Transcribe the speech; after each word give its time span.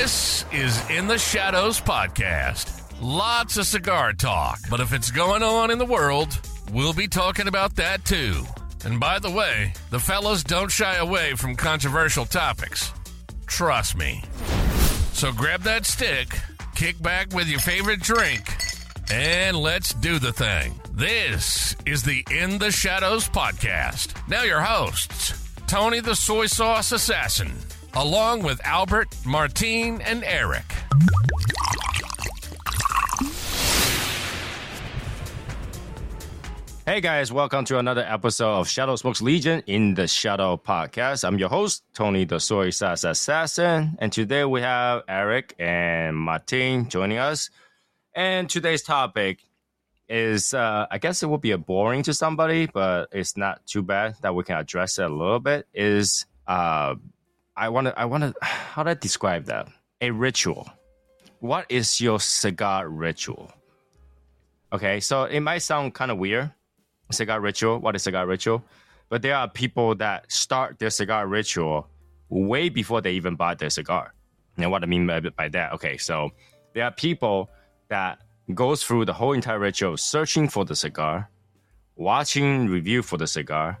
This 0.00 0.46
is 0.50 0.88
In 0.88 1.08
the 1.08 1.18
Shadows 1.18 1.78
Podcast. 1.78 2.72
Lots 3.02 3.58
of 3.58 3.66
cigar 3.66 4.14
talk, 4.14 4.58
but 4.70 4.80
if 4.80 4.94
it's 4.94 5.10
going 5.10 5.42
on 5.42 5.70
in 5.70 5.76
the 5.76 5.84
world, 5.84 6.40
we'll 6.72 6.94
be 6.94 7.06
talking 7.06 7.48
about 7.48 7.76
that 7.76 8.06
too. 8.06 8.46
And 8.86 8.98
by 8.98 9.18
the 9.18 9.30
way, 9.30 9.74
the 9.90 9.98
fellows 9.98 10.42
don't 10.42 10.70
shy 10.70 10.96
away 10.96 11.34
from 11.34 11.54
controversial 11.54 12.24
topics. 12.24 12.90
Trust 13.46 13.94
me. 13.94 14.24
So 15.12 15.32
grab 15.32 15.64
that 15.64 15.84
stick, 15.84 16.34
kick 16.74 17.00
back 17.02 17.34
with 17.34 17.48
your 17.48 17.60
favorite 17.60 18.00
drink, 18.00 18.56
and 19.12 19.54
let's 19.54 19.92
do 19.92 20.18
the 20.18 20.32
thing. 20.32 20.80
This 20.92 21.76
is 21.84 22.02
the 22.04 22.24
In 22.30 22.56
the 22.56 22.72
Shadows 22.72 23.28
Podcast. 23.28 24.14
Now, 24.30 24.44
your 24.44 24.62
hosts 24.62 25.34
Tony 25.66 26.00
the 26.00 26.16
Soy 26.16 26.46
Sauce 26.46 26.90
Assassin, 26.90 27.52
along 27.94 28.42
with 28.42 28.60
Albert, 28.64 29.14
Martine, 29.24 30.00
and 30.02 30.24
Eric. 30.24 30.64
Hey 36.86 37.00
guys, 37.00 37.30
welcome 37.32 37.64
to 37.66 37.78
another 37.78 38.04
episode 38.06 38.58
of 38.58 38.68
Shadow 38.68 38.96
Smokes 38.96 39.22
Legion 39.22 39.62
in 39.66 39.94
the 39.94 40.08
Shadow 40.08 40.56
Podcast. 40.56 41.22
I'm 41.24 41.38
your 41.38 41.48
host, 41.48 41.84
Tony 41.94 42.24
the 42.24 42.40
Soy 42.40 42.70
Sauce 42.70 43.04
Assassin, 43.04 43.96
and 44.00 44.12
today 44.12 44.44
we 44.44 44.60
have 44.62 45.02
Eric 45.06 45.54
and 45.58 46.16
Martin 46.16 46.88
joining 46.88 47.18
us. 47.18 47.50
And 48.12 48.50
today's 48.50 48.82
topic 48.82 49.38
is, 50.08 50.52
uh, 50.52 50.86
I 50.90 50.98
guess 50.98 51.22
it 51.22 51.26
will 51.26 51.38
be 51.38 51.52
a 51.52 51.58
boring 51.58 52.02
to 52.04 52.14
somebody, 52.14 52.66
but 52.66 53.08
it's 53.12 53.36
not 53.36 53.64
too 53.66 53.82
bad 53.82 54.16
that 54.22 54.34
we 54.34 54.42
can 54.42 54.56
address 54.58 54.98
it 54.98 55.04
a 55.04 55.14
little 55.14 55.38
bit. 55.38 55.68
Is 55.72 56.26
uh, 56.48 56.96
I 57.60 57.68
want 57.68 57.88
to, 57.88 57.98
I 57.98 58.06
want 58.06 58.24
to, 58.24 58.34
how 58.42 58.82
do 58.82 58.90
I 58.90 58.94
describe 58.94 59.44
that? 59.44 59.68
A 60.00 60.10
ritual. 60.10 60.68
What 61.40 61.66
is 61.68 62.00
your 62.00 62.18
cigar 62.18 62.88
ritual? 62.88 63.52
Okay, 64.72 65.00
so 65.00 65.24
it 65.24 65.40
might 65.40 65.58
sound 65.58 65.94
kind 65.94 66.10
of 66.10 66.18
weird 66.18 66.50
cigar 67.10 67.40
ritual. 67.40 67.78
What 67.78 67.96
is 67.96 68.02
cigar 68.02 68.26
ritual? 68.26 68.64
But 69.08 69.22
there 69.22 69.36
are 69.36 69.48
people 69.48 69.94
that 69.96 70.30
start 70.30 70.78
their 70.78 70.90
cigar 70.90 71.26
ritual 71.26 71.88
way 72.28 72.68
before 72.68 73.00
they 73.00 73.12
even 73.12 73.34
buy 73.34 73.54
their 73.54 73.70
cigar. 73.70 74.14
And 74.56 74.70
what 74.70 74.82
I 74.82 74.86
mean 74.86 75.06
by, 75.06 75.20
by 75.20 75.48
that, 75.48 75.72
okay, 75.72 75.96
so 75.96 76.30
there 76.72 76.84
are 76.84 76.92
people 76.92 77.50
that 77.88 78.20
goes 78.54 78.84
through 78.84 79.04
the 79.04 79.12
whole 79.12 79.32
entire 79.32 79.58
ritual 79.58 79.96
searching 79.96 80.48
for 80.48 80.64
the 80.64 80.76
cigar, 80.76 81.28
watching 81.96 82.68
review 82.68 83.02
for 83.02 83.16
the 83.16 83.26
cigar, 83.26 83.78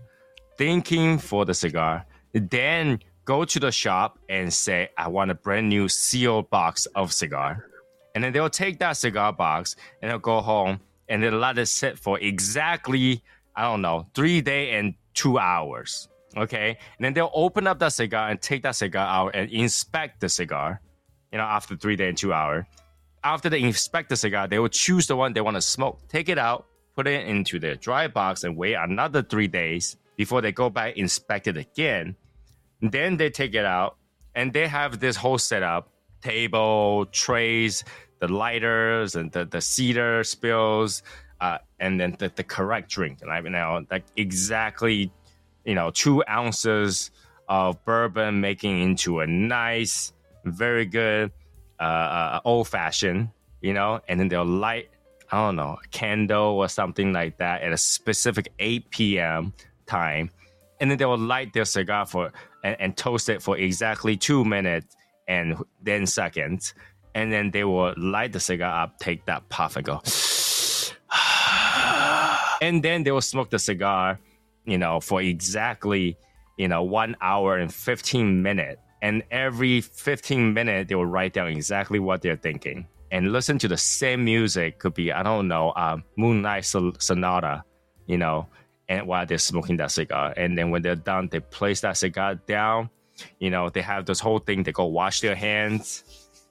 thinking 0.58 1.18
for 1.18 1.44
the 1.44 1.54
cigar, 1.54 2.04
then 2.32 2.98
go 3.30 3.44
to 3.44 3.60
the 3.60 3.70
shop 3.70 4.18
and 4.28 4.52
say, 4.52 4.88
I 4.98 5.06
want 5.06 5.30
a 5.30 5.36
brand 5.36 5.68
new 5.68 5.88
sealed 5.88 6.50
box 6.50 6.86
of 6.96 7.12
cigar. 7.12 7.64
And 8.12 8.24
then 8.24 8.32
they'll 8.32 8.50
take 8.50 8.80
that 8.80 8.94
cigar 8.94 9.32
box 9.32 9.76
and 10.02 10.10
they'll 10.10 10.18
go 10.18 10.40
home 10.40 10.80
and 11.08 11.22
they'll 11.22 11.38
let 11.38 11.56
it 11.56 11.66
sit 11.66 11.96
for 11.96 12.18
exactly, 12.18 13.22
I 13.54 13.62
don't 13.62 13.82
know, 13.82 14.08
three 14.16 14.40
day 14.40 14.72
and 14.72 14.94
two 15.14 15.38
hours. 15.38 16.08
Okay. 16.36 16.70
And 16.98 17.04
then 17.04 17.14
they'll 17.14 17.30
open 17.32 17.68
up 17.68 17.78
that 17.78 17.92
cigar 17.92 18.30
and 18.30 18.42
take 18.42 18.64
that 18.64 18.74
cigar 18.74 19.06
out 19.06 19.36
and 19.36 19.48
inspect 19.52 20.18
the 20.18 20.28
cigar, 20.28 20.80
you 21.30 21.38
know, 21.38 21.44
after 21.44 21.76
three 21.76 21.94
day 21.94 22.08
and 22.08 22.18
two 22.18 22.32
hour. 22.32 22.66
After 23.22 23.48
they 23.48 23.62
inspect 23.62 24.08
the 24.08 24.16
cigar, 24.16 24.48
they 24.48 24.58
will 24.58 24.68
choose 24.70 25.06
the 25.06 25.14
one 25.14 25.34
they 25.34 25.40
want 25.40 25.56
to 25.56 25.62
smoke, 25.62 26.00
take 26.08 26.28
it 26.28 26.38
out, 26.38 26.66
put 26.96 27.06
it 27.06 27.28
into 27.28 27.60
their 27.60 27.76
dry 27.76 28.08
box, 28.08 28.42
and 28.42 28.56
wait 28.56 28.74
another 28.74 29.22
three 29.22 29.46
days 29.46 29.96
before 30.16 30.40
they 30.40 30.50
go 30.50 30.68
back, 30.68 30.96
inspect 30.96 31.46
it 31.46 31.56
again. 31.56 32.16
Then 32.82 33.16
they 33.16 33.30
take 33.30 33.54
it 33.54 33.64
out 33.64 33.96
and 34.34 34.52
they 34.52 34.66
have 34.66 35.00
this 35.00 35.16
whole 35.16 35.38
setup 35.38 35.90
table, 36.22 37.06
trays, 37.12 37.84
the 38.20 38.28
lighters 38.28 39.16
and 39.16 39.32
the, 39.32 39.44
the 39.44 39.60
cedar 39.60 40.22
spills, 40.24 41.02
uh, 41.40 41.58
and 41.78 41.98
then 41.98 42.14
the, 42.18 42.30
the 42.36 42.44
correct 42.44 42.90
drink. 42.90 43.18
Right 43.26 43.42
now, 43.44 43.80
like 43.90 44.04
exactly, 44.16 45.10
you 45.64 45.74
know, 45.74 45.90
two 45.90 46.22
ounces 46.28 47.10
of 47.48 47.82
bourbon 47.84 48.40
making 48.40 48.80
into 48.80 49.20
a 49.20 49.26
nice, 49.26 50.12
very 50.44 50.86
good 50.86 51.32
uh, 51.80 51.82
uh, 51.82 52.40
old 52.44 52.68
fashioned, 52.68 53.30
you 53.60 53.72
know, 53.72 54.00
and 54.06 54.20
then 54.20 54.28
they'll 54.28 54.44
light, 54.44 54.90
I 55.32 55.38
don't 55.38 55.56
know, 55.56 55.78
a 55.82 55.88
candle 55.88 56.58
or 56.58 56.68
something 56.68 57.12
like 57.12 57.38
that 57.38 57.62
at 57.62 57.72
a 57.72 57.78
specific 57.78 58.52
8 58.58 58.90
p.m. 58.90 59.54
time. 59.86 60.30
And 60.80 60.90
then 60.90 60.98
they 60.98 61.04
will 61.04 61.18
light 61.18 61.52
their 61.52 61.64
cigar 61.64 62.06
for 62.06 62.32
and, 62.64 62.76
and 62.80 62.96
toast 62.96 63.28
it 63.28 63.42
for 63.42 63.56
exactly 63.58 64.16
two 64.16 64.44
minutes 64.44 64.96
and 65.28 65.56
then 65.82 66.06
seconds 66.06 66.74
and 67.14 67.32
then 67.32 67.50
they 67.50 67.64
will 67.64 67.94
light 67.96 68.32
the 68.32 68.40
cigar 68.40 68.84
up, 68.84 68.98
take 68.98 69.24
that 69.26 69.48
puff, 69.48 69.76
and 69.76 69.84
go. 69.84 70.00
and 72.62 72.82
then 72.82 73.02
they 73.02 73.10
will 73.10 73.20
smoke 73.20 73.50
the 73.50 73.58
cigar, 73.58 74.18
you 74.64 74.78
know, 74.78 75.00
for 75.00 75.20
exactly, 75.20 76.16
you 76.56 76.68
know, 76.68 76.82
one 76.82 77.16
hour 77.20 77.58
and 77.58 77.72
15 77.72 78.42
minutes. 78.42 78.80
And 79.02 79.22
every 79.30 79.80
15 79.80 80.52
minutes, 80.52 80.88
they 80.88 80.94
will 80.94 81.06
write 81.06 81.32
down 81.32 81.48
exactly 81.48 81.98
what 81.98 82.20
they're 82.22 82.36
thinking 82.36 82.86
and 83.10 83.32
listen 83.32 83.58
to 83.58 83.68
the 83.68 83.76
same 83.76 84.24
music. 84.24 84.78
Could 84.78 84.94
be, 84.94 85.10
I 85.10 85.22
don't 85.22 85.48
know, 85.48 85.72
um, 85.74 86.04
Moonlight 86.16 86.64
Sonata, 86.66 87.64
you 88.06 88.18
know, 88.18 88.46
and 88.90 89.06
while 89.06 89.24
they're 89.24 89.38
smoking 89.38 89.78
that 89.78 89.90
cigar. 89.90 90.34
And 90.36 90.58
then 90.58 90.70
when 90.70 90.82
they're 90.82 90.96
done, 90.96 91.28
they 91.32 91.40
place 91.40 91.80
that 91.80 91.96
cigar 91.96 92.34
down. 92.34 92.90
You 93.38 93.48
know, 93.48 93.70
they 93.70 93.80
have 93.80 94.04
this 94.04 94.20
whole 94.20 94.38
thing. 94.38 94.64
They 94.64 94.72
go 94.72 94.84
wash 94.84 95.20
their 95.20 95.34
hands 95.34 96.04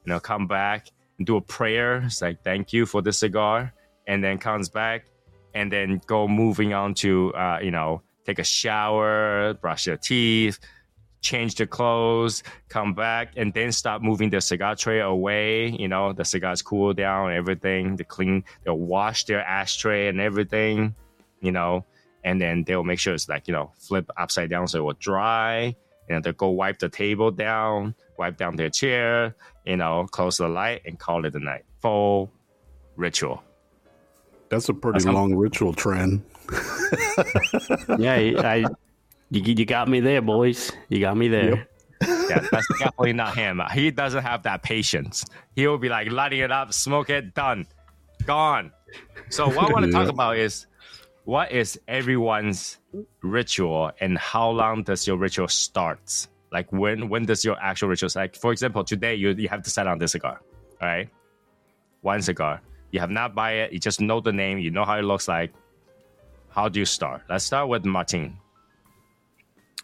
you 0.06 0.16
know, 0.16 0.20
come 0.20 0.48
back 0.48 0.88
and 1.18 1.28
do 1.28 1.38
a 1.38 1.42
prayer. 1.42 1.98
It's 2.06 2.22
like, 2.22 2.44
thank 2.44 2.74
you 2.74 2.86
for 2.86 3.02
the 3.02 3.12
cigar. 3.12 3.74
And 4.08 4.24
then 4.24 4.38
comes 4.38 4.70
back 4.70 5.06
and 5.54 5.72
then 5.72 6.02
go 6.08 6.28
moving 6.28 6.74
on 6.74 6.94
to, 6.96 7.34
uh, 7.34 7.60
you 7.62 7.72
know, 7.72 8.02
take 8.26 8.40
a 8.40 8.44
shower, 8.44 9.54
brush 9.56 9.86
their 9.86 9.98
teeth, 9.98 10.60
change 11.22 11.56
their 11.56 11.68
clothes, 11.68 12.44
come 12.70 12.94
back, 12.94 13.34
and 13.36 13.54
then 13.54 13.72
start 13.72 14.02
moving 14.02 14.30
the 14.30 14.42
cigar 14.42 14.76
tray 14.76 15.00
away. 15.00 15.68
You 15.68 15.88
know, 15.88 16.14
the 16.14 16.26
cigars 16.26 16.62
cool 16.62 16.94
down 16.94 17.34
everything. 17.34 17.96
They 17.96 18.04
clean, 18.04 18.44
they'll 18.64 18.78
wash 18.78 19.26
their 19.26 19.42
ashtray 19.42 20.08
and 20.08 20.20
everything, 20.20 20.96
you 21.42 21.52
know, 21.52 21.86
and 22.24 22.40
then 22.40 22.64
they'll 22.64 22.84
make 22.84 23.00
sure 23.00 23.14
it's 23.14 23.30
like, 23.30 23.48
you 23.48 23.54
know, 23.54 23.72
flip 23.78 24.10
upside 24.18 24.50
down 24.50 24.68
so 24.68 24.80
it 24.80 24.82
will 24.82 24.94
dry. 24.94 25.76
And 26.10 26.24
they'll 26.24 26.34
go 26.34 26.50
wipe 26.50 26.80
the 26.80 26.90
table 26.90 27.30
down, 27.30 27.94
wipe 28.18 28.38
down 28.38 28.56
their 28.56 28.70
chair, 28.70 29.36
you 29.66 29.78
know, 29.78 30.08
close 30.10 30.38
the 30.38 30.48
light 30.48 30.82
and 30.86 30.98
call 30.98 31.26
it 31.26 31.36
a 31.36 31.40
night. 31.40 31.66
Full 31.82 32.32
ritual. 32.96 33.44
That's 34.50 34.68
a 34.70 34.74
pretty 34.74 35.04
That's 35.04 35.06
long 35.06 35.32
how- 35.32 35.38
ritual 35.38 35.74
trend. 35.74 36.24
yeah, 38.00 38.16
I, 38.16 38.66
you, 39.30 39.42
you 39.42 39.66
got 39.66 39.88
me 39.88 40.00
there, 40.00 40.22
boys. 40.22 40.72
You 40.90 41.00
got 41.00 41.16
me 41.16 41.28
there. 41.28 41.50
Yep. 41.50 41.70
yeah, 42.30 42.48
that's 42.52 42.68
definitely 42.80 43.14
not 43.14 43.36
him. 43.36 43.62
He 43.72 43.92
doesn't 43.92 44.24
have 44.24 44.44
that 44.44 44.64
patience. 44.64 45.26
He 45.56 45.68
will 45.68 45.78
be 45.78 45.90
like 45.90 46.12
lighting 46.12 46.40
it 46.40 46.52
up, 46.52 46.74
smoke 46.74 47.12
it, 47.12 47.36
done, 47.36 47.68
gone. 48.26 48.72
So 49.30 49.48
what 49.48 49.70
I 49.70 49.74
want 49.74 49.86
to 49.86 49.92
yeah. 49.92 50.00
talk 50.00 50.10
about 50.10 50.38
is 50.38 50.66
what 51.30 51.52
is 51.52 51.80
everyone's 51.88 52.80
ritual 53.22 53.92
and 54.00 54.18
how 54.18 54.50
long 54.50 54.82
does 54.82 55.06
your 55.06 55.16
ritual 55.16 55.48
start? 55.48 56.28
Like 56.52 56.74
when 56.74 57.08
when 57.08 57.26
does 57.26 57.46
your 57.46 57.56
actual 57.62 57.90
ritual 57.90 58.10
like 58.16 58.36
for 58.36 58.52
example 58.52 58.84
today 58.84 59.14
you 59.14 59.30
you 59.38 59.48
have 59.48 59.62
to 59.62 59.70
set 59.70 59.86
on 59.86 60.00
this 60.00 60.14
cigar, 60.14 60.42
right? 60.82 61.08
One 62.02 62.24
cigar. 62.24 62.62
You 62.90 63.00
have 63.02 63.12
not 63.12 63.36
buy 63.36 63.52
it, 63.62 63.72
you 63.72 63.78
just 63.78 64.02
know 64.02 64.20
the 64.22 64.34
name, 64.34 64.58
you 64.58 64.72
know 64.72 64.86
how 64.86 64.98
it 64.98 65.04
looks 65.04 65.28
like. 65.28 65.54
How 66.50 66.68
do 66.68 66.80
you 66.80 66.86
start? 66.86 67.22
Let's 67.30 67.46
start 67.46 67.70
with 67.70 67.86
Martin. 67.86 68.36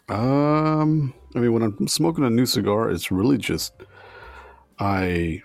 Um 0.08 1.14
I 1.36 1.38
mean 1.38 1.52
when 1.52 1.62
I'm 1.62 1.86
smoking 1.86 2.24
a 2.24 2.30
new 2.30 2.46
cigar, 2.46 2.90
it's 2.90 3.12
really 3.12 3.38
just 3.38 3.72
I 4.80 5.42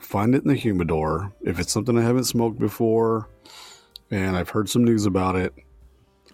find 0.00 0.34
it 0.34 0.44
in 0.44 0.48
the 0.48 0.54
humidor. 0.54 1.34
If 1.42 1.60
it's 1.60 1.70
something 1.70 1.98
I 1.98 2.02
haven't 2.02 2.24
smoked 2.24 2.58
before 2.58 3.28
and 4.10 4.36
I've 4.36 4.50
heard 4.50 4.68
some 4.68 4.84
news 4.84 5.06
about 5.06 5.36
it, 5.36 5.54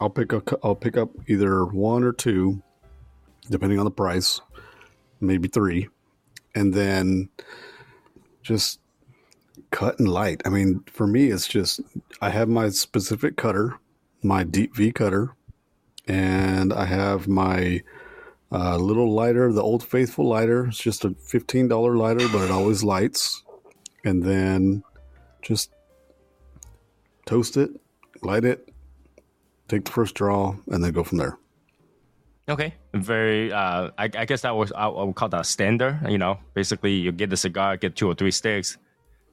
I'll 0.01 0.11
pick 0.11 0.33
up 0.33 0.49
I'll 0.63 0.75
pick 0.75 0.97
up 0.97 1.11
either 1.29 1.65
one 1.65 2.05
or 2.05 2.13
two 2.13 2.63
depending 3.51 3.79
on 3.79 3.85
the 3.85 3.91
price, 3.91 4.41
maybe 5.21 5.49
three, 5.49 5.89
and 6.55 6.73
then 6.73 7.29
just 8.43 8.81
cut 9.71 9.99
and 9.99 10.09
light. 10.09 10.43
I 10.45 10.49
mean, 10.49 10.83
for 10.87 11.07
me, 11.07 11.27
it's 11.27 11.49
just 11.49 11.81
I 12.21 12.31
have 12.31 12.49
my 12.49 12.69
specific 12.71 13.37
cutter, 13.37 13.79
my 14.23 14.45
deep 14.45 14.77
V 14.77 14.93
cutter, 14.93 15.35
and 16.07 16.73
I 16.73 16.85
have 16.85 17.29
my 17.29 17.83
uh, 18.51 18.77
little 18.77 19.13
lighter, 19.13 19.53
the 19.53 19.63
Old 19.63 19.83
Faithful 19.83 20.29
lighter. 20.29 20.67
It's 20.67 20.79
just 20.79 21.05
a 21.05 21.15
fifteen 21.15 21.69
dollar 21.69 21.97
lighter, 21.97 22.27
but 22.33 22.43
it 22.43 22.51
always 22.51 22.85
lights. 22.85 23.43
And 24.05 24.23
then 24.23 24.83
just 25.43 25.71
toast 27.33 27.57
it, 27.57 27.71
light 28.21 28.45
it, 28.45 28.69
take 29.67 29.87
the 29.87 29.91
first 29.91 30.15
draw, 30.15 30.55
and 30.67 30.85
then 30.85 30.93
go 30.93 31.03
from 31.03 31.17
there. 31.17 31.39
Okay, 32.47 32.75
very. 32.93 33.51
Uh, 33.51 33.91
I, 33.97 34.05
I 34.05 34.25
guess 34.27 34.43
that 34.43 34.55
was 34.55 34.71
I, 34.73 34.87
I 34.87 35.03
would 35.05 35.15
call 35.15 35.31
that 35.31 35.47
standard. 35.47 35.99
You 36.09 36.19
know, 36.19 36.39
basically 36.53 36.93
you 36.93 37.11
get 37.11 37.31
the 37.31 37.37
cigar, 37.37 37.79
get 37.79 37.97
two 37.97 38.09
or 38.09 38.15
three 38.15 38.33
sticks, 38.33 38.77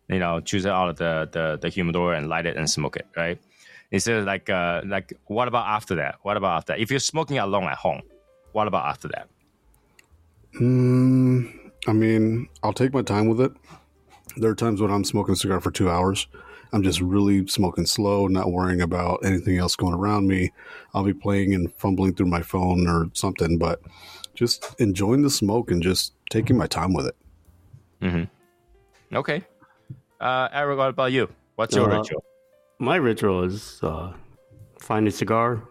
you 0.07 0.19
know, 0.19 0.39
choose 0.39 0.63
it 0.63 0.71
out 0.71 0.87
of 0.87 0.95
the 0.95 1.27
the, 1.31 1.59
the 1.61 1.69
humidor 1.69 2.13
and 2.13 2.29
light 2.29 2.45
it 2.45 2.55
and 2.55 2.69
smoke 2.69 2.95
it. 2.95 3.07
Right. 3.17 3.37
Instead, 3.91 4.23
like 4.25 4.49
uh, 4.49 4.81
like 4.85 5.11
what 5.25 5.49
about 5.49 5.67
after 5.67 5.95
that? 5.95 6.19
What 6.21 6.37
about 6.37 6.57
after 6.57 6.73
that? 6.73 6.79
If 6.79 6.91
you're 6.91 7.01
smoking 7.01 7.39
alone 7.39 7.65
at 7.65 7.77
home, 7.77 8.01
what 8.53 8.67
about 8.67 8.85
after 8.85 9.09
that? 9.09 9.27
Mm, 10.61 11.71
I 11.85 11.91
mean, 11.91 12.47
I'll 12.63 12.73
take 12.73 12.93
my 12.93 13.01
time 13.01 13.27
with 13.27 13.41
it. 13.41 13.51
There 14.37 14.51
are 14.51 14.55
times 14.55 14.79
when 14.79 14.91
I'm 14.91 15.03
smoking 15.03 15.33
a 15.33 15.35
cigar 15.35 15.59
for 15.59 15.71
two 15.71 15.89
hours. 15.89 16.27
I'm 16.71 16.83
just 16.83 17.01
really 17.01 17.47
smoking 17.47 17.85
slow, 17.85 18.27
not 18.27 18.51
worrying 18.51 18.81
about 18.81 19.25
anything 19.25 19.57
else 19.57 19.75
going 19.75 19.93
around 19.93 20.27
me. 20.27 20.51
I'll 20.93 21.03
be 21.03 21.13
playing 21.13 21.53
and 21.53 21.73
fumbling 21.73 22.13
through 22.13 22.27
my 22.27 22.41
phone 22.41 22.87
or 22.87 23.09
something, 23.13 23.57
but 23.57 23.81
just 24.35 24.75
enjoying 24.79 25.21
the 25.21 25.29
smoke 25.29 25.71
and 25.71 25.81
just 25.81 26.13
taking 26.29 26.57
my 26.57 26.67
time 26.67 26.93
with 26.93 27.07
it. 27.07 27.15
Mm-hmm. 28.01 29.15
Okay. 29.15 29.43
Uh, 30.21 30.47
Eric, 30.51 30.77
what 30.77 30.89
about 30.89 31.11
you? 31.11 31.29
What's 31.55 31.75
your 31.75 31.91
Uh, 31.91 31.97
ritual? 31.99 32.23
My 32.79 32.95
ritual 32.97 33.43
is 33.43 33.79
uh, 33.83 34.13
find 34.79 35.07
a 35.07 35.11
cigar, 35.11 35.63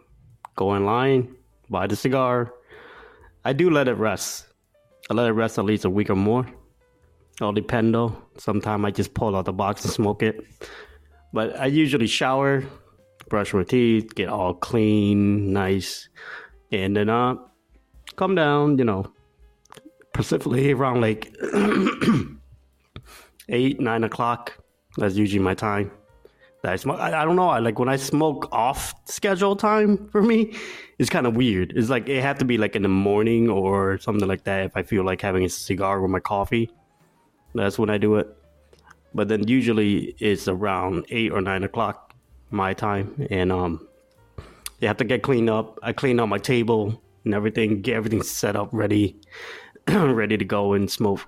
go 0.56 0.74
in 0.74 0.84
line, 0.84 1.34
buy 1.70 1.86
the 1.86 1.96
cigar. 1.96 2.52
I 3.44 3.52
do 3.52 3.70
let 3.70 3.88
it 3.88 3.94
rest. 3.94 4.46
I 5.10 5.14
let 5.14 5.26
it 5.26 5.32
rest 5.32 5.58
at 5.58 5.64
least 5.64 5.84
a 5.84 5.90
week 5.90 6.10
or 6.10 6.16
more. 6.16 6.46
All 7.40 7.52
depend 7.52 7.94
though. 7.94 8.16
Sometimes 8.36 8.84
I 8.84 8.90
just 8.90 9.14
pull 9.14 9.36
out 9.36 9.44
the 9.44 9.52
box 9.52 9.84
and 9.84 9.92
smoke 9.92 10.22
it. 10.22 10.44
But 11.32 11.58
I 11.58 11.66
usually 11.66 12.06
shower, 12.06 12.64
brush 13.28 13.52
my 13.52 13.64
teeth, 13.64 14.14
get 14.14 14.28
all 14.28 14.54
clean, 14.54 15.52
nice, 15.52 16.08
and 16.72 16.96
then 16.96 17.08
uh, 17.08 17.36
come 18.16 18.34
down. 18.34 18.78
You 18.78 18.84
know, 18.84 19.12
specifically 20.14 20.72
around 20.72 21.00
like 21.00 21.32
eight, 23.48 23.80
nine 23.80 24.04
o'clock. 24.04 24.58
That's 24.96 25.14
usually 25.14 25.42
my 25.42 25.54
time 25.54 25.92
that 26.62 26.72
I 26.72 26.76
smoke. 26.76 26.98
I, 26.98 27.22
I 27.22 27.24
don't 27.24 27.36
know. 27.36 27.48
I 27.48 27.58
like 27.60 27.78
when 27.78 27.88
I 27.88 27.96
smoke 27.96 28.48
off 28.50 28.94
schedule 29.06 29.54
time 29.56 30.08
for 30.08 30.22
me, 30.22 30.56
it's 30.98 31.10
kind 31.10 31.26
of 31.26 31.36
weird. 31.36 31.72
It's 31.76 31.88
like 31.88 32.08
it 32.08 32.22
have 32.22 32.38
to 32.38 32.44
be 32.44 32.58
like 32.58 32.74
in 32.74 32.82
the 32.82 32.88
morning 32.88 33.48
or 33.48 33.98
something 33.98 34.26
like 34.26 34.44
that. 34.44 34.64
If 34.66 34.76
I 34.76 34.82
feel 34.82 35.04
like 35.04 35.20
having 35.20 35.44
a 35.44 35.48
cigar 35.48 36.00
with 36.00 36.10
my 36.10 36.20
coffee, 36.20 36.70
that's 37.54 37.78
when 37.78 37.90
I 37.90 37.98
do 37.98 38.16
it. 38.16 38.34
But 39.14 39.28
then 39.28 39.48
usually 39.48 40.14
it's 40.18 40.48
around 40.48 41.06
eight 41.10 41.32
or 41.32 41.40
nine 41.40 41.64
o'clock 41.64 42.14
my 42.50 42.74
time, 42.74 43.26
and 43.30 43.50
um, 43.52 43.86
you 44.80 44.88
have 44.88 44.96
to 44.98 45.04
get 45.04 45.22
cleaned 45.22 45.50
up. 45.50 45.78
I 45.82 45.92
clean 45.92 46.20
up 46.20 46.28
my 46.28 46.38
table 46.38 47.00
and 47.24 47.34
everything, 47.34 47.82
get 47.82 47.96
everything 47.96 48.22
set 48.22 48.56
up, 48.56 48.68
ready, 48.72 49.16
ready 49.88 50.36
to 50.36 50.44
go 50.44 50.72
and 50.74 50.90
smoke. 50.90 51.20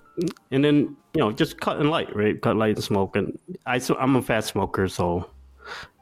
And 0.50 0.64
then 0.64 0.96
you 1.14 1.20
know, 1.20 1.32
just 1.32 1.60
cut 1.60 1.78
and 1.78 1.90
light, 1.90 2.14
right? 2.14 2.40
Cut 2.40 2.56
light 2.56 2.76
and 2.76 2.84
smoke. 2.84 3.16
And 3.16 3.38
I, 3.66 3.78
so 3.78 3.96
I'm 3.96 4.16
a 4.16 4.22
fast 4.22 4.48
smoker, 4.48 4.88
so 4.88 5.28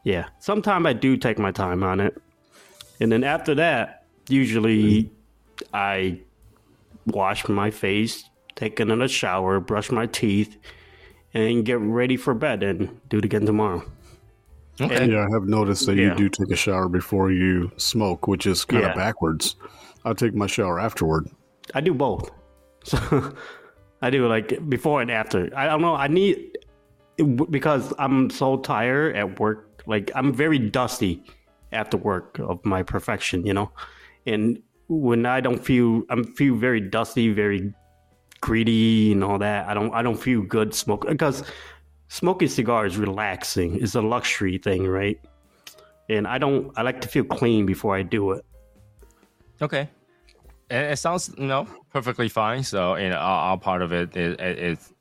yeah. 0.03 0.27
Sometimes 0.39 0.85
I 0.85 0.93
do 0.93 1.17
take 1.17 1.39
my 1.39 1.51
time 1.51 1.83
on 1.83 1.99
it, 1.99 2.17
and 2.99 3.11
then 3.11 3.23
after 3.23 3.55
that, 3.55 4.05
usually 4.27 5.09
I 5.73 6.19
wash 7.07 7.47
my 7.47 7.71
face, 7.71 8.29
take 8.55 8.79
another 8.79 9.07
shower, 9.07 9.59
brush 9.59 9.91
my 9.91 10.05
teeth, 10.05 10.57
and 11.33 11.65
get 11.65 11.79
ready 11.79 12.17
for 12.17 12.33
bed 12.33 12.63
and 12.63 12.99
do 13.09 13.17
it 13.19 13.25
again 13.25 13.45
tomorrow. 13.45 13.83
Okay. 14.81 15.11
Yeah, 15.11 15.27
I 15.29 15.33
have 15.33 15.43
noticed 15.47 15.85
that 15.87 15.95
Yeah. 15.97 16.09
you 16.09 16.15
do 16.15 16.29
take 16.29 16.51
a 16.51 16.55
shower 16.55 16.87
before 16.87 17.31
you 17.31 17.71
smoke, 17.77 18.27
which 18.27 18.45
is 18.45 18.63
kind 18.65 18.83
of 18.83 18.89
Yeah. 18.89 18.95
backwards. 18.95 19.55
I 20.05 20.13
take 20.13 20.33
my 20.33 20.47
shower 20.47 20.79
afterward. 20.79 21.27
I 21.75 21.81
do 21.81 21.93
both. 21.93 22.31
So 22.85 22.97
I 24.01 24.09
do 24.09 24.25
like 24.27 24.69
before 24.69 25.01
and 25.01 25.11
after. 25.11 25.49
I 25.55 25.65
don't 25.65 25.81
know. 25.81 25.95
I 25.95 26.07
need 26.07 26.57
because 27.49 27.93
I'm 27.99 28.29
so 28.29 28.57
tired 28.57 29.15
at 29.17 29.39
work. 29.39 29.83
Like 29.85 30.11
I'm 30.15 30.33
very 30.33 30.57
dusty 30.57 31.23
after 31.73 31.97
work 31.97 32.39
of 32.39 32.63
my 32.65 32.81
perfection, 32.81 33.45
you 33.45 33.53
know. 33.53 33.71
And 34.25 34.61
when 34.87 35.25
I 35.25 35.41
don't 35.41 35.63
feel, 35.63 36.03
I'm 36.09 36.23
feel 36.35 36.55
very 36.55 36.79
dusty, 36.79 37.33
very 37.33 37.73
greedy, 38.41 39.11
and 39.11 39.23
all 39.23 39.39
that. 39.39 39.67
I 39.67 39.73
don't, 39.73 39.93
I 39.93 40.01
don't 40.01 40.19
feel 40.19 40.41
good 40.41 40.73
smoking 40.73 41.11
because 41.11 41.43
smoking 42.07 42.47
cigar 42.47 42.85
is 42.85 42.97
relaxing. 42.97 43.81
It's 43.81 43.95
a 43.95 44.01
luxury 44.01 44.57
thing, 44.57 44.87
right? 44.87 45.19
And 46.09 46.27
I 46.27 46.37
don't. 46.37 46.71
I 46.75 46.81
like 46.81 47.01
to 47.01 47.07
feel 47.07 47.23
clean 47.23 47.65
before 47.65 47.95
I 47.95 48.01
do 48.01 48.31
it. 48.31 48.45
Okay. 49.61 49.89
And 50.71 50.91
it 50.91 50.97
sounds, 50.97 51.33
you 51.37 51.47
know, 51.47 51.67
perfectly 51.91 52.29
fine. 52.29 52.63
So, 52.63 52.95
you 52.95 53.09
know, 53.09 53.17
our, 53.17 53.51
our 53.51 53.57
part 53.57 53.81
of 53.81 53.91
it 53.91 54.15
is, 54.15 54.35
is, 54.39 54.93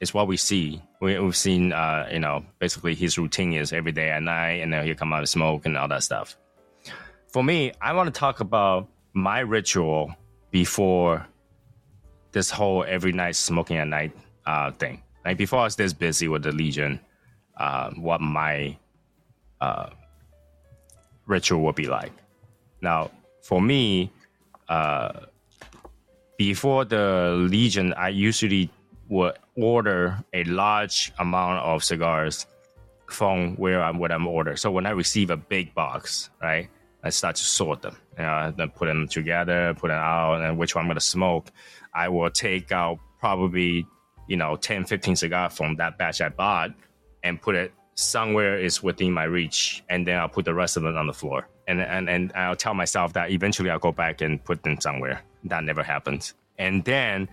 is 0.00 0.14
what 0.14 0.26
we 0.26 0.36
see. 0.36 0.82
We, 1.00 1.18
we've 1.18 1.36
seen, 1.36 1.72
uh, 1.72 2.08
you 2.12 2.18
know, 2.18 2.44
basically 2.58 2.94
his 2.94 3.16
routine 3.16 3.52
is 3.52 3.72
every 3.72 3.92
day 3.92 4.10
at 4.10 4.22
night, 4.22 4.62
and 4.62 4.72
then 4.72 4.84
he'll 4.84 4.96
come 4.96 5.12
out 5.12 5.20
and 5.20 5.28
smoke 5.28 5.64
and 5.64 5.76
all 5.76 5.88
that 5.88 6.02
stuff. 6.02 6.36
For 7.28 7.44
me, 7.44 7.72
I 7.80 7.92
want 7.92 8.12
to 8.12 8.18
talk 8.18 8.40
about 8.40 8.88
my 9.12 9.40
ritual 9.40 10.12
before 10.50 11.26
this 12.32 12.50
whole 12.50 12.84
every 12.86 13.12
night 13.12 13.36
smoking 13.36 13.76
at 13.76 13.88
night 13.88 14.12
uh, 14.46 14.70
thing. 14.72 15.02
Like 15.24 15.36
before 15.36 15.60
I 15.60 15.64
was 15.64 15.76
this 15.76 15.92
busy 15.92 16.28
with 16.28 16.42
the 16.42 16.52
Legion, 16.52 17.00
uh, 17.56 17.90
what 17.90 18.20
my 18.20 18.76
uh, 19.60 19.90
ritual 21.26 21.60
would 21.62 21.74
be 21.74 21.86
like. 21.86 22.12
Now, 22.80 23.10
for 23.42 23.60
me, 23.60 24.10
uh, 24.68 25.12
before 26.38 26.84
the 26.84 27.46
Legion, 27.50 27.92
I 27.94 28.08
usually 28.08 28.70
would 29.08 29.36
order 29.56 30.18
a 30.32 30.44
large 30.44 31.12
amount 31.18 31.62
of 31.64 31.84
cigars 31.84 32.46
from 33.06 33.56
where 33.56 33.82
I'm 33.82 33.98
what 33.98 34.12
I'm 34.12 34.26
order. 34.26 34.56
So 34.56 34.70
when 34.70 34.86
I 34.86 34.90
receive 34.90 35.30
a 35.30 35.36
big 35.36 35.74
box, 35.74 36.30
right, 36.40 36.70
I 37.02 37.10
start 37.10 37.36
to 37.36 37.44
sort 37.44 37.82
them. 37.82 37.96
Know, 38.18 38.52
then 38.56 38.68
put 38.70 38.86
them 38.86 39.08
together, 39.08 39.74
put 39.74 39.88
them 39.88 39.98
out, 39.98 40.42
and 40.42 40.58
which 40.58 40.74
one 40.74 40.84
I'm 40.84 40.88
gonna 40.88 41.00
smoke. 41.00 41.50
I 41.94 42.08
will 42.08 42.30
take 42.30 42.72
out 42.72 42.98
probably 43.18 43.86
you 44.28 44.36
know 44.36 44.56
10, 44.56 44.84
15 44.84 45.16
cigars 45.16 45.56
from 45.56 45.76
that 45.76 45.98
batch 45.98 46.20
I 46.20 46.28
bought 46.28 46.72
and 47.22 47.40
put 47.40 47.54
it 47.54 47.72
somewhere 47.94 48.58
is 48.58 48.82
within 48.82 49.12
my 49.12 49.24
reach, 49.24 49.82
and 49.88 50.06
then 50.06 50.18
I'll 50.18 50.28
put 50.28 50.44
the 50.44 50.54
rest 50.54 50.76
of 50.76 50.84
it 50.84 50.96
on 50.96 51.06
the 51.06 51.12
floor. 51.12 51.48
And 51.68 51.80
and 51.80 52.08
and 52.08 52.32
I'll 52.34 52.56
tell 52.56 52.74
myself 52.74 53.12
that 53.14 53.30
eventually 53.30 53.70
I'll 53.70 53.78
go 53.78 53.92
back 53.92 54.20
and 54.20 54.42
put 54.42 54.62
them 54.62 54.80
somewhere. 54.80 55.22
That 55.44 55.64
never 55.64 55.82
happens. 55.82 56.34
And 56.58 56.84
then 56.84 57.28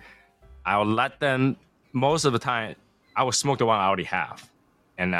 I'll 0.64 0.86
let 0.86 1.20
them. 1.20 1.56
Most 1.92 2.24
of 2.26 2.32
the 2.32 2.38
time, 2.38 2.76
I 3.16 3.24
will 3.24 3.32
smoke 3.32 3.58
the 3.58 3.66
one 3.66 3.78
I 3.78 3.86
already 3.86 4.04
have, 4.04 4.48
and 4.98 5.12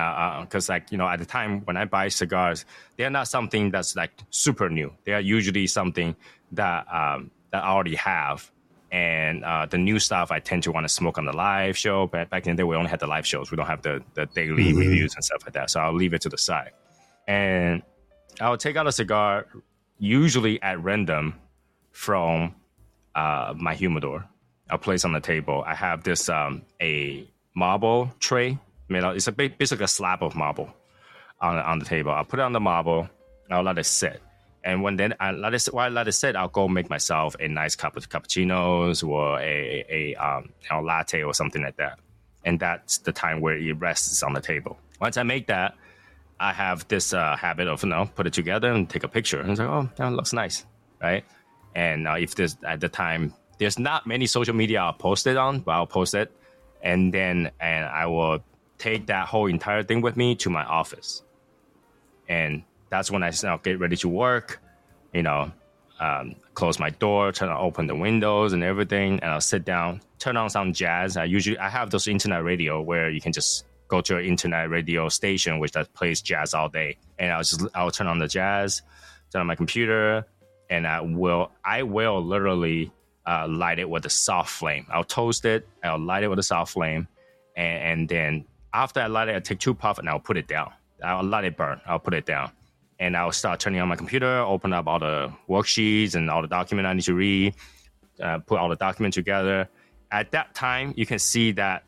because 0.44 0.68
like 0.68 0.90
you 0.92 0.98
know 0.98 1.08
at 1.08 1.18
the 1.20 1.24
time 1.24 1.60
when 1.64 1.76
I 1.76 1.84
buy 1.86 2.08
cigars, 2.08 2.64
they're 2.96 3.10
not 3.10 3.28
something 3.28 3.70
that's 3.70 3.96
like 3.96 4.10
super 4.30 4.68
new. 4.68 4.92
They 5.04 5.12
are 5.12 5.20
usually 5.20 5.66
something 5.66 6.16
that 6.52 6.86
um, 6.92 7.30
that 7.52 7.64
I 7.64 7.68
already 7.68 7.94
have. 7.96 8.50
And 8.90 9.44
uh, 9.44 9.66
the 9.66 9.76
new 9.76 9.98
stuff 9.98 10.30
I 10.30 10.40
tend 10.40 10.62
to 10.62 10.72
want 10.72 10.84
to 10.84 10.88
smoke 10.88 11.18
on 11.18 11.26
the 11.26 11.32
live 11.34 11.76
show. 11.76 12.06
But 12.06 12.30
back 12.30 12.46
in 12.46 12.56
the 12.56 12.60
day, 12.62 12.64
we 12.64 12.74
only 12.74 12.88
had 12.88 13.00
the 13.00 13.06
live 13.06 13.26
shows. 13.26 13.50
We 13.50 13.56
don't 13.58 13.66
have 13.66 13.82
the, 13.82 14.02
the 14.14 14.24
daily 14.24 14.72
Mhm. 14.72 14.78
reviews 14.78 15.14
and 15.14 15.22
stuff 15.22 15.42
like 15.44 15.52
that. 15.52 15.68
So 15.68 15.80
I'll 15.80 15.92
leave 15.92 16.14
it 16.14 16.22
to 16.22 16.30
the 16.30 16.38
side. 16.38 16.70
And 17.26 17.82
I'll 18.40 18.56
take 18.56 18.76
out 18.76 18.86
a 18.86 18.92
cigar, 18.92 19.44
usually 19.98 20.60
at 20.62 20.82
random, 20.82 21.34
from 21.92 22.54
uh, 23.14 23.52
my 23.58 23.74
humidor. 23.74 24.24
I'll 24.70 24.78
place 24.78 25.04
on 25.04 25.12
the 25.12 25.20
table. 25.20 25.62
I 25.66 25.74
have 25.74 26.02
this 26.02 26.30
um, 26.30 26.62
a 26.80 27.28
marble 27.54 28.10
tray 28.20 28.58
made 28.88 29.04
out. 29.04 29.16
It's 29.16 29.26
a 29.26 29.32
ba- 29.32 29.50
basically 29.50 29.84
a 29.84 29.88
slab 29.88 30.22
of 30.22 30.34
marble 30.34 30.70
on 31.40 31.56
on 31.56 31.78
the 31.78 31.84
table. 31.84 32.12
I'll 32.12 32.24
put 32.24 32.38
it 32.40 32.42
on 32.42 32.52
the 32.52 32.60
marble. 32.60 33.08
I'll 33.50 33.62
let 33.62 33.78
it 33.78 33.84
sit. 33.84 34.20
And 34.64 34.82
when 34.82 34.96
then 34.96 35.14
I 35.20 35.30
let 35.30 35.54
it 35.54 35.60
sit, 35.60 35.72
while 35.72 35.86
I 35.86 35.88
let 35.88 36.08
it 36.08 36.12
sit, 36.12 36.36
I'll 36.36 36.48
go 36.48 36.68
make 36.68 36.90
myself 36.90 37.36
a 37.40 37.48
nice 37.48 37.76
cup 37.76 37.96
of 37.96 38.08
cappuccinos 38.08 39.06
or 39.06 39.40
a 39.40 39.84
a 39.88 40.14
um, 40.16 40.52
latte 40.84 41.22
or 41.22 41.32
something 41.32 41.62
like 41.62 41.76
that. 41.76 41.98
And 42.44 42.58
that's 42.60 42.98
the 42.98 43.12
time 43.12 43.40
where 43.40 43.56
it 43.56 43.72
rests 43.78 44.22
on 44.22 44.32
the 44.32 44.40
table. 44.40 44.78
Once 45.00 45.16
I 45.16 45.22
make 45.22 45.46
that, 45.46 45.74
I 46.40 46.52
have 46.52 46.86
this 46.88 47.12
uh, 47.12 47.36
habit 47.36 47.68
of 47.68 47.82
you 47.82 47.88
know 47.88 48.10
put 48.14 48.26
it 48.26 48.32
together 48.32 48.72
and 48.72 48.88
take 48.88 49.04
a 49.04 49.08
picture. 49.08 49.40
And 49.40 49.50
it's 49.50 49.60
like, 49.60 49.68
oh, 49.68 49.88
that 49.96 50.12
looks 50.12 50.32
nice, 50.32 50.66
right? 51.00 51.24
And 51.74 52.08
uh, 52.08 52.16
if 52.18 52.34
there's 52.34 52.56
at 52.66 52.80
the 52.80 52.88
time 52.88 53.34
there's 53.58 53.78
not 53.78 54.06
many 54.06 54.26
social 54.26 54.54
media 54.54 54.80
I'll 54.80 54.92
post 54.92 55.26
it 55.26 55.36
on, 55.36 55.60
but 55.60 55.72
I'll 55.72 55.86
post 55.86 56.14
it, 56.14 56.32
and 56.82 57.12
then 57.12 57.50
and 57.60 57.84
I 57.86 58.06
will 58.06 58.40
take 58.78 59.06
that 59.06 59.28
whole 59.28 59.46
entire 59.46 59.82
thing 59.82 60.00
with 60.00 60.16
me 60.16 60.34
to 60.36 60.50
my 60.50 60.64
office, 60.64 61.22
and 62.28 62.62
that's 62.90 63.10
when 63.10 63.22
I 63.22 63.30
you 63.30 63.62
get 63.62 63.78
ready 63.78 63.96
to 63.96 64.08
work. 64.08 64.60
You 65.12 65.22
know, 65.22 65.52
um, 66.00 66.36
close 66.54 66.78
my 66.78 66.90
door, 66.90 67.32
turn 67.32 67.48
on, 67.48 67.56
open 67.56 67.86
the 67.86 67.94
windows 67.94 68.52
and 68.52 68.62
everything, 68.62 69.20
and 69.20 69.30
I'll 69.30 69.40
sit 69.40 69.64
down, 69.64 70.00
turn 70.18 70.36
on 70.36 70.50
some 70.50 70.72
jazz. 70.72 71.16
I 71.16 71.24
usually 71.24 71.58
I 71.58 71.68
have 71.68 71.90
those 71.90 72.08
internet 72.08 72.44
radio 72.44 72.80
where 72.80 73.10
you 73.10 73.20
can 73.20 73.32
just 73.32 73.64
go 73.88 74.00
to 74.02 74.18
an 74.18 74.24
internet 74.24 74.68
radio 74.68 75.08
station 75.08 75.58
which 75.58 75.72
that 75.72 75.92
plays 75.94 76.20
jazz 76.22 76.54
all 76.54 76.68
day, 76.68 76.98
and 77.18 77.32
I'll 77.32 77.42
just 77.42 77.62
I'll 77.74 77.90
turn 77.90 78.06
on 78.06 78.18
the 78.18 78.28
jazz, 78.28 78.82
turn 79.32 79.40
on 79.40 79.46
my 79.46 79.56
computer, 79.56 80.24
and 80.70 80.86
I 80.86 81.00
will 81.00 81.50
I 81.64 81.82
will 81.82 82.22
literally 82.24 82.92
uh, 83.26 83.46
light 83.48 83.78
it 83.78 83.88
with 83.88 84.06
a 84.06 84.10
soft 84.10 84.50
flame. 84.50 84.86
I'll 84.90 85.04
toast 85.04 85.44
it. 85.44 85.68
I'll 85.82 85.98
light 85.98 86.22
it 86.22 86.28
with 86.28 86.38
a 86.38 86.44
soft 86.44 86.72
flame, 86.72 87.08
and, 87.56 87.82
and 87.82 88.08
then 88.08 88.44
after 88.72 89.00
I 89.00 89.06
light 89.06 89.28
it, 89.28 89.36
I 89.36 89.40
take 89.40 89.58
two 89.58 89.74
puffs 89.74 89.98
and 89.98 90.08
I'll 90.08 90.20
put 90.20 90.36
it 90.36 90.46
down. 90.48 90.72
I'll 91.02 91.22
let 91.22 91.44
it 91.44 91.56
burn. 91.56 91.80
I'll 91.86 91.98
put 91.98 92.14
it 92.14 92.26
down, 92.26 92.50
and 92.98 93.16
I'll 93.16 93.32
start 93.32 93.60
turning 93.60 93.80
on 93.80 93.88
my 93.88 93.96
computer, 93.96 94.38
open 94.40 94.72
up 94.72 94.86
all 94.88 94.98
the 94.98 95.32
worksheets 95.48 96.16
and 96.16 96.28
all 96.28 96.42
the 96.42 96.48
document 96.48 96.86
I 96.86 96.92
need 96.92 97.02
to 97.02 97.14
read, 97.14 97.54
uh, 98.20 98.38
put 98.38 98.58
all 98.58 98.68
the 98.68 98.76
documents 98.76 99.14
together. 99.14 99.68
At 100.10 100.32
that 100.32 100.54
time, 100.54 100.94
you 100.96 101.06
can 101.06 101.18
see 101.18 101.52
that 101.52 101.84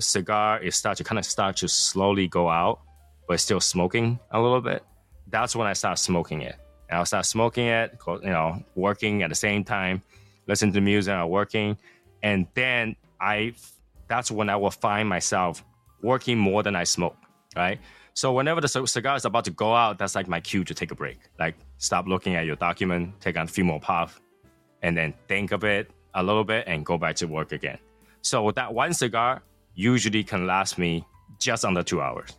cigar 0.00 0.60
is 0.60 0.74
start 0.74 0.96
to 0.98 1.04
kind 1.04 1.18
of 1.18 1.24
start 1.24 1.56
to 1.58 1.68
slowly 1.68 2.26
go 2.28 2.48
out, 2.48 2.80
but 3.28 3.38
still 3.40 3.60
smoking 3.60 4.18
a 4.30 4.40
little 4.40 4.60
bit. 4.60 4.82
That's 5.28 5.54
when 5.54 5.66
I 5.66 5.74
start 5.74 5.98
smoking 5.98 6.42
it. 6.42 6.56
And 6.88 6.98
I'll 6.98 7.06
start 7.06 7.26
smoking 7.26 7.66
it, 7.66 7.98
you 8.06 8.30
know, 8.30 8.64
working 8.74 9.22
at 9.22 9.28
the 9.28 9.34
same 9.34 9.62
time, 9.62 10.02
listen 10.46 10.72
to 10.72 10.80
music 10.80 11.14
or 11.14 11.26
working. 11.26 11.76
And 12.22 12.46
then 12.54 12.96
I, 13.20 13.54
that's 14.08 14.30
when 14.30 14.48
I 14.48 14.56
will 14.56 14.70
find 14.70 15.08
myself 15.08 15.62
working 16.02 16.38
more 16.38 16.62
than 16.62 16.76
I 16.76 16.84
smoke, 16.84 17.16
right? 17.56 17.78
So 18.14 18.32
whenever 18.32 18.60
the 18.60 18.68
cigar 18.68 19.16
is 19.16 19.24
about 19.24 19.44
to 19.44 19.50
go 19.52 19.74
out, 19.74 19.98
that's 19.98 20.14
like 20.14 20.26
my 20.28 20.40
cue 20.40 20.64
to 20.64 20.74
take 20.74 20.90
a 20.90 20.94
break. 20.94 21.18
Like 21.38 21.54
stop 21.78 22.06
looking 22.06 22.34
at 22.34 22.46
your 22.46 22.56
document, 22.56 23.20
take 23.20 23.36
a 23.36 23.46
few 23.46 23.64
more 23.64 23.80
puff, 23.80 24.20
and 24.82 24.96
then 24.96 25.14
think 25.28 25.52
of 25.52 25.62
it 25.64 25.90
a 26.14 26.22
little 26.22 26.44
bit 26.44 26.64
and 26.66 26.84
go 26.84 26.98
back 26.98 27.14
to 27.16 27.26
work 27.26 27.52
again. 27.52 27.78
So 28.22 28.50
that 28.52 28.74
one 28.74 28.92
cigar 28.92 29.42
usually 29.74 30.24
can 30.24 30.46
last 30.46 30.78
me 30.78 31.06
just 31.38 31.64
under 31.64 31.82
two 31.84 32.00
hours. 32.00 32.30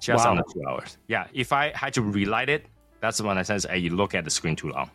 Just 0.00 0.24
Wow. 0.24 0.32
under 0.32 0.44
two 0.52 0.62
hours. 0.68 0.98
Yeah. 1.08 1.26
If 1.32 1.52
I 1.52 1.72
had 1.74 1.92
to 1.94 2.02
relight 2.02 2.48
it, 2.48 2.66
that's 3.00 3.20
when 3.20 3.36
I 3.36 3.42
sense 3.42 3.64
hey, 3.64 3.78
you 3.78 3.90
look 3.90 4.14
at 4.14 4.24
the 4.24 4.30
screen 4.30 4.54
too 4.54 4.70
long. 4.70 4.90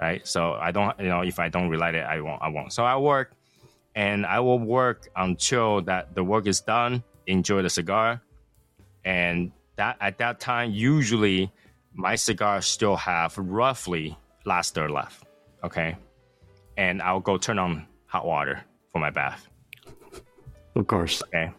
Right. 0.00 0.26
So 0.26 0.54
I 0.54 0.70
don't 0.72 0.98
you 0.98 1.08
know, 1.08 1.22
if 1.22 1.38
I 1.38 1.48
don't 1.48 1.68
relight 1.68 1.94
it, 1.94 2.04
I 2.04 2.20
won't 2.20 2.42
I 2.42 2.48
won't. 2.48 2.72
So 2.72 2.84
I 2.84 2.96
work 2.96 3.32
and 3.94 4.26
I 4.26 4.40
will 4.40 4.58
work 4.58 5.08
until 5.16 5.82
that 5.82 6.14
the 6.14 6.24
work 6.24 6.46
is 6.46 6.60
done, 6.60 7.02
enjoy 7.26 7.62
the 7.62 7.70
cigar. 7.70 8.22
And 9.04 9.52
that 9.76 9.96
at 10.00 10.18
that 10.18 10.40
time, 10.40 10.70
usually 10.72 11.52
my 11.94 12.14
cigars 12.14 12.66
still 12.66 12.96
have 12.96 13.36
roughly 13.38 14.16
last 14.44 14.74
third 14.74 14.90
left. 14.90 15.24
Okay. 15.64 15.96
And 16.76 17.02
I'll 17.02 17.20
go 17.20 17.38
turn 17.38 17.58
on 17.58 17.86
hot 18.06 18.26
water 18.26 18.64
for 18.92 18.98
my 19.00 19.10
bath. 19.10 19.48
Of 20.74 20.86
course. 20.86 21.22
Okay. 21.24 21.50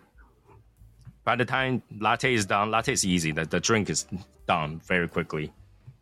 By 1.25 1.35
the 1.35 1.45
time 1.45 1.83
latte 1.99 2.33
is 2.33 2.45
done, 2.45 2.71
latte 2.71 2.93
is 2.93 3.05
easy. 3.05 3.31
The, 3.31 3.45
the 3.45 3.59
drink 3.59 3.89
is 3.89 4.07
done 4.47 4.81
very 4.85 5.07
quickly. 5.07 5.51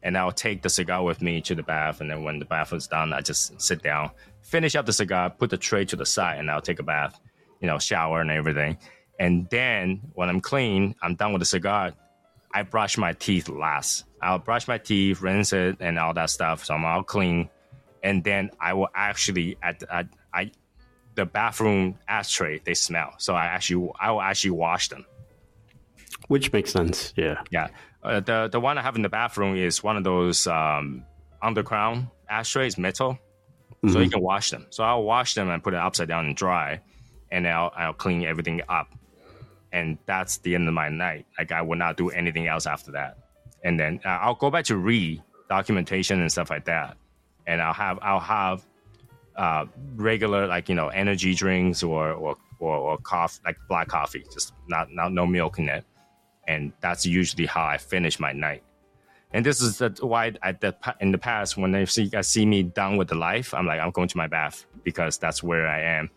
And 0.07 0.17
I'll 0.17 0.31
take 0.31 0.61
the 0.61 0.69
cigar 0.69 1.03
with 1.03 1.21
me 1.21 1.41
to 1.41 1.53
the 1.53 1.63
bath. 1.63 1.99
And 1.99 2.09
then 2.09 2.23
when 2.23 2.39
the 2.39 2.45
bath 2.45 2.71
is 2.71 2.87
done, 2.87 3.11
I 3.11 3.19
just 3.19 3.59
sit 3.59 3.83
down, 3.83 4.11
finish 4.41 4.73
up 4.73 4.85
the 4.85 4.93
cigar, 4.93 5.29
put 5.29 5.49
the 5.49 5.57
tray 5.57 5.83
to 5.83 5.97
the 5.97 6.05
side, 6.05 6.39
and 6.39 6.49
I'll 6.49 6.61
take 6.61 6.79
a 6.79 6.83
bath, 6.83 7.19
you 7.59 7.67
know, 7.67 7.77
shower 7.77 8.21
and 8.21 8.31
everything. 8.31 8.77
And 9.19 9.49
then 9.49 9.99
when 10.13 10.29
I'm 10.29 10.39
clean, 10.39 10.95
I'm 11.01 11.15
done 11.15 11.33
with 11.33 11.41
the 11.41 11.45
cigar. 11.45 11.91
I 12.53 12.63
brush 12.63 12.97
my 12.97 13.11
teeth 13.11 13.49
last. 13.49 14.05
I'll 14.21 14.39
brush 14.39 14.65
my 14.69 14.77
teeth, 14.77 15.21
rinse 15.21 15.51
it, 15.51 15.75
and 15.81 15.99
all 15.99 16.13
that 16.13 16.29
stuff. 16.29 16.63
So 16.63 16.75
I'm 16.75 16.85
all 16.85 17.03
clean. 17.03 17.49
And 18.01 18.23
then 18.23 18.51
I 18.61 18.75
will 18.75 18.89
actually 18.95 19.57
at, 19.61 19.83
at 19.91 20.07
I 20.33 20.51
the 21.15 21.25
bathroom 21.25 21.99
ashtray 22.07 22.61
they 22.63 22.75
smell. 22.75 23.13
So 23.17 23.35
I 23.35 23.47
actually 23.47 23.91
I 23.99 24.11
will 24.11 24.21
actually 24.21 24.51
wash 24.51 24.87
them. 24.87 25.05
Which 26.29 26.53
makes 26.53 26.71
sense. 26.71 27.13
Yeah. 27.17 27.41
Yeah, 27.51 27.67
uh, 28.07 28.19
the 28.21 28.49
the 28.51 28.59
one 28.59 28.77
I 28.77 28.81
have 28.81 28.95
in 28.95 29.01
the 29.01 29.09
bathroom 29.09 29.55
is 29.55 29.83
one 29.83 29.97
of 29.97 30.03
those 30.03 30.47
um, 30.47 31.03
underground 31.41 32.07
ashtrays, 32.29 32.77
metal, 32.77 33.17
so 33.89 33.99
you 33.99 34.09
can 34.09 34.21
wash 34.21 34.49
them. 34.49 34.65
So 34.69 34.83
I'll 34.83 35.03
wash 35.03 35.33
them 35.33 35.49
and 35.49 35.63
put 35.63 35.73
it 35.73 35.79
upside 35.79 36.07
down 36.07 36.25
and 36.25 36.35
dry, 36.35 36.81
and 37.31 37.45
then 37.45 37.53
I'll 37.53 37.71
I'll 37.75 37.93
clean 37.93 38.23
everything 38.23 38.61
up, 38.69 38.87
and 39.71 39.97
that's 40.05 40.37
the 40.37 40.55
end 40.55 40.67
of 40.67 40.73
my 40.73 40.89
night. 40.89 41.25
Like 41.37 41.51
I 41.51 41.61
will 41.61 41.77
not 41.77 41.97
do 41.97 42.09
anything 42.09 42.47
else 42.47 42.65
after 42.65 42.91
that, 42.91 43.17
and 43.63 43.79
then 43.79 43.99
uh, 44.05 44.09
I'll 44.09 44.35
go 44.35 44.49
back 44.49 44.65
to 44.65 44.77
read 44.77 45.21
documentation 45.49 46.21
and 46.21 46.31
stuff 46.31 46.49
like 46.49 46.65
that, 46.65 46.97
and 47.45 47.61
I'll 47.61 47.73
have 47.73 47.99
I'll 48.01 48.19
have 48.19 48.65
uh, 49.35 49.65
regular 49.95 50.47
like 50.47 50.69
you 50.69 50.75
know 50.75 50.87
energy 50.87 51.33
drinks 51.33 51.83
or 51.83 52.11
or 52.11 52.35
or, 52.59 52.75
or 52.75 52.97
coffee 52.97 53.41
like 53.45 53.57
black 53.67 53.87
coffee, 53.87 54.23
just 54.33 54.53
not 54.67 54.91
not 54.91 55.11
no 55.11 55.25
milk 55.25 55.59
in 55.59 55.69
it 55.69 55.85
and 56.47 56.71
that's 56.81 57.05
usually 57.05 57.45
how 57.45 57.65
I 57.65 57.77
finish 57.77 58.19
my 58.19 58.31
night. 58.31 58.63
And 59.31 59.45
this 59.45 59.61
is 59.61 59.77
the, 59.79 59.89
why 60.01 60.33
at 60.41 60.61
the 60.61 60.75
in 61.01 61.11
the 61.11 61.17
past 61.17 61.57
when 61.57 61.71
they 61.71 61.85
see 61.85 62.07
guys 62.07 62.27
see 62.27 62.45
me 62.45 62.63
done 62.63 62.97
with 62.97 63.09
the 63.09 63.15
life, 63.15 63.53
I'm 63.53 63.65
like 63.65 63.79
I'm 63.79 63.91
going 63.91 64.07
to 64.07 64.17
my 64.17 64.27
bath 64.27 64.65
because 64.83 65.17
that's 65.17 65.43
where 65.43 65.67
I 65.67 65.81
am 65.81 66.09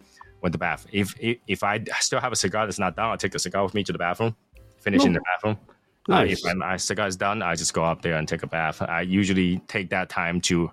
with 0.42 0.52
the 0.52 0.58
bath. 0.58 0.86
If 0.92 1.14
if, 1.18 1.38
if 1.46 1.62
I 1.64 1.82
still 2.00 2.20
have 2.20 2.32
a 2.32 2.36
cigar 2.36 2.66
that's 2.66 2.78
not 2.78 2.96
done, 2.96 3.10
I'll 3.10 3.16
take 3.16 3.32
the 3.32 3.38
cigar 3.38 3.64
with 3.64 3.74
me 3.74 3.82
to 3.84 3.92
the 3.92 3.98
bathroom, 3.98 4.36
finish 4.78 5.04
in 5.04 5.12
the 5.12 5.20
bathroom. 5.20 5.58
Uh, 6.08 6.24
Nice. 6.24 6.38
if 6.38 6.44
my, 6.44 6.54
my 6.54 6.76
cigar 6.76 7.06
is 7.06 7.16
done, 7.16 7.42
I 7.42 7.54
just 7.56 7.74
go 7.74 7.84
up 7.84 8.02
there 8.02 8.14
and 8.14 8.26
take 8.26 8.42
a 8.42 8.46
bath. 8.46 8.80
I 8.80 9.02
usually 9.02 9.58
take 9.68 9.90
that 9.90 10.08
time 10.08 10.40
to 10.42 10.70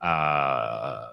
uh, 0.00 1.10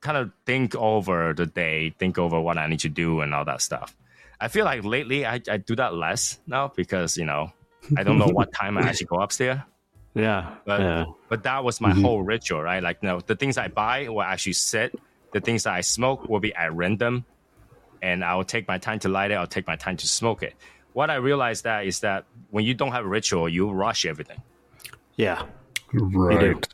kind 0.00 0.16
of 0.18 0.32
think 0.46 0.74
over 0.74 1.32
the 1.32 1.46
day, 1.46 1.94
think 1.98 2.18
over 2.18 2.40
what 2.40 2.58
I 2.58 2.66
need 2.66 2.80
to 2.80 2.88
do 2.88 3.20
and 3.20 3.32
all 3.32 3.44
that 3.44 3.62
stuff. 3.62 3.96
I 4.44 4.48
feel 4.48 4.66
like 4.66 4.84
lately 4.84 5.24
I, 5.24 5.40
I 5.48 5.56
do 5.56 5.74
that 5.76 5.94
less 5.94 6.38
now 6.46 6.70
because 6.76 7.16
you 7.16 7.24
know 7.24 7.50
I 7.96 8.02
don't 8.02 8.18
know 8.18 8.28
what 8.28 8.52
time 8.52 8.76
I 8.76 8.82
actually 8.88 9.06
go 9.06 9.20
upstairs. 9.20 9.60
Yeah. 10.14 10.54
But 10.66 10.80
yeah. 10.80 11.04
but 11.30 11.42
that 11.44 11.64
was 11.64 11.80
my 11.80 11.92
mm-hmm. 11.92 12.02
whole 12.02 12.22
ritual, 12.22 12.62
right? 12.62 12.82
Like 12.82 12.98
you 13.00 13.08
know, 13.08 13.20
the 13.20 13.36
things 13.36 13.56
I 13.56 13.68
buy 13.68 14.08
will 14.08 14.22
actually 14.22 14.52
sit. 14.52 14.94
The 15.32 15.40
things 15.40 15.64
that 15.64 15.72
I 15.72 15.80
smoke 15.80 16.28
will 16.28 16.40
be 16.40 16.54
at 16.54 16.74
random, 16.74 17.24
and 18.02 18.22
I 18.22 18.36
will 18.36 18.44
take 18.44 18.68
my 18.68 18.76
time 18.76 18.98
to 19.00 19.08
light 19.08 19.30
it. 19.30 19.34
I'll 19.34 19.46
take 19.46 19.66
my 19.66 19.76
time 19.76 19.96
to 19.96 20.06
smoke 20.06 20.42
it. 20.42 20.54
What 20.92 21.08
I 21.10 21.16
realized 21.16 21.64
that 21.64 21.86
is 21.86 22.00
that 22.00 22.26
when 22.50 22.64
you 22.64 22.74
don't 22.74 22.92
have 22.92 23.04
a 23.04 23.08
ritual, 23.08 23.48
you 23.48 23.70
rush 23.72 24.04
everything, 24.06 24.42
Yeah. 25.16 25.46
Right. 25.92 26.68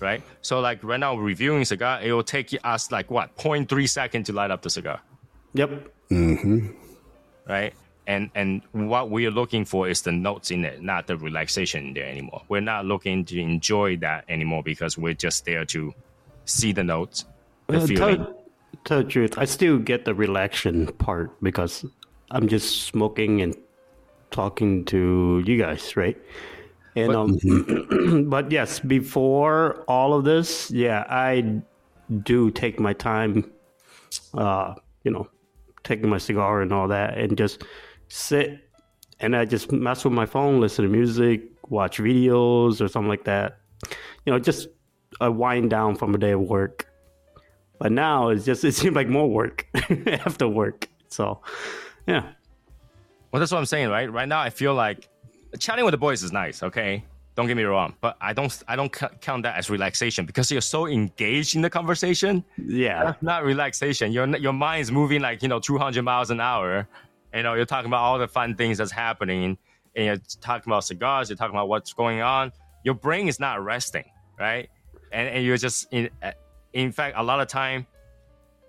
right? 0.00 0.22
So 0.42 0.60
like 0.60 0.82
right 0.82 1.00
now, 1.00 1.16
reviewing 1.16 1.62
a 1.62 1.64
cigar, 1.64 2.02
it 2.02 2.12
will 2.12 2.22
take 2.24 2.54
us 2.62 2.92
like 2.92 3.10
what 3.10 3.36
0.3 3.38 3.88
second 3.88 4.24
to 4.24 4.32
light 4.34 4.50
up 4.50 4.60
the 4.60 4.70
cigar. 4.70 5.00
Yep. 5.54 5.70
Mm-hmm. 6.10 6.77
Right? 7.48 7.74
And 8.06 8.30
and 8.34 8.62
what 8.72 9.10
we 9.10 9.26
are 9.26 9.30
looking 9.30 9.64
for 9.64 9.88
is 9.88 10.02
the 10.02 10.12
notes 10.12 10.50
in 10.50 10.64
it, 10.64 10.82
not 10.82 11.06
the 11.06 11.16
relaxation 11.16 11.88
in 11.88 11.94
there 11.94 12.06
anymore. 12.06 12.42
We're 12.48 12.60
not 12.62 12.86
looking 12.86 13.24
to 13.26 13.38
enjoy 13.38 13.96
that 13.98 14.24
anymore 14.28 14.62
because 14.62 14.96
we're 14.96 15.14
just 15.14 15.44
there 15.44 15.64
to 15.66 15.92
see 16.44 16.72
the 16.72 16.84
notes, 16.84 17.26
the 17.66 17.76
Uh, 17.78 17.86
feeling. 17.86 18.16
tell, 18.16 18.34
tell 18.84 18.98
the 19.02 19.08
truth, 19.08 19.36
I 19.36 19.44
still 19.44 19.78
get 19.78 20.04
the 20.06 20.14
relaxation 20.14 20.86
part 20.94 21.32
because 21.42 21.84
I'm 22.30 22.48
just 22.48 22.82
smoking 22.84 23.42
and 23.42 23.54
talking 24.30 24.84
to 24.86 25.42
you 25.44 25.58
guys, 25.58 25.94
right? 25.96 26.16
And 26.96 27.14
um, 27.14 28.26
but 28.30 28.50
yes, 28.50 28.80
before 28.80 29.84
all 29.86 30.14
of 30.14 30.24
this, 30.24 30.70
yeah, 30.70 31.04
I 31.08 31.60
do 32.22 32.50
take 32.50 32.80
my 32.80 32.94
time, 32.94 33.50
uh, 34.32 34.74
you 35.04 35.10
know, 35.10 35.28
taking 35.88 36.08
my 36.08 36.18
cigar 36.18 36.62
and 36.62 36.72
all 36.72 36.88
that, 36.88 37.18
and 37.18 37.36
just 37.36 37.64
sit 38.08 38.68
and 39.20 39.34
I 39.34 39.44
just 39.44 39.72
mess 39.72 40.04
with 40.04 40.12
my 40.12 40.26
phone, 40.26 40.60
listen 40.60 40.84
to 40.84 40.90
music, 40.90 41.42
watch 41.68 41.98
videos 41.98 42.80
or 42.80 42.88
something 42.88 43.08
like 43.08 43.24
that. 43.24 43.58
You 44.24 44.32
know, 44.32 44.38
just 44.38 44.68
a 45.20 45.30
wind 45.30 45.70
down 45.70 45.96
from 45.96 46.14
a 46.14 46.18
day 46.18 46.32
of 46.32 46.40
work. 46.40 46.86
But 47.78 47.92
now 47.92 48.28
it's 48.28 48.44
just 48.44 48.64
it 48.64 48.72
seems 48.72 48.94
like 48.94 49.08
more 49.08 49.28
work 49.28 49.66
after 50.06 50.48
work. 50.48 50.88
So 51.08 51.40
yeah. 52.06 52.32
Well, 53.32 53.40
that's 53.40 53.52
what 53.52 53.58
I'm 53.58 53.66
saying, 53.66 53.88
right? 53.88 54.10
Right 54.10 54.28
now, 54.28 54.40
I 54.40 54.50
feel 54.50 54.74
like 54.74 55.08
chatting 55.58 55.84
with 55.84 55.92
the 55.92 55.98
boys 55.98 56.22
is 56.22 56.32
nice. 56.32 56.62
Okay, 56.62 57.04
don't 57.38 57.46
get 57.46 57.56
me 57.56 57.62
wrong, 57.62 57.94
but 58.00 58.16
I 58.20 58.32
don't 58.32 58.52
I 58.66 58.74
don't 58.74 58.90
count 59.20 59.44
that 59.44 59.56
as 59.56 59.70
relaxation 59.70 60.26
because 60.26 60.50
you're 60.50 60.60
so 60.60 60.88
engaged 60.88 61.54
in 61.54 61.62
the 61.62 61.70
conversation. 61.70 62.44
Yeah. 62.56 63.04
That's 63.04 63.22
not 63.22 63.44
relaxation. 63.44 64.10
Your 64.10 64.26
your 64.38 64.52
mind's 64.52 64.90
moving 64.90 65.20
like 65.22 65.40
you 65.44 65.48
know 65.48 65.60
200 65.60 66.02
miles 66.02 66.30
an 66.30 66.40
hour. 66.40 66.88
You 67.32 67.44
know, 67.44 67.54
you're 67.54 67.64
talking 67.64 67.86
about 67.86 68.02
all 68.02 68.18
the 68.18 68.26
fun 68.26 68.56
things 68.56 68.78
that's 68.78 68.90
happening, 68.90 69.56
and 69.94 70.04
you're 70.06 70.16
talking 70.40 70.68
about 70.72 70.82
cigars. 70.82 71.30
You're 71.30 71.36
talking 71.36 71.54
about 71.54 71.68
what's 71.68 71.92
going 71.92 72.20
on. 72.22 72.50
Your 72.82 72.94
brain 72.94 73.28
is 73.28 73.38
not 73.38 73.62
resting, 73.62 74.06
right? 74.36 74.68
And 75.12 75.28
and 75.28 75.44
you're 75.44 75.58
just 75.58 75.86
in. 75.92 76.10
uh, 76.20 76.32
In 76.72 76.90
fact, 76.90 77.14
a 77.16 77.22
lot 77.22 77.38
of 77.40 77.46
time, 77.46 77.86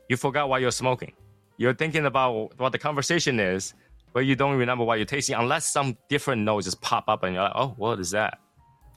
you 0.09 0.15
forgot 0.15 0.47
why 0.49 0.59
you're 0.59 0.71
smoking. 0.83 1.13
You're 1.57 1.73
thinking 1.73 2.05
about 2.05 2.57
what 2.59 2.71
the 2.71 2.77
conversation 2.77 3.39
is, 3.39 3.73
but 4.13 4.21
you 4.27 4.35
don't 4.35 4.57
remember 4.57 4.83
what 4.85 4.99
you're 4.99 5.05
tasting 5.17 5.35
unless 5.35 5.65
some 5.65 5.97
different 6.07 6.43
notes 6.43 6.65
just 6.65 6.79
pop 6.81 7.05
up 7.09 7.23
and 7.23 7.33
you're 7.33 7.43
like, 7.43 7.53
oh, 7.55 7.73
what 7.77 7.99
is 7.99 8.11
that? 8.11 8.37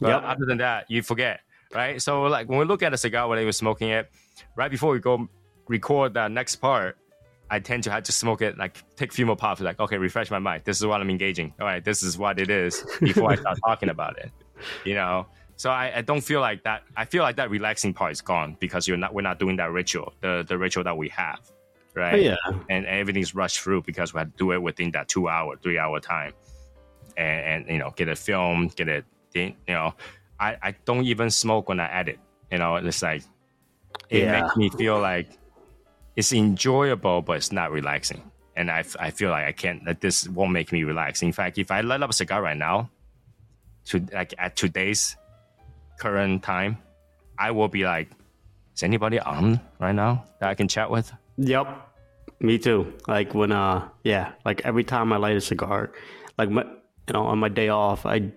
But 0.03 0.09
Yep. 0.09 0.23
other 0.25 0.47
than 0.47 0.59
that, 0.59 0.91
you 0.91 1.03
forget, 1.03 1.41
right? 1.75 2.01
So 2.03 2.23
like 2.25 2.49
when 2.49 2.59
we 2.59 2.65
look 2.65 2.83
at 2.83 2.93
a 2.93 2.99
cigar 2.99 3.29
when 3.29 3.39
they 3.39 3.45
were 3.45 3.53
smoking 3.53 3.91
it, 3.91 4.11
right 4.57 4.71
before 4.71 4.93
we 4.93 4.99
go 4.99 5.29
record 5.69 6.15
that 6.15 6.31
next 6.31 6.57
part, 6.57 6.97
I 7.51 7.61
tend 7.61 7.85
to 7.85 7.91
have 7.91 8.03
to 8.05 8.13
smoke 8.13 8.43
it, 8.43 8.59
like 8.59 8.77
take 8.97 9.11
a 9.11 9.15
few 9.15 9.27
more 9.27 9.37
puffs, 9.37 9.61
like, 9.61 9.79
okay, 9.79 9.99
refresh 9.99 10.31
my 10.31 10.39
mind. 10.39 10.63
This 10.65 10.81
is 10.81 10.87
what 10.87 11.01
I'm 11.01 11.11
engaging. 11.11 11.55
All 11.61 11.67
right, 11.67 11.85
this 11.85 12.03
is 12.03 12.17
what 12.17 12.39
it 12.39 12.51
is 12.51 12.83
before 13.01 13.31
I 13.31 13.37
start 13.37 13.59
talking 13.65 13.91
about 13.91 14.19
it. 14.19 14.31
You 14.85 14.95
know? 14.95 15.27
So 15.57 15.71
I, 15.71 15.99
I 15.99 16.01
don't 16.01 16.23
feel 16.23 16.41
like 16.41 16.65
that. 16.65 16.83
I 16.97 17.05
feel 17.05 17.23
like 17.23 17.37
that 17.37 17.51
relaxing 17.51 17.93
part 17.95 18.13
is 18.13 18.21
gone 18.21 18.57
because 18.59 18.89
you're 18.89 18.97
not. 18.97 19.15
We're 19.15 19.23
not 19.23 19.39
doing 19.39 19.57
that 19.57 19.71
ritual, 19.71 20.15
the 20.21 20.45
the 20.49 20.57
ritual 20.59 20.83
that 20.85 20.97
we 20.97 21.09
have, 21.11 21.41
right? 21.95 22.15
Oh, 22.15 22.17
yeah. 22.17 22.37
And, 22.47 22.65
and 22.71 22.87
everything's 22.87 23.35
rushed 23.35 23.61
through 23.61 23.83
because 23.83 24.13
we 24.15 24.19
had 24.19 24.33
to 24.33 24.39
do 24.39 24.53
it 24.53 24.63
within 24.63 24.91
that 24.93 25.09
two 25.09 25.29
hour, 25.29 25.57
three 25.63 25.79
hour 25.79 26.01
time, 26.01 26.33
and, 27.17 27.45
and 27.47 27.69
you 27.69 27.79
know, 27.79 27.93
get 27.95 28.09
it 28.09 28.19
filmed, 28.19 28.75
get 28.75 28.89
it. 28.89 29.05
You 29.35 29.55
know, 29.69 29.95
I 30.39 30.57
I 30.63 30.75
don't 30.85 31.05
even 31.05 31.31
smoke 31.31 31.69
when 31.69 31.81
I 31.81 31.91
edit. 31.93 32.19
You 32.51 32.59
know, 32.59 32.77
it's 32.77 33.03
like 33.03 33.23
it 34.11 34.23
Yeah. 34.25 34.33
makes 34.43 34.57
me 34.57 34.71
feel 34.71 35.01
like 35.01 35.29
it's 36.17 36.33
enjoyable, 36.33 37.23
but 37.23 37.39
it's 37.39 37.53
not 37.53 37.73
relaxing. 37.73 38.31
And 38.55 38.71
I, 38.71 38.85
I 39.01 39.11
feel 39.11 39.31
like 39.31 39.47
I 39.47 39.53
can't, 39.53 39.83
that 39.87 40.03
this 40.03 40.29
won't 40.29 40.53
make 40.53 40.73
me 40.73 40.85
relax. 40.85 41.23
In 41.23 41.33
fact, 41.33 41.57
if 41.57 41.71
I 41.71 41.81
light 41.81 42.03
up 42.03 42.11
a 42.11 42.13
cigar 42.13 42.43
right 42.43 42.57
now, 42.57 42.91
to 43.87 43.99
like 44.13 44.35
at 44.37 44.55
today's 44.57 45.17
current 45.99 46.43
time, 46.43 46.77
I 47.39 47.51
will 47.53 47.69
be 47.69 47.85
like, 47.85 48.11
is 48.77 48.83
anybody 48.83 49.19
on 49.19 49.59
right 49.79 49.95
now 49.95 50.25
that 50.41 50.51
I 50.51 50.55
can 50.55 50.69
chat 50.69 50.91
with? 50.91 51.11
Yep. 51.39 51.67
Me 52.41 52.59
too. 52.59 52.93
Like 53.09 53.33
when 53.35 53.53
uh 53.53 53.89
yeah, 54.05 54.33
like 54.45 54.61
every 54.67 54.85
time 54.85 55.13
I 55.13 55.17
light 55.17 55.37
a 55.37 55.41
cigar, 55.41 55.93
like 56.37 56.51
my 56.51 56.65
you 56.65 57.13
know, 57.15 57.25
on 57.25 57.39
my 57.39 57.49
day 57.49 57.69
off, 57.71 58.05
I 58.05 58.33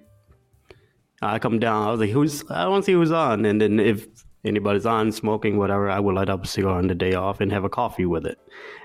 I 1.26 1.40
come 1.40 1.60
down, 1.60 1.88
I 1.88 1.92
was 1.92 2.00
like, 2.00 2.10
who's 2.12 2.44
I 2.50 2.68
want 2.68 2.84
to 2.84 2.86
see 2.86 2.94
who's 2.94 3.12
on 3.12 3.46
and 3.46 3.60
then 3.62 3.80
if 3.80 4.08
anybody's 4.44 4.86
on 4.86 5.12
smoking, 5.12 5.58
whatever, 5.58 5.90
I 5.90 6.00
will 6.00 6.14
light 6.14 6.30
up 6.30 6.44
a 6.44 6.48
cigar 6.48 6.78
on 6.78 6.88
the 6.88 6.96
day 6.96 7.16
off 7.16 7.42
and 7.42 7.52
have 7.52 7.64
a 7.64 7.70
coffee 7.70 8.06
with 8.06 8.26
it. 8.26 8.38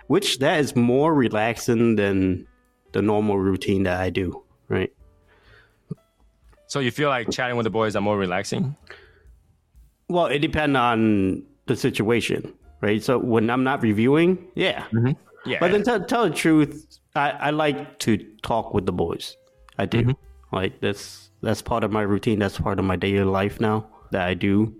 Which 0.06 0.38
that 0.38 0.58
is 0.60 0.74
more 0.74 1.14
relaxing 1.14 1.96
than 1.96 2.46
the 2.92 3.02
normal 3.02 3.38
routine 3.38 3.84
that 3.84 4.00
I 4.00 4.10
do, 4.10 4.42
right? 4.68 4.92
So 6.66 6.80
you 6.80 6.90
feel 6.90 7.08
like 7.08 7.30
chatting 7.30 7.56
with 7.56 7.64
the 7.64 7.70
boys 7.70 7.94
are 7.96 8.00
more 8.00 8.16
relaxing? 8.16 8.76
Well, 10.08 10.26
it 10.26 10.38
depends 10.38 10.76
on 10.76 11.44
the 11.66 11.76
situation, 11.76 12.52
right? 12.80 13.02
So 13.02 13.18
when 13.18 13.50
I'm 13.50 13.64
not 13.64 13.82
reviewing, 13.82 14.48
yeah. 14.54 14.84
Yeah. 15.46 15.58
But 15.60 15.72
then 15.72 15.82
tell, 15.82 16.04
tell 16.04 16.28
the 16.28 16.34
truth, 16.34 16.98
I, 17.14 17.30
I 17.30 17.50
like 17.50 17.98
to 18.00 18.16
talk 18.42 18.74
with 18.74 18.86
the 18.86 18.92
boys. 18.92 19.36
I 19.78 19.86
do. 19.86 20.02
Mm-hmm. 20.02 20.56
Like 20.56 20.80
that's 20.80 21.29
that's 21.42 21.62
part 21.62 21.84
of 21.84 21.90
my 21.92 22.02
routine. 22.02 22.38
That's 22.38 22.58
part 22.58 22.78
of 22.78 22.84
my 22.84 22.96
daily 22.96 23.24
life 23.24 23.60
now 23.60 23.86
that 24.12 24.26
I 24.26 24.34
do. 24.34 24.74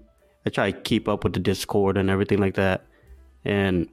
I 0.47 0.51
try 0.51 0.71
to 0.71 0.81
keep 0.81 1.09
up 1.09 1.25
with 1.25 1.33
the 1.35 1.41
Discord 1.41 1.97
and 1.97 2.09
everything 2.11 2.39
like 2.39 2.55
that, 2.55 2.87
and 3.45 3.89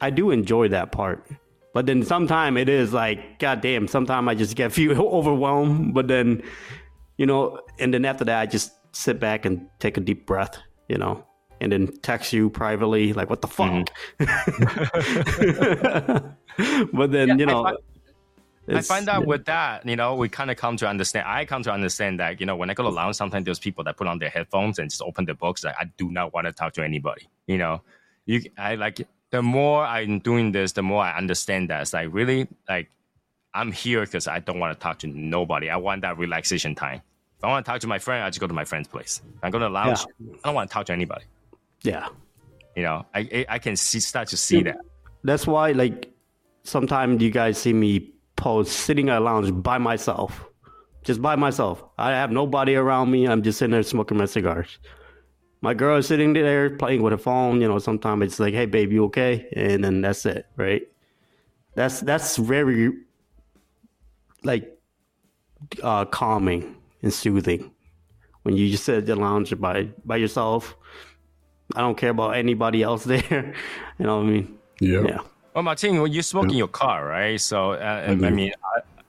I 0.00 0.10
do 0.10 0.30
enjoy 0.30 0.68
that 0.68 0.92
part. 0.92 1.26
But 1.72 1.86
then 1.86 2.02
sometimes 2.04 2.56
it 2.58 2.68
is 2.68 2.92
like, 2.92 3.38
goddamn. 3.40 3.88
Sometimes 3.88 4.28
I 4.28 4.34
just 4.34 4.54
get 4.54 4.72
feel 4.76 5.00
overwhelmed. 5.00 5.92
But 5.94 6.06
then, 6.08 6.42
you 7.16 7.26
know, 7.26 7.60
and 7.80 7.92
then 7.92 8.04
after 8.04 8.24
that, 8.24 8.40
I 8.40 8.46
just 8.46 8.72
sit 8.92 9.18
back 9.18 9.44
and 9.44 9.68
take 9.80 9.96
a 9.96 10.00
deep 10.00 10.26
breath. 10.26 10.56
You 10.88 10.98
know, 10.98 11.24
and 11.60 11.72
then 11.72 11.88
text 12.02 12.32
you 12.32 12.50
privately, 12.50 13.12
like, 13.12 13.30
what 13.30 13.40
the 13.40 13.48
fuck? 13.48 13.88
Mm-hmm. 14.20 14.34
but 16.96 17.10
then, 17.10 17.38
you 17.38 17.46
I 17.46 17.48
know, 17.48 17.62
find- 17.64 17.78
I 18.68 18.80
find 18.80 19.08
out 19.08 19.26
with 19.26 19.44
that, 19.46 19.86
you 19.86 19.96
know, 19.96 20.14
we 20.14 20.28
kind 20.28 20.50
of 20.50 20.56
come 20.56 20.76
to 20.78 20.88
understand. 20.88 21.26
I 21.28 21.44
come 21.44 21.62
to 21.64 21.72
understand 21.72 22.20
that, 22.20 22.40
you 22.40 22.46
know, 22.46 22.56
when 22.56 22.70
I 22.70 22.74
go 22.74 22.82
to 22.82 22.88
lounge, 22.88 23.16
sometimes 23.16 23.44
there's 23.44 23.58
people 23.58 23.84
that 23.84 23.96
put 23.96 24.06
on 24.06 24.18
their 24.18 24.30
headphones 24.30 24.78
and 24.78 24.88
just 24.88 25.02
open 25.02 25.24
their 25.26 25.34
books. 25.34 25.64
Like, 25.64 25.74
I 25.78 25.84
do 25.98 26.10
not 26.10 26.32
want 26.32 26.46
to 26.46 26.52
talk 26.52 26.72
to 26.74 26.84
anybody. 26.84 27.28
You 27.46 27.58
know, 27.58 27.82
you, 28.26 28.42
I 28.56 28.76
like 28.76 29.06
the 29.30 29.42
more 29.42 29.84
I'm 29.84 30.18
doing 30.20 30.52
this, 30.52 30.72
the 30.72 30.82
more 30.82 31.02
I 31.02 31.16
understand 31.16 31.70
that. 31.70 31.82
It's 31.82 31.92
like 31.92 32.08
really, 32.12 32.48
like, 32.68 32.90
I'm 33.52 33.70
here 33.70 34.00
because 34.00 34.26
I 34.26 34.38
don't 34.38 34.58
want 34.58 34.78
to 34.78 34.82
talk 34.82 34.98
to 35.00 35.06
nobody. 35.06 35.68
I 35.68 35.76
want 35.76 36.02
that 36.02 36.16
relaxation 36.18 36.74
time. 36.74 37.02
If 37.38 37.44
I 37.44 37.48
want 37.48 37.66
to 37.66 37.70
talk 37.70 37.80
to 37.82 37.86
my 37.86 37.98
friend, 37.98 38.24
I 38.24 38.30
just 38.30 38.40
go 38.40 38.46
to 38.46 38.54
my 38.54 38.64
friend's 38.64 38.88
place. 38.88 39.20
If 39.36 39.44
I 39.44 39.50
go 39.50 39.58
to 39.58 39.68
lounge, 39.68 40.00
I 40.42 40.48
don't 40.48 40.54
want 40.54 40.70
to 40.70 40.74
talk 40.74 40.86
to 40.86 40.92
anybody. 40.92 41.24
yeah. 41.82 42.08
You 42.74 42.82
know, 42.82 43.06
I 43.14 43.20
I, 43.20 43.46
I 43.50 43.58
can 43.58 43.76
see 43.76 44.00
start 44.00 44.28
to 44.28 44.36
see 44.36 44.62
that. 44.62 44.78
That's 45.22 45.46
why, 45.46 45.72
like, 45.72 46.10
sometimes 46.64 47.22
you 47.22 47.30
guys 47.30 47.58
see 47.58 47.72
me 47.72 48.13
post 48.36 48.72
sitting 48.72 49.08
at 49.08 49.18
a 49.18 49.24
lounge 49.24 49.50
by 49.62 49.78
myself, 49.78 50.44
just 51.04 51.22
by 51.22 51.36
myself. 51.36 51.84
I 51.98 52.10
have 52.10 52.30
nobody 52.30 52.74
around 52.74 53.10
me. 53.10 53.26
I'm 53.26 53.42
just 53.42 53.58
sitting 53.58 53.72
there 53.72 53.82
smoking 53.82 54.18
my 54.18 54.26
cigars. 54.26 54.78
My 55.60 55.72
girl 55.74 55.96
is 55.96 56.06
sitting 56.06 56.34
there 56.34 56.76
playing 56.76 57.02
with 57.02 57.12
her 57.12 57.18
phone. 57.18 57.60
You 57.60 57.68
know, 57.68 57.78
sometimes 57.78 58.22
it's 58.24 58.38
like, 58.38 58.54
"Hey, 58.54 58.66
babe, 58.66 58.92
you 58.92 59.04
okay?" 59.04 59.48
And 59.56 59.82
then 59.82 60.02
that's 60.02 60.26
it, 60.26 60.46
right? 60.56 60.82
That's 61.74 62.00
that's 62.00 62.36
very 62.36 62.92
like 64.42 64.78
uh, 65.82 66.04
calming 66.04 66.76
and 67.02 67.12
soothing 67.12 67.70
when 68.42 68.56
you 68.56 68.70
just 68.70 68.84
sit 68.84 68.98
at 68.98 69.06
the 69.06 69.16
lounge 69.16 69.58
by 69.58 69.88
by 70.04 70.16
yourself. 70.16 70.76
I 71.74 71.80
don't 71.80 71.96
care 71.96 72.10
about 72.10 72.36
anybody 72.36 72.82
else 72.82 73.04
there. 73.12 73.54
you 73.98 74.04
know 74.06 74.18
what 74.18 74.26
I 74.26 74.30
mean? 74.30 74.58
Yeah. 74.80 75.02
Yeah. 75.02 75.20
Well, 75.54 75.62
Martin, 75.62 76.02
when 76.02 76.12
you 76.12 76.22
smoke 76.22 76.46
in 76.46 76.56
your 76.56 76.68
car, 76.68 77.06
right? 77.06 77.40
So, 77.40 77.72
uh, 77.72 78.06
I, 78.08 78.14
do. 78.14 78.30
mean, 78.30 78.52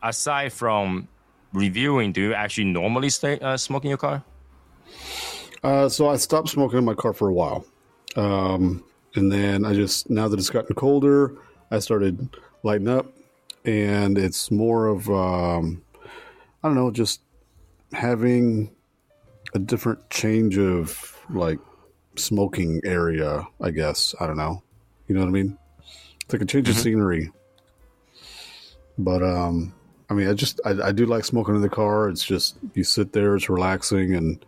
aside 0.03 0.53
from 0.53 1.07
reviewing, 1.53 2.11
do 2.11 2.21
you 2.21 2.33
actually 2.35 2.65
normally 2.65 3.09
stay 3.09 3.39
uh, 3.39 3.57
smoke 3.57 3.83
in 3.83 3.89
your 3.89 3.97
car? 3.97 4.23
Uh, 5.63 5.89
so 5.89 6.07
I 6.07 6.17
stopped 6.17 6.49
smoking 6.49 6.77
in 6.77 6.85
my 6.85 6.93
car 6.93 7.13
for 7.13 7.29
a 7.29 7.33
while. 7.33 7.65
Um, 8.15 8.83
and 9.15 9.31
then 9.31 9.65
I 9.65 9.73
just, 9.73 10.07
now 10.11 10.27
that 10.27 10.37
it's 10.37 10.51
gotten 10.51 10.75
colder, 10.75 11.35
I 11.71 11.79
started 11.79 12.29
lighting 12.61 12.89
up. 12.89 13.07
And 13.65 14.15
it's 14.15 14.51
more 14.51 14.85
of, 14.85 15.09
um, 15.09 15.81
I 16.63 16.67
don't 16.67 16.75
know, 16.75 16.91
just 16.91 17.21
having 17.91 18.69
a 19.55 19.59
different 19.59 20.07
change 20.11 20.59
of 20.59 21.19
like 21.31 21.57
smoking 22.15 22.81
area, 22.85 23.47
I 23.59 23.71
guess. 23.71 24.13
I 24.19 24.27
don't 24.27 24.37
know. 24.37 24.61
You 25.07 25.15
know 25.15 25.21
what 25.21 25.29
I 25.29 25.31
mean? 25.31 25.57
It's 26.25 26.33
like 26.33 26.41
a 26.41 26.45
change 26.45 26.69
of 26.69 26.75
scenery. 26.75 27.31
But, 28.97 29.23
um, 29.23 29.73
I 30.09 30.13
mean, 30.13 30.27
I 30.27 30.33
just, 30.33 30.59
I, 30.65 30.71
I 30.87 30.91
do 30.91 31.05
like 31.05 31.25
smoking 31.25 31.55
in 31.55 31.61
the 31.61 31.69
car. 31.69 32.09
It's 32.09 32.23
just, 32.23 32.57
you 32.73 32.83
sit 32.83 33.13
there, 33.13 33.35
it's 33.35 33.49
relaxing 33.49 34.15
and, 34.15 34.45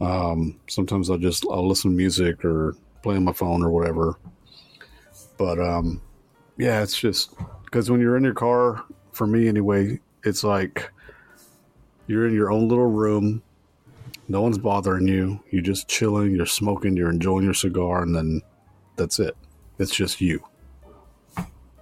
um, 0.00 0.60
sometimes 0.68 1.10
I'll 1.10 1.18
just 1.18 1.46
I'll 1.50 1.66
listen 1.66 1.90
to 1.90 1.96
music 1.96 2.44
or 2.44 2.76
play 3.02 3.16
on 3.16 3.24
my 3.24 3.32
phone 3.32 3.62
or 3.62 3.70
whatever. 3.70 4.18
But 5.38 5.58
um, 5.58 6.02
yeah, 6.58 6.82
it's 6.82 6.98
just 6.98 7.34
because 7.64 7.90
when 7.90 8.00
you're 8.00 8.16
in 8.16 8.24
your 8.24 8.34
car, 8.34 8.84
for 9.12 9.26
me 9.26 9.48
anyway, 9.48 10.00
it's 10.24 10.44
like 10.44 10.90
you're 12.06 12.26
in 12.26 12.34
your 12.34 12.50
own 12.50 12.68
little 12.68 12.90
room. 12.90 13.42
No 14.28 14.42
one's 14.42 14.58
bothering 14.58 15.06
you. 15.06 15.40
You're 15.50 15.62
just 15.62 15.88
chilling. 15.88 16.34
You're 16.34 16.46
smoking. 16.46 16.96
You're 16.96 17.10
enjoying 17.10 17.44
your 17.44 17.54
cigar, 17.54 18.02
and 18.02 18.14
then 18.14 18.42
that's 18.96 19.18
it. 19.18 19.36
It's 19.78 19.94
just 19.94 20.20
you. 20.20 20.44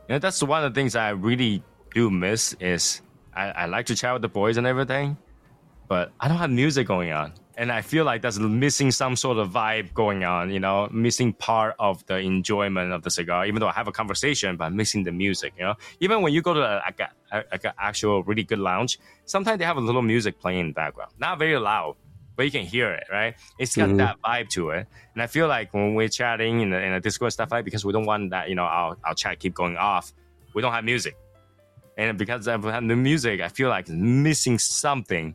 Know, 0.08 0.18
that's 0.18 0.42
one 0.42 0.62
of 0.62 0.74
the 0.74 0.78
things 0.78 0.96
I 0.96 1.10
really 1.10 1.62
do 1.94 2.10
miss 2.10 2.54
is 2.60 3.00
I, 3.34 3.50
I 3.50 3.66
like 3.66 3.86
to 3.86 3.96
chat 3.96 4.12
with 4.12 4.22
the 4.22 4.28
boys 4.28 4.58
and 4.58 4.66
everything, 4.66 5.16
but 5.88 6.12
I 6.20 6.28
don't 6.28 6.36
have 6.36 6.50
music 6.50 6.86
going 6.86 7.12
on. 7.12 7.32
And 7.56 7.70
I 7.70 7.82
feel 7.82 8.04
like 8.04 8.20
that's 8.20 8.38
missing 8.38 8.90
some 8.90 9.14
sort 9.14 9.38
of 9.38 9.50
vibe 9.50 9.94
going 9.94 10.24
on, 10.24 10.50
you 10.50 10.58
know, 10.58 10.88
missing 10.90 11.32
part 11.32 11.76
of 11.78 12.04
the 12.06 12.18
enjoyment 12.18 12.92
of 12.92 13.02
the 13.02 13.10
cigar, 13.10 13.46
even 13.46 13.60
though 13.60 13.68
I 13.68 13.72
have 13.72 13.86
a 13.86 13.92
conversation, 13.92 14.56
but 14.56 14.72
missing 14.72 15.04
the 15.04 15.12
music, 15.12 15.54
you 15.56 15.62
know. 15.62 15.74
Even 16.00 16.20
when 16.20 16.32
you 16.32 16.42
go 16.42 16.52
to 16.52 16.60
uh, 16.60 16.80
like, 16.84 17.00
a, 17.00 17.44
like 17.52 17.64
an 17.64 17.72
actual 17.78 18.24
really 18.24 18.42
good 18.42 18.58
lounge, 18.58 18.98
sometimes 19.24 19.60
they 19.60 19.64
have 19.64 19.76
a 19.76 19.80
little 19.80 20.02
music 20.02 20.40
playing 20.40 20.60
in 20.60 20.66
the 20.68 20.72
background. 20.72 21.12
Not 21.18 21.38
very 21.38 21.56
loud, 21.56 21.94
but 22.36 22.44
you 22.44 22.50
can 22.50 22.64
hear 22.64 22.90
it, 22.92 23.04
right? 23.10 23.34
It's 23.58 23.76
got 23.76 23.88
mm-hmm. 23.88 23.98
that 23.98 24.16
vibe 24.24 24.48
to 24.50 24.70
it. 24.70 24.86
And 25.14 25.22
I 25.22 25.26
feel 25.26 25.48
like 25.48 25.72
when 25.72 25.94
we're 25.94 26.08
chatting 26.08 26.60
in 26.60 26.70
the, 26.70 26.80
in 26.80 26.92
the 26.92 27.00
Discord 27.00 27.32
stuff 27.32 27.50
like 27.50 27.64
because 27.64 27.84
we 27.84 27.92
don't 27.92 28.06
want 28.06 28.30
that, 28.30 28.48
you 28.48 28.54
know, 28.54 28.64
our, 28.64 28.96
our 29.04 29.14
chat 29.14 29.38
keep 29.38 29.54
going 29.54 29.76
off, 29.76 30.12
we 30.54 30.62
don't 30.62 30.72
have 30.72 30.84
music. 30.84 31.16
And 31.96 32.18
because 32.18 32.48
I 32.48 32.52
have 32.52 32.62
the 32.62 32.96
music, 32.96 33.40
I 33.40 33.48
feel 33.48 33.68
like 33.68 33.88
missing 33.88 34.58
something. 34.58 35.34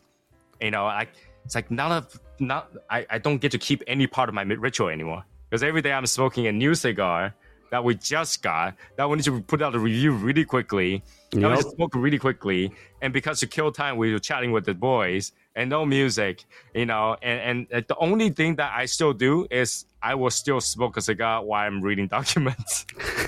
You 0.61 0.71
know, 0.71 0.85
I 0.85 1.07
it's 1.45 1.55
like 1.55 1.71
none 1.71 1.91
of 1.91 2.19
not 2.39 2.71
I, 2.89 3.05
I 3.09 3.17
don't 3.17 3.37
get 3.37 3.51
to 3.53 3.57
keep 3.57 3.81
any 3.87 4.07
part 4.07 4.29
of 4.29 4.35
my 4.35 4.41
ritual 4.41 4.89
anymore. 4.89 5.23
Because 5.49 5.63
every 5.63 5.81
day 5.81 5.93
I'm 5.93 6.05
smoking 6.05 6.47
a 6.47 6.51
new 6.51 6.75
cigar 6.75 7.33
that 7.71 7.83
we 7.83 7.95
just 7.95 8.41
got, 8.41 8.75
that 8.97 9.09
we 9.09 9.15
need 9.15 9.23
to 9.25 9.41
put 9.41 9.61
out 9.61 9.75
a 9.75 9.79
review 9.79 10.11
really 10.11 10.43
quickly. 10.43 11.03
That 11.31 11.37
we 11.37 11.43
Yep. 11.43 11.55
just 11.57 11.75
smoke 11.75 11.95
really 11.95 12.19
quickly. 12.19 12.71
And 13.01 13.13
because 13.13 13.39
to 13.39 13.47
kill 13.47 13.71
time, 13.71 13.97
we 13.97 14.11
were 14.11 14.19
chatting 14.19 14.51
with 14.51 14.65
the 14.65 14.73
boys 14.73 15.31
and 15.59 15.69
no 15.69 15.85
music, 15.85 16.45
you 16.73 16.85
know. 16.85 17.17
And, 17.21 17.67
and 17.71 17.85
the 17.87 17.95
only 17.97 18.29
thing 18.29 18.55
that 18.55 18.71
I 18.73 18.85
still 18.85 19.11
do 19.13 19.45
is 19.51 19.85
I 20.01 20.15
will 20.15 20.31
still 20.31 20.61
smoke 20.61 20.95
a 20.97 21.01
cigar 21.01 21.43
while 21.43 21.67
I'm 21.67 21.81
reading 21.81 22.07
documents. 22.17 22.85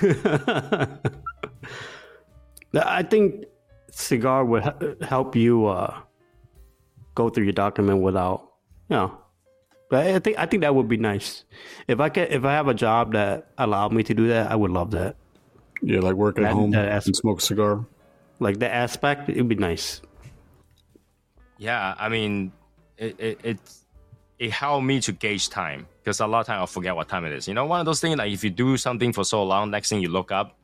I 2.74 3.02
think 3.02 3.44
cigar 3.90 4.44
would 4.44 4.96
help 5.02 5.36
you 5.36 5.66
uh, 5.66 5.94
go 7.14 7.28
through 7.28 7.44
your 7.44 7.52
document 7.52 8.00
without, 8.02 8.48
you 8.88 8.96
know. 8.96 9.18
But 9.90 10.06
I 10.06 10.18
think 10.20 10.38
I 10.38 10.46
think 10.46 10.62
that 10.62 10.74
would 10.74 10.88
be 10.88 10.96
nice. 10.96 11.44
If 11.86 12.00
I 12.00 12.08
can, 12.08 12.28
if 12.32 12.44
I 12.46 12.52
have 12.52 12.66
a 12.68 12.72
job 12.74 13.12
that 13.12 13.48
allowed 13.58 13.92
me 13.92 14.02
to 14.04 14.14
do 14.14 14.28
that, 14.28 14.50
I 14.50 14.56
would 14.56 14.70
love 14.70 14.90
that. 14.92 15.16
Yeah, 15.82 16.00
like 16.00 16.14
work 16.14 16.38
at 16.38 16.44
That- 16.44 16.52
home 16.54 16.70
that 16.70 16.88
as- 16.88 17.06
and 17.06 17.14
smoke 17.14 17.40
a 17.40 17.42
cigar. 17.42 17.84
Like 18.40 18.58
the 18.58 18.72
aspect, 18.72 19.28
it'd 19.28 19.46
be 19.48 19.54
nice. 19.54 20.00
Yeah, 21.62 21.94
I 21.96 22.08
mean, 22.08 22.50
it, 22.98 23.14
it, 23.20 23.40
it's 23.44 23.84
it 24.40 24.50
helped 24.50 24.84
me 24.84 25.00
to 25.02 25.12
gauge 25.12 25.48
time 25.48 25.86
because 26.02 26.18
a 26.18 26.26
lot 26.26 26.40
of 26.40 26.46
time 26.46 26.58
I'll 26.58 26.66
forget 26.66 26.96
what 26.96 27.08
time 27.08 27.24
it 27.24 27.32
is. 27.32 27.46
You 27.46 27.54
know, 27.54 27.66
one 27.66 27.78
of 27.78 27.86
those 27.86 28.00
things 28.00 28.16
like 28.18 28.32
if 28.32 28.42
you 28.42 28.50
do 28.50 28.76
something 28.76 29.12
for 29.12 29.24
so 29.24 29.44
long, 29.44 29.70
next 29.70 29.88
thing 29.88 30.02
you 30.02 30.08
look 30.08 30.32
up, 30.32 30.58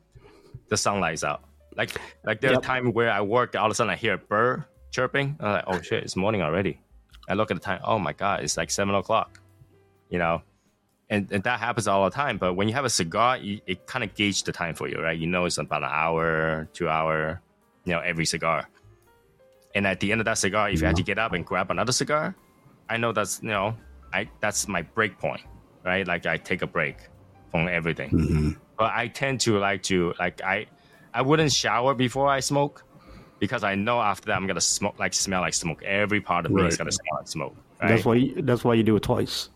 the 0.67 0.75
sunlight's 0.75 1.23
out. 1.23 1.41
Like 1.77 1.91
like 2.25 2.41
there's 2.41 2.55
Yep. 2.55 2.63
a 2.63 2.65
time 2.65 2.91
where 2.91 3.09
I 3.09 3.21
work, 3.21 3.55
all 3.55 3.67
of 3.67 3.71
a 3.71 3.75
sudden 3.75 3.91
I 3.91 3.95
hear 3.95 4.15
a 4.15 4.17
bird 4.17 4.65
chirping. 4.91 5.37
I'm 5.39 5.51
like, 5.53 5.63
oh 5.67 5.81
shit, 5.81 6.03
it's 6.03 6.17
morning 6.17 6.41
already. 6.41 6.81
I 7.29 7.35
look 7.35 7.49
at 7.49 7.55
the 7.55 7.63
time. 7.63 7.79
Oh 7.85 7.97
my 7.97 8.11
god, 8.11 8.43
it's 8.43 8.57
like 8.57 8.69
seven 8.69 8.93
o'clock. 8.93 9.39
You 10.09 10.19
know, 10.19 10.41
and, 11.09 11.31
and 11.31 11.43
that 11.43 11.59
happens 11.61 11.87
all 11.87 12.03
the 12.03 12.09
time. 12.11 12.37
But 12.37 12.55
when 12.55 12.67
you 12.67 12.73
have 12.73 12.83
a 12.83 12.89
cigar, 12.89 13.37
you, 13.37 13.61
it 13.65 13.85
kind 13.85 14.03
of 14.03 14.13
gauge 14.15 14.43
the 14.43 14.51
time 14.51 14.75
for 14.75 14.89
you, 14.89 14.97
right? 15.01 15.17
You 15.17 15.27
know, 15.27 15.45
it's 15.45 15.59
about 15.59 15.83
an 15.83 15.91
hour, 15.93 16.67
two 16.73 16.89
hour. 16.89 17.39
You 17.85 17.93
know, 17.93 18.01
every 18.01 18.25
cigar. 18.25 18.67
And 19.75 19.85
at 19.85 19.99
the 19.99 20.11
end 20.11 20.21
of 20.21 20.25
that 20.25 20.37
cigar, 20.37 20.69
if 20.69 20.81
you 20.81 20.87
had 20.87 20.95
to 20.95 21.03
get 21.03 21.19
up 21.19 21.33
and 21.33 21.45
grab 21.45 21.69
another 21.69 21.91
cigar, 21.91 22.35
I 22.89 22.97
know 22.97 23.11
that's 23.11 23.41
you 23.43 23.49
know, 23.49 23.75
I 24.13 24.29
that's 24.41 24.67
my 24.67 24.81
break 24.81 25.17
point, 25.19 25.41
right? 25.85 26.07
Like 26.07 26.25
I 26.25 26.37
take 26.37 26.61
a 26.61 26.67
break 26.67 26.97
from 27.51 27.67
everything. 27.67 28.09
Mhm. 28.11 28.57
But 28.77 28.91
I 28.93 29.07
tend 29.09 29.41
to 29.41 29.59
like 29.59 29.83
to 29.83 30.13
like 30.19 30.41
I 30.41 30.65
I 31.13 31.21
wouldn't 31.21 31.51
shower 31.51 31.93
before 31.93 32.27
I 32.29 32.39
smoke 32.39 32.83
because 33.39 33.63
I 33.63 33.75
know 33.75 33.99
after 34.01 34.27
that 34.27 34.37
I'm 34.37 34.47
gonna 34.47 34.61
smoke 34.61 34.97
like 34.97 35.13
smell 35.13 35.41
like 35.41 35.53
smoke. 35.53 35.83
Every 35.83 36.21
part 36.21 36.45
of 36.45 36.51
me 36.51 36.65
is 36.65 36.77
gonna 36.77 36.91
smell 36.91 37.17
like 37.17 37.27
smoke. 37.27 37.55
Right? 37.81 37.89
That's 37.89 38.05
why. 38.05 38.15
You, 38.15 38.41
that's 38.41 38.63
why 38.63 38.73
you 38.73 38.83
do 38.83 38.95
it 38.95 39.03
twice. 39.03 39.49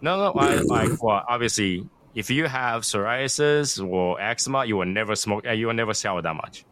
No, 0.00 0.16
no. 0.16 0.32
I, 0.38 0.56
like, 0.56 1.02
well, 1.02 1.24
obviously, 1.28 1.88
if 2.14 2.30
you 2.30 2.46
have 2.46 2.82
psoriasis 2.82 3.84
or 3.84 4.20
eczema, 4.20 4.64
you 4.64 4.76
will 4.76 4.86
never 4.86 5.16
smoke. 5.16 5.46
Uh, 5.46 5.52
you 5.52 5.66
will 5.68 5.74
never 5.74 5.94
shower 5.94 6.20
that 6.22 6.34
much. 6.34 6.64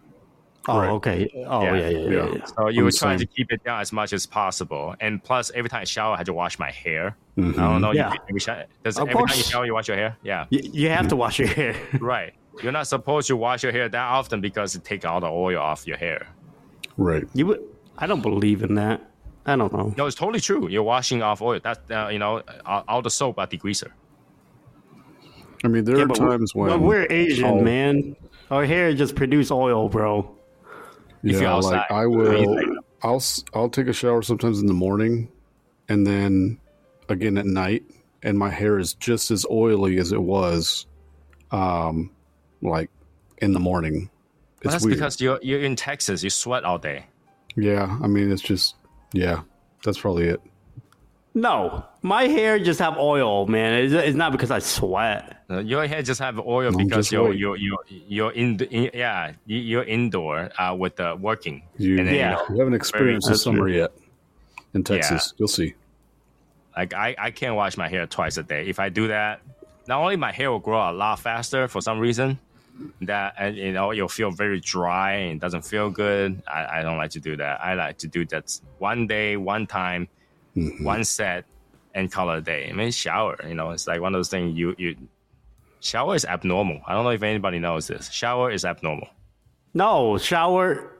Oh, 0.66 0.78
Right. 0.78 0.90
okay. 0.92 1.44
Oh, 1.46 1.62
Yeah. 1.62 1.74
yeah, 1.76 1.88
yeah, 1.88 1.98
yeah. 1.98 2.10
Yeah. 2.10 2.34
yeah. 2.36 2.44
So 2.46 2.68
you 2.68 2.78
I'm 2.80 2.84
will 2.84 2.90
the 2.90 2.96
try 2.98 3.16
to 3.16 3.26
keep 3.26 3.52
it 3.52 3.62
down 3.64 3.80
as 3.80 3.92
much 3.92 4.12
as 4.14 4.24
possible. 4.24 4.94
And 5.00 5.22
plus, 5.22 5.50
every 5.54 5.68
time 5.68 5.82
I 5.82 5.84
shower, 5.84 6.14
I 6.14 6.16
had 6.16 6.26
to 6.26 6.32
wash 6.32 6.58
my 6.58 6.70
hair. 6.70 7.16
Mhm. 7.36 7.58
I 7.58 7.62
don't 7.72 7.82
know. 7.82 7.92
Yeah. 7.92 8.12
You, 8.12 8.18
every, 8.30 8.64
does, 8.82 8.98
Of 8.98 9.08
every 9.08 9.26
time 9.26 9.36
you 9.36 9.42
shower, 9.42 9.66
you 9.66 9.74
wash 9.74 9.88
your 9.88 9.96
hair? 9.98 10.16
Yeah. 10.22 10.46
You, 10.50 10.60
you 10.72 10.88
have 10.88 11.08
to 11.08 11.16
wash 11.16 11.38
your 11.38 11.48
hair. 11.48 11.74
Right. 12.00 12.32
You're 12.62 12.72
not 12.72 12.86
supposed 12.86 13.26
to 13.28 13.36
wash 13.36 13.62
your 13.62 13.72
hair 13.72 13.88
that 13.88 14.06
often 14.18 14.40
because 14.40 14.74
it 14.76 14.84
takes 14.84 15.04
all 15.04 15.20
the 15.20 15.26
oil 15.28 15.58
off 15.58 15.86
your 15.86 15.96
hair. 15.96 16.28
Right. 16.96 17.24
You 17.34 17.46
would. 17.46 17.60
I 17.98 18.06
don't 18.06 18.22
believe 18.22 18.62
in 18.62 18.74
that. 18.76 19.02
I 19.46 19.56
don't 19.56 19.72
know. 19.72 19.92
No, 19.98 20.06
it's 20.06 20.16
totally 20.16 20.40
true. 20.40 20.68
You're 20.68 20.82
washing 20.84 21.20
off 21.22 21.42
oil. 21.42 21.60
That's 21.62 21.80
uh, 21.90 22.08
you 22.10 22.18
know, 22.18 22.42
all, 22.64 22.84
all 22.88 23.02
the 23.02 23.10
soap 23.10 23.38
are 23.38 23.46
degreaser. 23.46 23.90
I 25.64 25.68
mean, 25.68 25.84
there 25.84 25.96
Yeah, 25.98 26.04
are 26.04 26.08
times 26.08 26.54
when 26.54 26.68
but 26.70 26.80
we're 26.80 27.06
Asian, 27.10 27.44
I'll- 27.44 27.60
man. 27.60 28.16
Our 28.50 28.66
hair 28.66 28.92
just 28.94 29.16
produce 29.16 29.50
oil, 29.50 29.88
bro. 29.88 30.30
If 31.24 31.40
yeah, 31.40 31.54
like 31.54 31.90
I 31.90 32.06
will. 32.06 32.58
I'll 33.02 33.22
I'll 33.54 33.70
take 33.70 33.86
a 33.86 33.92
shower 33.92 34.22
sometimes 34.22 34.60
in 34.60 34.66
the 34.66 34.74
morning, 34.74 35.30
and 35.88 36.06
then 36.06 36.60
again 37.08 37.38
at 37.38 37.46
night, 37.46 37.82
and 38.22 38.38
my 38.38 38.50
hair 38.50 38.78
is 38.78 38.94
just 38.94 39.30
as 39.30 39.46
oily 39.50 39.98
as 39.98 40.12
it 40.12 40.20
was, 40.20 40.86
um, 41.50 42.10
like 42.62 42.90
in 43.38 43.52
the 43.52 43.60
morning. 43.60 44.10
It's 44.62 44.72
that's 44.72 44.84
weird. 44.84 44.98
because 44.98 45.20
you're 45.20 45.38
you're 45.42 45.60
in 45.60 45.76
Texas. 45.76 46.22
You 46.22 46.30
sweat 46.30 46.64
all 46.64 46.78
day. 46.78 47.06
yeah, 47.56 47.98
I 48.02 48.06
mean, 48.06 48.30
it's 48.30 48.42
just 48.42 48.76
yeah, 49.12 49.42
that's 49.82 49.98
probably 49.98 50.28
it. 50.28 50.40
No, 51.36 51.84
my 52.02 52.24
hair 52.28 52.60
just 52.60 52.78
have 52.78 52.96
oil, 52.96 53.46
man. 53.46 53.74
It's, 53.82 53.92
it's 53.92 54.16
not 54.16 54.30
because 54.30 54.52
I 54.52 54.60
sweat. 54.60 55.42
Uh, 55.50 55.58
your 55.58 55.84
hair 55.86 56.00
just 56.02 56.20
have 56.20 56.38
oil 56.38 56.70
No, 56.70 56.78
because 56.78 57.10
you're, 57.10 57.32
you're 57.34 57.56
you're 57.56 57.78
you're 57.88 58.30
in, 58.32 58.56
the, 58.56 58.70
in 58.70 58.90
yeah 58.94 59.32
you- 59.44 59.58
you're 59.58 59.82
indoor 59.82 60.50
uh, 60.60 60.74
with 60.74 60.94
the 60.96 61.16
working. 61.16 61.62
You, 61.76 61.98
And 61.98 62.06
then, 62.08 62.14
Yeah. 62.14 62.30
you 62.30 62.36
know, 62.36 62.44
you 62.54 62.58
haven't 62.60 62.74
experienced 62.74 63.28
the 63.28 63.36
summer 63.36 63.58
true. 63.66 63.72
yet 63.78 63.92
in 64.74 64.84
Texas. 64.84 65.34
You'll 65.36 65.48
see. 65.48 65.74
like 66.76 66.94
I, 66.94 67.16
I 67.18 67.30
can't 67.32 67.56
wash 67.56 67.76
my 67.76 67.88
hair 67.88 68.06
twice 68.06 68.36
a 68.36 68.42
day. 68.44 68.66
If 68.68 68.78
I 68.78 68.88
do 68.88 69.08
that, 69.08 69.40
not 69.88 70.00
only 70.00 70.16
my 70.16 70.30
hair 70.32 70.52
will 70.52 70.60
grow 70.60 70.88
a 70.88 70.92
lot 70.92 71.18
faster 71.18 71.66
for 71.66 71.80
some 71.80 71.98
reason, 71.98 72.38
that 73.02 73.34
and 73.38 73.56
you 73.56 73.72
know 73.72 73.90
you'll 73.90 74.08
feel 74.08 74.30
very 74.30 74.60
dry 74.60 75.14
and 75.14 75.40
doesn't 75.40 75.62
feel 75.62 75.90
good. 75.90 76.40
I, 76.46 76.78
I 76.78 76.82
don't 76.82 76.96
like 76.96 77.10
to 77.10 77.20
do 77.20 77.36
that. 77.38 77.60
I 77.60 77.74
like 77.74 77.98
to 77.98 78.06
do 78.06 78.24
that 78.26 78.56
one 78.78 79.06
day, 79.08 79.36
one 79.36 79.66
time, 79.66 80.08
Mhm. 80.56 80.84
one 80.84 81.04
set, 81.04 81.44
and 81.94 82.10
call 82.10 82.30
it 82.30 82.38
a 82.38 82.40
day. 82.40 82.68
I 82.68 82.72
mean, 82.72 82.90
shower. 82.90 83.36
You 83.46 83.54
know, 83.54 83.70
it's 83.70 83.86
like 83.86 84.00
one 84.00 84.14
of 84.14 84.18
those 84.18 84.28
things. 84.28 84.56
You 84.58 84.74
you 84.78 84.96
shower 85.80 86.14
is 86.14 86.24
abnormal. 86.24 86.80
I 86.86 86.92
don't 86.94 87.04
know 87.04 87.10
if 87.10 87.22
anybody 87.22 87.58
knows 87.58 87.86
this. 87.86 88.10
Shower 88.10 88.50
is 88.50 88.64
abnormal. 88.64 89.08
No, 89.74 90.16
shower, 90.18 90.92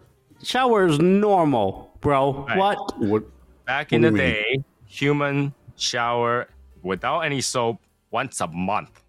shower 0.42 0.86
is 0.86 0.98
normal, 0.98 1.96
bro. 2.00 2.44
Right. 2.48 2.58
What? 2.58 2.98
What? 2.98 3.22
Back 3.66 3.92
in 3.92 4.02
do 4.02 4.10
the 4.10 4.16
you 4.16 4.18
mean? 4.24 4.32
day, 4.34 4.64
human 4.86 5.54
shower 5.76 6.48
without 6.82 7.20
any 7.20 7.40
soap 7.40 7.80
once 8.10 8.40
a 8.40 8.46
month. 8.48 9.00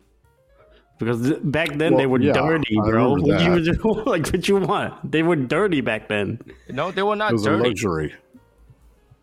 Because 0.97 1.21
th- 1.27 1.39
back 1.43 1.69
then 1.75 1.91
Well, 1.93 1.97
they 1.99 2.05
were 2.05 2.21
yeah, 2.21 2.31
dirty, 2.31 2.75
bro. 2.75 3.15
remember 3.15 3.27
What 3.27 3.41
you 3.67 4.03
like? 4.05 4.27
What 4.31 4.47
you 4.47 4.57
want? 4.57 5.11
They 5.11 5.23
were 5.23 5.35
dirty 5.35 5.81
back 5.81 6.07
then. 6.07 6.39
No, 6.69 6.89
they 6.91 7.03
were 7.03 7.17
not 7.17 7.31
It 7.31 7.33
was 7.33 7.45
a 7.47 7.49
dirty. 7.49 7.63
luxury. 7.69 8.13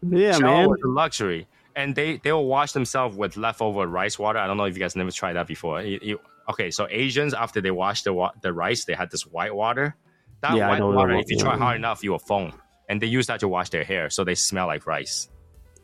Yeah, 0.02 0.38
shower 0.38 0.60
man. 0.62 0.68
was 0.68 0.80
a 0.84 0.88
luxury, 0.88 1.46
and 1.76 1.94
they 1.94 2.18
they 2.18 2.32
will 2.32 2.46
wash 2.46 2.72
themselves 2.72 3.16
with 3.16 3.36
leftover 3.36 3.86
rice 3.86 4.18
water. 4.18 4.38
I 4.38 4.46
don't 4.46 4.56
know 4.56 4.64
if 4.64 4.74
you 4.76 4.80
guys 4.80 4.96
never 4.96 5.10
tried 5.10 5.34
that 5.34 5.46
before. 5.46 5.80
You- 5.82 6.00
you- 6.02 6.20
okay, 6.50 6.70
so 6.70 6.86
Asians 6.90 7.34
after 7.34 7.60
they 7.60 7.70
wash 7.70 8.02
the 8.02 8.12
wa- 8.12 8.32
the 8.42 8.52
rice, 8.52 8.84
they 8.84 8.94
had 8.94 9.10
this 9.10 9.22
white 9.26 9.54
water. 9.54 9.94
That 10.40 10.56
Yeah, 10.56 10.68
white 10.68 10.80
water, 10.82 11.12
if 11.12 11.30
you 11.30 11.36
try 11.38 11.56
hard 11.56 11.76
enough, 11.76 12.02
you 12.02 12.10
will 12.10 12.18
foam, 12.18 12.52
and 12.88 13.00
they 13.00 13.06
use 13.06 13.26
that 13.28 13.38
to 13.40 13.48
wash 13.48 13.70
their 13.70 13.84
hair, 13.84 14.10
so 14.10 14.24
they 14.24 14.34
smell 14.34 14.66
like 14.66 14.86
rice, 14.88 15.28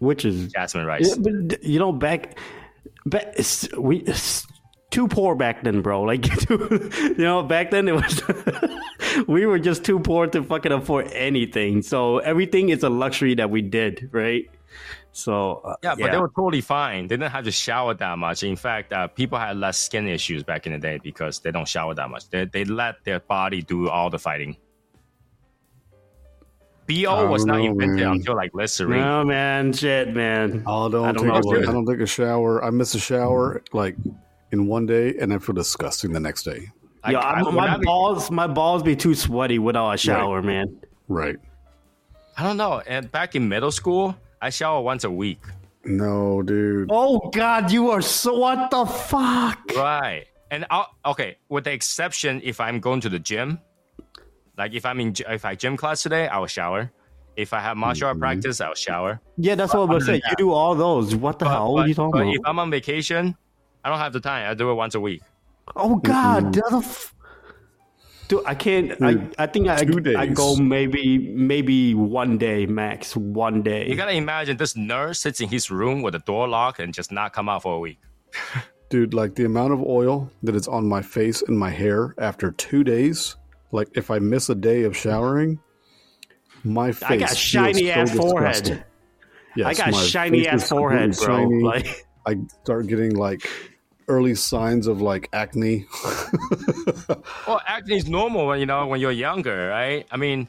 Which 0.00 0.24
is 0.24 0.52
jasmine 0.52 0.84
rice. 0.84 1.08
Yeah, 1.08 1.22
but 1.22 1.62
you 1.62 1.78
know, 1.78 1.92
back, 1.92 2.36
back 3.06 3.36
we 3.78 4.04
too 4.90 5.08
poor 5.08 5.34
back 5.34 5.64
then, 5.64 5.82
bro. 5.82 6.02
Like, 6.08 6.22
too, 6.46 6.90
you 7.02 7.24
know, 7.24 7.42
back 7.42 7.70
then 7.70 7.88
it 7.88 7.94
was 7.94 8.22
we 9.28 9.46
were 9.46 9.58
just 9.58 9.84
too 9.84 10.00
poor 10.00 10.26
to 10.28 10.42
fucking 10.42 10.72
afford 10.72 11.12
anything. 11.12 11.82
So 11.82 12.18
everything 12.18 12.70
is 12.70 12.82
a 12.82 12.88
luxury 12.88 13.34
that 13.34 13.50
we 13.50 13.62
did, 13.62 14.08
right? 14.12 14.48
So 15.12 15.60
uh, 15.64 15.74
Yeah, 15.82 15.94
but 15.98 16.12
they 16.12 16.18
were 16.18 16.30
totally 16.34 16.60
fine. 16.60 17.08
They 17.08 17.16
didn't 17.16 17.32
have 17.32 17.44
to 17.44 17.50
shower 17.50 17.94
that 17.94 18.18
much. 18.18 18.42
In 18.42 18.56
fact, 18.56 18.92
uh, 18.92 19.08
people 19.08 19.38
had 19.38 19.56
less 19.56 19.76
skin 19.76 20.06
issues 20.06 20.44
back 20.44 20.66
in 20.66 20.72
the 20.72 20.78
day 20.78 20.98
because 21.02 21.40
they 21.40 21.50
don't 21.50 21.68
shower 21.68 21.94
that 21.94 22.08
much. 22.08 22.28
They, 22.30 22.44
they 22.44 22.64
let 22.64 23.04
their 23.04 23.20
body 23.20 23.62
do 23.62 23.88
all 23.88 24.10
the 24.10 24.18
fighting. 24.18 24.56
BO 26.86 27.28
was 27.28 27.44
don't 27.44 27.58
know, 27.58 27.64
invented 27.64 27.96
man. 27.96 28.12
until 28.12 28.34
like 28.34 28.54
Listerine. 28.54 29.00
no 29.02 29.22
man, 29.22 29.74
shit, 29.74 30.14
man. 30.14 30.62
I 30.66 30.88
don't, 30.88 30.94
I 31.04 31.12
don't 31.12 31.16
take 31.16 31.44
know, 31.44 31.56
a. 31.56 31.68
I 31.68 31.72
don't 31.72 31.84
take 31.84 32.00
a 32.00 32.06
shower. 32.06 32.64
I 32.64 32.70
miss 32.70 32.94
a 32.94 32.98
shower 32.98 33.62
like 33.74 33.94
in 34.52 34.66
one 34.66 34.86
day, 34.86 35.14
and 35.20 35.32
I 35.32 35.38
feel 35.38 35.54
disgusting 35.54 36.12
the 36.12 36.20
next 36.20 36.42
day. 36.44 36.70
I- 37.04 37.14
I- 37.14 37.32
I'm, 37.40 37.54
my 37.54 37.74
I 37.74 37.76
be- 37.76 37.84
balls, 37.84 38.30
my 38.30 38.46
balls 38.46 38.82
be 38.82 38.96
too 38.96 39.14
sweaty 39.14 39.58
without 39.58 39.92
a 39.92 39.96
shower, 39.96 40.42
man. 40.42 40.80
Right? 41.08 41.36
I 42.36 42.42
don't 42.42 42.56
know. 42.56 42.82
And 42.86 43.10
back 43.10 43.34
in 43.34 43.48
middle 43.48 43.70
school, 43.70 44.16
I 44.40 44.50
shower 44.50 44.80
once 44.80 45.04
a 45.04 45.10
week. 45.10 45.40
No, 45.84 46.42
dude. 46.42 46.88
Oh 46.90 47.30
God, 47.30 47.70
you 47.72 47.90
are 47.90 48.02
so 48.02 48.38
what 48.38 48.70
the 48.70 48.84
fuck? 48.84 49.58
Right. 49.76 50.26
And 50.50 50.66
I'll, 50.70 50.94
okay, 51.06 51.38
with 51.48 51.64
the 51.64 51.72
exception 51.72 52.40
if 52.44 52.60
I'm 52.60 52.80
going 52.80 53.00
to 53.02 53.08
the 53.08 53.18
gym, 53.18 53.58
like 54.56 54.74
if 54.74 54.84
I'm 54.84 55.00
in 55.00 55.14
if 55.28 55.44
I 55.44 55.54
gym 55.54 55.76
class 55.76 56.02
today, 56.02 56.28
I 56.28 56.38
will 56.38 56.46
shower. 56.46 56.90
If 57.36 57.52
I 57.52 57.60
have 57.60 57.76
martial 57.76 58.08
art 58.08 58.16
mm-hmm. 58.16 58.22
practice, 58.22 58.60
I'll 58.60 58.74
shower. 58.74 59.20
Yeah, 59.36 59.54
that's 59.54 59.72
what 59.72 59.88
I 59.88 59.94
was 59.94 60.06
saying. 60.06 60.22
You 60.28 60.36
do 60.36 60.52
all 60.52 60.74
those. 60.74 61.14
What 61.14 61.38
the 61.38 61.44
But, 61.44 61.50
hell 61.52 61.74
but- 61.74 61.84
are 61.84 61.88
you 61.88 61.94
talking 61.94 62.10
but 62.12 62.22
about? 62.22 62.34
if 62.34 62.40
I'm 62.44 62.58
on 62.58 62.70
vacation, 62.70 63.36
I 63.88 63.90
don't 63.90 64.00
have 64.00 64.12
the 64.12 64.20
time. 64.20 64.50
I 64.50 64.52
do 64.52 64.70
it 64.70 64.74
once 64.74 64.94
a 64.94 65.00
week. 65.00 65.22
Oh 65.74 65.96
God, 65.96 66.52
mm-hmm. 66.52 66.74
the 66.74 66.86
f- 66.86 67.14
dude, 68.28 68.42
I 68.44 68.54
can't. 68.54 68.92
I, 69.02 69.16
I 69.38 69.46
think 69.46 69.66
I 69.66 69.76
I 70.20 70.26
go 70.26 70.56
maybe 70.56 71.16
maybe 71.16 71.94
one 71.94 72.36
day 72.36 72.66
max. 72.66 73.16
One 73.16 73.62
day. 73.62 73.88
You 73.88 73.96
gotta 73.96 74.12
imagine 74.12 74.58
this 74.58 74.76
nurse 74.76 75.20
sits 75.20 75.40
in 75.40 75.48
his 75.48 75.70
room 75.70 76.02
with 76.02 76.12
the 76.12 76.18
door 76.18 76.46
locked 76.48 76.80
and 76.80 76.92
just 76.92 77.10
not 77.10 77.32
come 77.32 77.48
out 77.48 77.62
for 77.62 77.76
a 77.76 77.78
week. 77.78 77.98
Dude, 78.90 79.14
like 79.14 79.34
the 79.36 79.46
amount 79.46 79.72
of 79.72 79.80
oil 79.80 80.30
that 80.42 80.54
is 80.54 80.68
on 80.68 80.86
my 80.86 81.00
face 81.00 81.40
and 81.40 81.58
my 81.58 81.70
hair 81.70 82.14
after 82.18 82.50
two 82.50 82.84
days. 82.84 83.36
Like 83.72 83.88
if 83.94 84.10
I 84.10 84.18
miss 84.18 84.50
a 84.50 84.54
day 84.54 84.82
of 84.82 84.94
showering, 84.94 85.58
my 86.62 86.92
face 86.92 87.10
I 87.10 87.16
got 87.16 87.28
feels 87.30 87.38
shiny 87.38 87.86
so 87.86 87.92
ass 87.92 88.14
forehead. 88.14 88.52
disgusting. 88.52 89.64
I 89.64 89.72
got 89.72 89.94
shiny 89.94 90.46
ass 90.46 90.68
forehead, 90.68 91.16
bro. 91.16 91.36
shiny. 91.38 91.62
Like, 91.62 92.06
I 92.26 92.36
start 92.62 92.86
getting 92.86 93.14
like 93.14 93.48
early 94.08 94.34
signs 94.34 94.86
of 94.86 95.00
like 95.00 95.28
acne. 95.32 95.86
Well, 97.46 97.62
acne 97.66 97.96
is 97.96 98.08
normal 98.08 98.46
when 98.46 98.60
you 98.60 98.66
know 98.66 98.86
when 98.86 99.00
you're 99.00 99.10
younger, 99.10 99.68
right? 99.68 100.06
I 100.10 100.16
mean, 100.18 100.48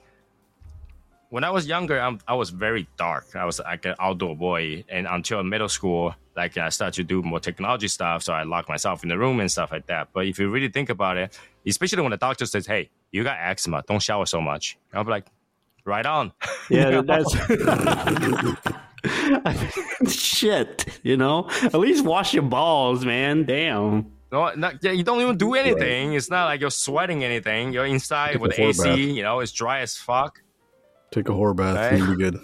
when 1.30 1.43
I 1.43 1.50
was 1.52 1.67
younger, 1.67 2.00
I'm, 2.00 2.19
I 2.28 2.34
was 2.34 2.50
very 2.50 2.88
dark. 2.98 3.36
I 3.36 3.45
was 3.45 3.60
like 3.60 3.86
an 3.86 3.95
outdoor 4.00 4.36
boy, 4.36 4.84
and 4.89 5.08
until 5.08 5.41
middle 5.43 5.69
school, 5.69 6.13
like 6.36 6.58
I 6.58 6.69
started 6.69 6.95
to 6.95 7.04
do 7.04 7.22
more 7.22 7.39
technology 7.39 7.88
stuff, 7.88 8.24
so 8.24 8.34
I 8.34 8.43
locked 8.43 8.67
myself 8.67 9.04
in 9.04 9.10
the 9.10 9.17
room 9.17 9.39
and 9.39 9.50
stuff 9.50 9.72
like 9.72 9.86
that. 9.88 10.10
But 10.12 10.26
if 10.26 10.39
you 10.39 10.50
really 10.50 10.69
think 10.69 10.89
about 10.89 11.17
it, 11.17 11.38
especially 11.65 12.02
when 12.02 12.12
the 12.12 12.17
doctor 12.17 12.45
says, 12.45 12.65
"Hey, 12.65 12.89
you 13.12 13.24
got 13.24 13.38
eczema, 13.39 13.84
don't 13.88 14.02
shower 14.02 14.26
so 14.26 14.41
much," 14.41 14.78
I'm 14.91 15.08
like, 15.08 15.26
"Right 15.86 16.06
on." 16.06 16.32
yeah, 16.70 17.02
that's 17.06 17.36
Shit, 20.13 21.00
you 21.04 21.18
know. 21.18 21.50
At 21.63 21.76
least 21.76 22.04
wash 22.04 22.34
your 22.34 22.44
balls, 22.44 23.06
man. 23.06 23.46
Damn. 23.46 24.12
No, 24.32 24.54
not, 24.54 24.84
yeah, 24.84 24.92
you 24.92 25.04
don't 25.04 25.22
even 25.22 25.38
do 25.38 25.56
anything. 25.56 26.13
It's 26.13 26.30
not 26.30 26.46
like 26.46 26.62
you're 26.62 26.70
sweating 26.70 27.24
anything. 27.24 27.74
You're 27.74 27.86
inside 27.86 28.34
Take 28.34 28.42
with 28.42 28.60
AC. 28.60 28.84
bath. 28.84 28.98
You 28.98 29.24
know, 29.24 29.39
it's 29.39 29.52
dry 29.52 29.80
as 29.80 29.98
fuck. 29.98 30.42
Take 31.12 31.30
a 31.30 31.32
whore 31.32 31.56
bath 31.56 31.76
right? 31.76 31.98
you'll 31.98 32.15
be 32.15 32.24
good. 32.24 32.39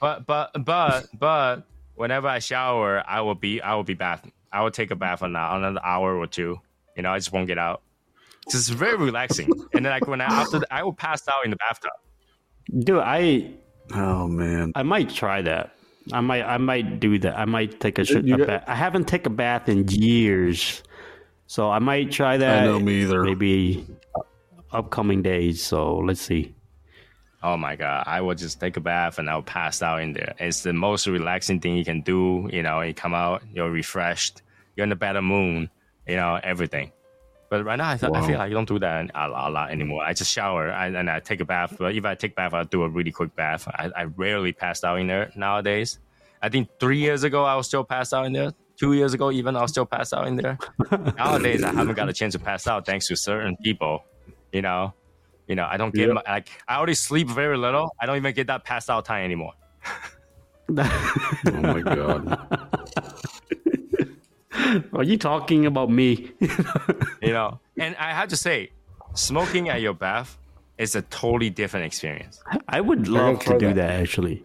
But 0.00 0.26
but 0.26 0.50
but 0.64 1.06
but 1.16 1.66
whenever 1.94 2.26
I 2.28 2.40
shower, 2.40 3.02
I 3.06 3.20
will 3.20 3.34
be 3.34 3.60
I 3.60 3.74
will 3.74 3.84
be 3.84 3.94
bath. 3.94 4.28
I 4.52 4.62
will 4.62 4.70
take 4.70 4.90
a 4.90 4.96
bath 4.96 5.22
on 5.22 5.36
another 5.36 5.80
hour 5.84 6.16
or 6.16 6.26
two. 6.26 6.60
You 6.96 7.02
know, 7.02 7.12
I 7.12 7.18
just 7.18 7.32
won't 7.32 7.46
get 7.46 7.58
out. 7.58 7.82
It's 8.46 8.54
just 8.54 8.70
very 8.70 8.96
relaxing. 8.96 9.50
and 9.74 9.84
then 9.84 9.92
like 9.92 10.06
when 10.06 10.20
I 10.20 10.24
after 10.26 10.60
the, 10.60 10.72
I 10.74 10.82
will 10.82 10.92
pass 10.92 11.26
out 11.28 11.44
in 11.44 11.50
the 11.50 11.56
bathtub. 11.56 11.90
Dude, 12.78 12.98
I 13.00 13.50
Oh 13.94 14.26
man. 14.28 14.72
I 14.74 14.82
might 14.82 15.10
try 15.10 15.42
that. 15.42 15.72
I 16.12 16.20
might 16.20 16.44
I 16.44 16.56
might 16.58 17.00
do 17.00 17.18
that. 17.20 17.38
I 17.38 17.44
might 17.44 17.80
take 17.80 17.98
a, 17.98 18.04
sh- 18.04 18.22
You 18.22 18.34
a 18.34 18.38
got- 18.38 18.46
bath. 18.46 18.64
I 18.68 18.74
haven't 18.74 19.06
taken 19.08 19.32
a 19.32 19.34
bath 19.34 19.68
in 19.68 19.86
years, 19.88 20.82
so 21.46 21.70
I 21.70 21.78
might 21.80 22.10
try 22.12 22.36
that. 22.36 22.62
I 22.62 22.64
know 22.66 22.78
me 22.78 23.02
either. 23.02 23.24
Maybe 23.24 23.86
upcoming 24.72 25.22
days. 25.22 25.62
So 25.62 25.98
let's 25.98 26.20
see. 26.20 26.54
Oh 27.42 27.56
my 27.56 27.76
god! 27.76 28.04
I 28.06 28.20
will 28.22 28.34
just 28.34 28.58
take 28.60 28.76
a 28.76 28.80
bath 28.80 29.18
and 29.18 29.28
I'll 29.30 29.42
pass 29.42 29.82
out 29.82 30.00
in 30.00 30.12
there. 30.14 30.34
It's 30.38 30.62
the 30.62 30.72
most 30.72 31.06
relaxing 31.06 31.60
thing 31.60 31.76
you 31.76 31.84
can 31.84 32.00
do. 32.02 32.48
You 32.52 32.62
know, 32.62 32.80
you 32.80 32.94
come 32.94 33.14
out, 33.14 33.42
you're 33.52 33.70
refreshed, 33.70 34.42
you're 34.74 34.84
in 34.84 34.92
a 34.92 34.96
better 34.96 35.22
mood. 35.22 35.70
You 36.08 36.16
know, 36.16 36.40
everything. 36.42 36.92
But 37.48 37.64
right 37.64 37.76
now, 37.76 37.90
I, 37.90 37.96
th- 37.96 38.12
I 38.12 38.20
feel 38.26 38.38
like 38.38 38.50
I 38.50 38.54
don't 38.54 38.66
do 38.68 38.78
that 38.80 39.10
a, 39.14 39.26
a 39.26 39.50
lot 39.50 39.70
anymore. 39.70 40.02
I 40.04 40.12
just 40.12 40.32
shower 40.32 40.68
and, 40.68 40.96
and 40.96 41.08
I 41.08 41.20
take 41.20 41.40
a 41.40 41.44
bath. 41.44 41.76
But 41.78 41.94
if 41.94 42.04
I 42.04 42.14
take 42.14 42.32
a 42.32 42.34
bath, 42.34 42.54
I'll 42.54 42.64
do 42.64 42.82
a 42.82 42.88
really 42.88 43.12
quick 43.12 43.34
bath. 43.36 43.68
I, 43.68 43.90
I 43.96 44.04
rarely 44.04 44.52
pass 44.52 44.82
out 44.82 44.98
in 44.98 45.06
there 45.06 45.30
nowadays. 45.36 45.98
I 46.42 46.48
think 46.48 46.68
three 46.80 46.98
years 46.98 47.22
ago 47.24 47.44
I 47.44 47.54
was 47.54 47.66
still 47.66 47.84
passed 47.84 48.12
out 48.12 48.26
in 48.26 48.32
there. 48.32 48.52
Two 48.78 48.92
years 48.92 49.14
ago, 49.14 49.30
even 49.30 49.56
I 49.56 49.62
was 49.62 49.70
still 49.70 49.86
passed 49.86 50.12
out 50.12 50.26
in 50.26 50.36
there. 50.36 50.58
nowadays, 51.16 51.62
I 51.62 51.72
haven't 51.72 51.94
got 51.94 52.08
a 52.08 52.12
chance 52.12 52.32
to 52.34 52.38
pass 52.38 52.66
out 52.66 52.84
thanks 52.84 53.06
to 53.08 53.16
certain 53.16 53.56
people. 53.56 54.04
You 54.52 54.60
know, 54.62 54.92
you 55.46 55.54
know, 55.54 55.66
I 55.70 55.76
don't 55.76 55.94
get 55.94 56.08
Yep. 56.08 56.14
my, 56.16 56.22
like 56.26 56.48
I 56.68 56.76
already 56.76 56.94
sleep 56.94 57.28
very 57.28 57.56
little. 57.56 57.90
I 58.00 58.06
don't 58.06 58.16
even 58.16 58.34
get 58.34 58.48
that 58.48 58.64
passed 58.64 58.90
out 58.90 59.04
time 59.04 59.24
anymore. 59.24 59.52
Oh 60.68 61.60
my 61.62 61.80
god. 61.80 62.38
Are 64.94 65.02
you 65.04 65.16
talking 65.18 65.66
about 65.66 65.90
me? 65.90 66.32
You 67.22 67.32
know, 67.32 67.58
and 67.78 67.96
I 67.96 68.12
have 68.12 68.28
to 68.28 68.36
say, 68.36 68.70
smoking 69.14 69.68
at 69.68 69.80
your 69.80 69.94
bath 69.94 70.38
is 70.78 70.94
a 70.94 71.02
totally 71.02 71.50
different 71.50 71.86
experience, 71.86 72.40
I 72.68 72.80
would 72.80 73.08
love 73.08 73.40
to 73.40 73.58
do 73.58 73.68
that. 73.68 73.76
that 73.76 73.90
actually. 74.00 74.44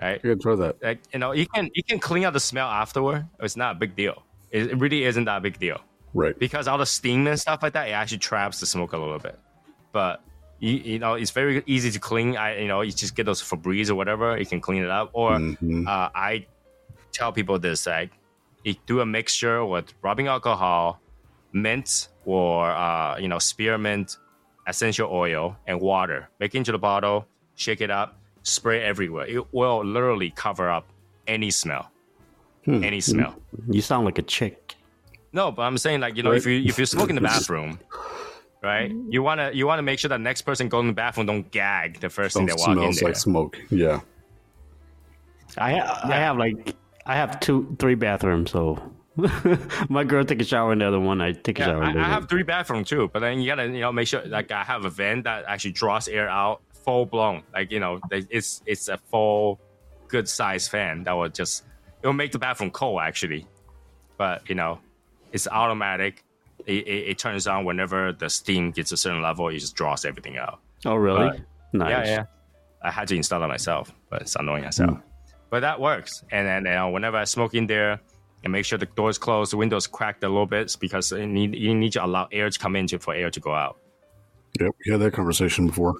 right? 0.00 0.20
You 0.24 0.34
gotta 0.34 0.42
try 0.42 0.54
that. 0.66 0.82
Like 0.82 1.00
you 1.12 1.18
know, 1.20 1.32
you 1.32 1.46
can 1.46 1.70
you 1.74 1.82
can 1.84 1.98
clean 2.00 2.24
out 2.24 2.32
the 2.32 2.40
smell 2.40 2.68
afterward. 2.68 3.26
It's 3.40 3.56
not 3.56 3.76
a 3.76 3.78
big 3.78 3.94
deal. 3.94 4.22
It, 4.50 4.70
it 4.72 4.78
really 4.78 5.04
isn't 5.04 5.24
that 5.26 5.42
big 5.42 5.58
deal 5.58 5.78
Right. 6.14 6.36
because 6.38 6.66
all 6.68 6.76
the 6.78 6.86
steam 6.86 7.26
and 7.26 7.38
stuff 7.38 7.62
like 7.62 7.72
that, 7.74 7.88
it 7.88 7.92
actually 7.92 8.18
traps 8.18 8.60
the 8.60 8.66
smoke 8.66 8.92
a 8.92 8.98
little 8.98 9.18
bit. 9.18 9.38
But 9.92 10.22
you, 10.58 10.72
you 10.72 10.98
know, 10.98 11.14
it's 11.14 11.30
very 11.30 11.62
easy 11.66 11.90
to 11.90 12.00
clean. 12.00 12.36
I 12.36 12.58
you 12.60 12.68
know, 12.68 12.80
you 12.80 12.90
just 12.92 13.14
get 13.14 13.26
those 13.26 13.40
Febreze 13.42 13.90
or 13.90 13.94
whatever, 13.94 14.36
you 14.38 14.46
can 14.46 14.60
clean 14.60 14.82
it 14.82 14.90
up. 14.90 15.10
Or 15.12 15.32
Mhm. 15.38 15.86
uh, 15.86 16.08
I 16.14 16.46
tell 17.12 17.30
people 17.32 17.58
this 17.58 17.86
like, 17.86 18.10
you 18.64 18.74
do 18.86 19.00
a 19.00 19.06
mixture 19.06 19.64
with 19.64 19.92
rubbing 20.02 20.26
alcohol, 20.28 21.00
mint 21.52 22.08
or 22.24 22.70
uh, 22.70 23.18
you 23.18 23.28
know 23.28 23.38
spearmint, 23.38 24.16
essential 24.66 25.10
oil, 25.12 25.56
and 25.66 25.80
water. 25.80 26.28
Make 26.40 26.54
it 26.54 26.58
into 26.58 26.72
the 26.72 26.78
bottle, 26.78 27.26
shake 27.56 27.80
it 27.80 27.90
up, 27.90 28.18
spray 28.42 28.82
everywhere. 28.82 29.26
It 29.26 29.52
will 29.52 29.84
literally 29.84 30.30
cover 30.30 30.70
up 30.70 30.86
any 31.26 31.50
smell, 31.50 31.90
Hmm. 32.64 32.84
any 32.84 33.00
smell. 33.00 33.34
You 33.68 33.82
sound 33.82 34.04
like 34.04 34.18
a 34.18 34.22
chick. 34.22 34.76
No, 35.32 35.50
but 35.50 35.62
I'm 35.62 35.78
saying 35.78 36.00
like 36.00 36.16
you 36.16 36.22
know 36.22 36.32
if 36.32 36.46
you 36.46 36.60
if 36.62 36.78
you 36.78 36.86
smoke 36.86 37.08
in 37.08 37.14
the 37.16 37.22
bathroom, 37.22 37.78
right? 38.62 38.92
You 39.08 39.22
wanna 39.22 39.50
you 39.54 39.66
wanna 39.66 39.82
make 39.82 39.98
sure 39.98 40.08
that 40.10 40.20
next 40.20 40.42
person 40.42 40.68
going 40.68 40.82
in 40.84 40.88
the 40.88 40.92
bathroom 40.94 41.26
don't 41.26 41.50
gag 41.50 42.00
the 42.00 42.10
first 42.10 42.36
thing 42.36 42.46
Don't 42.46 42.58
they 42.58 42.60
walk 42.62 42.70
in 42.86 42.92
smells 42.92 43.02
like 43.02 43.16
smoke. 43.16 43.58
Yeah. 43.70 44.00
I 45.58 45.74
ha- 45.78 46.00
I 46.04 46.16
have 46.16 46.36
like 46.36 46.74
I 47.06 47.14
have 47.16 47.40
two 47.40 47.76
three 47.78 47.94
bathrooms, 47.94 48.50
so 48.50 48.78
my 49.88 50.04
girl 50.04 50.24
take 50.24 50.40
a 50.40 50.44
shower 50.44 50.72
in 50.72 50.78
the 50.78 50.86
other 50.86 51.00
one. 51.00 51.20
I 51.20 51.32
take 51.32 51.58
a 51.58 51.62
Yeah, 51.62 51.66
shower. 51.66 51.82
I, 51.84 51.90
in 51.90 51.96
the 51.96 52.00
I 52.02 52.08
have 52.08 52.28
three 52.28 52.42
bathrooms 52.42 52.88
too, 52.88 53.10
but 53.12 53.20
then 53.20 53.40
you 53.40 53.46
gotta 53.46 53.64
you 53.66 53.80
know 53.80 53.92
make 53.92 54.08
sure 54.08 54.22
like 54.26 54.50
I 54.50 54.62
have 54.64 54.84
a 54.84 54.90
vent 54.90 55.24
that 55.24 55.44
actually 55.46 55.72
draws 55.72 56.08
air 56.08 56.28
out 56.28 56.62
full 56.72 57.06
blown. 57.06 57.42
Like 57.52 57.70
you 57.70 57.80
know 57.80 58.00
it's 58.10 58.62
it's 58.66 58.88
a 58.88 58.98
full 58.98 59.60
good 60.08 60.28
size 60.28 60.68
fan 60.68 61.04
that 61.04 61.12
will 61.12 61.28
just 61.28 61.64
it 62.02 62.06
will 62.06 62.14
make 62.14 62.32
the 62.32 62.38
bathroom 62.38 62.70
cold 62.70 63.00
actually, 63.02 63.46
but 64.16 64.48
you 64.48 64.54
know 64.54 64.78
it's 65.32 65.48
automatic. 65.48 66.24
It, 66.66 66.86
it, 66.86 67.08
it 67.10 67.18
turns 67.18 67.48
on 67.48 67.64
whenever 67.64 68.12
the 68.12 68.30
steam 68.30 68.70
gets 68.70 68.92
a 68.92 68.96
certain 68.96 69.20
level. 69.20 69.48
It 69.48 69.58
just 69.58 69.74
draws 69.74 70.04
everything 70.04 70.36
out. 70.36 70.60
Oh 70.84 70.94
really? 70.94 71.30
But- 71.30 71.40
nice. 71.78 72.06
Yeah, 72.06 72.14
yeah. 72.14 72.24
I 72.84 72.90
had 72.90 73.08
to 73.08 73.16
install 73.16 73.42
it 73.42 73.48
myself, 73.48 73.92
but 74.10 74.22
it's 74.22 74.36
annoying 74.36 74.64
as 74.64 74.78
hell. 74.78 74.88
Hmm. 74.94 75.00
But 75.52 75.60
that 75.60 75.78
works. 75.78 76.24
And 76.32 76.46
then 76.46 76.64
you 76.64 76.70
know, 76.70 76.88
whenever 76.88 77.18
I 77.18 77.24
smoke 77.24 77.52
in 77.54 77.66
there, 77.66 78.00
and 78.42 78.52
make 78.52 78.64
sure 78.64 78.78
the 78.78 78.86
doors 78.86 79.18
closed, 79.18 79.52
the 79.52 79.58
windows 79.58 79.86
cracked 79.86 80.24
a 80.24 80.28
little 80.28 80.46
bit 80.46 80.74
because 80.80 81.12
you 81.12 81.26
need, 81.26 81.54
you 81.54 81.74
need 81.74 81.92
to 81.92 82.04
allow 82.04 82.26
air 82.32 82.48
to 82.48 82.58
come 82.58 82.74
in 82.74 82.86
to, 82.88 82.98
for 82.98 83.14
air 83.14 83.30
to 83.30 83.38
go 83.38 83.54
out. 83.54 83.78
Yep. 84.58 84.70
We 84.84 84.92
had 84.92 85.00
that 85.02 85.12
conversation 85.12 85.66
before. 85.68 85.94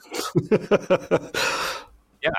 Yeah, 2.22 2.30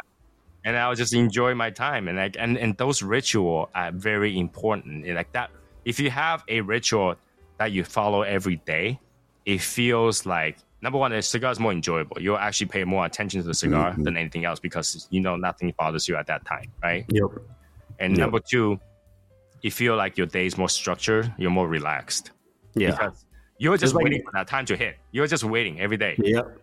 and 0.63 0.78
I'll 0.78 0.95
just 0.95 1.13
enjoy 1.13 1.54
my 1.56 1.69
time. 1.69 2.08
And 2.08 2.17
like 2.17 2.38
and, 2.39 2.58
and 2.58 2.78
those 2.78 3.04
ritual 3.04 3.69
are 3.76 3.91
very 3.91 4.39
important. 4.39 5.06
Like 5.06 5.34
that, 5.34 5.52
if 5.84 5.99
you 5.99 6.10
have 6.10 6.43
a 6.47 6.62
ritual 6.62 7.15
that 7.58 7.73
you 7.73 7.84
follow 7.84 8.21
every 8.21 8.56
day, 8.65 8.99
it 9.45 9.60
feels 9.60 10.26
like 10.26 10.58
number 10.84 11.00
one, 11.00 11.12
the 11.12 11.22
cigar 11.22 11.52
is 11.52 11.60
more 11.60 11.72
enjoyable. 11.72 12.22
You'll 12.22 12.38
actually 12.38 12.67
pay 12.67 12.84
more 12.84 13.06
attention 13.06 13.41
to 13.41 13.48
the 13.48 13.54
cigar 13.54 13.96
than 13.98 14.17
anything 14.17 14.43
else 14.46 14.60
because 14.60 15.08
you 15.10 15.22
know 15.22 15.36
nothing 15.38 15.74
bothers 15.80 16.08
you 16.10 16.15
at 16.17 16.28
that 16.28 16.46
time, 16.46 16.72
right? 16.84 17.06
Yep. 17.08 17.30
And 18.00 18.17
Yeah. 18.17 18.24
number 18.26 18.39
two, 18.39 18.80
you 19.62 19.72
feel 19.72 19.96
like 19.96 20.17
your 20.17 20.28
day 20.28 20.46
is 20.46 20.58
more 20.58 20.69
structured, 20.69 21.34
you're 21.38 21.50
more 21.60 21.69
relaxed. 21.69 22.32
Yeah. 22.76 22.91
Because 22.91 23.26
you're 23.58 23.78
just 23.78 23.96
like- 23.96 24.04
waiting 24.04 24.22
for 24.24 24.32
that 24.34 24.48
time 24.48 24.65
to 24.65 24.76
hit. 24.76 24.98
You're 25.12 25.26
just 25.28 25.46
waiting 25.46 25.80
every 25.80 25.98
day. 25.98 26.15
Yep. 26.17 26.60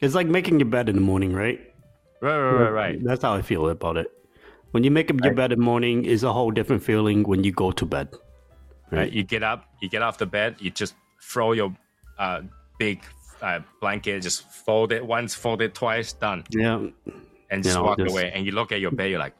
It's 0.00 0.14
like 0.14 0.26
making 0.26 0.58
your 0.58 0.68
bed 0.68 0.88
in 0.88 0.94
the 0.96 1.02
morning, 1.02 1.32
right? 1.34 1.60
Right, 2.22 2.38
right, 2.38 2.60
right, 2.62 2.70
right. 2.70 3.04
That's 3.04 3.22
how 3.22 3.34
I 3.34 3.42
feel 3.42 3.68
about 3.68 3.96
it. 3.98 4.08
When 4.70 4.84
you 4.84 4.90
make 4.90 5.10
up 5.10 5.18
your 5.22 5.34
bed 5.34 5.52
in 5.52 5.58
the 5.58 5.64
morning, 5.64 6.06
is 6.06 6.24
a 6.24 6.32
whole 6.32 6.50
different 6.50 6.82
feeling 6.82 7.24
when 7.24 7.44
you 7.44 7.52
go 7.52 7.72
to 7.72 7.84
bed. 7.84 8.08
Right. 8.90 9.12
You 9.12 9.22
get 9.22 9.42
up, 9.42 9.66
you 9.82 9.88
get 9.90 10.00
off 10.02 10.16
the 10.18 10.26
bed, 10.26 10.56
you 10.60 10.70
just 10.70 10.94
throw 11.20 11.52
your 11.52 11.74
uh, 12.18 12.42
big 12.84 12.98
uh, 13.46 13.60
blanket, 13.80 14.22
just 14.22 14.40
fold 14.66 14.90
it 14.92 15.02
once, 15.16 15.34
fold 15.34 15.60
it 15.66 15.72
twice, 15.82 16.12
done, 16.26 16.40
Yeah. 16.50 16.78
and 17.50 17.58
just 17.62 17.76
know, 17.76 17.84
walk 17.86 17.98
just- 17.98 18.10
away. 18.12 18.26
And 18.34 18.40
you 18.46 18.52
look 18.52 18.70
at 18.72 18.80
your 18.84 18.90
bed, 18.98 19.08
you're 19.10 19.24
like, 19.26 19.36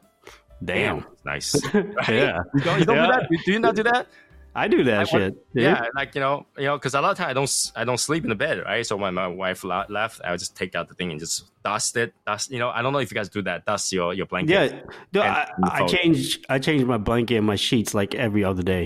damn, 0.63 0.99
Damn. 0.99 1.05
nice. 1.25 1.49
Right? 1.73 2.09
Yeah. 2.09 2.39
You 2.55 2.61
don't, 2.67 2.79
you 2.79 2.85
don't 2.85 2.95
Yeah. 2.97 3.05
do 3.05 3.11
that? 3.13 3.23
Do 3.45 3.51
you 3.55 3.59
not 3.59 3.75
do 3.75 3.83
that? 3.91 4.07
I 4.55 4.67
do 4.67 4.83
that 4.83 4.99
I 4.99 5.03
shit. 5.05 5.33
Yeah, 5.55 5.81
like 5.99 6.13
you 6.15 6.21
know, 6.21 6.45
you 6.61 6.65
know, 6.69 6.77
because 6.77 6.93
a 6.93 7.01
lot 7.01 7.09
of 7.13 7.17
time 7.17 7.29
I 7.29 7.33
don't, 7.33 7.49
s- 7.59 7.71
I 7.75 7.83
don't 7.89 7.97
sleep 8.07 8.21
in 8.23 8.29
the 8.29 8.35
bed, 8.45 8.61
right? 8.63 8.85
So 8.85 8.95
when 8.95 9.13
my 9.15 9.25
wife 9.27 9.63
la- 9.63 9.87
left, 9.89 10.21
I 10.23 10.29
would 10.29 10.39
just 10.39 10.55
take 10.55 10.75
out 10.77 10.85
the 10.87 10.93
thing 10.93 11.09
and 11.09 11.19
just 11.19 11.49
dust 11.63 11.97
it, 11.97 12.13
dust. 12.27 12.51
You 12.53 12.59
know, 12.61 12.69
I 12.69 12.83
don't 12.83 12.93
know 12.93 12.99
if 12.99 13.09
you 13.11 13.15
guys 13.15 13.29
do 13.29 13.41
that, 13.49 13.65
dust 13.65 13.91
your 13.91 14.13
your 14.13 14.27
blanket. 14.27 14.53
Yeah. 14.53 14.67
Dude, 15.11 15.23
And 15.23 15.35
I, 15.41 15.47
you 15.79 15.85
I 15.85 15.87
change 15.95 16.39
I 16.49 16.59
change 16.67 16.83
my 16.85 16.99
blanket 17.09 17.37
and 17.41 17.47
my 17.47 17.55
sheets 17.67 17.91
like 17.99 18.13
every 18.25 18.43
other 18.43 18.61
day. 18.75 18.85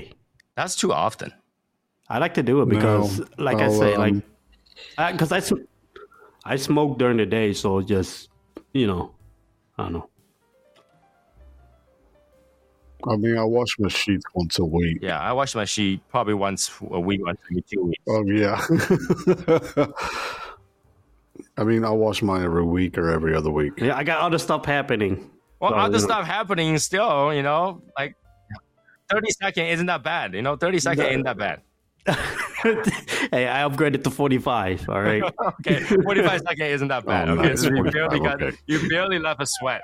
that's 0.55 0.75
too 0.81 0.93
often. 0.93 1.33
I 2.07 2.19
like 2.23 2.35
to 2.35 2.43
do 2.43 2.61
it 2.63 2.69
because, 2.69 3.19
No, 3.19 3.25
like 3.37 3.57
I 3.57 3.65
I'll, 3.65 3.79
say, 3.83 3.93
um, 3.95 3.99
like 4.05 4.15
because 5.11 5.31
I, 5.31 5.39
sm- 5.39 5.65
I 6.45 6.55
smoke 6.55 6.97
during 6.97 7.17
the 7.17 7.25
day, 7.25 7.53
so 7.53 7.81
just 7.81 8.29
you 8.73 8.87
know, 8.87 9.11
I 9.77 9.83
don't 9.83 9.93
know. 9.93 10.09
I 13.07 13.15
mean, 13.15 13.37
I 13.37 13.43
wash 13.43 13.77
my 13.79 13.89
sheets 13.89 14.23
once 14.33 14.59
a 14.59 14.65
week. 14.65 14.97
Yeah, 15.01 15.19
I 15.19 15.31
wash 15.31 15.55
my 15.55 15.65
sheet 15.65 16.01
probably 16.09 16.33
once 16.33 16.71
a 16.91 16.99
week, 16.99 17.23
once 17.25 17.39
every 17.49 17.61
two 17.63 17.83
weeks. 17.83 18.03
Oh 18.07 18.25
yeah. 18.25 19.87
I 21.57 21.63
mean, 21.63 21.85
I 21.85 21.89
wash 21.91 22.21
mine 22.21 22.43
every 22.43 22.63
week 22.63 22.97
or 22.97 23.09
every 23.09 23.35
other 23.35 23.49
week. 23.51 23.73
Yeah, 23.77 23.95
I 23.95 24.03
got 24.03 24.19
other 24.21 24.37
stuff 24.39 24.65
happening. 24.65 25.29
Well, 25.59 25.71
So, 25.71 25.75
other 25.77 25.97
you 25.97 26.01
know- 26.01 26.07
stuff 26.07 26.25
happening 26.25 26.77
still, 26.79 27.33
you 27.33 27.43
know, 27.43 27.81
like 27.97 28.15
30 29.09 29.31
second 29.31 29.65
isn't 29.67 29.85
that 29.85 30.03
bad. 30.03 30.33
You 30.33 30.41
know, 30.41 30.55
30 30.55 30.79
second 30.79 31.03
No. 31.03 31.09
isn't 31.09 31.23
that 31.23 31.37
bad. 31.37 31.61
hey, 33.31 33.47
I 33.47 33.67
upgraded 33.67 34.03
to 34.03 34.11
45. 34.11 34.89
All 34.89 35.01
right. 35.01 35.23
Okay, 35.59 35.79
45 35.79 36.41
second 36.41 36.65
isn't 36.67 36.87
that 36.87 37.05
bad. 37.05 37.29
Oh, 37.29 37.33
okay, 37.39 37.55
so 37.55 37.69
you 37.69 37.83
barely 37.83 38.19
got, 38.19 38.41
okay. 38.41 38.55
you 38.67 38.87
barely 38.89 39.19
left 39.19 39.41
a 39.41 39.45
sweat. 39.45 39.81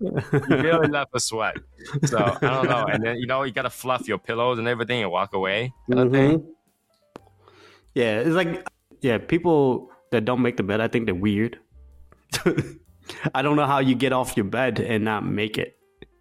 You 0.00 0.10
barely 0.48 0.88
left 0.88 1.10
a 1.14 1.20
sweat. 1.20 1.56
So 2.04 2.18
I 2.18 2.38
don't 2.40 2.68
know. 2.68 2.84
And 2.86 3.04
then, 3.04 3.16
you 3.18 3.26
know, 3.26 3.44
you 3.44 3.52
got 3.52 3.62
to 3.62 3.70
fluff 3.70 4.08
your 4.08 4.18
pillows 4.18 4.58
and 4.58 4.66
everything 4.66 5.02
and 5.02 5.10
walk 5.10 5.32
away. 5.32 5.72
Kind 5.90 6.00
of 6.00 6.12
thing. 6.12 6.38
Mhm. 6.40 6.46
Yeah, 7.94 8.20
it's 8.20 8.30
like 8.30 8.66
yeah, 9.00 9.18
people 9.18 9.90
that 10.10 10.24
don't 10.24 10.42
make 10.42 10.56
the 10.56 10.62
bed, 10.62 10.80
I 10.80 10.88
think 10.88 11.06
they're 11.06 11.14
weird. 11.14 11.58
I 13.34 13.42
don't 13.42 13.56
know 13.56 13.66
how 13.66 13.80
you 13.80 13.94
get 13.94 14.12
off 14.12 14.36
your 14.36 14.44
bed 14.44 14.80
and 14.80 15.04
not 15.04 15.24
make 15.24 15.58
it. 15.58 15.76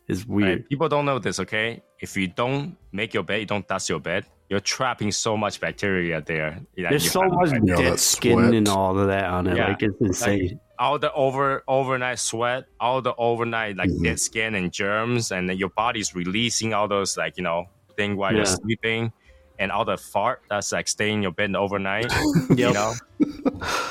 It's 0.07 0.25
weird. 0.25 0.59
Right? 0.59 0.69
People 0.69 0.89
don't 0.89 1.05
know 1.05 1.19
this, 1.19 1.39
okay? 1.39 1.81
If 1.99 2.17
you 2.17 2.27
don't 2.27 2.75
make 2.91 3.13
your 3.13 3.23
bed, 3.23 3.39
you 3.41 3.45
don't 3.45 3.67
dust 3.67 3.87
your 3.87 3.99
bed, 3.99 4.25
you're 4.51 4.59
trapping 4.59 5.11
so 5.13 5.37
much 5.37 5.61
bacteria 5.61 6.19
there. 6.21 6.59
There's 6.75 7.09
so 7.09 7.21
much 7.23 7.51
Yeah, 7.63 7.75
dead 7.77 7.93
that 7.93 7.99
skin 7.99 8.33
sweat. 8.37 8.53
and 8.53 8.67
all 8.67 8.99
of 8.99 9.07
that 9.07 9.23
on 9.23 9.47
it. 9.47 9.55
Yeah. 9.55 9.69
Like 9.69 9.81
it's 9.81 9.99
insane. 10.01 10.59
all 10.77 10.99
the 10.99 11.11
over 11.13 11.63
overnight 11.69 12.19
sweat, 12.19 12.65
all 12.77 13.01
the 13.01 13.15
overnight 13.15 13.77
like 13.77 13.89
Mhm. 13.89 14.03
dead 14.03 14.19
skin 14.19 14.53
and 14.55 14.69
germs, 14.69 15.31
and 15.31 15.47
then 15.49 15.57
your 15.57 15.69
body's 15.69 16.13
releasing 16.13 16.73
all 16.73 16.89
those 16.89 17.15
like 17.15 17.37
you 17.37 17.43
know 17.43 17.69
thing 17.95 18.17
while 18.17 18.35
you're 18.35 18.45
sleeping, 18.45 19.13
and 19.57 19.71
all 19.71 19.85
the 19.85 19.95
fart 19.97 20.41
that's 20.49 20.73
like 20.73 20.89
staying 20.89 21.15
in 21.19 21.21
your 21.23 21.31
bed 21.31 21.55
overnight. 21.55 22.11
You 22.61 22.73
know, 22.73 22.93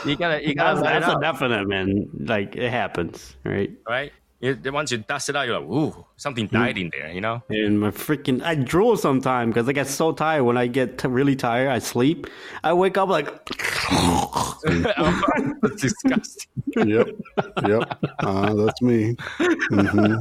you 0.04 0.16
gotta 0.16 0.46
you 0.46 0.54
gotta 0.54 0.82
that's 0.82 1.06
that's 1.06 1.16
a 1.16 1.20
definite 1.20 1.66
man. 1.66 2.10
Like 2.18 2.54
it 2.56 2.68
happens, 2.70 3.34
right? 3.44 3.70
right? 3.88 4.12
You, 4.40 4.58
once 4.72 4.90
you 4.90 4.98
dust 4.98 5.28
it 5.28 5.36
out, 5.36 5.46
you're 5.46 5.60
like, 5.60 5.68
ooh, 5.70 6.06
something 6.16 6.46
died 6.46 6.78
in 6.78 6.90
there. 6.90 7.12
You 7.12 7.20
know, 7.20 7.42
And 7.50 7.78
my 7.78 7.90
freaking, 7.90 8.42
I 8.42 8.54
drool 8.54 8.96
sometimes 8.96 9.52
because 9.52 9.68
I 9.68 9.72
get 9.72 9.86
so 9.86 10.12
tired. 10.12 10.44
When 10.44 10.56
I 10.56 10.66
get 10.66 10.96
t- 10.96 11.08
really 11.08 11.36
tired, 11.36 11.68
I 11.68 11.78
sleep. 11.78 12.26
I 12.64 12.72
wake 12.72 12.96
up 12.96 13.10
like, 13.10 13.28
it's 14.64 15.80
disgusting. 15.82 16.50
Yep. 16.76 17.06
Yep. 17.66 17.98
Uh, 18.22 18.54
that's 18.54 18.82
me. 18.82 19.16
hmm 19.38 20.14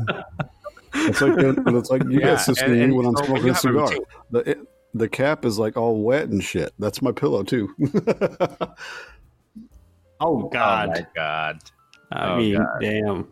It's 0.93 1.21
like 1.21 1.33
it's 1.37 1.89
like 1.89 2.03
you 2.03 2.19
Yeah, 2.19 2.35
guys 2.35 2.47
just 2.47 2.67
me 2.67 2.91
when 2.91 3.05
I'm 3.05 3.15
so 3.15 3.25
smoking 3.25 3.49
a 3.49 3.53
have 3.53 3.57
a 3.57 3.59
cigar. 3.59 3.91
The 4.31 4.49
it, 4.51 4.57
the 4.95 5.07
cap 5.07 5.45
is 5.45 5.59
like 5.59 5.77
all 5.77 6.01
wet 6.01 6.29
and 6.29 6.43
shit. 6.43 6.73
That's 6.79 7.01
my 7.01 7.11
pillow 7.11 7.43
too. 7.43 7.69
oh 7.79 7.89
Oh 10.19 10.49
God. 10.49 10.89
my 10.89 11.05
god. 11.15 11.59
I 12.11 12.33
Oh, 12.33 12.37
mean, 12.37 12.57
God. 12.57 12.67
damn. 12.81 13.27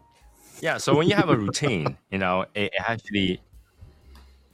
Yeah, 0.61 0.77
so 0.77 0.95
when 0.95 1.07
you 1.07 1.15
have 1.15 1.29
a 1.29 1.37
routine, 1.37 1.97
you 2.11 2.17
know, 2.17 2.41
it, 2.55 2.73
it 2.73 2.81
actually 2.87 3.41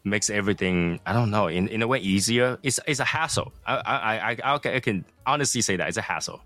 makes 0.04 0.30
everything 0.30 1.00
I 1.06 1.14
don't 1.14 1.32
know 1.32 1.48
in, 1.48 1.68
in 1.70 1.82
a 1.82 1.88
way 1.88 2.00
easier. 2.00 2.58
It's 2.64 2.80
it's 2.88 3.00
a 3.00 3.06
hassle. 3.06 3.54
I 3.66 3.76
I 3.76 3.96
I, 4.32 4.38
I, 4.56 4.60
I 4.76 4.80
can 4.80 5.06
honestly 5.26 5.62
say 5.62 5.78
that 5.78 5.88
it's 5.88 5.98
a 5.98 6.02
hassle. 6.02 6.42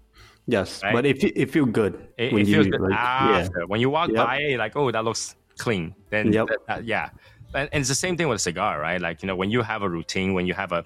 Yes, 0.45 0.81
Right? 0.83 0.93
but 0.93 1.05
it, 1.05 1.21
it 1.35 1.51
feel 1.51 1.65
good 1.65 2.07
It, 2.17 2.31
when 2.31 2.43
it 2.43 2.47
you 2.47 2.55
feels 2.55 2.67
good 2.67 2.79
like, 2.81 2.91
yeah. 2.91 3.47
when 3.67 3.81
you 3.81 3.89
walk 3.89 4.09
Yep. 4.09 4.15
by, 4.25 4.39
you're 4.39 4.57
like 4.59 4.75
oh 4.77 4.91
that 4.91 5.03
looks 5.03 5.35
clean. 5.57 5.93
Then 6.09 6.31
Yep. 6.31 6.47
that- 6.47 6.67
that- 6.67 6.83
yeah, 6.85 7.09
and, 7.53 7.67
and 7.73 7.81
it's 7.81 7.89
the 7.89 7.95
same 7.95 8.15
thing 8.15 8.27
with 8.29 8.37
a 8.37 8.39
cigar, 8.39 8.79
right? 8.79 9.01
Like 9.01 9.21
you 9.23 9.27
know 9.27 9.35
when 9.35 9.49
you 9.51 9.61
have 9.63 9.81
a 9.81 9.89
routine, 9.89 10.33
when 10.33 10.45
you 10.45 10.53
have 10.53 10.71
a, 10.71 10.85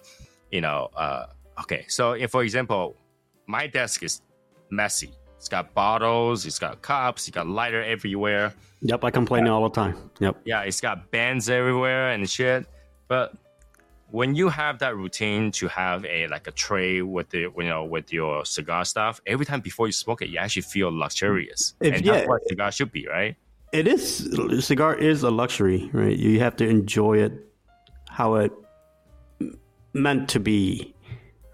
you 0.52 0.62
know, 0.62 0.90
uh, 0.96 1.26
okay. 1.62 1.86
So 1.90 2.14
if 2.14 2.32
for 2.32 2.42
example, 2.44 2.96
my 3.48 3.68
desk 3.68 4.02
is 4.02 4.22
messy. 4.72 5.12
It's 5.42 5.50
got 5.50 5.74
bottles, 5.74 6.46
it's 6.46 6.60
got 6.60 6.84
cups, 6.84 7.28
it's 7.28 7.34
got 7.34 7.48
lighter 7.48 7.82
everywhere. 7.82 8.54
Yep, 8.82 9.04
I 9.04 9.10
complain 9.10 9.48
all 9.48 9.64
the 9.64 9.72
time. 9.72 9.98
Yep. 10.20 10.40
yeah, 10.46 10.62
it's 10.62 10.80
got 10.80 11.10
bands 11.10 11.50
everywhere 11.50 12.12
and 12.12 12.30
shit. 12.30 12.68
But 13.08 13.34
when 14.12 14.36
you 14.36 14.50
have 14.50 14.78
that 14.78 14.96
routine 14.96 15.52
to 15.54 15.68
have 15.68 16.06
a 16.06 16.28
like 16.28 16.46
a 16.46 16.52
tray 16.52 17.02
with 17.02 17.32
the 17.32 17.50
you 17.58 17.64
know 17.64 17.84
with 17.86 18.14
your 18.14 18.46
cigar 18.46 18.86
stuff, 18.86 19.20
every 19.26 19.48
time 19.48 19.62
before 19.62 19.88
you 19.88 19.94
smoke 19.94 20.22
it, 20.22 20.30
you 20.30 20.38
actually 20.38 20.62
feel 20.62 20.96
luxurious. 20.96 21.74
If- 21.80 21.96
and 21.96 22.06
yeah. 22.06 22.12
that's 22.12 22.28
what 22.28 22.48
cigar 22.48 22.72
should 22.72 22.92
be, 22.92 23.08
right? 23.08 23.36
It 23.72 23.88
is 23.88 24.30
cigar 24.64 24.94
is 24.94 25.24
a 25.24 25.32
luxury, 25.32 25.90
right? 25.92 26.16
You 26.16 26.40
have 26.42 26.56
to 26.58 26.68
enjoy 26.68 27.18
it 27.18 27.34
how 28.10 28.36
it 28.36 28.52
meant 29.94 30.30
to 30.30 30.40
be, 30.40 30.94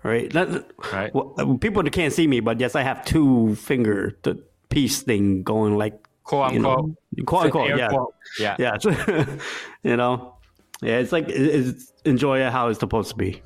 right? 0.08 0.32
That- 0.34 0.66
Right. 0.94 1.14
well, 1.14 1.58
people 1.60 1.84
can't 1.84 2.14
see 2.14 2.26
me, 2.28 2.40
but 2.40 2.60
yes, 2.60 2.76
I 2.76 2.82
have 2.84 3.04
two 3.06 3.56
finger 3.56 4.18
the 4.24 4.42
piece 4.70 5.02
thing 5.04 5.44
going 5.44 5.78
like 5.78 5.94
Quote 6.24 6.52
unquote. 6.52 6.62
know, 7.16 7.24
quote 7.26 7.46
unquote, 7.46 7.70
yeah, 7.78 7.88
quote. 7.88 8.14
Yeah. 8.40 8.56
yeah, 8.60 8.76
you 9.84 9.96
know, 9.96 10.36
yeah. 10.82 10.98
It's 11.00 11.12
like 11.14 11.30
it's 11.30 11.94
enjoy 12.04 12.42
it 12.46 12.52
how 12.52 12.68
it's 12.68 12.80
supposed 12.80 13.10
to 13.12 13.16
be. 13.16 13.42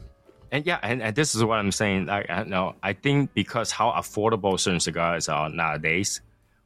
And 0.52 0.66
yeah, 0.66 0.80
and, 0.82 1.02
and 1.02 1.16
this 1.16 1.36
is 1.36 1.44
what 1.44 1.60
I'm 1.60 1.72
saying. 1.72 2.08
Like, 2.08 2.28
I 2.30 2.44
know, 2.44 2.74
I 2.82 2.94
think 2.94 3.34
because 3.36 3.72
how 3.72 3.92
affordable 3.92 4.60
certain 4.60 4.80
cigars 4.80 5.30
are 5.30 5.48
nowadays, 5.50 6.22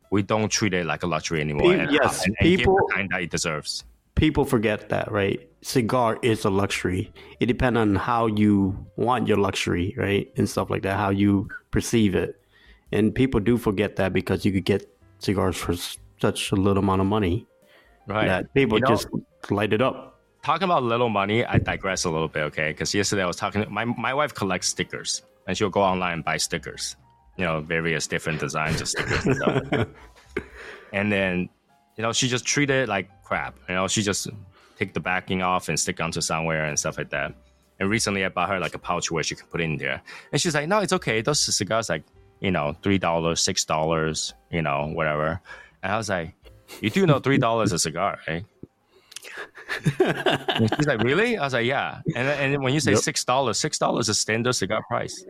we 0.09 0.23
don't 0.23 0.49
treat 0.49 0.73
it 0.73 0.85
like 0.85 1.03
a 1.03 1.07
luxury 1.07 1.41
anymore. 1.41 1.71
Pe- 1.73 1.79
and, 1.79 1.91
yes, 1.91 2.25
and, 2.25 2.35
and 2.39 2.45
people- 2.47 2.77
it 2.77 2.83
the 2.87 2.93
time 2.95 3.07
that 3.11 3.21
it 3.23 3.29
deserves. 3.29 3.83
People 4.15 4.45
forget 4.45 4.89
that, 4.89 5.11
right? 5.11 5.39
Cigar 5.61 6.17
is 6.21 6.45
a 6.45 6.49
luxury. 6.49 7.11
It 7.39 7.47
depends 7.47 7.77
on 7.77 7.95
how 7.95 8.27
you 8.27 8.85
want 8.95 9.27
your 9.27 9.37
luxury, 9.37 9.93
right, 9.97 10.31
and 10.37 10.47
stuff 10.49 10.69
like 10.69 10.83
that, 10.83 10.95
how 10.97 11.09
you 11.09 11.49
perceive 11.71 12.15
it. 12.15 12.39
And 12.91 13.13
people 13.13 13.39
do 13.39 13.57
forget 13.57 13.95
that 13.97 14.13
because 14.13 14.45
you 14.45 14.51
could 14.51 14.63
get 14.65 14.87
cigars 15.19 15.57
for 15.57 15.73
such 16.21 16.51
a 16.51 16.55
little 16.55 16.81
amount 16.83 17.01
of 17.01 17.07
money 17.07 17.45
Right. 18.07 18.27
that 18.27 18.53
people 18.53 18.77
You 18.77 18.83
know- 18.83 18.87
just 18.89 19.07
light 19.49 19.73
it 19.73 19.81
up. 19.81 20.19
talking 20.43 20.65
about 20.65 20.83
little 20.83 21.09
money, 21.09 21.43
I 21.43 21.57
digress 21.57 22.05
a 22.05 22.09
little 22.11 22.27
bit, 22.27 22.43
okay? 22.43 22.69
Because 22.69 22.93
yesterday 22.93 23.23
I 23.23 23.25
was 23.25 23.35
talking. 23.35 23.65
My 23.69 23.83
my 23.85 24.13
wife 24.13 24.33
collects 24.33 24.67
stickers, 24.67 25.23
and 25.47 25.57
she'll 25.57 25.71
go 25.71 25.81
online 25.81 26.13
and 26.13 26.23
buy 26.23 26.37
stickers, 26.37 26.95
you 27.37 27.43
know, 27.45 27.61
various 27.61 28.05
different 28.07 28.39
designs 28.39 28.79
of 28.79 28.87
stickers 28.87 29.25
and 29.25 29.35
stuff. 29.35 29.87
and 30.93 31.11
then, 31.11 31.49
you 31.97 32.01
know, 32.01 32.11
she 32.13 32.27
just 32.27 32.45
treated 32.45 32.83
it 32.83 32.89
like 32.89 33.09
crap. 33.23 33.55
You 33.69 33.75
know, 33.75 33.87
she 33.87 34.01
just 34.01 34.27
take 34.77 34.93
the 34.93 34.99
backing 34.99 35.41
off 35.41 35.69
and 35.69 35.79
stick 35.79 35.99
onto 36.01 36.21
somewhere 36.21 36.65
and 36.65 36.77
stuff 36.77 36.97
like 36.97 37.09
that. 37.11 37.33
And 37.79 37.89
recently, 37.89 38.23
I 38.25 38.29
bought 38.29 38.49
her 38.49 38.59
like 38.59 38.75
a 38.75 38.79
pouch 38.79 39.11
where 39.11 39.23
she 39.23 39.35
can 39.35 39.47
put 39.47 39.61
it 39.61 39.65
in 39.65 39.77
there, 39.77 40.01
and 40.31 40.39
she's 40.41 40.55
like, 40.55 40.67
"No, 40.67 40.79
it's 40.79 40.93
okay. 40.93 41.21
Those 41.21 41.39
cigars 41.55 41.89
like, 41.89 42.03
you 42.39 42.51
know, 42.51 42.75
three 42.83 42.97
dollars, 42.97 43.41
six 43.41 43.65
dollars, 43.65 44.33
you 44.51 44.61
know, 44.61 44.87
whatever." 44.93 45.41
And 45.83 45.91
I 45.91 45.97
was 45.97 46.07
like, 46.09 46.33
"You 46.81 46.89
do 46.89 47.05
know 47.05 47.19
three 47.19 47.37
dollars 47.37 47.71
a 47.73 47.79
cigar, 47.79 48.19
right?" 48.27 48.45
And 49.99 50.69
she's 50.75 50.87
like, 50.87 51.01
really? 51.03 51.37
I 51.37 51.43
was 51.43 51.53
like, 51.53 51.65
yeah. 51.65 51.99
And 52.15 52.27
and 52.27 52.63
when 52.63 52.73
you 52.73 52.79
say 52.79 52.91
Yep. 52.91 53.01
six 53.01 53.23
dollars, 53.25 53.59
six 53.59 53.77
dollars 53.77 54.07
is 54.09 54.19
standard 54.19 54.53
cigar 54.53 54.81
price. 54.87 55.25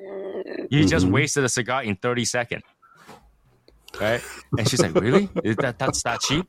You 0.70 0.86
just 0.86 1.08
Mhm. 1.08 1.12
wasted 1.12 1.44
a 1.44 1.50
cigar 1.50 1.84
in 1.84 1.96
thirty 1.96 2.26
seconds, 2.26 2.64
right? 4.00 4.22
And 4.58 4.70
she's 4.70 4.82
like, 4.82 4.96
really? 4.96 5.30
Is 5.44 5.56
that 5.58 5.80
that's 5.80 6.04
that 6.04 6.22
cheap? 6.22 6.48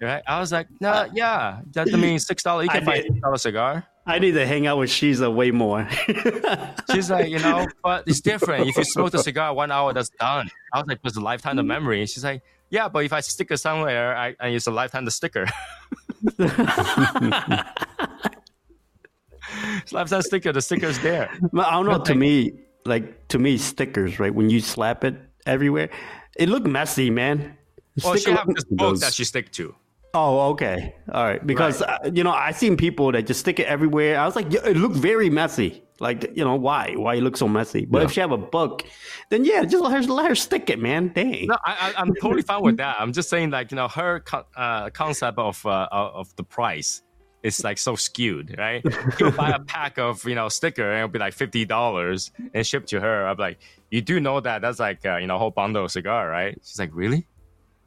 Right? 0.00 0.22
I 0.26 0.40
was 0.40 0.52
like, 0.52 0.68
no, 0.80 1.06
yeah. 1.14 1.60
That 1.72 1.88
means 1.88 2.26
six 2.26 2.42
dollars. 2.42 2.66
You 2.66 2.70
I 2.72 2.78
can 2.78 2.84
buy 2.84 2.96
a 2.96 3.02
did. 3.02 3.12
six 3.12 3.20
dollar 3.20 3.38
cigar. 3.38 3.86
I 4.06 4.18
need 4.18 4.32
to 4.32 4.46
hang 4.46 4.66
out 4.66 4.78
with 4.78 4.90
Shiza 4.90 5.34
way 5.34 5.50
more. 5.50 5.88
She's 6.92 7.10
like, 7.10 7.30
you 7.30 7.38
know, 7.38 7.66
but 7.82 8.04
it's 8.06 8.20
different. 8.20 8.68
If 8.68 8.76
you 8.76 8.84
smoke 8.84 9.12
the 9.12 9.18
cigar 9.18 9.54
one 9.54 9.70
hour, 9.70 9.94
that's 9.94 10.10
done. 10.10 10.50
I 10.74 10.80
was 10.80 10.88
like, 10.88 10.98
it's 11.04 11.16
a 11.16 11.20
lifetime 11.20 11.58
of 11.58 11.64
memory. 11.64 12.04
She's 12.04 12.22
like, 12.22 12.42
yeah, 12.68 12.88
but 12.88 13.04
if 13.04 13.14
I 13.14 13.20
stick 13.20 13.50
it 13.50 13.56
somewhere, 13.58 14.14
I, 14.14 14.36
I 14.38 14.48
use 14.48 14.66
a 14.66 14.70
lifetime 14.70 15.06
to 15.06 15.10
sticker. 15.10 15.46
it's 16.38 16.52
lifetime 19.92 20.22
sticker. 20.22 20.52
The 20.52 20.60
sticker's 20.60 20.98
there. 20.98 21.30
I 21.56 21.70
don't 21.70 21.86
know. 21.86 21.98
To 22.00 22.14
me, 22.14 22.52
like 22.84 23.28
to 23.28 23.38
me, 23.38 23.56
stickers, 23.56 24.18
right? 24.18 24.34
When 24.34 24.50
you 24.50 24.60
slap 24.60 25.04
it 25.04 25.14
everywhere, 25.46 25.88
it 26.36 26.48
looked 26.48 26.66
messy, 26.66 27.10
man. 27.10 27.56
Well, 28.02 28.14
she 28.14 28.20
Sticker 28.20 28.36
have 28.36 28.54
this 28.54 28.64
book 28.64 28.98
that 29.00 29.14
she 29.14 29.24
stick 29.24 29.52
to. 29.52 29.74
Oh, 30.14 30.50
okay, 30.50 30.94
all 31.12 31.24
right. 31.24 31.44
Because 31.44 31.82
uh, 31.82 31.98
you 32.12 32.22
know, 32.22 32.30
I 32.30 32.52
seen 32.52 32.76
people 32.76 33.10
that 33.12 33.26
just 33.26 33.40
stick 33.40 33.58
it 33.58 33.66
everywhere. 33.66 34.18
I 34.18 34.26
was 34.26 34.36
like, 34.36 34.52
it 34.52 34.76
looked 34.76 34.96
very 34.96 35.28
messy. 35.28 35.82
Like, 36.00 36.36
you 36.36 36.44
know, 36.44 36.56
why? 36.56 36.94
Why 36.96 37.14
it 37.14 37.22
look 37.22 37.36
so 37.36 37.48
messy? 37.48 37.84
But 37.84 37.98
Yeah. 37.98 38.04
if 38.04 38.12
she 38.12 38.20
have 38.20 38.32
a 38.32 38.38
book, 38.38 38.84
then 39.30 39.44
yeah, 39.44 39.64
just 39.64 39.82
let 39.82 39.92
her 39.92 40.02
let 40.12 40.28
her 40.28 40.34
stick 40.34 40.70
it, 40.70 40.80
man. 40.80 41.12
Dang. 41.14 41.46
No, 41.46 41.56
I, 41.64 41.92
I, 41.96 42.00
I'm 42.00 42.14
totally 42.20 42.42
fine 42.42 42.62
with 42.62 42.76
that. 42.78 42.96
I'm 42.98 43.12
just 43.12 43.28
saying, 43.28 43.50
like 43.50 43.70
you 43.70 43.76
know, 43.76 43.88
her 43.88 44.22
uh, 44.56 44.90
concept 44.90 45.38
of 45.38 45.64
uh, 45.64 45.88
of 45.90 46.34
the 46.36 46.42
price 46.42 47.02
is 47.44 47.62
like 47.62 47.78
so 47.78 47.94
skewed, 47.94 48.56
right? 48.58 48.82
You'll 49.20 49.30
buy 49.30 49.50
a 49.50 49.60
pack 49.60 49.98
of 49.98 50.24
you 50.24 50.34
know 50.34 50.48
sticker 50.48 50.90
and 50.90 50.98
it'll 50.98 51.08
be 51.08 51.20
like 51.20 51.34
fifty 51.34 51.64
dollars 51.64 52.32
and 52.54 52.66
shipped 52.66 52.88
to 52.88 53.00
her. 53.00 53.28
I'm 53.28 53.36
like, 53.36 53.58
you 53.90 54.00
do 54.00 54.18
know 54.18 54.40
that 54.40 54.62
that's 54.62 54.80
like 54.80 55.06
uh, 55.06 55.18
you 55.18 55.28
know 55.28 55.36
a 55.36 55.38
whole 55.38 55.52
bundle 55.52 55.84
of 55.84 55.92
cigar, 55.92 56.28
right? 56.28 56.58
She's 56.64 56.78
like, 56.80 56.90
really? 56.92 57.26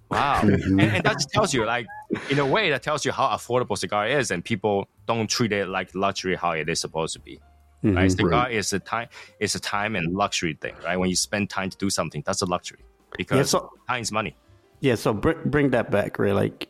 Wow, 0.09 0.39
and, 0.43 0.79
and 0.79 1.03
that 1.03 1.13
just 1.13 1.31
tells 1.31 1.53
you, 1.53 1.65
like, 1.65 1.85
in 2.29 2.39
a 2.39 2.45
way, 2.45 2.69
that 2.69 2.81
tells 2.81 3.03
you 3.03 3.11
how 3.11 3.27
affordable 3.27 3.77
cigar 3.77 4.07
is, 4.07 4.31
and 4.31 4.45
people 4.45 4.87
don't 5.05 5.29
treat 5.29 5.51
it 5.51 5.67
like 5.67 5.93
luxury 5.93 6.35
how 6.35 6.51
it 6.51 6.69
is 6.69 6.79
supposed 6.79 7.13
to 7.15 7.19
be. 7.19 7.41
Right? 7.83 8.09
Mhm. 8.09 8.15
Cigar 8.15 8.49
is 8.49 8.71
a 8.71 8.79
time, 8.79 9.09
it's 9.41 9.55
a 9.55 9.59
time 9.59 9.97
and 9.97 10.15
luxury 10.15 10.57
thing, 10.61 10.75
right? 10.85 10.95
When 10.97 11.09
you 11.09 11.15
spend 11.17 11.49
time 11.49 11.69
to 11.69 11.77
do 11.77 11.89
something, 11.89 12.23
that's 12.25 12.41
a 12.41 12.45
luxury 12.45 12.79
because 13.17 13.49
so- 13.49 13.71
time 13.89 14.01
is 14.01 14.11
money. 14.11 14.33
Yeah, 14.79 14.95
so 14.95 15.11
bring 15.13 15.37
bring 15.45 15.71
that 15.71 15.91
back, 15.91 16.19
right? 16.19 16.33
Like 16.33 16.69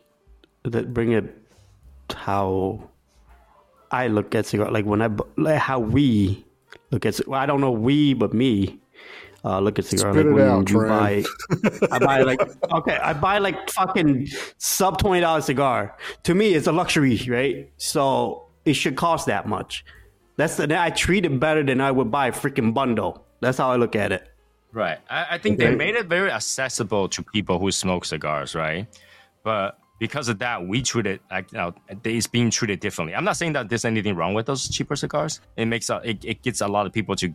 that, 0.63 0.93
bring 0.93 1.11
it 1.11 1.25
how 2.13 2.89
I 3.91 4.07
look 4.07 4.35
at 4.35 4.45
cigar. 4.45 4.71
Like 4.71 4.85
when 4.85 5.01
I 5.01 5.09
like 5.37 5.59
how 5.59 5.79
we 5.79 6.45
look 6.91 7.05
at. 7.05 7.19
Well, 7.27 7.39
I 7.39 7.45
don't 7.45 7.61
know 7.61 7.71
we, 7.71 8.13
but 8.13 8.33
me 8.33 8.79
uh, 9.43 9.59
look 9.59 9.79
at 9.79 9.85
cigar. 9.85 10.13
Spit 10.13 10.25
like 10.25 10.31
it 10.31 10.35
when 10.35 10.47
out, 10.47 10.69
you 10.69 10.77
Tran. 10.77 11.25
buy, 11.79 11.87
I 11.95 11.99
buy 11.99 12.21
like 12.21 12.41
okay, 12.71 12.97
I 12.97 13.13
buy 13.13 13.37
like 13.37 13.69
fucking 13.69 14.27
sub 14.57 14.99
twenty 14.99 15.21
dollar 15.21 15.41
cigar. 15.41 15.95
To 16.23 16.35
me, 16.35 16.53
it's 16.53 16.67
a 16.67 16.71
luxury, 16.71 17.17
right? 17.27 17.71
So 17.77 18.49
it 18.65 18.73
should 18.73 18.95
cost 18.95 19.27
that 19.27 19.47
much. 19.47 19.85
That's 20.35 20.57
the 20.57 20.79
I 20.79 20.89
treat 20.89 21.25
it 21.25 21.39
better 21.39 21.63
than 21.63 21.81
I 21.81 21.91
would 21.91 22.11
buy 22.11 22.27
a 22.27 22.31
freaking 22.31 22.73
bundle. 22.73 23.25
That's 23.39 23.57
how 23.57 23.71
I 23.71 23.75
look 23.75 23.95
at 23.95 24.11
it. 24.11 24.27
Right. 24.73 24.99
I, 25.09 25.25
I 25.31 25.37
think 25.37 25.57
they 25.57 25.73
made 25.73 25.95
it 25.95 26.05
very 26.07 26.29
accessible 26.29 27.09
to 27.09 27.23
people 27.23 27.57
who 27.57 27.71
smoke 27.71 28.05
cigars, 28.05 28.53
right? 28.53 28.85
But 29.43 29.79
because 29.99 30.29
of 30.29 30.39
that, 30.39 30.65
we 30.67 30.81
treat 30.81 31.05
it 31.07 31.21
like 31.31 31.51
you 31.51 31.57
know 31.57 31.73
it's 32.03 32.27
being 32.27 32.49
treated 32.51 32.79
differently. 32.79 33.15
I'm 33.15 33.23
not 33.23 33.37
saying 33.37 33.53
that 33.53 33.69
there's 33.69 33.85
anything 33.85 34.15
wrong 34.15 34.33
with 34.33 34.45
those 34.45 34.67
cheaper 34.69 34.95
cigars. 34.95 35.41
It 35.55 35.65
makes 35.65 35.89
a, 35.89 36.01
it, 36.03 36.23
it 36.23 36.41
gets 36.43 36.61
a 36.61 36.67
lot 36.67 36.85
of 36.85 36.93
people 36.93 37.15
to 37.17 37.33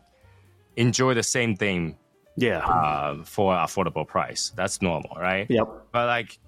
enjoy 0.76 1.14
the 1.14 1.22
same 1.22 1.56
thing 1.56 1.96
Yeah. 2.36 2.58
uh, 2.58 3.24
for 3.24 3.52
an 3.54 3.60
affordable 3.66 4.06
price. 4.06 4.52
That's 4.56 4.80
normal, 4.80 5.16
right? 5.18 5.46
yep. 5.50 5.68
But 5.92 6.06
like 6.06 6.38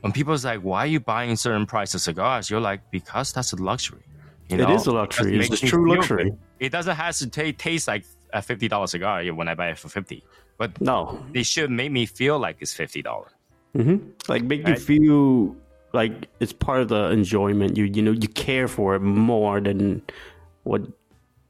when 0.00 0.12
people's 0.12 0.44
like, 0.44 0.60
"Why 0.60 0.80
are 0.80 0.86
you 0.86 1.00
buying 1.00 1.36
certain 1.36 1.66
price 1.66 1.94
of 1.94 2.00
cigars?" 2.00 2.48
You're 2.50 2.60
like, 2.60 2.90
"Because 2.90 3.32
that's 3.32 3.52
a 3.52 3.56
luxury." 3.56 4.02
You 4.48 4.58
know? 4.58 4.72
is 4.72 4.86
a 4.86 4.92
luxury. 4.92 5.34
It 5.34 5.50
It's 5.50 5.62
a 5.62 5.66
true 5.66 5.90
luxury. 5.94 6.24
good. 6.30 6.38
It 6.60 6.70
doesn't 6.70 6.94
have 6.94 7.16
to 7.16 7.26
ta- 7.28 7.56
taste 7.58 7.88
like 7.88 8.04
a 8.32 8.40
fifty 8.40 8.68
dollar 8.68 8.86
cigar 8.86 9.24
when 9.34 9.48
I 9.48 9.54
buy 9.54 9.70
it 9.70 9.78
for 9.78 9.88
fifty, 9.88 10.22
but 10.56 10.80
No. 10.80 11.20
they 11.32 11.42
should 11.42 11.70
make 11.70 11.90
me 11.90 12.06
feel 12.06 12.38
like 12.38 12.58
it's 12.60 12.72
fifty 12.72 13.02
dollars. 13.02 13.32
Like 14.28 14.42
make 14.42 14.66
you 14.66 14.74
Right. 14.74 14.80
feel 14.80 15.56
like 15.92 16.28
it's 16.40 16.52
part 16.52 16.80
of 16.80 16.88
the 16.88 17.10
enjoyment. 17.10 17.76
You 17.76 17.84
you 17.84 18.02
know 18.02 18.12
you 18.12 18.28
care 18.28 18.68
for 18.68 18.94
it 18.94 19.00
more 19.00 19.60
than 19.60 20.02
what 20.64 20.82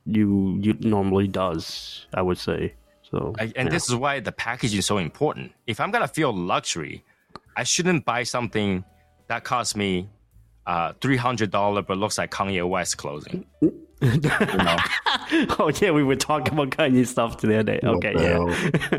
you 0.07 0.59
you 0.63 0.75
normally 0.81 1.29
does. 1.29 2.07
I 2.15 2.23
would 2.23 2.39
say 2.39 2.75
so. 3.03 3.35
I, 3.39 3.45
and 3.45 3.55
yeah. 3.57 3.69
this 3.69 3.89
is 3.89 3.95
why 3.95 4.21
the 4.21 4.33
packaging 4.33 4.79
is 4.79 4.87
so 4.87 4.99
important. 4.99 5.53
If 5.67 5.81
I'm 5.81 5.91
gonna 5.91 6.09
feel 6.09 6.33
luxury, 6.33 7.05
I 7.57 7.65
shouldn't 7.65 8.05
buy 8.05 8.23
something 8.23 8.85
that 9.29 9.45
costs 9.45 9.75
me 9.77 10.09
uh, 10.67 10.93
three 11.01 11.17
hundred 11.17 11.51
dollar 11.51 11.83
but 11.83 11.99
looks 11.99 12.19
like 12.19 12.31
Kanye 12.31 12.69
West 12.69 12.99
clothing. 12.99 13.45
you 13.61 13.71
know? 14.01 14.77
oh 15.59 15.71
yeah, 15.81 15.91
we 15.91 16.03
were 16.03 16.17
talking 16.17 16.53
about 16.53 16.71
Kanye 16.71 17.07
stuff 17.07 17.41
the 17.41 17.55
other 17.59 17.63
day. 17.63 17.81
Okay, 17.83 18.13
the 18.15 18.23
yeah. 18.23 18.29
hell? 18.29 18.47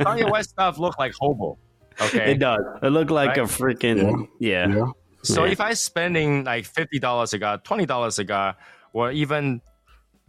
Kanye 0.06 0.32
West 0.32 0.50
stuff 0.52 0.78
look 0.80 0.98
like 0.98 1.14
hobo. 1.20 1.58
Okay, 2.02 2.32
It 2.32 2.40
does. 2.40 2.60
It 2.84 2.90
looked 2.90 3.12
like 3.12 3.38
a 3.38 3.42
freaking 3.42 4.28
yeah. 4.40 4.68
Yeah. 4.68 4.86
So 5.24 5.46
Yeah. 5.46 5.52
if 5.52 5.60
I 5.60 5.74
spending 5.74 6.44
like 6.44 6.66
fifty 6.66 7.00
dollars 7.00 7.32
cigar, 7.32 7.58
twenty 7.60 7.86
dollars 7.86 8.16
cigar, 8.16 8.56
or 8.94 9.12
even 9.12 9.62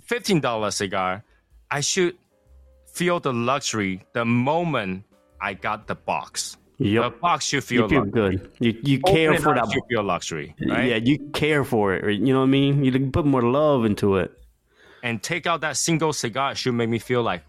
fifteen 0.02 0.40
dollars 0.40 0.76
cigar, 0.76 1.22
I 1.70 1.80
should 1.80 2.16
feel 2.92 3.20
the 3.20 3.32
luxury 3.32 4.02
the 4.14 4.24
moment 4.24 5.04
I 5.40 5.54
got 5.54 5.86
the 5.86 5.94
box. 5.94 6.56
The 6.80 7.12
box 7.20 7.44
should 7.46 7.56
You 7.70 7.86
feel, 7.86 7.88
feel 7.88 8.04
luxury. 8.04 8.36
good. 8.36 8.50
You 8.60 8.80
you 8.84 9.00
Open 9.04 9.14
care 9.14 9.38
for 9.38 9.54
that. 9.54 9.70
should 9.70 9.82
feel 9.90 10.02
luxury, 10.04 10.54
right? 10.68 10.88
Yeah, 10.88 10.96
you 10.96 11.18
care 11.34 11.64
for 11.64 11.92
it. 11.94 12.04
right? 12.04 12.18
You 12.18 12.32
know 12.32 12.40
what 12.40 12.46
I 12.46 12.50
mean? 12.50 12.84
You 12.84 12.92
like, 12.92 13.12
put 13.12 13.26
more 13.26 13.42
love 13.42 13.84
into 13.84 14.16
it. 14.16 14.30
And 15.02 15.22
take 15.22 15.46
out 15.46 15.60
that 15.60 15.76
single 15.76 16.12
cigar 16.12 16.54
should 16.54 16.74
make 16.74 16.88
me 16.88 16.98
feel 16.98 17.22
like 17.22 17.42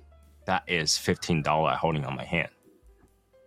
that 0.46 0.64
is 0.68 0.98
fifteen 0.98 1.42
dollar 1.42 1.74
holding 1.76 2.06
on 2.06 2.16
my 2.16 2.24
hand, 2.26 2.50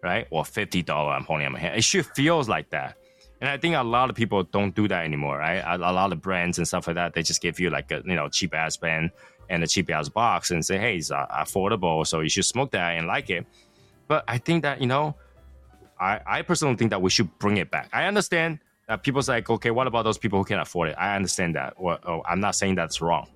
right? 0.02 0.26
Or 0.30 0.44
fifty 0.44 0.82
dollar 0.82 1.12
I'm 1.12 1.24
holding 1.24 1.46
on 1.46 1.52
my 1.52 1.58
hand. 1.58 1.76
It 1.76 1.84
should 1.84 2.06
feels 2.06 2.48
like 2.48 2.70
that. 2.70 2.96
And 3.40 3.50
I 3.50 3.56
think 3.56 3.74
a 3.74 3.82
lot 3.82 4.08
of 4.08 4.14
people 4.14 4.44
don't 4.44 4.72
do 4.72 4.86
that 4.86 5.04
anymore, 5.04 5.38
right? 5.38 5.56
A, 5.56 5.74
a 5.76 5.90
lot 5.92 6.12
of 6.12 6.20
brands 6.22 6.58
and 6.58 6.68
stuff 6.68 6.86
like 6.86 6.94
that, 6.94 7.12
they 7.12 7.22
just 7.22 7.42
give 7.42 7.58
you 7.58 7.70
like 7.70 7.90
a 7.90 8.02
you 8.04 8.14
know 8.14 8.28
cheap 8.28 8.54
ass 8.54 8.76
pen 8.76 9.10
and 9.48 9.62
a 9.64 9.66
cheap 9.66 9.90
ass 9.90 10.08
box 10.08 10.50
and 10.50 10.64
say, 10.64 10.78
hey, 10.78 10.96
it's 10.96 11.10
uh, 11.10 11.26
affordable, 11.30 12.06
so 12.06 12.20
you 12.20 12.28
should 12.28 12.44
smoke 12.44 12.70
that 12.70 12.96
and 12.96 13.06
like 13.06 13.30
it. 13.30 13.46
But 14.08 14.24
I 14.28 14.38
think 14.38 14.62
that 14.62 14.80
you 14.80 14.86
know, 14.86 15.16
I 15.98 16.20
I 16.26 16.42
personally 16.42 16.76
think 16.76 16.90
that 16.90 17.02
we 17.02 17.10
should 17.10 17.36
bring 17.38 17.56
it 17.56 17.70
back. 17.70 17.88
I 17.92 18.04
understand 18.04 18.60
that 18.88 19.02
people's 19.02 19.28
like, 19.28 19.48
okay, 19.50 19.70
what 19.70 19.86
about 19.86 20.04
those 20.04 20.18
people 20.18 20.38
who 20.38 20.44
can't 20.44 20.62
afford 20.62 20.90
it? 20.90 20.96
I 20.98 21.16
understand 21.16 21.56
that. 21.56 21.80
Well, 21.80 21.98
oh, 22.06 22.22
I'm 22.28 22.40
not 22.40 22.54
saying 22.54 22.76
that's 22.76 23.00
wrong, 23.00 23.28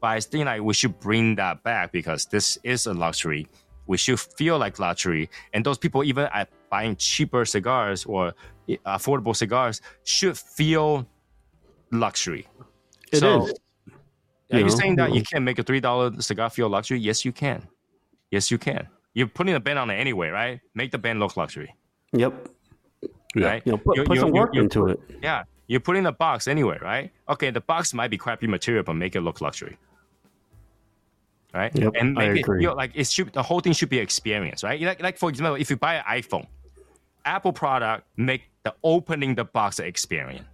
but 0.00 0.08
I 0.08 0.20
think 0.20 0.44
like 0.44 0.60
we 0.60 0.74
should 0.74 0.98
bring 1.00 1.36
that 1.36 1.62
back 1.62 1.90
because 1.92 2.26
this 2.26 2.58
is 2.64 2.86
a 2.86 2.92
luxury. 2.92 3.48
We 3.86 3.96
should 3.96 4.18
feel 4.20 4.58
like 4.58 4.78
luxury, 4.78 5.28
and 5.52 5.64
those 5.64 5.78
people 5.78 6.04
even 6.04 6.28
at 6.32 6.48
buying 6.70 6.96
cheaper 6.96 7.44
cigars 7.44 8.04
or 8.06 8.32
eh, 8.68 8.76
affordable 8.86 9.36
cigars 9.36 9.80
should 10.04 10.36
feel 10.38 11.06
luxury. 11.92 12.48
It 13.12 13.16
is. 13.16 13.20
so, 13.20 13.48
Are 14.52 14.58
you 14.58 14.64
know, 14.64 14.68
saying 14.68 14.96
that 14.96 15.10
you 15.10 15.16
you 15.16 15.22
can't 15.22 15.44
make 15.44 15.58
a 15.58 15.62
three 15.62 15.80
dollar 15.80 16.20
cigar 16.20 16.50
feel 16.50 16.68
luxury? 16.68 16.98
Yes, 16.98 17.24
you 17.24 17.32
can. 17.32 17.66
Yes, 18.30 18.50
you 18.50 18.58
can. 18.58 18.88
You're 19.14 19.28
putting 19.28 19.54
a 19.54 19.60
band 19.60 19.78
on 19.78 19.90
it 19.90 19.94
anyway, 19.94 20.28
right? 20.30 20.60
Make 20.74 20.90
the 20.90 20.98
band 20.98 21.20
look 21.20 21.36
luxury, 21.36 21.72
Yep. 22.12 22.48
Yeah. 23.36 23.46
right? 23.46 23.62
You 23.64 23.72
know, 23.72 23.78
put, 23.78 23.96
You- 23.96 24.04
put 24.04 24.14
you- 24.16 24.20
some 24.20 24.28
you- 24.34 24.40
work 24.40 24.54
you- 24.54 24.62
into 24.62 24.86
it. 24.88 24.98
Yeah, 25.22 25.44
you're 25.68 25.80
putting 25.80 26.06
a 26.06 26.12
box 26.12 26.48
anyway, 26.48 26.78
right? 26.82 27.12
Okay, 27.28 27.50
the 27.50 27.60
box 27.60 27.94
might 27.94 28.08
be 28.10 28.18
crappy 28.18 28.46
material, 28.48 28.82
but 28.82 28.94
make 28.94 29.14
it 29.14 29.20
look 29.20 29.40
luxury, 29.40 29.76
right? 31.54 31.74
Yep, 31.74 31.92
and 31.98 32.18
I 32.18 32.28
make 32.28 32.36
it 32.38 32.40
agree. 32.40 32.60
feel 32.62 32.74
like 32.76 32.92
it 32.94 33.06
should. 33.06 33.32
The 33.32 33.42
whole 33.42 33.60
thing 33.60 33.72
should 33.72 33.88
be 33.88 33.98
experience, 33.98 34.62
right? 34.64 34.80
Like, 34.80 35.02
like 35.02 35.18
for 35.18 35.28
example, 35.30 35.54
if 35.54 35.70
you 35.70 35.76
buy 35.76 35.94
an 35.94 36.04
iPhone, 36.22 36.46
Apple 37.24 37.52
product 37.52 38.06
make 38.16 38.42
the 38.64 38.74
opening 38.82 39.34
the 39.34 39.44
box 39.44 39.78
an 39.78 39.86
experience. 39.86 40.44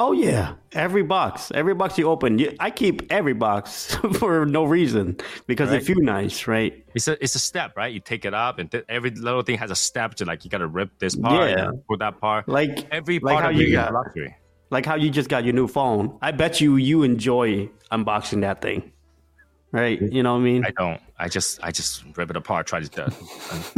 Oh 0.00 0.12
yeah, 0.12 0.54
every 0.74 1.02
box, 1.02 1.50
every 1.52 1.74
box 1.74 1.98
you 1.98 2.08
open, 2.08 2.38
you, 2.38 2.54
I 2.60 2.70
keep 2.70 3.10
every 3.10 3.32
box 3.32 3.96
for 4.18 4.46
no 4.46 4.62
reason 4.64 5.16
because 5.48 5.70
Right. 5.70 5.80
they 5.80 5.84
feel 5.84 6.00
nice, 6.00 6.46
right? 6.46 6.84
It's 6.94 7.08
a 7.08 7.20
it's 7.22 7.34
a 7.34 7.40
step, 7.40 7.76
right? 7.76 7.92
You 7.92 7.98
take 7.98 8.24
it 8.24 8.32
up, 8.32 8.60
and 8.60 8.70
th- 8.70 8.84
every 8.88 9.10
little 9.10 9.42
thing 9.42 9.58
has 9.58 9.72
a 9.72 9.74
step 9.74 10.14
to 10.16 10.24
like 10.24 10.44
you 10.44 10.50
got 10.50 10.58
to 10.58 10.68
rip 10.68 10.96
this 11.00 11.16
part, 11.16 11.50
Yeah. 11.50 11.70
put 11.88 11.98
that 11.98 12.20
part. 12.20 12.48
Like 12.48 12.86
Every 12.92 13.18
like 13.18 13.32
part 13.34 13.44
how 13.46 13.50
of 13.50 13.56
you 13.56 13.72
got, 13.72 13.92
luxury. 13.92 14.36
like 14.70 14.86
how 14.86 14.94
you 14.94 15.10
just 15.10 15.28
got 15.28 15.42
your 15.44 15.54
new 15.54 15.66
phone. 15.66 16.16
I 16.22 16.30
bet 16.30 16.60
you 16.60 16.76
you 16.76 17.02
enjoy 17.02 17.68
unboxing 17.90 18.42
that 18.42 18.62
thing, 18.62 18.92
right? 19.72 20.00
You 20.00 20.22
know 20.22 20.34
what 20.34 20.40
I 20.40 20.44
mean? 20.44 20.64
I 20.64 20.70
don't. 20.70 21.00
I 21.18 21.28
just 21.28 21.58
I 21.62 21.70
just 21.70 22.04
rip 22.16 22.30
it 22.30 22.36
apart, 22.36 22.66
try 22.66 22.80
to 22.80 23.04
uh, 23.06 23.10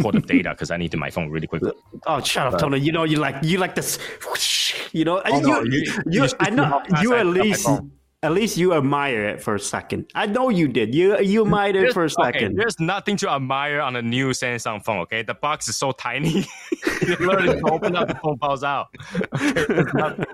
pull 0.01 0.13
the 0.13 0.21
data 0.21 0.51
because 0.51 0.71
I 0.71 0.77
need 0.77 0.95
my 0.97 1.11
phone 1.11 1.31
really 1.31 1.47
quickly. 1.47 1.73
Oh, 2.07 2.21
shut 2.23 2.53
up, 2.53 2.61
Tony. 2.61 2.79
You 2.79 2.93
know 2.93 3.05
you 3.05 3.17
like 3.17 3.37
you 3.43 3.59
like 3.59 3.75
this. 3.75 3.99
whoosh, 4.29 4.75
You 4.93 5.05
know, 5.05 5.23
Oh, 5.25 5.41
no, 5.41 5.61
you, 5.63 5.71
you- 5.73 5.93
you, 6.07 6.23
you 6.23 6.29
should 6.29 6.37
I 6.41 6.51
know 6.51 6.83
you 7.01 7.15
I 7.15 7.21
at 7.21 7.27
pick 7.27 7.31
up 7.31 7.35
my 7.37 7.43
least 7.43 7.65
phone. 7.65 7.93
At 8.23 8.33
least 8.33 8.59
you 8.59 8.75
admire 8.75 9.25
it 9.29 9.43
for 9.43 9.55
a 9.55 9.59
second. 9.61 10.11
I 10.15 10.27
know 10.27 10.51
you 10.51 10.69
did. 10.69 10.95
You 10.95 11.19
you 11.21 11.43
admired 11.43 11.75
it 11.77 11.81
There's- 11.81 11.95
for 11.95 12.03
a 12.03 12.05
okay, 12.05 12.39
second. 12.41 12.57
there's 12.59 12.79
nothing 12.79 13.17
to 13.19 13.31
admire 13.31 13.81
on 13.81 13.97
a 13.97 14.03
new 14.03 14.31
Samsung 14.31 14.85
phone. 14.85 14.99
Okay, 15.01 15.23
the 15.23 15.33
box 15.35 15.69
is 15.69 15.77
so 15.77 15.93
tiny. 15.93 16.29
you 17.03 17.17
literally 17.17 17.61
open 17.63 17.97
up, 17.97 18.09
the 18.09 18.15
phone 18.17 18.37
falls 18.39 18.63
out. 18.63 18.89
Okay. 19.41 20.25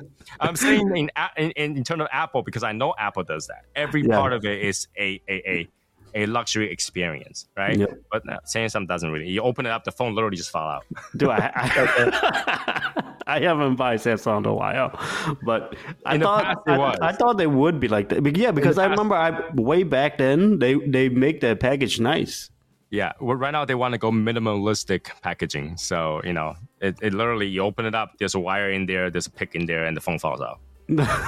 I'm 0.40 0.56
saying 0.56 0.96
in 0.96 1.10
in 1.36 1.76
in 1.76 1.84
terms 1.84 2.02
of 2.02 2.08
Apple 2.10 2.42
because 2.42 2.64
I 2.64 2.72
know 2.72 2.92
Apple 2.98 3.22
does 3.22 3.46
that. 3.46 3.64
Every 3.76 4.02
Yeah. 4.02 4.16
part 4.18 4.32
of 4.32 4.44
it 4.44 4.60
is 4.62 4.88
a 4.98 5.20
a 5.28 5.34
a 5.50 5.68
a 6.16 6.24
luxury 6.26 6.72
experience, 6.72 7.46
right? 7.56 7.78
Yep. 7.78 7.90
But 8.10 8.24
no, 8.24 8.38
Samsung 8.46 8.88
doesn't 8.88 9.10
really. 9.12 9.28
You 9.28 9.42
open 9.42 9.66
it 9.66 9.70
up, 9.70 9.84
the 9.84 9.92
phone 9.92 10.14
literally 10.14 10.38
just 10.38 10.50
fall 10.50 10.68
out. 10.68 10.84
Do 11.16 11.30
I? 11.30 11.52
I, 11.54 13.12
I 13.26 13.40
haven't 13.40 13.76
bought 13.76 13.96
Samsung 13.96 14.38
in 14.38 14.46
a 14.46 14.54
while, 14.54 14.98
but 15.44 15.76
I 16.06 16.18
thought 16.18 16.62
I, 16.66 16.78
was. 16.78 16.98
I 17.02 17.12
thought 17.12 17.36
they 17.36 17.46
would 17.46 17.78
be 17.78 17.88
like 17.88 18.08
that. 18.08 18.22
But 18.22 18.36
yeah, 18.36 18.50
because 18.50 18.78
I 18.78 18.86
remember 18.86 19.14
I 19.14 19.50
way 19.54 19.82
back 19.82 20.16
then 20.16 20.58
they 20.58 20.74
they 20.74 21.10
make 21.10 21.40
the 21.40 21.54
package 21.54 22.00
nice. 22.00 22.50
Yeah, 22.90 23.12
well, 23.20 23.36
right 23.36 23.50
now 23.50 23.64
they 23.64 23.74
want 23.74 23.92
to 23.92 23.98
go 23.98 24.10
minimalistic 24.10 25.10
packaging. 25.20 25.76
So 25.76 26.22
you 26.24 26.32
know, 26.32 26.54
it, 26.80 26.96
it 27.02 27.12
literally 27.12 27.46
you 27.46 27.60
open 27.60 27.84
it 27.84 27.94
up, 27.94 28.12
there's 28.18 28.34
a 28.34 28.40
wire 28.40 28.70
in 28.70 28.86
there, 28.86 29.10
there's 29.10 29.26
a 29.26 29.30
pick 29.30 29.54
in 29.54 29.66
there, 29.66 29.84
and 29.84 29.94
the 29.94 30.00
phone 30.00 30.18
falls 30.18 30.40
out. 30.40 30.60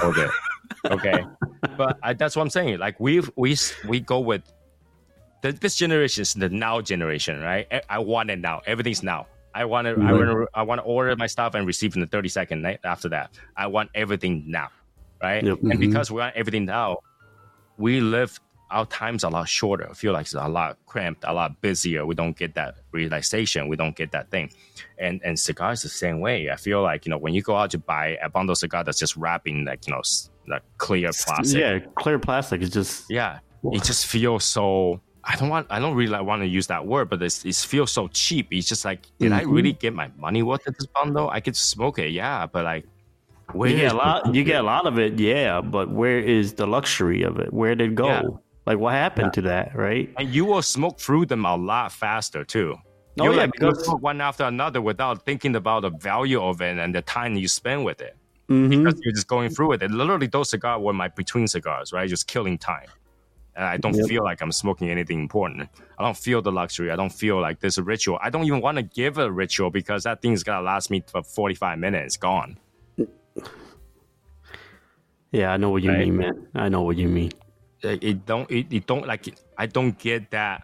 Okay, 0.03 0.27
okay, 0.85 1.25
but 1.77 1.99
I, 2.01 2.13
that's 2.13 2.35
what 2.35 2.43
I'm 2.43 2.49
saying. 2.49 2.79
Like 2.79 2.99
we 2.99 3.21
we 3.35 3.57
we 3.87 3.99
go 3.99 4.19
with 4.19 4.41
the, 5.41 5.51
this 5.51 5.75
generation 5.75 6.21
is 6.21 6.33
the 6.33 6.49
now 6.49 6.81
generation, 6.81 7.41
right? 7.41 7.67
I, 7.89 7.99
want 7.99 8.29
it 8.29 8.39
now. 8.39 8.61
Everything's 8.65 9.03
now. 9.03 9.27
I 9.53 9.65
want 9.65 9.87
to 9.87 9.91
I 10.01 10.13
want 10.13 10.29
to 10.29 10.47
I 10.53 10.61
want 10.61 10.79
to 10.79 10.85
order 10.85 11.15
my 11.15 11.25
stuff 11.27 11.55
and 11.55 11.65
receive 11.65 11.95
in 11.95 12.01
the 12.01 12.07
30 12.07 12.29
second 12.29 12.61
night 12.61 12.79
after 12.83 13.09
that. 13.09 13.31
I 13.57 13.67
want 13.67 13.89
everything 13.95 14.43
now, 14.47 14.69
right? 15.21 15.43
Yep. 15.43 15.59
And 15.61 15.71
mm-hmm. 15.71 15.79
because 15.79 16.11
we 16.11 16.19
want 16.19 16.35
everything 16.35 16.65
now, 16.65 16.99
we 17.77 17.99
live 17.99 18.39
our 18.71 18.85
times 18.85 19.23
a 19.23 19.29
lot 19.29 19.49
shorter. 19.49 19.89
I 19.89 19.93
feel 19.93 20.13
like 20.13 20.27
it's 20.27 20.33
a 20.33 20.47
lot 20.47 20.77
cramped, 20.85 21.23
a 21.27 21.33
lot 21.33 21.59
busier. 21.61 22.05
We 22.05 22.13
don't 22.13 22.37
get 22.37 22.53
that 22.55 22.75
relaxation. 22.91 23.67
We 23.67 23.75
don't 23.75 23.95
get 23.95 24.11
that 24.11 24.29
thing. 24.29 24.51
And 24.99 25.19
and 25.23 25.39
cigars 25.39 25.81
the 25.81 25.89
same 25.89 26.19
way. 26.19 26.49
I 26.51 26.55
feel 26.55 26.81
like 26.81 27.05
you 27.05 27.09
know 27.09 27.17
when 27.17 27.33
you 27.33 27.41
go 27.41 27.55
out 27.55 27.71
to 27.71 27.79
buy 27.79 28.17
a 28.21 28.29
bundle 28.29 28.51
of 28.51 28.59
cigar 28.59 28.83
that's 28.83 28.99
just 28.99 29.15
wrapping 29.15 29.65
like 29.65 29.87
you 29.87 29.93
know 29.93 30.01
like 30.47 30.63
clear 30.77 31.09
plastic. 31.11 31.59
Yeah, 31.59 31.79
clear 31.95 32.19
plastic 32.19 32.61
is 32.61 32.69
just 32.69 33.05
Yeah, 33.09 33.39
it 33.63 33.83
just 33.83 34.05
feels 34.05 34.43
so. 34.43 35.01
I 35.23 35.35
don't 35.35 35.49
want. 35.49 35.67
I 35.69 35.79
don't 35.79 35.95
really 35.95 36.11
like, 36.11 36.23
want 36.23 36.41
to 36.41 36.47
use 36.47 36.67
that 36.67 36.85
word, 36.85 37.09
but 37.09 37.21
it's, 37.21 37.45
it 37.45 37.55
feels 37.55 37.91
so 37.91 38.07
cheap. 38.09 38.47
It's 38.51 38.67
just 38.67 38.85
like, 38.85 39.07
did 39.19 39.31
I 39.31 39.41
really 39.41 39.73
get 39.73 39.93
my 39.93 40.09
money 40.17 40.43
worth 40.43 40.65
of 40.67 40.75
this 40.77 40.87
bundle? 40.87 41.29
I 41.29 41.39
could 41.39 41.55
smoke 41.55 41.99
it, 41.99 42.11
yeah, 42.11 42.45
but 42.45 42.63
like, 42.63 42.85
where 43.51 43.69
you 43.69 43.77
get 43.77 43.91
a 43.93 43.95
lot. 43.97 44.33
You 44.33 44.43
get 44.43 44.59
a 44.61 44.63
lot 44.63 44.85
of 44.85 44.97
it, 44.99 45.19
yeah. 45.19 45.61
But 45.61 45.89
where 45.91 46.19
is 46.19 46.53
the 46.53 46.67
luxury 46.67 47.23
of 47.23 47.39
it? 47.39 47.51
Where 47.51 47.75
did 47.75 47.91
it 47.91 47.95
go? 47.95 48.07
Yeah. 48.07 48.21
Like 48.65 48.77
what 48.77 48.93
happened 48.93 49.33
to 49.33 49.41
that? 49.41 49.75
Right? 49.75 50.13
and 50.17 50.29
you 50.29 50.45
will 50.45 50.61
smoke 50.61 50.99
through 50.99 51.25
them 51.25 51.45
a 51.45 51.55
lot 51.55 51.91
faster 51.91 52.43
too. 52.43 52.75
Oh, 53.19 53.23
you 53.25 53.31
yeah, 53.31 53.37
like 53.37 53.51
because- 53.53 53.83
smoke 53.85 54.01
one 54.01 54.21
after 54.21 54.43
another 54.43 54.81
without 54.81 55.25
thinking 55.25 55.55
about 55.55 55.81
the 55.81 55.89
value 55.89 56.41
of 56.41 56.61
it 56.61 56.77
and 56.77 56.93
the 56.93 57.01
time 57.01 57.35
you 57.35 57.47
spend 57.47 57.83
with 57.83 57.99
it. 57.99 58.15
Mhm. 58.47 58.69
Because 58.69 58.99
you're 59.03 59.13
just 59.13 59.27
going 59.27 59.49
through 59.49 59.73
it. 59.73 59.83
And 59.83 59.95
literally, 59.95 60.27
those 60.27 60.49
cigars 60.51 60.81
were 60.81 60.93
my 60.93 61.07
between 61.07 61.47
cigars, 61.47 61.91
right? 61.91 62.07
Just 62.09 62.27
killing 62.27 62.57
time. 62.57 62.87
And 63.59 63.67
I 63.67 63.75
don't 63.75 63.93
Yep. 63.93 64.07
feel 64.07 64.23
like 64.23 64.41
I'm 64.41 64.53
smoking 64.53 64.89
anything 64.89 65.19
important. 65.19 65.67
I 65.97 66.03
don't 66.05 66.15
feel 66.15 66.41
the 66.41 66.51
luxury. 66.51 66.91
I 66.91 66.95
don't 66.95 67.11
feel 67.11 67.41
like 67.41 67.59
there's 67.59 67.77
a 67.77 67.83
ritual. 67.83 68.17
I 68.21 68.29
don't 68.29 68.45
even 68.45 68.61
want 68.61 68.77
to 68.77 68.83
give 68.83 69.17
a 69.17 69.29
ritual 69.29 69.69
because 69.69 70.03
that 70.03 70.21
thing's 70.21 70.43
gonna 70.43 70.61
last 70.61 70.89
me 70.89 71.03
for 71.05 71.21
45 71.21 71.77
minutes. 71.77 72.15
Gone. 72.15 72.57
Yeah, 75.31 75.51
I 75.51 75.57
know 75.57 75.69
what 75.71 75.83
you 75.83 75.89
Right. 75.91 75.99
mean, 76.07 76.17
man. 76.17 76.47
I 76.55 76.69
know 76.69 76.83
what 76.83 76.95
you 76.97 77.09
mean. 77.09 77.31
It 77.81 78.25
don't 78.25 78.49
it, 78.51 78.67
it 78.71 78.87
don't 78.87 79.05
like 79.07 79.25
I 79.57 79.65
don't 79.65 79.97
get 79.97 80.31
that 80.31 80.63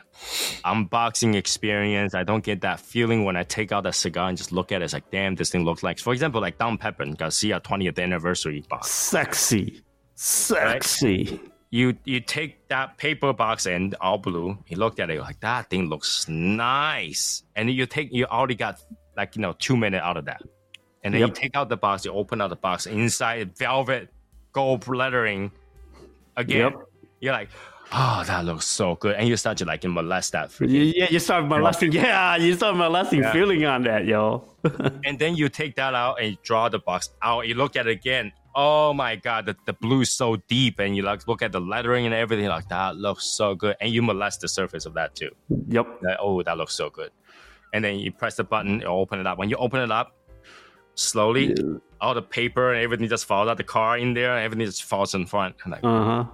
unboxing 0.65 1.35
experience. 1.35 2.13
I 2.15 2.23
don't 2.23 2.43
get 2.43 2.61
that 2.61 2.79
feeling 2.79 3.25
when 3.25 3.35
I 3.35 3.43
take 3.43 3.71
out 3.73 3.85
a 3.85 3.93
cigar 3.93 4.29
and 4.29 4.37
just 4.37 4.51
look 4.51 4.71
at 4.71 4.81
it. 4.81 4.85
It's 4.85 4.93
like, 4.93 5.11
damn, 5.11 5.35
this 5.35 5.49
thing 5.49 5.63
looks 5.65 5.83
like. 5.83 5.99
For 5.99 6.13
example, 6.13 6.39
like 6.41 6.57
Don 6.57 6.77
Pepin 6.77 7.11
Garcia 7.13 7.59
20th 7.59 7.99
anniversary 7.99 8.63
box. 8.69 8.89
Sexy, 8.89 9.81
sexy. 10.15 11.39
You 11.76 11.97
you 12.05 12.21
take 12.21 12.69
that 12.69 12.97
paper 12.97 13.34
box 13.34 13.65
and 13.65 13.95
all 13.99 14.17
blue. 14.17 14.57
You 14.69 14.78
look 14.78 14.97
at 14.97 15.09
it 15.09 15.19
like 15.19 15.41
that 15.41 15.69
thing 15.69 15.89
looks 15.89 16.26
nice, 16.30 17.43
and 17.57 17.69
you 17.69 17.86
take 17.86 18.13
you 18.13 18.26
already 18.28 18.55
got 18.55 18.80
like 19.17 19.36
you 19.36 19.41
know 19.41 19.53
two 19.59 19.76
minutes 19.76 20.01
out 20.01 20.15
of 20.15 20.23
that, 20.23 20.41
and 21.03 21.13
then 21.13 21.19
you 21.19 21.30
take 21.30 21.53
out 21.53 21.67
the 21.67 21.76
box. 21.76 22.05
You 22.05 22.13
open 22.13 22.39
out 22.39 22.49
the 22.49 22.55
box 22.55 22.86
inside 22.86 23.57
velvet 23.57 24.07
gold 24.53 24.88
lettering 24.88 25.51
again. 26.38 26.71
Yep. 26.71 26.73
You're 27.19 27.34
like, 27.34 27.49
oh, 27.91 28.23
that 28.26 28.45
looks 28.45 28.65
so 28.65 28.95
good, 28.95 29.15
and 29.17 29.28
you 29.28 29.36
start 29.36 29.57
to 29.57 29.65
like 29.65 29.84
molest 29.84 30.32
that 30.32 30.51
freaking 30.51 30.93
Yeah, 30.95 31.07
you 31.09 31.19
start 31.19 31.43
molesting. 31.45 31.91
Yeah, 32.05 32.38
you 32.38 32.55
start 32.55 32.78
molesting 32.78 33.19
Yeah. 33.19 33.34
feeling 33.34 33.65
on 33.65 33.84
that, 33.84 34.05
yo. 34.05 34.45
and 35.03 35.19
then 35.19 35.36
you 35.36 35.49
take 35.49 35.76
that 35.76 35.93
out 35.93 36.21
and 36.21 36.32
you 36.32 36.38
draw 36.41 36.69
the 36.69 36.80
box 36.80 37.09
out. 37.21 37.49
You 37.49 37.55
look 37.55 37.76
at 37.76 37.86
it 37.86 37.91
again. 37.91 38.32
Oh 38.58 38.93
my 38.93 39.18
god, 39.18 39.45
the, 39.47 39.56
the 39.66 39.74
blue 39.74 40.01
is 40.01 40.12
so 40.12 40.38
deep, 40.47 40.80
and 40.80 40.95
you 40.95 41.01
like 41.03 41.28
look 41.28 41.41
at 41.41 41.51
the 41.51 41.60
lettering 41.60 42.06
and 42.06 42.14
everything. 42.16 42.47
Like 42.47 42.70
that 42.70 42.95
looks 42.95 43.26
so 43.26 43.53
good, 43.56 43.76
and 43.82 43.91
you 43.91 44.01
molest 44.01 44.41
the 44.41 44.47
surface 44.47 44.86
of 44.86 44.93
that 44.93 45.14
too. 45.16 45.30
yep. 45.68 45.86
Like, 46.01 46.18
oh, 46.22 46.41
that 46.43 46.58
looks 46.58 46.74
so 46.74 46.89
good. 46.89 47.12
And 47.74 47.84
then 47.84 47.99
you 47.99 48.12
press 48.14 48.36
the 48.36 48.45
button, 48.45 48.80
you 48.80 48.86
open 48.88 49.20
it 49.20 49.28
up. 49.28 49.38
When 49.38 49.49
you 49.49 49.58
open 49.58 49.82
it 49.82 49.91
up, 49.91 50.16
slowly, 50.95 51.53
all 51.99 52.14
the 52.14 52.22
paper 52.22 52.72
and 52.72 52.82
everything 52.82 53.08
just 53.10 53.26
falls 53.26 53.49
out 53.49 53.58
the 53.58 53.64
car 53.64 53.97
in 53.97 54.14
there, 54.14 54.36
and 54.36 54.45
everything 54.45 54.66
just 54.66 54.84
falls 54.84 55.14
in 55.14 55.26
front. 55.26 55.56
Like, 55.68 55.84
Uh 55.84 56.03
huh. 56.03 56.26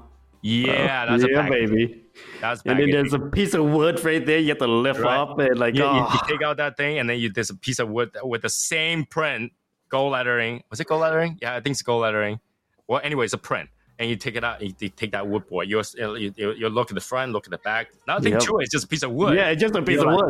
yeah, 0.43 1.05
that's 1.07 1.23
a 1.23 1.29
yeah, 1.31 1.41
package. 1.41 1.69
baby. 1.71 2.03
That's 2.39 2.61
And 2.65 2.79
then 2.79 2.91
there's 2.91 3.13
a 3.13 3.19
piece 3.19 3.53
of 3.53 3.65
wood 3.65 4.03
right 4.03 4.23
there. 4.23 4.37
You 4.37 4.49
have 4.49 4.57
to 4.59 4.67
lift 4.67 4.99
Right. 4.99 5.17
up 5.17 5.39
and 5.39 5.57
like, 5.57 5.73
you, 5.75 5.81
you- 5.83 5.89
oh, 5.89 6.09
you 6.13 6.19
take 6.27 6.43
out 6.45 6.57
that 6.57 6.77
thing, 6.77 6.99
and 6.99 7.09
then 7.09 7.17
you 7.19 7.31
there's 7.31 7.49
a 7.49 7.55
piece 7.55 7.79
of 7.79 7.89
wood 7.89 8.11
with 8.23 8.43
the 8.43 8.49
same 8.49 9.05
print, 9.05 9.51
gold 9.91 10.13
lettering. 10.13 10.63
Was 10.71 10.79
it 10.79 10.87
gold 10.87 11.01
lettering? 11.01 11.37
Yeah, 11.41 11.53
I 11.55 11.59
think 11.61 11.73
it's 11.75 11.81
gold 11.83 12.01
lettering. 12.01 12.39
Well, 12.87 12.99
anyway, 13.03 13.25
it's 13.25 13.33
a 13.33 13.37
print, 13.37 13.69
and 13.99 14.09
you 14.09 14.15
take 14.15 14.35
it 14.35 14.43
out. 14.43 14.61
You, 14.61 14.73
you 14.79 14.89
take 14.89 15.11
that 15.11 15.27
wood 15.27 15.47
board. 15.47 15.69
You 15.69 15.81
you, 15.97 16.33
you 16.35 16.69
look 16.69 16.89
at 16.89 16.95
the 16.95 17.01
front, 17.01 17.31
look 17.31 17.45
at 17.45 17.51
the 17.51 17.57
back. 17.59 17.87
Nothing 18.07 18.33
Yep. 18.33 18.41
to 18.41 18.57
it. 18.59 18.63
It's 18.63 18.71
just 18.71 18.85
a 18.85 18.87
piece 18.87 19.03
of 19.03 19.11
wood. 19.11 19.35
yeah, 19.37 19.49
it's 19.49 19.61
just 19.61 19.75
a 19.75 19.81
piece 19.81 19.99
of 19.99 20.07
like- 20.07 20.25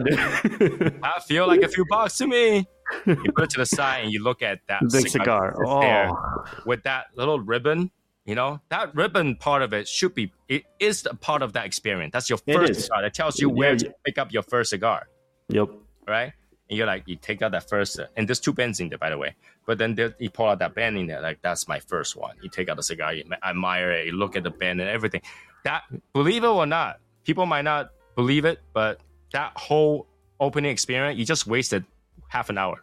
wood. 0.59 0.99
I 1.03 1.19
feel 1.21 1.47
like 1.47 1.61
a 1.61 1.69
few 1.69 1.85
bucks 1.89 2.17
to 2.17 2.27
me. 2.27 2.67
You 3.05 3.15
put 3.35 3.45
it 3.45 3.49
to 3.51 3.59
the 3.59 3.65
side, 3.65 4.03
and 4.03 4.11
you 4.11 4.21
look 4.21 4.41
at 4.41 4.59
that 4.67 4.81
the 4.89 5.01
cigar. 5.01 5.55
there 5.81 6.09
Oh, 6.11 6.43
with 6.65 6.83
that 6.83 7.05
little 7.15 7.39
ribbon. 7.39 7.89
You 8.25 8.35
know 8.35 8.59
that 8.69 8.93
ribbon 8.93 9.35
part 9.37 9.63
of 9.63 9.73
it 9.73 9.87
should 9.87 10.13
be. 10.13 10.31
It 10.47 10.63
is 10.79 11.07
a 11.09 11.15
part 11.15 11.41
of 11.41 11.53
that 11.53 11.65
experience. 11.65 12.11
That's 12.13 12.29
your 12.29 12.37
first 12.37 12.81
cigar. 12.81 13.01
That 13.01 13.15
tells 13.15 13.39
you 13.39 13.49
where 13.49 13.71
Yeah. 13.71 13.77
to 13.77 13.93
pick 14.05 14.19
up 14.19 14.31
your 14.31 14.43
first 14.43 14.69
cigar. 14.69 15.07
yep. 15.49 15.69
right? 16.07 16.33
And 16.71 16.77
you're 16.77 16.87
like, 16.87 17.03
you 17.05 17.17
take 17.17 17.41
out 17.41 17.51
that 17.51 17.67
first, 17.67 17.99
uh, 17.99 18.07
and 18.15 18.29
there's 18.29 18.39
two 18.39 18.53
bands 18.53 18.79
in 18.79 18.87
there, 18.87 18.97
by 18.97 19.09
the 19.09 19.17
way. 19.17 19.35
But 19.65 19.77
then 19.77 19.93
there, 19.93 20.15
you 20.19 20.29
pull 20.29 20.47
out 20.47 20.59
that 20.59 20.73
band 20.73 20.97
in 20.97 21.05
there, 21.05 21.19
like 21.19 21.41
that's 21.41 21.67
my 21.67 21.81
first 21.81 22.15
one. 22.15 22.37
You 22.41 22.49
take 22.49 22.69
out 22.69 22.77
the 22.77 22.83
cigar, 22.83 23.13
you 23.13 23.25
admire 23.43 23.91
it, 23.91 24.05
you 24.05 24.13
look 24.13 24.37
at 24.37 24.43
the 24.43 24.51
band 24.51 24.79
and 24.79 24.89
everything. 24.89 25.21
That, 25.65 25.83
believe 26.13 26.45
it 26.45 26.47
or 26.47 26.65
not, 26.65 27.01
people 27.25 27.45
might 27.45 27.63
not 27.63 27.91
believe 28.15 28.45
it, 28.45 28.61
but 28.71 29.01
that 29.33 29.51
whole 29.57 30.07
opening 30.39 30.71
experience, 30.71 31.19
you 31.19 31.25
just 31.25 31.45
wasted 31.45 31.83
half 32.29 32.49
an 32.49 32.57
hour. 32.57 32.81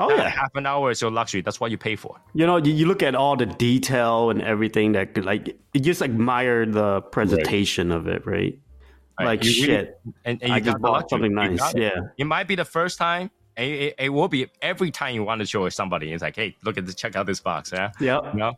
Oh 0.00 0.08
That 0.08 0.18
yeah. 0.18 0.28
half 0.28 0.50
an 0.56 0.66
hour 0.66 0.90
is 0.90 1.00
your 1.00 1.12
luxury. 1.12 1.40
That's 1.40 1.60
what 1.60 1.70
you 1.70 1.78
pay 1.78 1.94
for. 1.94 2.16
You 2.34 2.46
know, 2.46 2.56
you, 2.56 2.72
you 2.72 2.86
look 2.86 3.04
at 3.04 3.14
all 3.14 3.36
the 3.36 3.46
detail 3.46 4.30
and 4.30 4.42
everything 4.42 4.92
that 4.92 5.14
could 5.14 5.24
like 5.24 5.56
you 5.72 5.80
just 5.80 6.02
admire 6.02 6.66
the 6.66 7.00
presentation 7.00 7.92
of 7.92 8.08
it, 8.08 8.26
right? 8.26 8.58
Right? 9.18 9.26
Like 9.26 9.44
You 9.44 9.50
really- 9.50 9.66
shit. 9.66 10.00
and, 10.24 10.42
and 10.42 10.48
you 10.50 10.54
I 10.54 10.60
got 10.60 10.64
just 10.72 10.80
bought 10.82 11.10
something 11.10 11.34
nice. 11.34 11.74
it. 11.74 11.82
Yeah. 11.82 12.00
It 12.16 12.24
might 12.24 12.46
be 12.48 12.54
the 12.54 12.64
first 12.64 12.98
time. 12.98 13.30
And 13.56 13.68
it, 13.70 13.94
it 13.98 14.08
will 14.10 14.28
be 14.28 14.46
every 14.62 14.90
time 14.92 15.14
you 15.16 15.24
want 15.24 15.40
to 15.40 15.46
show 15.46 15.68
somebody. 15.68 16.12
It's 16.12 16.22
like, 16.22 16.36
hey, 16.36 16.56
look 16.62 16.78
at 16.78 16.86
this, 16.86 16.94
check 16.94 17.16
out 17.16 17.26
this 17.26 17.40
box. 17.40 17.72
Yeah. 17.72 17.90
Yep. 18.00 18.22
you 18.32 18.38
know 18.38 18.52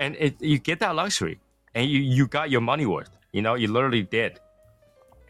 and 0.00 0.16
it, 0.18 0.40
you 0.40 0.58
get 0.58 0.80
that 0.80 0.94
luxury 0.96 1.38
and 1.74 1.88
you, 1.88 2.00
you 2.00 2.26
got 2.26 2.50
your 2.50 2.60
money 2.60 2.84
worth 2.84 3.10
you 3.32 3.40
know 3.40 3.54
you 3.54 3.68
literally 3.68 4.02
did 4.02 4.40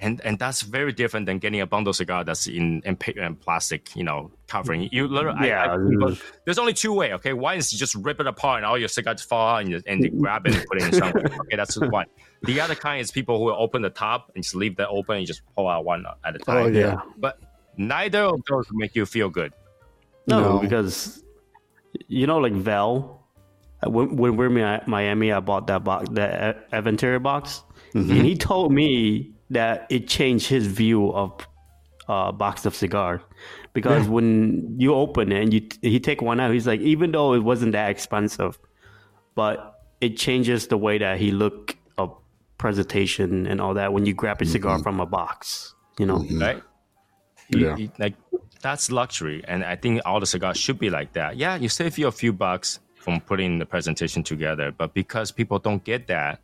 and 0.01 0.21
and 0.25 0.39
that's 0.39 0.63
very 0.63 0.93
different 0.93 1.27
than 1.27 1.39
getting 1.39 1.61
a 1.61 1.67
bundle 1.67 1.93
cigar 1.93 2.25
that's 2.25 2.47
in 2.47 2.83
in, 2.85 2.97
pa- 2.97 3.13
in 3.17 3.37
plastic 3.37 3.95
you 3.97 4.03
know 4.05 4.31
covering. 4.49 4.89
You 4.93 5.07
literally 5.09 5.53
I- 5.53 5.67
I- 5.75 5.77
Yeah. 5.77 6.15
there's 6.45 6.59
only 6.59 6.73
two 6.75 6.93
way 6.93 7.13
okay? 7.15 7.33
One 7.33 7.57
is 7.59 7.73
you 7.73 7.79
just 7.79 7.95
rip 7.95 8.21
it 8.21 8.27
apart 8.27 8.59
and 8.59 8.67
all 8.67 8.77
your 8.79 8.89
cigars 8.89 9.23
fall 9.23 9.55
out 9.57 9.61
and 9.63 9.71
you, 9.71 9.83
and 9.87 10.03
you 10.03 10.11
grab 10.11 10.47
it 10.47 10.55
and 10.57 10.65
put 10.67 10.79
it 10.83 10.85
in 10.89 10.93
somewhere 10.95 11.25
okay? 11.41 11.57
That's 11.57 11.79
one. 11.81 12.07
The 12.43 12.61
other 12.61 12.75
kind 12.75 13.01
is 13.01 13.11
people 13.11 13.39
who 13.39 13.45
will 13.47 13.57
open 13.63 13.83
the 13.83 13.91
top 13.91 14.31
and 14.35 14.43
just 14.45 14.55
leave 14.55 14.77
that 14.77 14.89
open 14.89 15.17
and 15.19 15.27
just 15.27 15.43
pull 15.57 15.69
out 15.69 15.85
one 15.85 16.05
at 16.25 16.37
a 16.37 16.39
time. 16.39 16.57
Oh 16.57 16.67
yeah. 16.69 17.01
but 17.19 17.41
neither 17.77 18.23
of 18.23 18.41
those 18.49 18.67
make 18.73 18.95
you 18.95 19.07
feel 19.07 19.29
good. 19.31 19.53
No, 20.27 20.41
No. 20.41 20.59
because 20.59 21.23
you 22.09 22.27
know, 22.27 22.39
like 22.39 22.53
Val, 22.53 23.25
uh, 23.87 23.89
when, 23.91 24.17
when 24.17 24.37
we're 24.37 24.47
in 24.57 24.81
Miami, 24.89 25.31
I 25.33 25.39
bought 25.41 25.69
that 25.69 25.85
box, 25.85 26.09
that 26.13 26.69
Aventura 26.73 27.23
box, 27.23 27.63
and 27.95 28.11
he 28.11 28.37
told 28.37 28.73
me 28.73 29.31
that 29.51 29.87
it 29.91 30.09
changed 30.09 30.49
his 30.49 30.67
view 30.67 31.13
of 31.13 31.33
uh, 32.09 32.33
box 32.33 32.67
of 32.67 32.75
cigar. 32.75 33.23
Because 33.73 34.07
when 34.09 34.77
you 34.79 34.95
open 34.95 35.33
it 35.33 35.43
and 35.43 35.53
you 35.55 35.69
he 35.83 35.99
take 35.99 36.23
one 36.23 36.39
out, 36.41 36.53
he's 36.53 36.67
like, 36.67 36.81
even 36.81 37.11
though 37.13 37.35
it 37.35 37.41
wasn't 37.43 37.73
that 37.73 37.91
expensive, 37.91 38.59
but 39.35 39.81
it 40.01 40.17
changes 40.17 40.69
the 40.69 40.77
way 40.77 40.99
that 40.99 41.19
he 41.19 41.31
look 41.33 41.77
a 41.99 42.09
presentation 42.59 43.47
and 43.47 43.61
all 43.61 43.75
that 43.75 43.93
when 43.93 44.07
you 44.07 44.15
grab 44.15 44.41
a 44.41 44.47
cigar 44.47 44.79
from 44.81 45.01
a 45.01 45.07
box. 45.07 45.75
You 45.99 46.07
know, 46.07 46.25
right? 46.41 46.63
You- 47.49 47.61
Yeah. 47.67 47.77
you- 47.77 47.91
like 47.99 48.15
that's 48.63 48.91
luxury, 48.91 49.43
and 49.47 49.63
I 49.65 49.77
think 49.77 50.01
all 50.07 50.21
the 50.21 50.27
cigars 50.27 50.57
should 50.57 50.79
be 50.79 50.89
like 50.89 51.13
that. 51.13 51.37
Yeah, 51.37 51.57
you 51.57 51.69
save 51.69 51.99
you 51.99 52.07
a 52.07 52.13
few 52.13 52.33
bucks 52.33 52.81
from 52.97 53.21
putting 53.21 53.59
the 53.59 53.67
presentation 53.67 54.23
together, 54.23 54.73
but 54.73 54.95
because 54.95 55.31
people 55.31 55.59
don't 55.59 55.85
get 55.85 56.07
that 56.07 56.41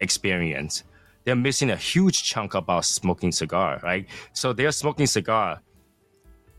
experience, 0.00 0.84
they're 1.26 1.36
missing 1.36 1.70
a 1.70 1.76
huge 1.76 2.22
chunk 2.24 2.54
about 2.54 2.86
smoking 2.86 3.32
cigar, 3.32 3.80
right? 3.82 4.06
So 4.32 4.54
they're 4.54 4.72
smoking 4.72 5.06
cigar, 5.06 5.60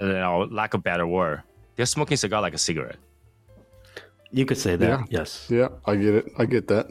you 0.01 0.09
know, 0.09 0.47
lack 0.51 0.75
of 0.75 0.83
better 0.83 1.07
word, 1.07 1.41
they're 1.75 1.87
smoking 1.87 2.17
cigar 2.17 2.41
like 2.41 2.53
a 2.53 2.59
cigarette. 2.59 2.97
you 4.31 4.45
could 4.45 4.57
say 4.57 4.75
that. 4.75 4.87
Yeah. 4.87 5.05
Yes. 5.09 5.47
Yeah, 5.49 5.69
I 5.85 5.95
get 5.95 6.13
it. 6.15 6.25
I 6.37 6.45
get 6.45 6.67
that. 6.67 6.87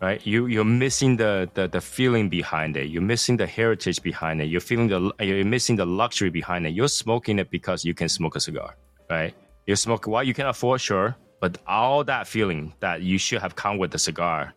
right? 0.00 0.24
You 0.26 0.46
you're 0.46 0.64
missing 0.64 1.16
the, 1.16 1.48
the 1.54 1.68
the 1.68 1.80
feeling 1.80 2.28
behind 2.28 2.76
it. 2.76 2.88
You're 2.90 3.02
missing 3.14 3.36
the 3.36 3.46
heritage 3.46 4.02
behind 4.02 4.40
it. 4.42 4.46
You're 4.46 4.60
feeling 4.60 4.88
the 4.88 5.12
you're 5.20 5.44
missing 5.44 5.76
the 5.76 5.86
luxury 5.86 6.30
behind 6.30 6.66
it. 6.66 6.70
You're 6.74 6.88
smoking 6.88 7.38
it 7.38 7.50
because 7.50 7.84
you 7.84 7.94
can 7.94 8.08
smoke 8.08 8.36
a 8.36 8.40
cigar, 8.40 8.76
right? 9.10 9.34
You 9.66 9.76
smoke 9.76 10.06
what 10.06 10.26
you 10.26 10.34
can 10.34 10.46
afford, 10.46 10.80
sure, 10.80 11.16
but 11.40 11.58
all 11.66 12.04
that 12.04 12.26
feeling 12.26 12.74
that 12.80 13.02
you 13.02 13.16
should 13.18 13.40
have 13.40 13.54
come 13.54 13.78
with 13.78 13.92
the 13.92 13.98
cigar, 13.98 14.54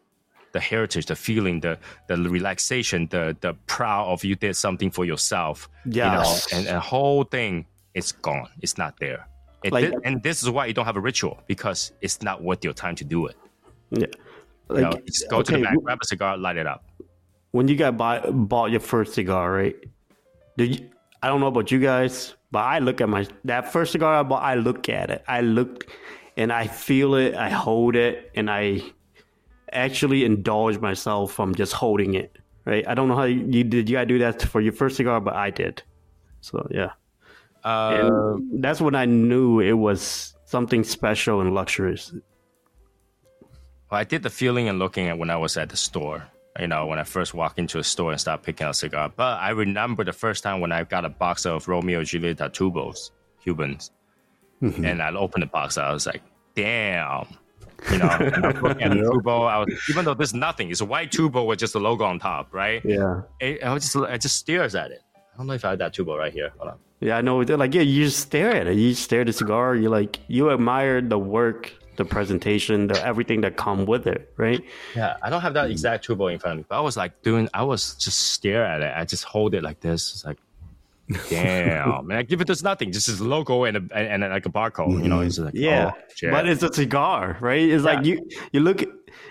the 0.55 0.59
heritage, 0.73 1.05
the 1.13 1.15
feeling, 1.27 1.55
the 1.65 1.73
the 2.09 2.15
relaxation, 2.37 2.99
the 3.15 3.23
the 3.45 3.51
proud 3.75 4.05
of 4.13 4.23
you 4.27 4.35
did 4.45 4.55
something 4.65 4.89
for 4.97 5.03
yourself, 5.11 5.57
Yeah, 5.85 6.05
you 6.05 6.11
know, 6.23 6.33
and 6.53 6.61
the 6.75 6.79
whole 6.93 7.23
thing 7.35 7.53
is 7.99 8.07
gone. 8.27 8.47
It's 8.63 8.77
not 8.83 8.91
there. 9.03 9.21
It 9.67 9.71
Like- 9.73 9.85
did- 9.91 9.99
and 10.07 10.13
this 10.27 10.37
is 10.43 10.47
why 10.55 10.63
you 10.67 10.73
don't 10.77 10.85
have 10.91 10.99
a 11.03 11.05
ritual 11.11 11.35
because 11.53 11.79
it's 12.05 12.17
not 12.27 12.37
worth 12.47 12.61
your 12.67 12.73
time 12.83 12.95
to 13.01 13.05
do 13.15 13.19
it. 13.29 13.35
Yeah. 13.91 14.07
You 14.77 14.81
know, 14.85 14.93
just 15.05 15.29
go 15.29 15.41
to 15.43 15.51
the 15.51 15.61
back, 15.65 15.75
grab 15.83 15.99
a 16.01 16.07
cigar, 16.13 16.31
light 16.37 16.57
it 16.63 16.67
up. 16.73 16.81
when 17.51 17.67
you 17.69 17.75
got 17.83 17.95
buy, 18.03 18.19
bought 18.51 18.69
your 18.75 18.83
first 18.93 19.13
cigar, 19.13 19.45
right? 19.59 19.75
Did 20.57 20.67
you, 20.75 20.81
I 21.23 21.27
don't 21.29 21.39
know 21.43 21.51
about 21.55 21.67
you 21.71 21.79
guys, 21.79 22.35
but 22.51 22.63
I 22.75 22.79
look 22.79 22.97
at 23.03 23.09
my 23.15 23.21
that 23.51 23.71
first 23.73 23.89
cigar 23.93 24.11
I 24.21 24.23
bought. 24.23 24.43
I 24.43 24.55
look 24.67 24.89
at 24.89 25.07
it. 25.15 25.21
I 25.37 25.39
look, 25.57 25.73
and 26.41 26.49
I 26.61 26.67
feel 26.67 27.15
it. 27.15 27.31
I 27.47 27.49
hold 27.49 27.95
it, 27.95 28.15
and 28.37 28.49
I 28.61 28.81
actually 29.71 30.25
indulge 30.25 30.79
myself 30.79 31.33
from 31.33 31.55
just 31.55 31.73
holding 31.73 32.13
it. 32.15 32.37
Right? 32.65 32.87
I 32.87 32.95
don't 32.95 33.07
know 33.07 33.15
how 33.15 33.23
you, 33.25 33.45
you 33.49 33.63
did. 33.63 33.89
You 33.89 33.97
guys 33.97 34.07
do 34.07 34.19
that 34.19 34.41
for 34.41 34.59
your 34.61 34.73
first 34.73 34.97
cigar, 34.97 35.21
but 35.21 35.35
I 35.35 35.49
did. 35.51 35.83
So 36.41 36.67
yeah, 36.71 36.91
Uh, 37.63 38.09
and 38.39 38.63
that's 38.63 38.79
when 38.81 38.95
I 38.95 39.05
knew 39.05 39.59
it 39.59 39.73
was 39.73 40.35
something 40.45 40.83
special 40.83 41.41
and 41.41 41.53
luxurious. 41.53 42.11
Well, 43.91 43.99
I 43.99 44.03
did 44.03 44.23
the 44.23 44.29
feeling 44.29 44.67
and 44.67 44.79
looking 44.79 45.07
at 45.07 45.17
when 45.17 45.29
I 45.29 45.37
was 45.37 45.57
at 45.57 45.69
the 45.69 45.77
store. 45.77 46.27
You 46.59 46.67
know, 46.67 46.85
when 46.85 46.99
I 46.99 47.03
first 47.03 47.33
walked 47.33 47.59
into 47.59 47.79
a 47.79 47.83
store 47.83 48.11
and 48.11 48.19
started 48.21 48.43
picking 48.43 48.65
out 48.65 48.71
a 48.71 48.73
cigar. 48.75 49.11
But 49.13 49.39
I 49.41 49.49
remember 49.49 50.03
the 50.05 50.13
first 50.13 50.41
time 50.41 50.61
when 50.61 50.71
I 50.71 50.83
got 50.85 51.03
a 51.03 51.09
box 51.09 51.45
of 51.45 51.67
Romeo 51.67 52.01
Julieta 52.01 52.49
tubos, 52.49 53.11
Cubans, 53.43 53.91
and 54.61 55.01
I 55.01 55.11
opened 55.13 55.43
the 55.43 55.47
box. 55.47 55.77
I 55.77 55.91
was 55.91 56.05
like, 56.07 56.21
"Damn, 56.55 57.27
You 57.91 57.97
know, 57.99 58.09
and 58.09 58.45
I 58.45 58.51
was 58.51 58.61
looking 58.61 58.83
at 58.83 58.89
the 58.91 59.03
tubo. 59.03 59.49
I 59.49 59.59
was, 59.59 59.67
even 59.89 60.05
though 60.05 60.13
there's 60.13 60.33
nothing, 60.33 60.71
it's 60.71 60.81
a 60.81 60.85
white 60.85 61.11
tubo 61.11 61.45
with 61.45 61.59
just 61.59 61.75
a 61.75 61.79
logo 61.79 62.05
on 62.05 62.19
top, 62.19 62.53
right? 62.53 62.83
Yeah. 62.83 63.21
It, 63.39 63.63
I 63.63 63.73
was 63.73 63.83
just, 63.83 63.95
I 63.95 64.17
just 64.17 64.37
stares 64.37 64.75
at 64.75 64.91
it. 64.91 65.01
I 65.15 65.37
don't 65.37 65.47
know 65.47 65.53
if 65.53 65.65
I 65.65 65.71
have 65.71 65.79
that 65.79 65.93
tubo 65.93 66.17
right 66.17 66.33
here. 66.33 66.51
Hold 66.57 66.71
on. 66.71 66.77
Yeah, 67.01 67.17
I 67.17 67.21
know. 67.21 67.43
They're 67.43 67.57
Like, 67.57 67.73
yeah, 67.73 67.81
you 67.81 68.05
just 68.05 68.19
stare 68.19 68.55
at 68.55 68.67
it. 68.67 68.77
You 68.77 68.93
stare 68.93 69.21
at 69.21 69.27
the 69.27 69.33
cigar. 69.33 69.75
You 69.75 69.89
like, 69.89 70.19
you 70.27 70.49
admire 70.51 71.01
the 71.01 71.19
work, 71.19 71.73
the 71.97 72.05
presentation, 72.05 72.87
the 72.87 73.05
everything 73.05 73.41
that 73.41 73.57
come 73.57 73.85
with 73.85 74.07
it, 74.07 74.33
right? 74.37 74.63
Yeah, 74.95 75.17
I 75.21 75.29
don't 75.29 75.41
have 75.41 75.53
that 75.55 75.67
mm. 75.67 75.71
exact 75.71 76.07
tubo 76.07 76.31
in 76.31 76.39
front 76.39 76.53
of 76.53 76.57
me, 76.59 76.65
but 76.69 76.77
I 76.77 76.81
was 76.81 76.95
like 76.97 77.21
doing, 77.21 77.49
I 77.53 77.63
was 77.63 77.95
just 77.95 78.31
stare 78.31 78.65
at 78.65 78.81
it. 78.81 78.93
I 78.95 79.03
just 79.05 79.25
hold 79.25 79.53
it 79.53 79.63
like 79.63 79.81
this. 79.81 80.13
It's 80.13 80.25
like, 80.25 80.37
damn. 81.29 82.09
and 82.09 82.13
I 82.13 82.23
give 82.23 82.41
it 82.41 82.47
this 82.47 82.63
nothing, 82.63 82.91
just 82.91 83.07
this 83.07 83.19
logo 83.19 83.63
and 83.63 83.77
a, 83.77 83.95
and, 83.95 84.23
and 84.23 84.33
like 84.33 84.45
a 84.45 84.49
barcode. 84.49 85.01
You 85.01 85.07
know, 85.09 85.21
it's 85.21 85.37
like, 85.37 85.53
Yeah, 85.53 85.91
oh, 85.95 86.31
but 86.31 86.47
it's 86.47 86.63
a 86.63 86.73
cigar, 86.73 87.37
right? 87.41 87.61
It's 87.61 87.83
like 87.83 88.05
you 88.05 88.27
you 88.51 88.59
look. 88.59 88.83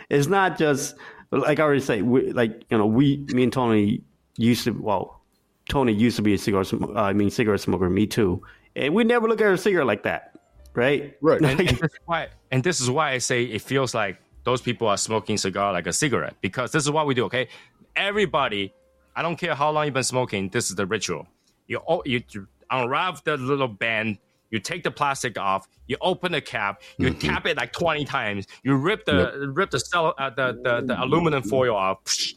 It's 0.09 0.29
not 0.29 0.59
just 0.59 0.95
like 1.31 1.59
I 1.59 1.63
already 1.63 1.81
say. 1.81 2.03
We, 2.03 2.33
like 2.33 2.65
you 2.71 2.79
know, 2.79 2.87
we 2.87 3.19
me 3.29 3.45
and 3.45 3.53
Tony 3.53 4.03
used 4.37 4.65
to. 4.65 4.71
Well, 4.71 5.21
Tony 5.69 5.93
used 5.93 6.17
to 6.17 6.23
be 6.23 6.35
a 6.35 6.39
cigar. 6.39 6.65
Uh, 6.73 6.93
I 6.95 7.13
mean, 7.13 7.31
cigarette 7.31 7.61
smoker. 7.61 7.91
Me 7.91 8.07
too. 8.07 8.43
And 8.77 8.95
we 8.95 9.05
never 9.05 9.29
look 9.29 9.41
at 9.41 9.53
a 9.53 9.59
cigarette 9.59 9.87
like 9.87 10.03
that, 10.05 10.39
right? 10.75 11.17
Right. 11.21 11.41
and, 11.43 11.61
and 11.61 11.79
this 11.79 11.91
why 12.07 12.29
and 12.51 12.63
this 12.63 12.81
is 12.81 12.91
why 12.91 13.13
I 13.13 13.19
say 13.19 13.45
it 13.45 13.63
feels 13.63 13.95
like 13.95 14.19
those 14.45 14.61
people 14.61 14.89
are 14.89 14.97
smoking 14.97 15.39
cigar 15.39 15.73
like 15.73 15.87
a 15.87 15.93
cigarette 15.93 16.37
because 16.41 16.73
this 16.73 16.85
is 16.85 16.91
what 16.91 17.07
we 17.07 17.15
do. 17.15 17.25
Okay, 17.25 17.49
everybody, 17.97 18.73
I 19.17 19.23
don't 19.23 19.37
care 19.37 19.55
how 19.55 19.71
long 19.71 19.87
you've 19.87 19.95
been 19.95 20.05
smoking. 20.05 20.51
This 20.51 20.71
is 20.71 20.77
the 20.77 20.87
ritual. 20.87 21.27
You 21.67 21.81
you, 22.05 22.23
you 22.31 22.47
unwrap 22.71 23.25
the 23.25 23.37
little 23.37 23.69
band. 23.69 24.19
You 24.51 24.61
take 24.61 24.85
the 24.85 24.91
plastic 24.91 25.37
off. 25.39 25.67
You 25.89 25.97
open 26.01 26.31
the 26.33 26.41
cap. 26.41 26.83
You 26.99 27.11
tap 27.15 27.47
it 27.47 27.57
like 27.57 27.73
twenty 27.73 28.05
times. 28.05 28.47
You 28.63 28.77
rip 28.77 29.05
the 29.05 29.51
rip 29.53 29.71
the 29.71 29.81
cell 29.81 30.15
uh, 30.19 30.31
the, 30.31 30.59
the 30.63 30.87
the 30.87 31.03
aluminum 31.03 31.43
foil 31.43 31.75
off. 31.75 32.05
psh, 32.05 32.35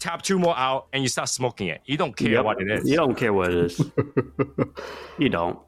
tap 0.00 0.22
two 0.22 0.38
more 0.38 0.56
out, 0.58 0.88
and 0.92 1.02
you 1.02 1.08
start 1.08 1.28
smoking 1.28 1.68
it. 1.68 1.80
You 1.84 1.96
don't 1.96 2.16
care 2.16 2.30
Yep. 2.32 2.44
what 2.44 2.60
it 2.60 2.70
is. 2.70 2.88
You 2.90 2.96
don't 2.96 3.14
care 3.14 3.32
what 3.32 3.52
it 3.52 3.56
is. 3.66 3.78
you 5.18 5.28
don't. 5.28 5.58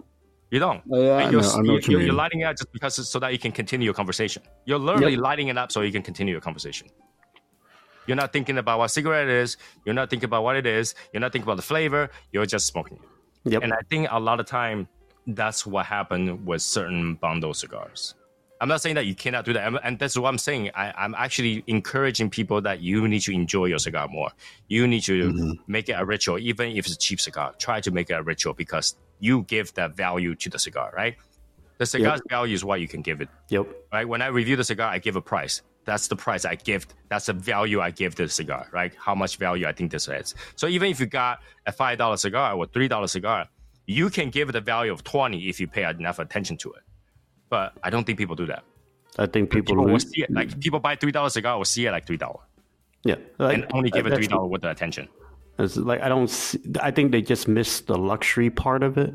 You 0.50 0.60
don't. 0.60 0.82
Oh, 0.92 1.02
yeah, 1.02 1.18
And 1.18 1.32
you're, 1.32 1.42
know- 1.42 1.50
I 1.50 1.60
know 1.62 1.74
you 1.74 1.80
you're, 1.88 2.00
you're 2.02 2.14
lighting 2.14 2.40
it 2.40 2.44
up 2.44 2.56
just 2.56 2.72
because 2.72 3.08
so 3.08 3.18
that 3.18 3.32
you 3.32 3.38
can 3.38 3.50
continue 3.52 3.84
your 3.84 3.94
conversation. 3.94 4.42
You're 4.64 4.78
literally 4.78 5.16
lighting 5.16 5.48
it 5.48 5.58
up 5.58 5.72
so 5.72 5.80
you 5.82 5.90
can 5.92 6.02
continue 6.02 6.32
your 6.32 6.40
conversation. 6.40 6.88
You're 8.06 8.16
not 8.16 8.32
thinking 8.32 8.58
about 8.58 8.78
what 8.78 8.88
cigarette 8.88 9.28
it 9.28 9.34
is. 9.34 9.56
You're 9.84 9.94
not 9.94 10.10
thinking 10.10 10.26
about 10.26 10.44
what 10.44 10.56
it 10.56 10.66
is. 10.66 10.94
You're 11.12 11.20
not 11.20 11.32
thinking 11.32 11.46
about 11.46 11.56
the 11.56 11.62
flavor. 11.62 12.10
You're 12.32 12.46
just 12.46 12.66
smoking 12.66 12.98
it. 12.98 13.52
Yep. 13.52 13.62
And 13.62 13.72
I 13.72 13.80
think 13.88 14.08
a 14.10 14.18
lot 14.18 14.40
of 14.40 14.46
time 14.46 14.88
that's 15.26 15.66
what 15.66 15.86
happened 15.86 16.46
with 16.46 16.62
certain 16.62 17.14
bundle 17.14 17.54
cigars. 17.54 18.14
I'm 18.60 18.68
not 18.68 18.80
saying 18.80 18.94
that 18.94 19.04
you 19.04 19.14
cannot 19.14 19.44
do 19.44 19.52
that, 19.52 19.72
and- 19.84 19.98
that's 19.98 20.16
what 20.16 20.28
I'm 20.28 20.38
saying. 20.38 20.70
I, 20.74 20.92
I'm 20.96 21.14
actually 21.14 21.62
encouraging 21.66 22.30
people 22.30 22.60
that 22.62 22.80
you 22.80 23.06
need 23.06 23.20
to 23.20 23.32
enjoy 23.32 23.66
your 23.66 23.78
cigar 23.78 24.08
more. 24.08 24.30
You 24.68 24.86
need 24.86 25.02
to 25.02 25.30
mm-hmm. 25.30 25.50
make 25.66 25.88
it 25.90 25.92
a 25.92 26.04
ritual, 26.04 26.38
even 26.38 26.70
if 26.70 26.86
it's 26.86 26.94
a 26.94 26.98
cheap 26.98 27.20
cigar. 27.20 27.52
Try 27.58 27.80
to 27.82 27.90
make 27.90 28.08
it 28.08 28.14
a 28.14 28.22
ritual 28.22 28.54
because 28.54 28.96
you 29.20 29.42
give 29.42 29.74
that 29.74 29.94
value 29.94 30.34
to 30.36 30.48
the 30.48 30.58
cigar, 30.58 30.92
right? 30.96 31.16
The 31.78 31.84
cigar's 31.84 32.22
value 32.28 32.54
is 32.54 32.64
what 32.64 32.80
you 32.80 32.88
can 32.88 33.02
give 33.02 33.20
it, 33.20 33.28
Yep. 33.50 33.66
right? 33.92 34.08
When 34.08 34.22
I 34.22 34.28
review 34.28 34.56
the 34.56 34.64
cigar, 34.64 34.90
I 34.90 34.98
give 34.98 35.16
a 35.16 35.20
price. 35.20 35.60
That's 35.86 36.08
the 36.08 36.16
price 36.16 36.44
I 36.44 36.56
give. 36.56 36.86
That's 37.08 37.26
the 37.26 37.32
value 37.32 37.80
I 37.80 37.92
give 37.92 38.16
to 38.16 38.24
the 38.24 38.28
cigar, 38.28 38.68
right? 38.72 38.92
How 38.98 39.14
much 39.14 39.36
value 39.36 39.66
I 39.66 39.72
think 39.72 39.92
this 39.92 40.08
is. 40.08 40.34
So 40.56 40.66
even 40.66 40.90
if 40.90 40.98
you 41.00 41.06
got 41.06 41.40
a 41.66 41.72
five 41.72 41.96
dollar 41.96 42.16
cigar 42.16 42.54
or 42.54 42.66
three 42.66 42.88
dollar 42.88 43.06
cigar, 43.06 43.48
you 43.86 44.10
can 44.10 44.30
give 44.30 44.48
it 44.48 44.56
a 44.56 44.60
value 44.60 44.92
of 44.92 45.04
twenty 45.04 45.48
if 45.48 45.60
you 45.60 45.68
pay 45.68 45.84
enough 45.88 46.18
attention 46.18 46.56
to 46.58 46.72
it. 46.72 46.82
But 47.48 47.72
I 47.84 47.90
don't 47.90 48.04
think 48.04 48.18
people 48.18 48.34
do 48.34 48.46
that. 48.46 48.64
I 49.18 49.26
think 49.26 49.50
people, 49.50 49.76
People 49.76 49.86
will 49.86 50.00
see 50.00 50.22
it 50.22 50.30
like 50.30 50.60
people 50.60 50.80
buy 50.80 50.96
three 50.96 51.12
dollar 51.12 51.30
cigar 51.30 51.56
will 51.56 51.64
see 51.64 51.86
it 51.86 51.92
like 51.92 52.06
three 52.06 52.18
dollar 52.18 52.40
Yeah. 53.04 53.14
Like, 53.38 53.54
and 53.54 53.66
only 53.72 53.90
give 53.90 54.06
it 54.06 54.14
three 54.14 54.26
dollar 54.26 54.46
worth 54.46 54.64
of 54.64 54.70
attention. 54.70 55.08
It's 55.58 55.76
like 55.76 56.02
I 56.02 56.08
don't. 56.08 56.28
See, 56.28 56.60
I 56.82 56.90
think 56.90 57.12
they 57.12 57.22
just 57.22 57.48
miss 57.48 57.80
the 57.80 57.96
luxury 57.96 58.50
part 58.50 58.82
of 58.82 58.98
it. 58.98 59.14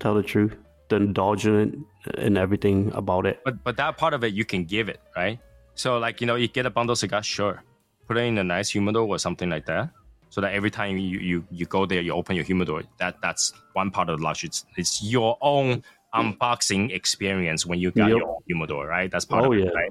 Tell 0.00 0.14
the 0.14 0.22
truth, 0.22 0.56
the 0.88 0.96
indulgent 0.96 1.86
and 2.18 2.36
everything 2.36 2.90
about 2.94 3.26
it. 3.26 3.40
But 3.44 3.62
but 3.64 3.76
that 3.76 3.96
part 3.96 4.12
of 4.12 4.24
it 4.24 4.34
you 4.34 4.44
can 4.44 4.64
give 4.64 4.88
it, 4.88 5.00
right? 5.16 5.38
So 5.80 5.96
like 5.98 6.20
you 6.20 6.26
know 6.26 6.34
you 6.34 6.46
get 6.46 6.66
a 6.66 6.70
bundle 6.70 6.94
cigar, 6.94 7.22
sure, 7.22 7.62
put 8.06 8.18
it 8.18 8.24
in 8.24 8.36
a 8.36 8.44
nice 8.44 8.68
humidor 8.68 9.06
or 9.08 9.18
something 9.18 9.48
like 9.48 9.64
that, 9.64 9.88
so 10.28 10.42
that 10.42 10.52
every 10.52 10.70
time 10.70 10.98
you 10.98 11.18
you, 11.18 11.44
you 11.50 11.64
go 11.64 11.86
there, 11.86 12.02
you 12.02 12.12
open 12.12 12.36
your 12.36 12.44
humidor. 12.44 12.82
That 12.98 13.16
that's 13.22 13.54
one 13.72 13.90
part 13.90 14.10
of 14.10 14.18
the 14.18 14.22
luxury. 14.22 14.48
It's, 14.48 14.66
it's 14.76 15.02
your 15.02 15.38
own 15.40 15.82
unboxing 16.12 16.92
experience 16.92 17.64
when 17.64 17.78
you 17.78 17.92
got 17.92 18.08
Yep. 18.08 18.18
your 18.18 18.28
own 18.28 18.42
humidor, 18.46 18.86
right? 18.86 19.10
That's 19.10 19.24
part 19.24 19.46
Oh, 19.46 19.52
of 19.52 19.58
it, 19.58 19.64
yeah. 19.64 19.70
right? 19.70 19.90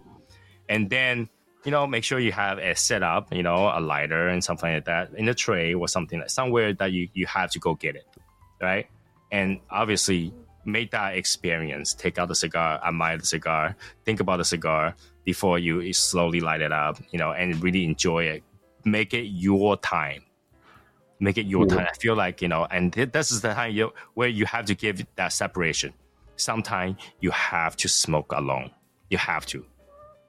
And 0.70 0.92
then 0.92 1.28
you 1.66 1.72
know 1.72 1.88
make 1.88 2.04
sure 2.04 2.20
you 2.20 2.34
have 2.34 2.60
a 2.60 2.76
setup, 2.76 3.34
you 3.34 3.42
know, 3.42 3.72
a 3.74 3.82
lighter 3.82 4.28
and 4.28 4.44
something 4.44 4.72
like 4.72 4.86
that 4.86 5.16
in 5.16 5.28
a 5.28 5.34
tray 5.34 5.74
or 5.74 5.88
something 5.88 6.20
like 6.20 6.30
somewhere 6.30 6.72
that 6.76 6.92
you 6.92 7.10
you 7.16 7.26
have 7.26 7.50
to 7.50 7.60
go 7.60 7.74
get 7.74 7.96
it, 7.96 8.06
right? 8.62 8.86
And 9.32 9.60
obviously 9.72 10.36
make 10.66 10.92
that 10.92 11.16
experience. 11.16 11.96
Take 11.96 12.20
out 12.20 12.28
the 12.28 12.36
cigar, 12.36 12.80
admire 12.86 13.18
the 13.18 13.26
cigar, 13.26 13.76
think 14.06 14.20
about 14.20 14.38
the 14.38 14.46
cigar 14.46 14.94
before 15.30 15.60
you 15.60 15.94
slowly 15.94 16.42
light 16.42 16.62
it 16.68 16.72
up, 16.72 16.98
you 17.12 17.20
know, 17.20 17.32
and 17.40 17.62
really 17.62 17.84
enjoy 17.92 18.24
it. 18.24 18.42
Make 18.84 19.14
it 19.14 19.28
your 19.46 19.78
time. 19.78 20.24
Make 21.20 21.38
it 21.38 21.46
your 21.46 21.68
time. 21.68 21.86
I 21.88 21.96
feel 22.04 22.16
like, 22.16 22.42
you 22.42 22.48
know, 22.48 22.66
and 22.72 22.92
th- 22.92 23.12
this 23.12 23.32
is 23.32 23.42
the 23.42 23.54
time 23.54 23.72
you, 23.80 23.94
where 24.16 24.28
you 24.40 24.46
have 24.48 24.66
to 24.66 24.74
give 24.74 25.06
that 25.18 25.32
separation. 25.32 25.94
Sometimes 26.38 26.96
you 27.20 27.30
have 27.30 27.78
to 27.78 27.88
smoke 27.88 28.32
alone. 28.32 28.72
You 29.12 29.20
have 29.20 29.46
to. 29.54 29.64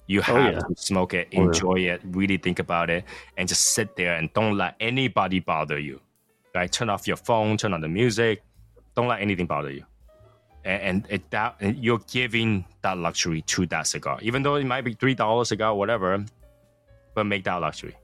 You 0.06 0.20
oh, 0.20 0.22
have 0.22 0.36
Oh, 0.36 0.50
yeah. 0.50 0.58
to 0.58 0.74
smoke 0.76 1.14
it, 1.14 1.28
oh, 1.28 1.36
yeah. 1.36 1.46
enjoy 1.46 1.78
it, 1.92 2.00
really 2.04 2.36
think 2.36 2.58
about 2.58 2.90
it, 2.90 3.04
and 3.38 3.48
just 3.48 3.62
sit 3.76 3.96
there 3.96 4.16
and 4.16 4.30
don't 4.34 4.58
let 4.58 4.74
anybody 4.80 5.40
bother 5.40 5.78
you. 5.78 5.98
Right? 6.54 6.70
Turn 6.70 6.90
off 6.90 7.08
your 7.08 7.16
phone, 7.16 7.56
turn 7.56 7.72
on 7.72 7.80
the 7.80 7.88
music, 7.88 8.42
don't 8.94 9.08
let 9.08 9.22
anything 9.22 9.46
bother 9.46 9.70
you 9.70 9.84
and, 10.64 11.06
it, 11.08 11.30
that 11.30 11.56
you're 11.60 12.00
giving 12.10 12.64
that 12.82 12.98
luxury 12.98 13.42
to 13.42 13.66
that 13.66 13.86
cigar, 13.86 14.18
even 14.22 14.42
though 14.42 14.56
it 14.56 14.64
might 14.64 14.82
be 14.82 14.94
three 14.94 15.14
dollars 15.14 15.48
a 15.48 15.50
cigar, 15.50 15.74
whatever. 15.74 16.24
But 17.14 17.24
make 17.24 17.44
that 17.44 17.56
luxury, 17.56 17.96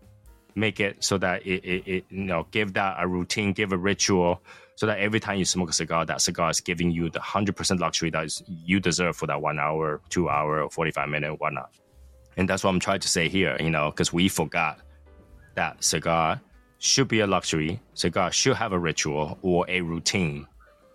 make 0.54 0.80
it 0.80 1.02
so 1.04 1.16
that 1.18 1.46
it, 1.46 1.64
it, 1.64 1.86
it 1.86 2.04
you 2.10 2.24
know 2.24 2.46
give 2.50 2.72
that 2.74 2.96
a 2.98 3.06
routine, 3.06 3.52
give 3.52 3.72
a 3.72 3.76
ritual, 3.76 4.42
so 4.74 4.86
that 4.86 4.98
every 4.98 5.20
time 5.20 5.38
you 5.38 5.44
smoke 5.44 5.70
a 5.70 5.72
cigar, 5.72 6.04
that 6.06 6.20
cigar 6.20 6.50
is 6.50 6.60
giving 6.60 6.90
you 6.90 7.08
the 7.10 7.20
hundred 7.20 7.56
percent 7.56 7.80
luxury 7.80 8.10
that 8.10 8.24
is, 8.24 8.42
you 8.46 8.80
deserve 8.80 9.16
for 9.16 9.26
that 9.26 9.40
one 9.40 9.58
hour, 9.58 10.00
two 10.08 10.28
hour, 10.28 10.62
or 10.62 10.70
forty 10.70 10.90
five 10.90 11.08
minute, 11.08 11.34
whatnot. 11.40 11.70
And 12.36 12.48
that's 12.48 12.64
what 12.64 12.70
I'm 12.70 12.80
trying 12.80 13.00
to 13.00 13.08
say 13.08 13.28
here, 13.28 13.56
you 13.60 13.70
know, 13.70 13.90
because 13.90 14.12
we 14.12 14.28
forgot 14.28 14.80
that 15.54 15.82
cigar 15.82 16.40
should 16.78 17.08
be 17.08 17.20
a 17.20 17.26
luxury. 17.26 17.80
Cigar 17.94 18.30
should 18.32 18.56
have 18.56 18.72
a 18.72 18.78
ritual 18.78 19.38
or 19.42 19.64
a 19.68 19.80
routine 19.80 20.46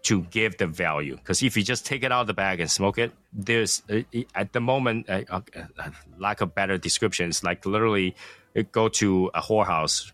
to 0.04 0.22
give 0.24 0.58
the 0.58 0.68
value. 0.68 1.16
Because 1.16 1.44
if 1.44 1.56
you 1.56 1.64
just 1.64 1.86
take 1.86 2.04
it 2.04 2.12
out 2.12 2.22
of 2.22 2.28
the 2.28 2.34
bag 2.34 2.60
and 2.60 2.70
smoke 2.70 2.98
it, 2.98 3.12
there's 3.34 3.84
uh, 3.90 4.02
at 4.36 4.54
the 4.54 4.60
moment, 4.60 5.10
uh, 5.10 5.22
uh, 5.30 5.42
uh, 5.78 5.90
lack 6.18 6.42
of 6.42 6.56
better 6.56 6.78
descriptions. 6.78 7.44
like 7.44 7.66
literally 7.66 8.16
uh, 8.58 8.64
go 8.72 8.90
to 8.90 9.30
a 9.34 9.42
whorehouse, 9.42 10.12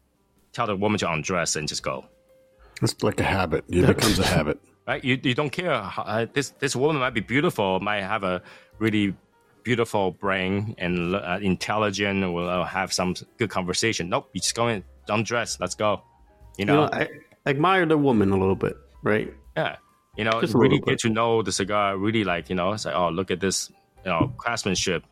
tell 0.53 0.67
the 0.67 0.75
woman 0.75 0.99
to 0.99 1.11
undress 1.11 1.55
and 1.55 1.67
just 1.67 1.83
go. 1.83 2.05
It's 2.81 3.01
like 3.01 3.19
a 3.19 3.23
habit. 3.23 3.65
It 3.69 3.88
becomes 3.88 4.19
a 4.19 4.25
habit. 4.25 4.59
Right? 4.88 5.03
You, 5.03 5.19
you 5.21 5.33
don't 5.33 5.49
care. 5.49 5.73
Uh, 5.73 6.27
this 6.31 6.51
this 6.59 6.73
woman 6.73 7.01
might 7.01 7.13
be 7.13 7.19
beautiful, 7.19 7.81
might 7.81 8.03
have 8.03 8.23
a 8.23 8.41
really 8.79 9.13
beautiful 9.63 10.11
brain 10.11 10.75
and 10.77 11.13
uh, 11.13 11.39
intelligent, 11.41 12.23
will 12.31 12.47
uh, 12.49 12.63
have 12.63 12.93
some 12.93 13.13
good 13.38 13.49
conversation. 13.49 14.07
Nope, 14.07 14.29
you 14.31 14.39
just 14.39 14.55
go 14.55 14.69
in, 14.69 14.85
undress, 15.09 15.59
let's 15.59 15.75
go. 15.75 16.03
You 16.57 16.61
You 16.61 16.65
know, 16.67 16.85
know, 16.85 16.89
I 16.93 17.09
admire 17.45 17.85
the 17.85 17.97
woman 17.97 18.31
a 18.31 18.38
little 18.38 18.55
bit, 18.55 18.77
right? 19.03 19.33
Yeah, 19.58 19.78
you 20.16 20.24
know, 20.24 20.39
Just 20.39 20.53
really 20.53 20.80
get 20.80 20.99
to 20.99 21.10
know 21.10 21.41
the 21.41 21.51
cigar. 21.51 21.97
Really 21.97 22.24
like 22.24 22.49
you 22.49 22.55
know, 22.55 22.74
it's 22.74 22.86
like 22.86 22.95
oh, 22.95 23.10
look 23.10 23.32
at 23.32 23.39
this, 23.39 23.72
you 24.05 24.12
know, 24.12 24.34
craftsmanship. 24.38 25.03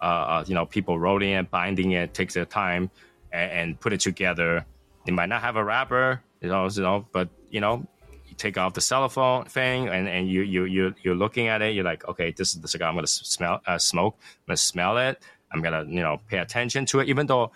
Uh, 0.00 0.04
uh 0.04 0.44
you 0.46 0.54
know, 0.54 0.66
people 0.66 0.98
rolling 0.98 1.30
it, 1.30 1.50
binding 1.50 1.92
it, 1.92 2.12
takes 2.12 2.34
their 2.34 2.44
time, 2.44 2.90
and, 3.32 3.50
and 3.50 3.80
put 3.80 3.92
it 3.94 4.00
together. 4.00 4.66
They 5.06 5.12
might 5.12 5.30
not 5.30 5.40
have 5.40 5.56
a 5.56 5.64
wrapper, 5.64 6.22
you 6.42 6.48
know, 6.48 6.68
you 6.68 6.82
know, 6.82 7.06
but 7.12 7.30
you 7.50 7.60
know, 7.60 7.86
you 8.26 8.34
take 8.36 8.58
off 8.58 8.74
the 8.74 8.82
cellophane 8.82 9.44
thing, 9.46 9.88
and, 9.88 10.06
and 10.06 10.28
you 10.28 10.42
you 10.42 10.64
you 10.64 10.94
you're 11.02 11.14
looking 11.14 11.48
at 11.48 11.62
it. 11.62 11.74
You're 11.74 11.84
like, 11.84 12.06
okay, 12.06 12.30
this 12.32 12.54
is 12.54 12.60
the 12.60 12.68
cigar 12.68 12.90
I'm 12.90 12.94
gonna 12.94 13.06
smell, 13.06 13.62
uh, 13.66 13.78
smoke. 13.78 14.16
I'm 14.20 14.48
gonna 14.48 14.56
smell 14.58 14.98
it. 14.98 15.22
I'm 15.50 15.62
gonna 15.62 15.84
you 15.88 16.02
know 16.02 16.20
pay 16.28 16.38
attention 16.38 16.84
to 16.86 17.00
it, 17.00 17.08
even 17.08 17.26
though 17.26 17.52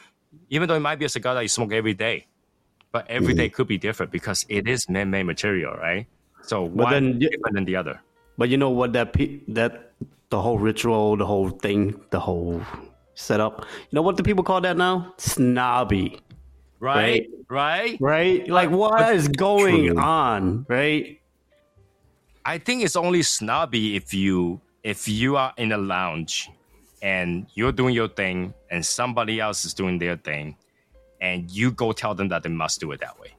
even 0.48 0.66
though 0.66 0.76
it 0.76 0.80
might 0.80 0.98
be 0.98 1.04
a 1.04 1.10
cigar 1.10 1.34
that 1.34 1.42
you 1.42 1.48
smoke 1.48 1.72
every 1.72 1.92
day, 1.92 2.26
but 2.90 3.08
every 3.08 3.34
day 3.34 3.50
could 3.50 3.66
be 3.66 3.78
different 3.78 4.10
because 4.12 4.46
it 4.48 4.66
is 4.66 4.88
man-made 4.88 5.24
material, 5.24 5.74
right? 5.74 6.06
So 6.42 6.62
one 6.64 6.92
then 6.92 7.12
y- 7.14 7.28
different 7.30 7.54
than 7.54 7.64
the 7.64 7.76
other. 7.76 8.00
But 8.38 8.48
you 8.48 8.56
know 8.56 8.70
what? 8.70 8.92
That 8.92 9.12
pe- 9.12 9.40
that 9.48 9.92
the 10.30 10.40
whole 10.40 10.58
ritual, 10.58 11.16
the 11.16 11.26
whole 11.26 11.50
thing, 11.50 12.00
the 12.10 12.20
whole 12.20 12.60
setup. 13.14 13.66
You 13.90 13.96
know 13.96 14.02
what 14.02 14.16
the 14.16 14.22
people 14.22 14.42
call 14.44 14.60
that 14.62 14.76
now? 14.76 15.14
Snobby, 15.18 16.20
Right? 16.80 17.28
Right? 17.48 17.96
right? 18.00 18.48
Like 18.48 18.70
what 18.70 19.14
is 19.14 19.28
going 19.28 19.88
True. 19.88 19.98
on, 19.98 20.66
right? 20.68 21.20
I 22.44 22.58
think 22.58 22.82
it's 22.82 22.96
only 22.96 23.22
snobby 23.22 23.94
if 23.94 24.12
you 24.12 24.60
if 24.82 25.06
you 25.06 25.36
are 25.36 25.52
in 25.56 25.70
a 25.70 25.78
lounge 25.78 26.50
and 27.02 27.46
you're 27.54 27.70
doing 27.72 27.94
your 27.94 28.08
thing, 28.08 28.54
and 28.70 28.84
somebody 28.84 29.38
else 29.40 29.64
is 29.64 29.74
doing 29.74 29.98
their 29.98 30.16
thing, 30.16 30.56
and 31.20 31.50
you 31.50 31.70
go 31.70 31.92
tell 31.92 32.14
them 32.14 32.28
that 32.28 32.42
they 32.42 32.48
must 32.48 32.80
do 32.80 32.90
it 32.92 33.00
that 33.00 33.18
way. 33.20 33.34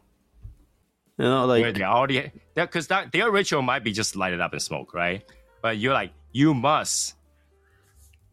You 1.18 1.26
know, 1.26 1.48
Where 1.48 1.62
like 1.62 1.76
they 1.76 1.84
already 1.84 2.32
because 2.56 2.88
that 2.88 3.12
their 3.12 3.32
ritual 3.32 3.62
might 3.62 3.84
be 3.84 3.92
just 3.92 4.16
light 4.16 4.34
it 4.34 4.42
up 4.42 4.54
and 4.54 4.62
smoke, 4.62 4.94
right? 4.94 5.24
But 5.62 5.78
you're 5.78 5.94
like, 5.94 6.12
you 6.32 6.54
must, 6.54 7.16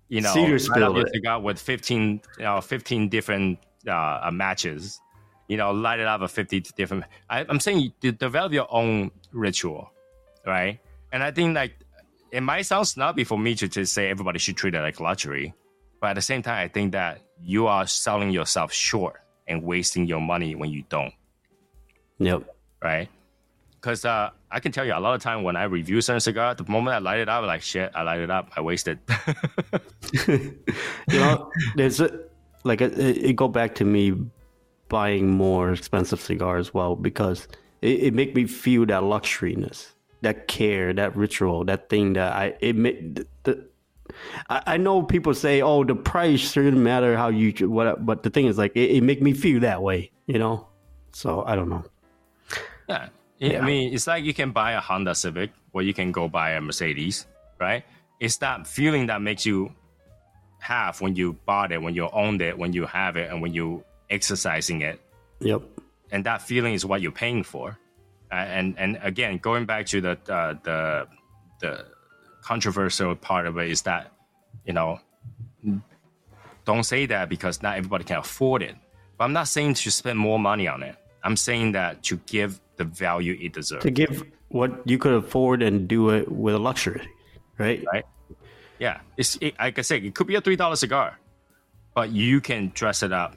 you 0.08 0.20
know, 0.20 0.32
Cedar 0.32 0.58
spill 0.58 0.96
up 0.96 1.06
it. 1.06 1.12
cigar 1.12 1.40
with 1.40 1.58
15, 1.58 2.20
you 2.38 2.44
know, 2.44 2.60
15 2.60 3.08
different 3.08 3.58
uh, 3.86 4.20
uh, 4.24 4.30
matches. 4.32 5.00
You 5.48 5.56
know, 5.56 5.72
light 5.72 5.98
it 5.98 6.06
up 6.06 6.20
with 6.20 6.30
50 6.30 6.60
different. 6.76 7.04
I, 7.28 7.44
I'm 7.48 7.58
saying 7.58 7.92
you 8.00 8.12
develop 8.12 8.52
your 8.52 8.68
own 8.70 9.10
ritual, 9.32 9.90
right? 10.46 10.78
And 11.12 11.22
I 11.22 11.32
think 11.32 11.56
like 11.56 11.74
it 12.30 12.42
might 12.42 12.62
sound 12.62 12.86
snobby 12.86 13.24
for 13.24 13.38
me 13.38 13.54
to 13.56 13.68
just 13.68 13.92
say 13.92 14.10
everybody 14.10 14.38
should 14.38 14.56
treat 14.56 14.74
it 14.74 14.80
like 14.80 15.00
luxury, 15.00 15.54
but 16.00 16.10
at 16.10 16.14
the 16.14 16.22
same 16.22 16.42
time, 16.42 16.64
I 16.64 16.68
think 16.68 16.92
that 16.92 17.20
you 17.42 17.66
are 17.66 17.86
selling 17.86 18.30
yourself 18.30 18.72
short 18.72 19.20
and 19.48 19.64
wasting 19.64 20.06
your 20.06 20.20
money 20.20 20.54
when 20.54 20.70
you 20.70 20.84
don't 20.88 21.12
yep. 22.20 22.54
right? 22.82 23.08
Because 23.80 24.04
uh, 24.04 24.30
I 24.50 24.60
can 24.60 24.72
tell 24.72 24.84
you 24.84 24.92
a 24.92 25.00
lot 25.00 25.14
of 25.14 25.22
time 25.22 25.42
when 25.42 25.56
I 25.56 25.64
review 25.64 26.00
certain 26.00 26.20
cigar, 26.20 26.54
the 26.54 26.70
moment 26.70 26.94
I 26.94 26.98
light 26.98 27.20
it 27.20 27.28
up, 27.28 27.42
I'm 27.42 27.46
like 27.46 27.62
shit, 27.62 27.90
I 27.94 28.02
light 28.02 28.20
it 28.20 28.30
up, 28.30 28.50
I 28.56 28.60
wasted. 28.60 28.98
you 30.26 30.54
know, 31.08 31.50
there's 31.76 32.00
a, 32.00 32.20
like 32.64 32.80
it, 32.80 32.98
it 32.98 33.36
go 33.36 33.48
back 33.48 33.74
to 33.76 33.84
me 33.84 34.14
buying 34.88 35.30
more 35.30 35.72
expensive 35.72 36.20
cigars. 36.20 36.74
Well, 36.74 36.94
because 36.94 37.48
it, 37.80 38.02
it 38.04 38.14
make 38.14 38.34
me 38.34 38.46
feel 38.46 38.84
that 38.86 39.02
luxuriness, 39.02 39.92
that 40.20 40.46
care, 40.46 40.92
that 40.92 41.16
ritual, 41.16 41.64
that 41.64 41.88
thing 41.88 42.12
that 42.14 42.32
I 42.32 42.54
it 42.60 42.74
the. 43.14 43.26
the 43.44 43.64
I 44.50 44.62
I 44.66 44.76
know 44.76 45.02
people 45.02 45.34
say, 45.34 45.62
"Oh, 45.62 45.84
the 45.84 45.94
price 45.94 46.40
shouldn't 46.40 46.76
matter 46.76 47.16
how 47.16 47.28
you 47.28 47.52
what," 47.68 48.04
but 48.04 48.24
the 48.24 48.30
thing 48.30 48.46
is, 48.46 48.58
like, 48.58 48.72
it, 48.74 48.90
it 48.90 49.02
make 49.04 49.22
me 49.22 49.32
feel 49.32 49.60
that 49.60 49.82
way, 49.82 50.10
you 50.26 50.38
know. 50.38 50.66
So 51.12 51.44
I 51.46 51.54
don't 51.54 51.68
know. 51.68 51.84
yeah. 52.88 53.08
I 53.40 53.60
mean, 53.60 53.94
it's 53.94 54.06
like 54.06 54.24
you 54.24 54.34
can 54.34 54.50
buy 54.52 54.72
a 54.72 54.80
Honda 54.80 55.14
Civic 55.14 55.50
or 55.72 55.82
you 55.82 55.94
can 55.94 56.12
go 56.12 56.28
buy 56.28 56.52
a 56.52 56.60
Mercedes, 56.60 57.26
right? 57.58 57.84
It's 58.20 58.36
that 58.38 58.66
feeling 58.66 59.06
that 59.06 59.22
makes 59.22 59.46
you 59.46 59.74
have 60.58 61.00
when 61.00 61.16
you 61.16 61.32
bought 61.46 61.72
it, 61.72 61.80
when 61.80 61.94
you 61.94 62.08
owned 62.12 62.42
it, 62.42 62.58
when 62.58 62.72
you 62.72 62.84
have 62.84 63.16
it, 63.16 63.30
and 63.30 63.40
when 63.40 63.54
you 63.54 63.82
exercising 64.10 64.82
it. 64.82 65.00
Yep. 65.40 65.62
and 66.12 66.24
that 66.26 66.42
feeling 66.42 66.74
is 66.74 66.84
what 66.84 67.00
you're 67.00 67.12
paying 67.12 67.42
for. 67.42 67.78
Uh, 68.30 68.34
and 68.34 68.78
and 68.78 68.98
again, 69.02 69.38
going 69.38 69.64
back 69.64 69.86
to 69.86 70.00
the 70.00 70.18
uh, 70.28 70.54
the 70.62 71.08
the 71.60 71.86
controversial 72.42 73.14
part 73.16 73.46
of 73.46 73.58
it 73.58 73.70
is 73.70 73.82
that 73.82 74.12
you 74.64 74.72
know 74.72 75.00
don't 76.64 76.84
say 76.84 77.06
that 77.06 77.28
because 77.28 77.62
not 77.62 77.76
everybody 77.76 78.04
can 78.04 78.18
afford 78.18 78.62
it. 78.62 78.76
But 79.16 79.24
I'm 79.24 79.32
not 79.32 79.48
saying 79.48 79.74
to 79.74 79.90
spend 79.90 80.18
more 80.18 80.38
money 80.38 80.68
on 80.68 80.82
it. 80.82 80.96
I'm 81.22 81.36
saying 81.36 81.72
that 81.72 82.02
to 82.04 82.16
give 82.26 82.60
the 82.80 82.84
value 82.86 83.36
it 83.38 83.52
deserves. 83.52 83.84
To 83.84 83.90
give 83.90 84.24
what 84.48 84.72
you 84.86 84.96
could 84.96 85.12
afford 85.12 85.60
and 85.62 85.86
do 85.86 86.08
it 86.08 86.32
with 86.32 86.54
a 86.54 86.58
luxury, 86.58 87.06
right? 87.58 87.84
right? 87.92 88.04
Yeah, 88.78 89.00
it's 89.18 89.36
it, 89.42 89.54
like 89.58 89.78
I 89.78 89.82
said, 89.82 90.02
it 90.02 90.14
could 90.14 90.26
be 90.26 90.36
a 90.36 90.40
three 90.40 90.56
dollar 90.56 90.76
cigar, 90.76 91.18
but 91.94 92.10
you 92.10 92.40
can 92.40 92.72
dress 92.74 93.02
it 93.02 93.12
up 93.12 93.36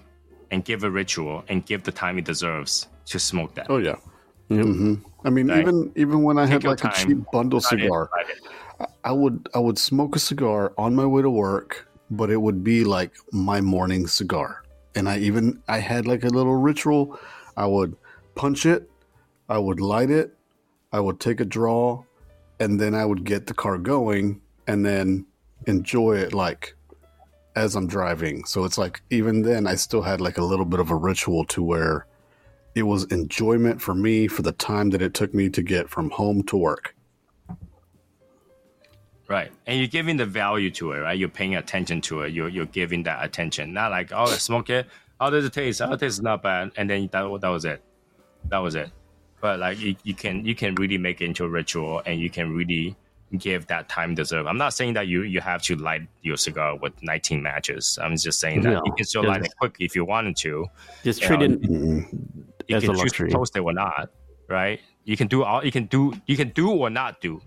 and 0.50 0.64
give 0.64 0.86
a 0.86 0.90
ritual 0.90 1.44
and 1.50 1.66
give 1.66 1.84
the 1.84 1.92
time 1.92 2.18
it 2.18 2.24
deserves 2.24 2.88
to 3.08 3.20
smoke 3.20 3.54
that. 3.56 3.68
Oh 3.70 3.80
yeah. 3.80 3.98
Yep. 4.50 4.66
hmm 4.66 4.94
I 5.26 5.30
mean, 5.30 5.50
Right. 5.50 5.60
even 5.60 5.92
even 5.98 6.24
when 6.24 6.38
I 6.38 6.46
had 6.46 6.64
your 6.64 6.72
like 6.72 6.84
a 6.86 6.92
cheap 6.96 7.18
bundle 7.34 7.60
cigar, 7.60 8.10
light 8.16 8.30
it. 8.30 8.88
I 9.04 9.12
would 9.12 9.50
I 9.54 9.60
would 9.60 9.78
smoke 9.78 10.16
a 10.16 10.20
cigar 10.20 10.72
on 10.78 10.96
my 10.96 11.06
way 11.06 11.22
to 11.22 11.30
work, 11.30 11.86
but 12.10 12.30
it 12.30 12.38
would 12.38 12.64
be 12.64 12.86
like 12.86 13.12
my 13.34 13.60
morning 13.60 14.08
cigar. 14.08 14.64
And 14.96 15.10
I 15.10 15.20
even 15.20 15.62
I 15.68 15.80
had 15.80 16.08
like 16.08 16.24
a 16.24 16.30
little 16.30 16.56
ritual. 16.56 17.20
I 17.58 17.68
would 17.68 17.96
punch 18.36 18.66
it, 18.66 18.90
I 19.50 19.58
would 19.58 19.80
light 19.80 20.10
it, 20.10 20.34
I 20.92 21.00
would 21.00 21.20
take 21.20 21.40
a 21.40 21.46
draw, 21.46 22.04
and 22.60 22.80
then 22.80 22.96
I 22.96 23.06
would 23.06 23.24
get 23.24 23.48
the 23.48 23.54
car 23.54 23.78
going 23.78 24.42
and 24.68 24.86
then 24.86 25.26
enjoy 25.68 26.18
it 26.18 26.34
like 26.34 26.76
as 27.56 27.76
I'm 27.76 27.88
driving. 27.88 28.46
So 28.46 28.64
it's 28.64 28.78
like 28.78 29.02
even 29.10 29.42
then 29.42 29.68
I 29.68 29.76
still 29.76 30.02
had 30.02 30.22
like 30.22 30.38
a 30.38 30.44
little 30.44 30.66
bit 30.66 30.80
of 30.80 30.90
a 30.90 30.96
ritual 30.96 31.46
to 31.46 31.62
where 31.62 32.08
it 32.76 32.84
was 32.84 33.04
enjoyment 33.06 33.82
for 33.82 33.94
me 33.94 34.28
for 34.28 34.42
the 34.42 34.52
time 34.52 34.90
that 34.92 35.02
it 35.02 35.14
took 35.14 35.34
me 35.34 35.50
to 35.50 35.62
get 35.62 35.90
from 35.90 36.10
home 36.10 36.44
to 36.44 36.58
work. 36.58 36.96
Right. 39.28 39.52
And 39.68 39.80
you're 39.80 39.88
giving 39.88 40.18
the 40.18 40.26
value 40.26 40.70
to 40.72 40.92
it, 40.94 41.00
right? 41.00 41.18
You're 41.18 41.30
paying 41.30 41.56
attention 41.56 42.02
to 42.02 42.22
it. 42.22 42.34
You're, 42.34 42.50
you're 42.50 42.66
giving 42.66 43.04
that 43.04 43.24
attention. 43.24 43.74
Not 43.74 43.92
like, 43.92 44.12
oh, 44.14 44.26
smoke 44.28 44.70
it. 44.70 44.88
How 45.20 45.30
does 45.30 45.46
it 45.46 45.54
taste? 45.54 45.82
Oh, 45.82 45.96
tastes 45.96 46.22
not 46.22 46.44
bad. 46.44 46.72
And 46.76 46.90
then 46.90 47.10
that, 47.12 47.42
that 47.42 47.48
was 47.48 47.66
it. 47.66 47.82
That 48.50 48.58
was 48.58 48.76
it. 48.76 48.92
But 49.44 49.60
like 49.60 49.78
you, 49.78 49.96
you 50.04 50.14
can 50.16 50.46
you 50.46 50.56
can 50.56 50.74
really 50.76 50.98
make 50.98 51.20
it 51.20 51.26
into 51.26 51.44
a 51.44 51.50
ritual 51.50 52.02
and 52.06 52.18
you 52.18 52.30
can 52.30 52.56
really 52.56 52.96
give 53.38 53.68
that 53.68 53.90
time 53.90 54.16
deserve. 54.16 54.48
I'm 54.48 54.58
not 54.58 54.74
saying 54.74 54.94
that 54.94 55.08
you 55.08 55.24
you 55.24 55.42
have 55.42 55.62
to 55.64 55.76
light 55.76 56.04
your 56.22 56.38
cigar 56.38 56.78
with 56.78 56.94
19 57.04 57.44
matches. 57.44 58.00
I'm 58.02 58.16
just 58.16 58.40
saying 58.40 58.62
that 58.62 58.70
No. 58.72 58.82
you 58.86 58.94
can 58.96 59.06
still 59.06 59.26
light 59.26 59.44
it 59.44 59.54
quick 59.60 59.76
if 59.82 59.98
you 59.98 60.06
wanted 60.06 60.38
to. 60.38 60.68
Just 61.04 61.22
treat 61.22 61.42
it. 61.42 61.60
You 61.62 62.78
As 62.78 62.84
can 62.84 62.92
a 62.92 62.94
choose 62.94 63.12
to 63.12 63.24
luxury. 63.24 63.32
toast 63.32 63.58
it 63.58 63.60
or 63.60 63.74
not, 63.74 64.12
right? 64.48 64.80
You 65.04 65.18
can 65.18 65.28
do 65.28 65.44
all 65.44 65.60
you 65.66 65.74
can 65.74 65.88
do 65.88 66.14
you 66.26 66.38
can 66.38 66.50
do 66.52 66.72
or 66.72 66.90
not 66.90 67.20
do. 67.20 67.42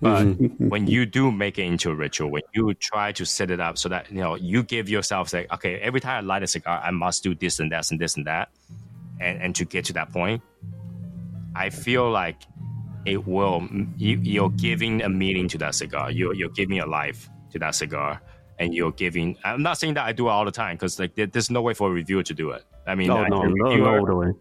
But 0.00 0.26
Mm-hmm. 0.26 0.68
when 0.70 0.88
you 0.88 1.06
do 1.06 1.30
make 1.30 1.56
it 1.58 1.66
into 1.66 1.90
a 1.90 1.94
ritual, 1.94 2.30
when 2.32 2.42
you 2.52 2.74
try 2.74 3.12
to 3.12 3.24
set 3.24 3.52
it 3.52 3.60
up 3.60 3.78
so 3.78 3.88
that 3.90 4.10
you 4.10 4.18
know 4.20 4.34
you 4.34 4.64
give 4.64 4.88
yourself 4.88 5.32
like, 5.32 5.52
okay, 5.52 5.76
every 5.78 6.00
time 6.00 6.16
I 6.24 6.26
light 6.26 6.42
a 6.42 6.48
cigar, 6.48 6.80
I 6.84 6.90
must 6.90 7.22
do 7.22 7.36
this 7.36 7.60
and 7.60 7.70
that 7.70 7.88
and 7.92 8.00
this 8.00 8.16
and 8.16 8.26
that, 8.26 8.48
and 9.20 9.40
and 9.40 9.54
to 9.54 9.64
get 9.64 9.84
to 9.86 9.92
that 9.94 10.12
point, 10.12 10.42
I 11.54 11.70
feel 11.70 12.10
like 12.10 12.42
it 13.06 13.26
will. 13.26 13.66
You, 13.96 14.18
you're 14.22 14.50
giving 14.50 15.02
a 15.02 15.08
meaning 15.08 15.48
to 15.48 15.58
that 15.58 15.74
cigar. 15.74 16.10
You're 16.10 16.34
you're 16.34 16.50
giving 16.50 16.80
a 16.80 16.86
life 16.86 17.28
to 17.52 17.58
that 17.60 17.74
cigar, 17.74 18.20
and 18.58 18.74
you're 18.74 18.92
giving. 18.92 19.36
I'm 19.44 19.62
not 19.62 19.78
saying 19.78 19.94
that 19.94 20.04
I 20.04 20.12
do 20.12 20.28
it 20.28 20.30
all 20.30 20.44
the 20.44 20.50
time 20.50 20.76
because 20.76 20.98
like 20.98 21.14
there, 21.14 21.26
there's 21.26 21.50
no 21.50 21.62
way 21.62 21.74
for 21.74 21.88
a 21.88 21.92
reviewer 21.92 22.22
to 22.24 22.34
do 22.34 22.50
it. 22.50 22.64
I 22.86 22.94
mean, 22.94 23.08
No, 23.08 23.24
no, 23.24 23.42
no, 23.42 23.76
no, 23.76 24.00
no 24.04 24.16
way. 24.16 24.32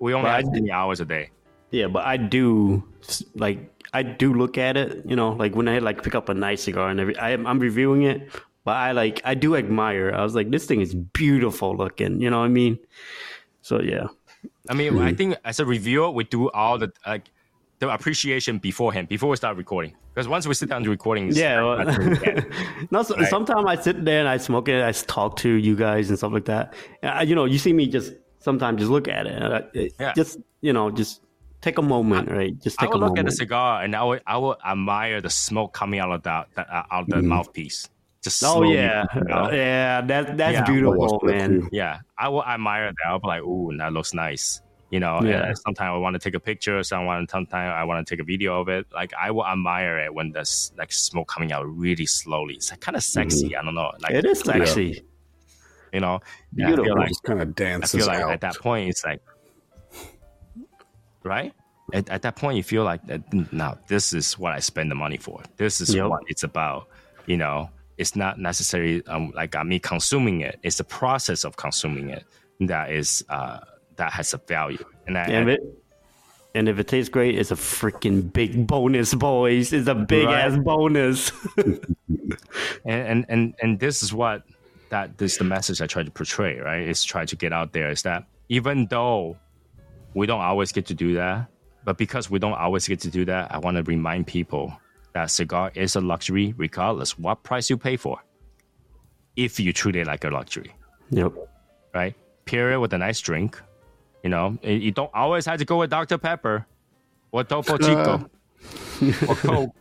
we 0.00 0.14
only 0.14 0.28
But 0.28 0.44
have 0.44 0.52
do- 0.54 0.70
hours 0.72 1.00
a 1.00 1.04
day. 1.04 1.30
Yeah, 1.70 1.88
but 1.88 2.04
I 2.06 2.16
do 2.16 2.84
like 3.34 3.58
I 3.92 4.02
do 4.02 4.32
look 4.34 4.58
at 4.58 4.76
it. 4.76 5.04
You 5.06 5.16
know, 5.16 5.30
like 5.32 5.54
when 5.56 5.68
I 5.68 5.78
like 5.78 6.02
pick 6.02 6.14
up 6.14 6.28
a 6.28 6.34
nice 6.34 6.62
cigar 6.64 6.88
and 6.90 7.00
every 7.00 7.16
I 7.18 7.32
I'm 7.32 7.58
reviewing 7.58 8.02
it, 8.02 8.28
but 8.64 8.76
I 8.76 8.92
like 8.92 9.20
I 9.24 9.34
do 9.34 9.56
admire. 9.56 10.12
I 10.14 10.22
was 10.22 10.34
like, 10.34 10.50
this 10.50 10.66
thing 10.66 10.80
is 10.80 10.94
beautiful 10.94 11.76
looking. 11.76 12.20
You 12.20 12.30
know 12.30 12.38
what 12.40 12.46
I 12.46 12.48
mean? 12.48 12.78
So 13.62 13.80
yeah, 13.82 14.06
I 14.68 14.74
mean, 14.74 14.98
I 14.98 15.12
think 15.14 15.36
as 15.44 15.60
a 15.60 15.66
reviewer, 15.66 16.10
we 16.10 16.24
do 16.24 16.50
all 16.50 16.78
the 16.78 16.92
like 17.06 17.30
the 17.78 17.92
appreciation 17.92 18.58
beforehand, 18.58 19.08
before 19.08 19.28
we 19.28 19.36
start 19.36 19.56
recording. 19.56 19.94
Because 20.14 20.28
once 20.28 20.46
we 20.46 20.54
sit 20.54 20.70
down 20.70 20.82
to 20.84 20.90
recording, 20.90 21.30
yeah. 21.32 21.62
Well, 21.62 21.84
that's 21.84 21.98
when 21.98 22.10
we 22.10 22.16
can. 22.16 22.50
no, 22.90 23.02
so, 23.02 23.16
Right. 23.16 23.28
sometimes 23.28 23.66
I 23.66 23.76
sit 23.76 24.04
there 24.04 24.20
and 24.20 24.28
I 24.28 24.38
smoke 24.38 24.68
it. 24.68 24.82
I 24.82 24.92
talk 24.92 25.36
to 25.38 25.50
you 25.50 25.76
guys 25.76 26.08
and 26.08 26.16
stuff 26.16 26.32
like 26.32 26.46
that. 26.46 26.72
I, 27.02 27.22
you 27.22 27.34
know, 27.34 27.44
you 27.44 27.58
see 27.58 27.74
me 27.74 27.86
just 27.86 28.14
sometimes 28.38 28.78
just 28.80 28.90
look 28.90 29.08
at 29.08 29.26
it. 29.26 29.42
And 29.42 29.54
I, 29.54 29.62
it 29.74 29.92
Yeah. 30.00 30.14
Just 30.14 30.38
you 30.62 30.72
know, 30.72 30.90
just 30.90 31.20
take 31.60 31.76
a 31.76 31.82
moment, 31.82 32.30
right? 32.30 32.58
Just 32.62 32.80
I 32.80 32.86
take 32.86 32.94
a 32.94 32.98
look 32.98 33.10
at 33.10 33.16
moment. 33.16 33.28
the 33.28 33.32
cigar 33.32 33.82
and 33.82 33.94
I 33.94 34.04
would 34.04 34.22
I 34.26 34.38
would 34.38 34.56
admire 34.66 35.20
the 35.20 35.30
smoke 35.30 35.74
coming 35.74 36.00
out 36.00 36.10
of 36.10 36.22
that, 36.22 36.48
that 36.54 36.66
out 36.70 36.86
of 36.90 37.06
the 37.08 37.16
mm-hmm. 37.16 37.28
mouthpiece. 37.28 37.88
Just 38.26 38.42
oh 38.42 38.58
slowly, 38.58 38.74
yeah, 38.74 39.04
you 39.14 39.20
know? 39.24 39.50
yeah. 39.52 40.00
That 40.02 40.36
that's 40.36 40.54
Yeah. 40.58 40.64
beautiful, 40.64 41.20
man. 41.22 41.60
too. 41.62 41.68
Yeah, 41.70 42.00
I 42.18 42.28
will 42.28 42.44
admire 42.44 42.90
that. 42.90 43.06
I'll 43.08 43.20
be 43.20 43.28
like, 43.28 43.42
ooh, 43.42 43.70
that 43.78 43.92
looks 43.92 44.12
nice. 44.14 44.60
You 44.90 44.98
know, 45.00 45.20
Yeah. 45.22 45.30
yeah. 45.48 45.52
sometimes 45.64 45.94
I 45.94 45.98
want 45.98 46.14
to 46.14 46.18
take 46.20 46.34
a 46.34 46.40
picture. 46.40 46.82
Someone, 46.82 47.26
sometimes 47.28 47.72
I 47.74 47.84
want 47.84 48.04
to 48.06 48.08
take 48.12 48.20
a 48.20 48.24
video 48.24 48.60
of 48.60 48.68
it. 48.68 48.86
Like 48.92 49.12
I 49.14 49.30
will 49.30 49.46
admire 49.46 49.98
it 49.98 50.12
when 50.14 50.32
there's 50.32 50.72
like 50.76 50.92
smoke 50.92 51.28
coming 51.28 51.52
out 51.52 51.64
really 51.68 52.06
slowly. 52.06 52.54
It's 52.54 52.70
like, 52.70 52.80
kind 52.80 52.96
of 52.96 53.02
sexy. 53.02 53.50
Mm-hmm. 53.50 53.60
I 53.60 53.64
don't 53.64 53.74
know. 53.74 53.90
Like 54.00 54.12
It 54.14 54.24
is 54.24 54.40
sexy. 54.40 55.02
you 55.92 56.00
know, 56.00 56.18
Beautiful. 56.54 56.84
feel 56.84 56.96
like 56.96 57.08
just 57.08 57.22
kind 57.22 57.40
of 57.40 57.54
dances 57.54 57.94
I 57.94 57.98
dances 57.98 58.00
feel 58.00 58.06
like 58.14 58.24
out. 58.24 58.32
at 58.32 58.40
that 58.42 58.56
point 58.58 58.88
it's 58.90 59.04
like, 59.04 59.20
right? 61.22 61.52
At, 61.92 62.08
at 62.10 62.22
that 62.22 62.34
point, 62.36 62.56
you 62.56 62.62
feel 62.64 62.82
like 62.82 63.06
that. 63.06 63.22
Now, 63.52 63.78
this 63.86 64.12
is 64.12 64.36
what 64.38 64.52
I 64.52 64.58
spend 64.58 64.90
the 64.90 64.94
money 64.96 65.16
for. 65.16 65.40
This 65.56 65.80
is 65.80 65.94
Yep. 65.94 66.08
what 66.08 66.22
it's 66.26 66.42
about. 66.42 66.88
You 67.26 67.36
know, 67.36 67.70
it's 67.98 68.14
not 68.16 68.38
necessarily 68.38 69.04
um, 69.06 69.32
like 69.34 69.54
uh, 69.54 69.64
me 69.64 69.78
consuming 69.78 70.40
it. 70.40 70.58
It's 70.62 70.78
the 70.78 70.84
process 70.84 71.44
of 71.44 71.56
consuming 71.56 72.10
it 72.10 72.24
that 72.60 72.90
is 72.90 73.24
uh, 73.28 73.60
that 73.96 74.12
has 74.12 74.34
a 74.34 74.38
value. 74.38 74.84
And, 75.06 75.16
I, 75.16 75.22
And 75.24 75.48
if 75.48 75.58
it 75.58 75.60
and 76.54 76.68
if 76.68 76.78
it 76.78 76.88
tastes 76.88 77.10
great, 77.10 77.38
it's 77.38 77.50
a 77.50 77.54
freaking 77.56 78.32
big 78.32 78.66
bonus, 78.66 79.14
boys. 79.14 79.72
It's 79.72 79.88
a 79.88 79.94
big 79.94 80.26
Right. 80.26 80.46
ass 80.46 80.56
bonus. 80.58 81.30
and 82.84 83.06
and 83.08 83.26
and 83.28 83.54
and 83.60 83.80
this 83.80 84.02
is 84.02 84.12
what 84.12 84.42
that 84.90 85.18
this 85.18 85.32
is 85.32 85.38
the 85.38 85.44
message 85.44 85.80
I 85.82 85.86
try 85.86 86.02
to 86.02 86.10
portray, 86.10 86.58
right? 86.58 86.88
Is 86.88 87.04
try 87.04 87.24
to 87.26 87.36
get 87.36 87.52
out 87.52 87.72
there 87.72 87.90
is 87.90 88.02
that 88.02 88.24
even 88.48 88.86
though 88.86 89.36
we 90.14 90.26
don't 90.26 90.40
always 90.40 90.72
get 90.72 90.86
to 90.86 90.94
do 90.94 91.14
that, 91.14 91.48
but 91.84 91.98
because 91.98 92.30
we 92.30 92.38
don't 92.38 92.54
always 92.54 92.86
get 92.88 93.00
to 93.00 93.10
do 93.10 93.24
that, 93.26 93.52
I 93.52 93.58
want 93.58 93.76
to 93.76 93.82
remind 93.82 94.26
people 94.26 94.72
that 95.16 95.30
cigar 95.30 95.72
is 95.74 95.96
a 95.96 96.00
luxury 96.12 96.52
regardless 96.58 97.18
what 97.18 97.42
price 97.42 97.70
you 97.70 97.76
pay 97.88 97.96
for. 97.96 98.16
if 99.36 99.60
you 99.60 99.70
treat 99.80 99.96
it 99.96 100.06
like 100.06 100.24
a 100.24 100.30
luxury, 100.30 100.70
Yep. 101.10 101.32
right? 101.94 102.14
Pair 102.46 102.72
it 102.72 102.78
with 102.82 102.92
a 102.94 102.98
nice 103.06 103.20
drink. 103.28 103.50
You 104.24 104.30
know, 104.34 104.46
you 104.62 104.74
you 104.86 104.92
don't 104.98 105.10
always 105.22 105.44
have 105.48 105.58
to 105.62 105.66
go 105.72 105.76
with 105.80 105.90
Dr. 105.90 106.18
Pepper 106.18 106.56
or 107.32 107.44
Topo 107.44 107.76
Chico 107.86 108.14
or 109.28 109.34
Coke. 109.48 109.72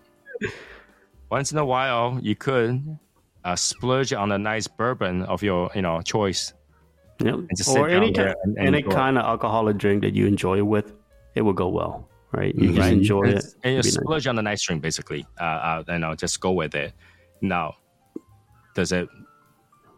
Once 1.32 1.52
in 1.54 1.58
a 1.58 1.66
while, 1.66 2.20
you 2.22 2.36
could 2.36 3.00
uh, 3.48 3.56
splurge 3.56 4.12
on 4.14 4.32
a 4.32 4.38
nice 4.52 4.68
bourbon 4.68 5.24
of 5.34 5.42
your, 5.44 5.70
you 5.76 5.82
know, 5.82 6.02
choice. 6.02 6.54
Yep. 7.24 7.36
just 7.58 7.72
sit 7.72 7.80
Or 7.80 7.88
any 7.88 8.12
down 8.12 8.26
there 8.26 8.36
kind, 8.36 8.58
and- 8.58 8.68
and 8.68 8.76
any 8.76 8.84
kind 8.84 9.18
of 9.18 9.24
alcoholic 9.26 9.78
drink 9.84 10.02
that 10.06 10.14
you 10.18 10.26
enjoy 10.28 10.64
with, 10.64 10.88
it 11.36 11.42
will 11.46 11.54
go 11.64 11.70
well, 11.70 11.94
right? 12.36 12.54
You 12.56 12.74
just 12.74 12.92
enjoy 12.92 13.24
and, 13.24 13.34
it. 13.34 13.46
and 13.64 13.74
you 13.74 13.80
It'd 13.80 13.86
nice. 13.86 13.94
splurge 13.94 14.28
on 14.28 14.36
the 14.36 14.42
nice 14.42 14.62
drink, 14.64 14.82
basically. 14.82 15.26
Uh, 15.40 15.44
uh, 15.44 15.84
you 15.88 16.00
know, 16.00 16.16
just 16.16 16.40
go 16.40 16.52
with 16.52 16.76
it. 16.76 16.94
Now, 17.42 17.76
does 18.76 18.92
it 18.92 19.08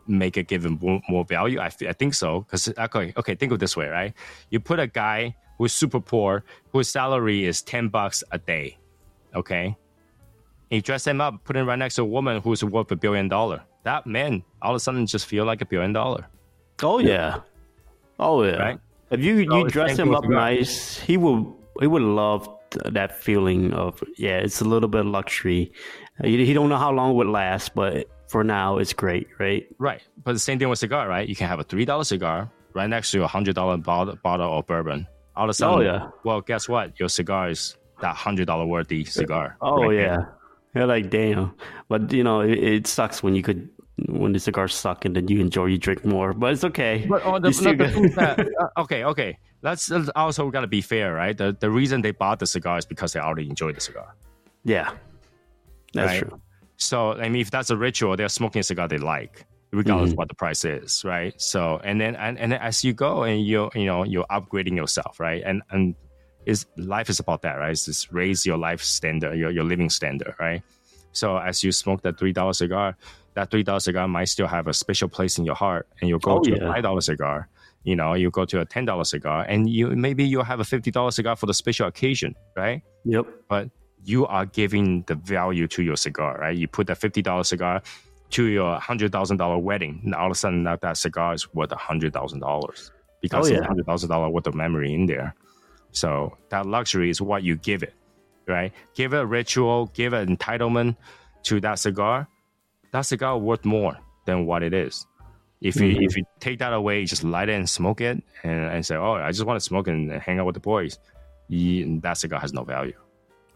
make 0.08 0.38
it 0.38 0.48
give 0.48 0.66
him 0.66 0.80
more, 0.82 1.02
more 1.10 1.26
value? 1.26 1.60
I, 1.60 1.66
I 1.66 1.94
think 1.94 2.14
so. 2.14 2.42
Because 2.42 2.70
okay, 2.70 3.14
okay, 3.18 3.36
think 3.36 3.52
of 3.52 3.58
it 3.58 3.60
this 3.60 3.76
way, 3.76 3.88
right? 3.88 4.14
You 4.50 4.60
put 4.60 4.80
a 4.80 4.88
guy 4.88 5.36
who's 5.58 5.74
super 5.74 6.00
poor, 6.00 6.44
whose 6.72 6.90
salary 6.90 7.46
is 7.46 7.62
ten 7.62 7.90
bucks 7.90 8.24
a 8.32 8.38
day, 8.38 8.78
okay? 9.36 9.76
You 10.70 10.82
dress 10.82 11.08
him 11.08 11.22
up, 11.22 11.44
put 11.44 11.56
him 11.56 11.68
right 11.68 11.80
next 11.80 11.96
to 11.96 12.02
a 12.02 12.06
woman 12.06 12.42
who's 12.42 12.64
worth 12.64 12.92
a 12.92 12.96
billion 12.96 13.28
dollar. 13.30 13.64
That 13.84 14.06
man, 14.06 14.44
all 14.62 14.72
of 14.72 14.76
a 14.76 14.80
sudden, 14.80 15.06
just 15.06 15.26
feel 15.26 15.46
like 15.46 15.62
a 15.62 15.66
billion 15.66 15.94
dollar. 15.94 16.28
Oh 16.84 17.00
yeah. 17.00 17.40
Oh 18.20 18.44
yeah. 18.44 18.58
Right? 18.58 18.80
If 19.10 19.22
you 19.22 19.46
So 19.50 19.58
you 19.58 19.70
dress 19.70 19.98
him 19.98 20.14
up 20.14 20.26
nice, 20.28 21.00
he 21.00 21.16
will 21.16 21.57
he 21.80 21.88
would 21.88 22.02
love 22.02 22.50
that 22.86 23.18
feeling 23.18 23.74
of 23.74 24.04
yeah. 24.18 24.38
It's 24.38 24.62
a 24.62 24.66
little 24.66 24.90
bit 24.90 25.02
of 25.02 25.08
luxury. 25.08 25.72
He, 26.24 26.46
he 26.46 26.54
don't 26.54 26.70
know 26.70 26.78
how 26.78 26.92
long 26.92 27.12
it 27.12 27.14
would 27.16 27.28
last, 27.28 27.76
but 27.76 28.08
for 28.28 28.44
now 28.44 28.78
it's 28.78 28.94
great, 28.94 29.28
right? 29.40 29.68
Right. 29.78 30.02
But 30.24 30.34
the 30.34 30.40
same 30.40 30.60
thing 30.60 30.70
with 30.70 30.80
cigar, 30.80 31.08
right? 31.08 31.28
You 31.28 31.36
can 31.36 31.48
have 31.48 31.60
a 31.60 31.64
three 31.64 31.86
dollar 31.86 32.04
cigar 32.04 32.52
right 32.74 32.90
next 32.90 33.12
to 33.12 33.24
a 33.24 33.28
hundred 33.28 33.56
dollar 33.56 33.78
bottle, 33.78 34.18
bottle 34.24 34.60
of 34.60 34.66
bourbon. 34.68 35.08
All 35.36 35.46
of 35.46 35.50
a 35.50 35.54
sudden, 35.54 35.80
Oh, 35.80 35.82
yeah. 35.82 36.10
Well, 36.24 36.42
guess 36.42 36.68
what? 36.68 37.00
Your 37.00 37.10
cigar 37.10 37.50
is 37.50 37.78
that 38.02 38.16
hundred 38.16 38.46
dollar 38.48 38.66
worthy 38.66 39.06
cigar. 39.06 39.58
Oh 39.62 39.84
right 39.84 39.96
yeah. 39.96 40.18
You're 40.76 40.86
like 40.86 41.10
damn, 41.10 41.56
but 41.90 42.12
you 42.12 42.24
know 42.24 42.42
it, 42.42 42.58
it 42.58 42.88
sucks 42.88 43.24
when 43.24 43.34
you 43.36 43.42
could 43.42 43.70
when 44.10 44.32
the 44.32 44.40
cigars 44.40 44.76
suck 44.76 45.06
and 45.06 45.16
then 45.16 45.28
you 45.28 45.40
enjoy 45.40 45.66
you 45.66 45.78
drink 45.78 46.06
more. 46.06 46.34
But 46.34 46.54
it's 46.54 46.64
okay. 46.64 47.06
But 47.10 47.24
oh, 47.26 47.40
the, 47.40 47.52
You 47.52 47.76
no, 47.76 47.88
the 47.88 48.14
that, 48.16 48.40
uh, 48.60 48.82
okay, 48.82 49.04
okay. 49.06 49.38
That's 49.62 49.88
that's 49.88 50.10
also 50.16 50.50
got 50.52 50.62
to 50.62 50.68
be 50.68 50.82
fair, 50.82 51.14
right? 51.14 51.36
The 51.38 51.56
the 51.60 51.70
reason 51.70 52.02
they 52.02 52.12
bought 52.12 52.40
the 52.40 52.46
cigar 52.48 52.78
is 52.78 52.86
because 52.86 53.14
they 53.14 53.20
already 53.20 53.50
enjoy 53.50 53.72
the 53.74 53.82
cigar. 53.82 54.16
yeah, 54.64 54.92
that's 55.94 56.14
Right. 56.14 56.20
true. 56.20 56.42
So 56.78 57.14
I 57.14 57.30
mean, 57.30 57.42
if 57.42 57.50
that's 57.52 57.70
a 57.70 57.78
ritual, 57.78 58.16
they're 58.16 58.30
smoking 58.30 58.60
a 58.60 58.64
cigar 58.64 58.88
they 58.88 58.98
like, 59.00 59.46
regardless 59.72 60.12
Mm-hmm. 60.12 60.14
of 60.14 60.18
what 60.18 60.28
the 60.30 60.36
price 60.36 60.64
is, 60.64 61.04
right? 61.04 61.34
So 61.42 61.80
and 61.84 62.00
then 62.00 62.16
and, 62.16 62.38
and 62.38 62.52
then 62.52 62.62
as 62.62 62.84
you 62.84 62.94
go 62.94 63.24
and 63.24 63.44
you 63.46 63.70
you 63.74 63.86
know 63.86 64.04
you're 64.04 64.28
upgrading 64.30 64.76
yourself, 64.76 65.20
right? 65.20 65.42
And 65.46 65.64
and 65.72 65.96
is 66.46 66.66
life 66.78 67.10
is 67.10 67.20
about 67.20 67.42
that, 67.42 67.56
right? 67.56 67.72
It's 67.72 67.86
just 67.86 68.12
raise 68.12 68.46
your 68.46 68.58
life 68.58 68.82
standard, 68.84 69.38
your 69.38 69.50
your 69.50 69.64
living 69.64 69.90
standard, 69.90 70.36
right? 70.40 70.62
So 71.14 71.38
as 71.38 71.64
you 71.64 71.72
smoke 71.72 72.04
that 72.04 72.20
three 72.20 72.32
dollar 72.32 72.54
cigar, 72.54 72.96
that 73.34 73.50
three 73.50 73.64
dollar 73.64 73.80
cigar 73.80 74.08
might 74.08 74.26
still 74.30 74.48
have 74.48 74.68
a 74.68 74.74
special 74.74 75.10
place 75.10 75.40
in 75.40 75.46
your 75.46 75.56
heart, 75.56 75.88
and 76.00 76.08
you'll 76.10 76.20
go 76.20 76.38
Oh, 76.38 76.42
to 76.42 76.52
yeah. 76.52 76.64
a 76.70 76.74
five 76.74 76.84
dollar 76.84 77.02
cigar. 77.02 77.50
You 77.88 77.96
know, 77.96 78.14
you 78.16 78.30
go 78.30 78.44
to 78.44 78.60
a 78.60 78.66
ten 78.66 78.84
dollar 78.84 79.06
cigar, 79.06 79.46
and 79.48 79.70
you 79.70 79.88
maybe 79.96 80.24
you'll 80.26 80.44
have 80.44 80.60
a 80.60 80.66
fifty 80.66 80.92
dollar 80.92 81.12
cigar 81.12 81.36
for 81.38 81.46
the 81.46 81.54
special 81.54 81.88
occasion, 81.88 82.36
right? 82.56 82.82
Yep. 83.06 83.26
but 83.48 83.70
you 84.04 84.26
are 84.28 84.46
giving 84.46 85.04
the 85.08 85.16
value 85.16 85.68
to 85.70 85.82
your 85.84 85.96
cigar, 85.96 86.38
right? 86.40 86.56
You 86.58 86.68
put 86.68 86.88
that 86.88 86.98
fifty 86.98 87.22
dollar 87.22 87.44
cigar 87.46 87.82
to 88.32 88.44
your 88.44 88.78
hundred 88.80 89.14
thousand 89.14 89.38
dollar 89.38 89.58
wedding, 89.58 90.02
and 90.04 90.14
all 90.14 90.26
of 90.26 90.32
a 90.34 90.36
sudden 90.36 90.66
that, 90.66 90.82
that 90.82 90.98
cigar 90.98 91.34
is 91.34 91.54
worth 91.54 91.72
a 91.72 91.78
hundred 91.78 92.12
thousand 92.14 92.42
dollars 92.42 92.92
because 93.22 93.50
Oh, 93.50 93.54
yeah. 93.54 93.64
hundred 93.64 93.86
thousand 93.86 94.10
dollar 94.10 94.30
worth 94.30 94.48
of 94.48 94.54
memory 94.54 94.94
in 94.94 95.06
there. 95.06 95.34
So 95.92 96.38
that 96.50 96.66
luxury 96.66 97.10
is 97.10 97.22
what 97.22 97.44
you 97.44 97.56
give 97.56 97.84
it, 97.84 97.94
right? 98.48 98.74
Give 98.96 99.14
it 99.14 99.22
a 99.22 99.26
ritual, 99.26 99.86
give 99.94 100.12
it 100.14 100.28
entitlement 100.28 100.98
to 101.44 101.62
that 101.62 101.80
cigar. 101.80 102.28
That 102.92 103.02
cigar 103.04 103.38
worth 103.38 103.64
more 103.64 103.98
than 104.26 104.46
what 104.46 104.62
it 104.62 104.74
is. 104.74 105.08
If 105.62 105.76
you 105.78 105.96
Mhm. 105.96 106.06
if 106.06 106.16
you 106.18 106.24
take 106.40 106.60
that 106.60 106.72
away, 106.74 107.00
you 107.02 107.08
just 107.08 107.24
light 107.24 107.50
it 107.50 107.54
and 107.54 107.68
smoke 107.70 108.00
it, 108.02 108.22
and, 108.44 108.70
and 108.74 108.86
say, 108.86 108.96
"Oh, 108.96 109.14
I 109.14 109.32
just 109.32 109.46
want 109.46 109.58
to 109.60 109.66
smoke 109.66 109.88
and 109.88 110.12
hang 110.12 110.40
out 110.40 110.46
with 110.46 110.54
the 110.54 110.60
boys," 110.60 111.00
you, 111.50 112.00
that 112.02 112.18
cigar 112.18 112.40
has 112.40 112.54
no 112.54 112.64
value. 112.64 112.94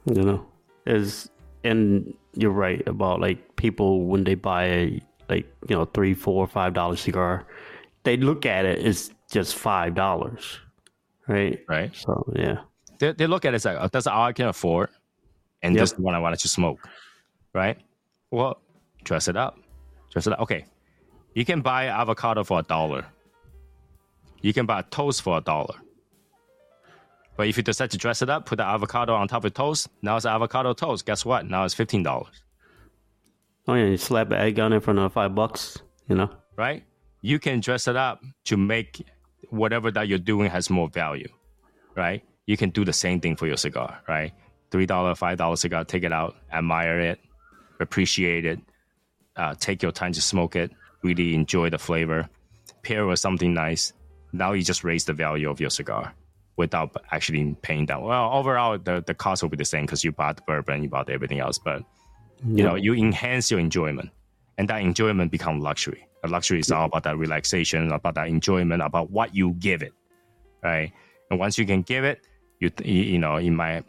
you 0.05 0.23
know 0.23 0.45
is 0.87 1.29
and 1.63 2.11
you're 2.33 2.49
right 2.49 2.81
about 2.87 3.19
like 3.21 3.55
people 3.55 4.05
when 4.05 4.23
they 4.23 4.33
buy 4.33 4.63
a 4.65 5.01
like 5.29 5.45
you 5.69 5.75
know 5.75 5.85
three 5.85 6.15
four 6.15 6.47
five 6.47 6.73
dollar 6.73 6.95
cigar 6.95 7.45
they 8.01 8.17
look 8.17 8.47
at 8.47 8.65
it 8.65 8.79
as 8.83 9.11
just 9.31 9.53
five 9.53 9.93
dollars 9.93 10.57
right 11.27 11.63
Right? 11.69 11.95
so 11.95 12.25
yeah 12.35 12.61
they, 12.97 13.11
they 13.11 13.27
look 13.27 13.45
at 13.45 13.53
it 13.53 13.57
as 13.57 13.65
like, 13.65 13.77
oh, 13.79 13.87
that's 13.89 14.07
all 14.07 14.23
I 14.25 14.33
can 14.33 14.47
afford, 14.47 14.89
and 15.61 15.75
Yep. 15.75 15.81
this 15.81 15.91
is 15.91 15.97
the 15.97 16.01
one 16.01 16.15
I 16.15 16.19
wanted 16.19 16.39
to 16.39 16.47
smoke, 16.47 16.79
right? 17.53 17.77
Well, 18.31 18.59
dress 19.03 19.27
it 19.27 19.37
up, 19.37 19.59
dress 20.11 20.25
it 20.25 20.33
up. 20.33 20.39
Okay, 20.39 20.65
you 21.33 21.45
can 21.45 21.61
buy 21.61 21.87
avocado 21.87 22.43
for 22.43 22.59
a 22.59 22.63
dollar. 22.63 23.05
You 24.41 24.53
can 24.53 24.65
buy 24.65 24.81
toast 24.83 25.21
for 25.21 25.37
a 25.37 25.41
dollar. 25.41 25.75
But 27.37 27.47
if 27.47 27.57
you 27.57 27.63
decide 27.63 27.91
to 27.91 27.97
dress 27.97 28.21
it 28.21 28.29
up, 28.29 28.45
put 28.45 28.57
the 28.57 28.65
avocado 28.65 29.13
on 29.15 29.27
top 29.27 29.45
of 29.45 29.53
toast, 29.53 29.87
now 30.01 30.17
it's 30.17 30.25
avocado 30.25 30.73
toast. 30.73 31.05
Guess 31.05 31.25
what? 31.25 31.47
Now 31.47 31.63
it's 31.63 31.73
fifteen 31.73 32.03
dollars, 32.03 32.43
oh 33.67 33.75
yeah 33.75 33.85
you 33.85 33.97
slap 33.97 34.27
an 34.27 34.33
egg 34.33 34.59
on 34.59 34.73
it 34.73 34.81
for 34.83 34.91
another 34.91 35.09
five 35.09 35.33
bucks 35.35 35.77
you 36.07 36.15
know 36.15 36.29
right? 36.55 36.83
You 37.21 37.39
can 37.39 37.59
dress 37.59 37.87
it 37.87 37.95
up 37.95 38.21
to 38.45 38.57
make 38.57 39.05
whatever 39.49 39.91
that 39.91 40.07
you're 40.07 40.19
doing 40.19 40.49
has 40.49 40.69
more 40.69 40.89
value, 40.89 41.27
right? 41.95 42.23
You 42.45 42.57
can 42.57 42.69
do 42.69 42.83
the 42.85 42.93
same 42.93 43.19
thing 43.19 43.35
for 43.35 43.47
your 43.47 43.57
cigar, 43.57 43.99
right? 44.07 44.31
Three 44.71 44.85
dollar, 44.85 45.15
five 45.15 45.37
dollar 45.37 45.55
cigar, 45.55 45.83
take 45.85 46.03
it 46.03 46.13
out, 46.13 46.35
admire 46.51 46.99
it, 46.99 47.19
appreciate 47.79 48.45
it, 48.45 48.59
uh, 49.35 49.55
take 49.59 49.81
your 49.81 49.91
time 49.91 50.13
to 50.13 50.21
smoke 50.21 50.55
it, 50.55 50.71
really 51.03 51.33
enjoy 51.33 51.69
the 51.69 51.77
flavor, 51.77 52.29
pair 52.83 53.05
with 53.05 53.19
something 53.19 53.53
nice. 53.53 53.93
Now 54.33 54.53
you 54.53 54.63
just 54.63 54.83
raise 54.83 55.05
the 55.05 55.13
value 55.13 55.49
of 55.49 55.59
your 55.59 55.69
cigar 55.69 56.13
without 56.57 56.95
actually 57.11 57.55
paying 57.61 57.85
down. 57.85 58.03
Well, 58.03 58.31
overall, 58.33 58.77
the, 58.77 59.03
the 59.05 59.13
cost 59.13 59.41
will 59.41 59.49
be 59.49 59.57
the 59.57 59.65
same 59.65 59.85
because 59.85 60.03
you 60.03 60.11
bought 60.11 60.37
the 60.37 60.43
bourbon, 60.43 60.83
you 60.83 60.89
bought 60.89 61.09
everything 61.09 61.39
else, 61.39 61.57
but 61.57 61.83
you 62.45 62.63
know, 62.63 62.75
you 62.75 62.93
enhance 62.93 63.51
your 63.51 63.59
enjoyment, 63.59 64.09
and 64.57 64.67
that 64.67 64.81
enjoyment 64.81 65.31
becomes 65.31 65.63
luxury. 65.63 66.07
A 66.23 66.27
luxury 66.27 66.59
is 66.59 66.71
all 66.71 66.85
about 66.85 67.03
that 67.03 67.17
relaxation, 67.17 67.91
about 67.91 68.15
that 68.15 68.27
enjoyment, 68.27 68.81
about 68.81 69.11
what 69.11 69.35
you 69.35 69.51
give 69.59 69.81
it, 69.81 69.93
right? 70.63 70.91
And 71.29 71.39
once 71.39 71.57
you 71.57 71.65
can 71.65 71.81
give 71.83 72.03
it, 72.03 72.25
you 72.59 72.71
you, 72.83 73.19
know 73.19 73.37
you 73.37 73.51
might 73.51 73.85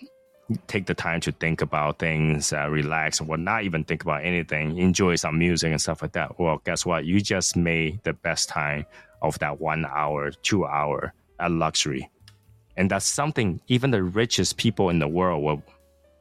take 0.67 0.87
the 0.87 0.95
time 0.95 1.21
to 1.21 1.33
think 1.33 1.63
about 1.63 1.99
things, 1.99 2.53
uh, 2.53 2.69
relax, 2.69 3.21
or 3.21 3.37
not 3.37 3.65
even 3.65 3.85
think 3.85 4.03
about 4.03 4.25
anything, 4.25 4.79
enjoy 4.79 5.15
some 5.17 5.39
music 5.39 5.71
and 5.71 5.81
stuff 5.81 6.03
like 6.03 6.13
that. 6.13 6.39
Well, 6.39 6.61
guess 6.65 6.85
what? 6.85 7.05
You 7.05 7.21
just 7.21 7.57
made 7.57 8.03
the 8.05 8.13
best 8.13 8.49
time 8.49 8.87
of 9.23 9.39
that 9.39 9.61
one 9.61 9.87
hour, 9.87 10.31
two 10.31 10.65
hour, 10.67 11.15
a 11.39 11.49
luxury, 11.49 12.11
and 12.77 12.91
that's 12.91 13.07
something 13.07 13.61
even 13.69 13.91
the 13.91 14.03
richest 14.03 14.57
people 14.57 14.89
in 14.91 14.99
the 14.99 15.09
world 15.09 15.43
will 15.43 15.63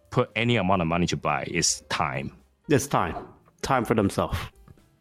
put 0.09 0.30
any 0.36 0.57
amount 0.57 0.82
of 0.82 0.88
money 0.88 1.07
to 1.07 1.17
buy 1.17 1.45
is 1.49 1.82
time. 1.89 2.32
it's 2.69 2.88
time 2.88 3.15
time 3.61 3.86
for 3.86 3.93
themselves 3.93 4.38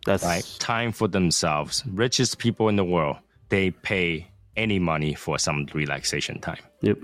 that's 0.06 0.24
right? 0.24 0.56
Time 0.58 0.92
for 0.92 1.08
themselves. 1.08 1.84
Richest 1.86 2.38
people 2.38 2.68
in 2.68 2.76
the 2.76 2.84
world, 2.84 3.16
they 3.48 3.70
pay 3.70 4.26
any 4.56 4.78
money 4.78 5.14
for 5.14 5.38
some 5.38 5.66
relaxation 5.74 6.40
time, 6.40 6.62
yep 6.80 6.98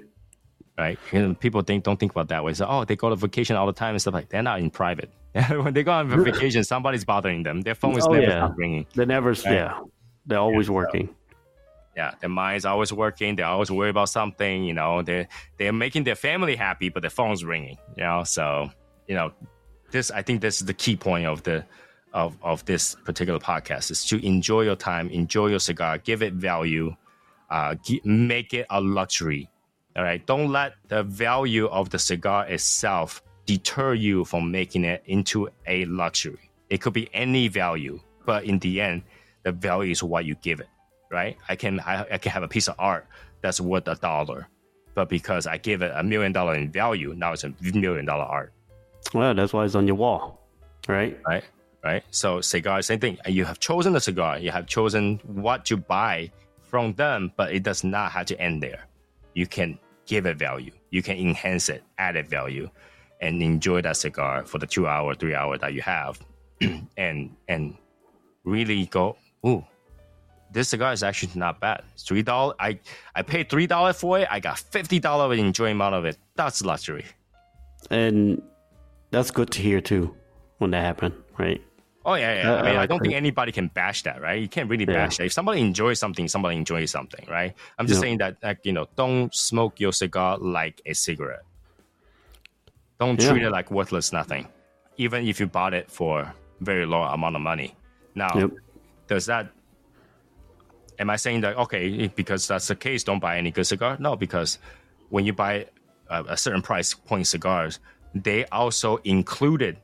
right? 0.78 0.98
And 1.12 1.38
people 1.38 1.62
think 1.62 1.84
don't 1.84 1.98
think 1.98 2.12
about 2.12 2.28
that 2.28 2.44
way. 2.44 2.54
So, 2.54 2.66
oh, 2.68 2.84
they 2.84 2.96
go 2.96 3.08
to 3.10 3.16
vacation 3.16 3.56
all 3.56 3.66
the 3.66 3.72
time 3.72 3.94
and 3.94 4.00
stuff 4.00 4.14
like. 4.14 4.28
They're 4.28 4.42
not 4.42 4.60
in 4.60 4.70
private. 4.70 5.10
when 5.50 5.74
they 5.74 5.82
go 5.82 5.92
on 5.92 6.08
vacation, 6.24 6.64
somebody's 6.64 7.04
bothering 7.04 7.42
them. 7.42 7.60
Their 7.62 7.74
phone 7.74 7.96
is 7.98 8.06
Oh, 8.06 8.12
never 8.12 8.22
yeah. 8.26 8.48
ringing. 8.56 8.86
they 8.94 9.04
never 9.04 9.32
yeah 9.32 9.80
they're 10.24 10.38
always 10.38 10.68
working 10.70 11.08
Yeah, 11.96 12.12
their 12.20 12.28
mind's 12.30 12.64
always 12.64 12.92
working. 12.92 13.36
They're 13.36 13.46
always 13.46 13.70
worried 13.70 13.90
about 13.90 14.08
something. 14.08 14.64
You 14.64 14.74
know, 14.74 15.02
they 15.02 15.28
they're 15.58 15.72
making 15.72 16.04
their 16.04 16.14
family 16.16 16.56
happy, 16.56 16.88
but 16.90 17.00
their 17.02 17.10
phone's 17.10 17.44
ringing. 17.44 17.78
You 17.96 18.04
know, 18.04 18.24
so 18.24 18.70
you 19.08 19.14
know, 19.14 19.32
this 19.92 20.10
I 20.10 20.22
think 20.22 20.40
this 20.40 20.60
is 20.60 20.66
the 20.66 20.74
key 20.74 20.96
point 20.96 21.26
of 21.26 21.42
the 21.42 21.64
of 22.12 22.36
of 22.42 22.64
this 22.64 22.96
particular 23.04 23.38
podcast 23.38 23.90
is 23.90 24.04
to 24.06 24.16
enjoy 24.26 24.62
your 24.62 24.76
time, 24.76 25.08
enjoy 25.10 25.46
your 25.48 25.60
cigar, 25.60 25.98
give 25.98 26.22
it 26.22 26.32
value, 26.34 26.94
uh, 27.50 27.74
make 28.04 28.52
it 28.54 28.66
a 28.70 28.80
luxury. 28.80 29.48
All 29.96 30.02
right, 30.02 30.24
don't 30.26 30.52
let 30.52 30.74
the 30.88 31.02
value 31.02 31.66
of 31.68 31.90
the 31.90 31.98
cigar 31.98 32.46
itself 32.46 33.22
deter 33.46 33.94
you 33.94 34.24
from 34.24 34.50
making 34.50 34.84
it 34.84 35.02
into 35.06 35.48
a 35.66 35.84
luxury. 35.86 36.50
It 36.68 36.82
could 36.82 36.92
be 36.92 37.08
any 37.14 37.48
value, 37.48 38.00
but 38.26 38.44
in 38.44 38.58
the 38.58 38.80
end, 38.80 39.02
the 39.42 39.52
value 39.52 39.92
is 39.92 40.02
what 40.02 40.24
you 40.24 40.34
give 40.36 40.60
it 40.60 40.68
right? 41.10 41.36
I 41.48 41.56
can 41.56 41.80
I, 41.80 42.06
I 42.12 42.18
can 42.18 42.32
have 42.32 42.42
a 42.42 42.48
piece 42.48 42.68
of 42.68 42.74
art 42.78 43.06
that's 43.40 43.60
worth 43.60 43.88
a 43.88 43.94
dollar, 43.96 44.48
but 44.94 45.08
because 45.08 45.46
I 45.46 45.58
give 45.58 45.82
it 45.82 45.92
a 45.94 46.02
million 46.02 46.32
dollar 46.32 46.54
in 46.54 46.70
value, 46.70 47.14
now 47.16 47.32
it's 47.32 47.44
a 47.44 47.54
million 47.60 48.04
dollar 48.04 48.24
art, 48.24 48.52
well 49.14 49.34
that's 49.34 49.52
why 49.52 49.64
it's 49.64 49.74
on 49.74 49.86
your 49.86 49.96
wall 49.96 50.40
right 50.88 51.18
right? 51.26 51.44
right? 51.84 52.02
So 52.10 52.40
cigar, 52.40 52.82
same 52.82 53.00
thing. 53.00 53.18
You 53.26 53.44
have 53.44 53.58
chosen 53.58 53.92
the 53.92 54.00
cigar, 54.00 54.38
you 54.38 54.50
have 54.50 54.66
chosen 54.66 55.20
what 55.24 55.64
to 55.66 55.76
buy 55.76 56.30
from 56.62 56.94
them, 56.94 57.32
but 57.36 57.52
it 57.52 57.62
does 57.62 57.84
not 57.84 58.12
have 58.12 58.26
to 58.26 58.40
end 58.40 58.62
there. 58.62 58.86
You 59.34 59.46
can 59.46 59.78
give 60.06 60.26
it 60.26 60.36
value, 60.36 60.72
you 60.90 61.02
can 61.02 61.16
enhance 61.16 61.68
it, 61.68 61.82
add 61.98 62.16
it 62.16 62.28
value, 62.28 62.70
and 63.20 63.42
enjoy 63.42 63.82
that 63.82 63.96
cigar 63.96 64.44
for 64.44 64.58
the 64.58 64.66
two 64.66 64.86
hour, 64.86 65.14
three 65.14 65.34
hour 65.34 65.58
that 65.58 65.74
you 65.74 65.82
have, 65.82 66.18
and 66.96 67.36
and 67.48 67.76
really 68.44 68.86
go, 68.86 69.16
ooh, 69.46 69.64
this 70.52 70.68
cigar 70.68 70.92
is 70.92 71.02
actually 71.02 71.32
not 71.34 71.60
bad. 71.60 71.82
Three 71.98 72.22
dollar, 72.22 72.54
I 72.58 72.78
I 73.14 73.22
paid 73.22 73.50
three 73.50 73.66
dollar 73.66 73.92
for 73.92 74.18
it. 74.18 74.28
I 74.30 74.40
got 74.40 74.58
fifty 74.58 74.98
dollar 74.98 75.32
enjoyment 75.34 75.82
out 75.82 75.94
of 75.94 76.04
it. 76.04 76.16
That's 76.36 76.64
luxury. 76.64 77.04
And 77.90 78.42
that's 79.10 79.30
good 79.30 79.50
to 79.52 79.62
hear 79.62 79.80
too 79.80 80.14
when 80.58 80.70
that 80.70 80.82
happened, 80.82 81.14
right? 81.38 81.62
Oh 82.06 82.14
yeah, 82.14 82.34
yeah. 82.34 82.52
Uh, 82.52 82.58
I 82.58 82.62
mean, 82.62 82.76
I 82.76 82.82
I 82.82 82.86
don't 82.86 83.00
think 83.02 83.14
anybody 83.14 83.50
can 83.50 83.66
bash 83.66 84.04
that, 84.04 84.22
right? 84.22 84.40
You 84.40 84.48
can't 84.48 84.70
really 84.70 84.84
Yeah. 84.84 84.94
bash 85.06 85.16
that. 85.18 85.24
If 85.26 85.32
somebody 85.32 85.60
enjoys 85.60 85.98
something, 85.98 86.28
somebody 86.28 86.56
enjoys 86.56 86.90
something, 86.92 87.26
right? 87.28 87.52
I'm 87.78 87.86
just 87.88 87.98
Yeah. 87.98 88.02
saying 88.02 88.18
that, 88.18 88.36
like 88.44 88.60
you 88.64 88.72
know, 88.72 88.86
don't 88.96 89.34
smoke 89.34 89.80
your 89.80 89.92
cigar 89.92 90.38
like 90.38 90.80
a 90.86 90.94
cigarette. 90.94 91.42
Don't 93.00 93.20
Yeah. 93.20 93.30
treat 93.32 93.42
it 93.42 93.50
like 93.50 93.72
worthless 93.72 94.12
nothing, 94.12 94.46
even 94.96 95.26
if 95.26 95.40
you 95.40 95.48
bought 95.48 95.74
it 95.74 95.90
for 95.90 96.32
very 96.60 96.86
low 96.86 97.02
amount 97.02 97.34
of 97.34 97.42
money. 97.42 97.74
Now, 98.14 98.38
Yep. 98.38 98.50
does 99.08 99.26
that? 99.26 99.50
Am 101.00 101.10
I 101.10 101.16
saying 101.16 101.40
that 101.40 101.56
okay 101.58 102.06
because 102.06 102.46
that's 102.46 102.68
the 102.68 102.76
case? 102.76 103.02
Don't 103.02 103.18
buy 103.18 103.36
any 103.36 103.50
good 103.50 103.66
cigar? 103.66 103.96
No, 103.98 104.14
because 104.14 104.58
when 105.10 105.26
you 105.26 105.32
buy 105.32 105.66
a, 106.08 106.22
a 106.28 106.36
certain 106.36 106.62
price 106.62 106.94
point 106.94 107.26
cigars, 107.26 107.80
they 108.14 108.46
also 108.46 108.98
included 108.98 109.76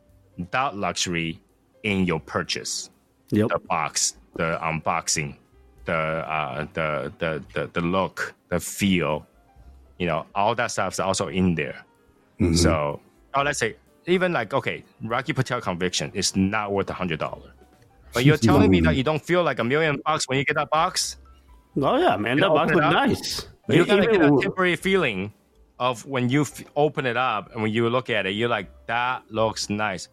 that 0.52 0.76
luxury 0.76 1.41
in 1.82 2.06
your 2.06 2.20
purchase 2.20 2.90
Yep. 3.30 3.48
the 3.48 3.58
box, 3.60 4.16
the 4.36 4.58
unboxing, 4.62 5.36
the 5.86 5.94
uh, 5.94 6.66
the, 6.74 7.10
the 7.18 7.42
the 7.54 7.66
the 7.72 7.80
look, 7.80 8.34
the 8.50 8.60
feel, 8.60 9.26
you 9.98 10.06
know, 10.06 10.26
all 10.34 10.54
that 10.54 10.70
stuff 10.70 10.92
is 10.94 11.00
also 11.00 11.28
in 11.28 11.54
there. 11.54 11.82
So, 12.54 13.00
oh, 13.34 13.42
let's 13.42 13.58
say 13.58 13.76
even 14.06 14.32
like 14.34 14.52
okay, 14.52 14.84
Rocky 15.04 15.32
Patel 15.32 15.60
conviction 15.62 16.10
is 16.12 16.36
not 16.36 16.72
worth 16.72 16.90
a 16.90 16.92
hundred 16.92 17.20
dollar, 17.20 17.52
but 18.12 18.24
you're 18.26 18.36
telling 18.50 18.70
me 18.70 18.80
that 18.80 18.96
you 18.96 19.02
don't 19.02 19.22
feel 19.22 19.42
like 19.42 19.60
a 19.60 19.64
million 19.64 20.00
bucks 20.04 20.28
when 20.28 20.38
you 20.38 20.44
get 20.44 20.56
that 20.56 20.68
box. 20.70 21.16
Oh 21.80 21.96
yeah, 21.96 22.16
man, 22.16 22.38
that 22.38 22.48
box 22.50 22.72
up. 22.72 22.92
nice. 22.92 23.48
You're 23.68 23.86
gonna 23.86 24.06
get 24.06 24.20
a 24.20 24.36
temporary 24.42 24.76
feeling 24.76 25.32
of 25.78 26.04
when 26.04 26.28
you 26.28 26.42
f- 26.42 26.64
open 26.76 27.06
it 27.06 27.16
up 27.16 27.52
and 27.54 27.62
when 27.62 27.72
you 27.72 27.88
look 27.88 28.10
at 28.10 28.26
it, 28.26 28.30
you're 28.32 28.48
like, 28.48 28.68
that 28.86 29.22
looks 29.30 29.70
nice. 29.70 30.08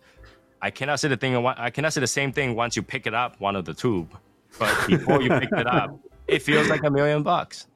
I 0.61 0.71
cannot 0.71 0.99
say 0.99 1.07
the 1.07 1.17
thing. 1.17 1.35
I 1.35 1.69
cannot 1.69 1.93
say 1.93 2.01
the 2.01 2.07
same 2.07 2.31
thing 2.31 2.55
once 2.55 2.75
you 2.75 2.83
pick 2.83 3.07
it 3.07 3.13
up, 3.13 3.39
one 3.39 3.55
of 3.55 3.65
the 3.65 3.73
tube. 3.73 4.17
But 4.57 4.87
before 4.87 5.21
you 5.21 5.29
pick 5.29 5.51
it 5.51 5.67
up, 5.67 5.97
it 6.27 6.41
feels 6.41 6.67
like 6.69 6.83
a 6.83 6.89
million 6.89 7.23
bucks, 7.23 7.67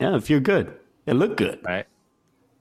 yeah, 0.00 0.16
it 0.16 0.28
you're 0.28 0.40
good, 0.40 0.76
it 1.06 1.14
looked 1.14 1.36
good. 1.36 1.60
right? 1.64 1.86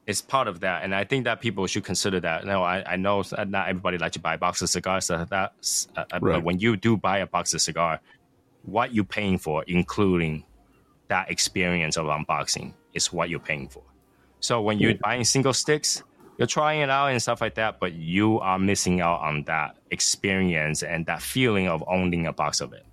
It's 0.07 0.21
part 0.21 0.47
of 0.47 0.59
that, 0.59 0.84
and 0.84 0.93
I 0.93 1.03
think 1.03 1.23
that 1.26 1.41
people 1.41 1.65
should 1.65 1.84
consider 1.84 2.19
that. 2.19 2.45
No, 2.45 2.61
I, 2.61 2.84
I 2.93 2.95
know 2.95 3.23
not 3.47 3.69
everybody 3.69 3.97
likes 3.97 4.13
to 4.13 4.19
buy 4.19 4.36
a 4.36 4.38
box 4.38 4.61
of 4.61 4.69
cigars. 4.69 5.05
So 5.05 5.26
that's, 5.28 5.88
uh, 5.97 6.05
uh, 6.13 6.19
Right. 6.21 6.34
But 6.36 6.43
when 6.43 6.59
you 6.59 6.78
do 6.78 6.95
buy 6.95 7.19
a 7.19 7.28
box 7.28 7.55
of 7.55 7.61
cigar, 7.61 7.99
what 8.63 8.93
you're 8.93 9.03
paying 9.03 9.39
for, 9.39 9.63
including 9.67 10.43
that 11.07 11.32
experience 11.32 11.97
of 11.97 12.05
unboxing, 12.05 12.73
is 12.93 13.11
what 13.11 13.30
you're 13.32 13.39
paying 13.39 13.67
for. 13.67 13.82
So 14.41 14.61
when 14.61 14.78
you're 14.78 14.93
buying 14.95 15.23
single 15.23 15.53
sticks, 15.53 16.03
you're 16.38 16.47
trying 16.47 16.81
it 16.81 16.89
out 16.89 17.07
and 17.07 17.21
stuff 17.21 17.41
like 17.41 17.55
that, 17.55 17.79
but 17.79 17.93
you 17.93 18.39
are 18.39 18.59
missing 18.59 19.01
out 19.01 19.21
on 19.21 19.43
that 19.43 19.77
experience 19.91 20.83
and 20.83 21.05
that 21.05 21.21
feeling 21.21 21.67
of 21.67 21.83
owning 21.88 22.27
a 22.27 22.33
box 22.33 22.61
of 22.61 22.73
it. 22.73 22.86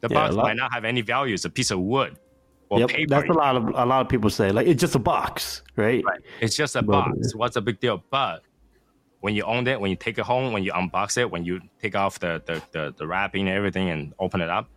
The 0.00 0.08
Yeah, 0.10 0.28
box 0.28 0.36
might 0.36 0.56
not 0.56 0.72
have 0.72 0.84
any 0.84 1.00
value; 1.02 1.34
it's 1.34 1.44
a 1.44 1.50
piece 1.50 1.70
of 1.70 1.80
wood 1.80 2.16
or 2.68 2.80
Yep, 2.80 2.88
paper. 2.90 3.08
that's 3.08 3.28
a 3.28 3.32
lot 3.32 3.56
of 3.56 3.64
a 3.68 3.86
lot 3.86 4.00
of 4.00 4.08
people 4.08 4.30
say 4.30 4.50
like 4.52 4.66
it's 4.66 4.80
just 4.80 4.94
a 4.94 4.98
box, 4.98 5.62
right? 5.76 6.04
Right. 6.04 6.20
It's 6.40 6.56
just 6.56 6.76
a 6.76 6.82
Well, 6.82 7.02
box. 7.02 7.34
What's 7.34 7.54
the 7.54 7.60
big 7.62 7.80
deal? 7.80 8.02
But 8.10 8.42
when 9.20 9.34
you 9.34 9.42
own 9.44 9.66
it, 9.66 9.80
when 9.80 9.90
you 9.90 9.96
take 9.96 10.18
it 10.18 10.24
home, 10.24 10.52
when 10.52 10.62
you 10.62 10.72
unbox 10.72 11.16
it, 11.18 11.30
when 11.30 11.44
you 11.44 11.60
take 11.80 11.94
off 11.96 12.18
the 12.18 12.42
the, 12.46 12.62
the, 12.72 12.94
the 12.98 13.06
wrapping 13.06 13.48
and 13.48 13.56
everything 13.56 13.88
and 13.90 14.14
open 14.18 14.40
it 14.40 14.50
up, 14.50 14.68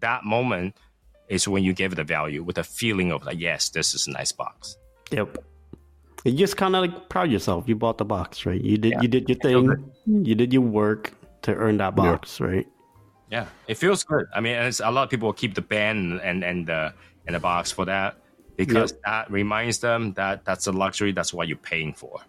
that 0.00 0.24
moment 0.24 0.76
is 1.28 1.48
when 1.48 1.62
you 1.64 1.72
give 1.72 1.92
it 1.92 1.98
a 1.98 2.04
value 2.04 2.42
with 2.42 2.58
a 2.58 2.64
feeling 2.64 3.10
of 3.12 3.24
like, 3.24 3.38
yes, 3.38 3.70
this 3.70 3.94
is 3.94 4.06
a 4.06 4.10
nice 4.10 4.32
box. 4.32 4.76
Yep. 5.10 5.38
You 6.24 6.32
just 6.32 6.56
kind 6.56 6.76
of 6.76 6.82
like 6.82 7.08
proud 7.08 7.26
of 7.26 7.32
yourself. 7.32 7.68
You 7.68 7.74
bought 7.74 7.98
the 7.98 8.04
box, 8.04 8.46
right? 8.46 8.60
You 8.60 8.78
did 8.78 8.92
Yeah. 8.92 9.02
you 9.02 9.08
did 9.08 9.28
your 9.28 9.38
thing. 9.38 9.90
You 10.06 10.34
did 10.34 10.52
your 10.52 10.62
work 10.62 11.12
to 11.42 11.54
earn 11.54 11.78
that 11.78 11.96
box, 11.96 12.40
right? 12.40 12.66
Yeah, 13.30 13.46
it 13.66 13.74
feels 13.78 14.04
good. 14.04 14.26
I 14.34 14.40
mean, 14.40 14.54
it's, 14.54 14.80
a 14.80 14.90
lot 14.90 15.04
of 15.04 15.10
people 15.10 15.32
keep 15.32 15.54
the 15.54 15.62
band 15.62 16.20
and 16.22 16.44
and 16.44 16.66
the 16.66 16.92
and 17.26 17.34
the 17.34 17.40
box 17.40 17.72
for 17.72 17.84
that 17.86 18.16
because 18.56 18.94
that 19.04 19.30
reminds 19.30 19.78
them 19.78 20.12
that 20.14 20.44
that's 20.44 20.66
a 20.66 20.72
luxury. 20.72 21.12
That's 21.12 21.32
what 21.32 21.48
you're 21.48 21.56
paying 21.56 21.94
for. 21.94 22.20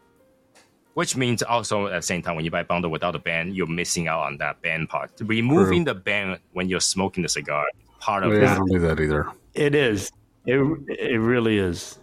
Which 0.93 1.17
means 1.17 1.41
also 1.43 1.87
at 1.87 1.93
the 1.93 2.01
same 2.01 2.21
time, 2.21 2.35
when 2.35 2.45
you 2.45 2.51
buy 2.51 2.61
a 2.61 2.63
bundle 2.63 2.91
without 2.91 3.15
a 3.15 3.19
band, 3.19 3.55
you're 3.55 3.67
missing 3.67 4.07
out 4.07 4.21
on 4.21 4.37
that 4.37 4.61
band 4.61 4.89
part. 4.89 5.11
Removing 5.19 5.83
the 5.83 5.95
band 5.95 6.39
when 6.53 6.69
you're 6.69 6.79
smoking 6.79 7.23
the 7.23 7.29
cigar, 7.29 7.65
part 7.99 8.23
of 8.23 8.31
oh, 8.31 8.35
Yeah, 8.35 8.53
I 8.53 8.57
don't 8.57 8.71
do 8.71 8.79
that 8.79 8.99
either. 8.99 9.27
It 9.53 9.75
is. 9.75 10.11
It 10.45 10.57
it 10.87 11.19
really 11.19 11.57
is. 11.57 11.99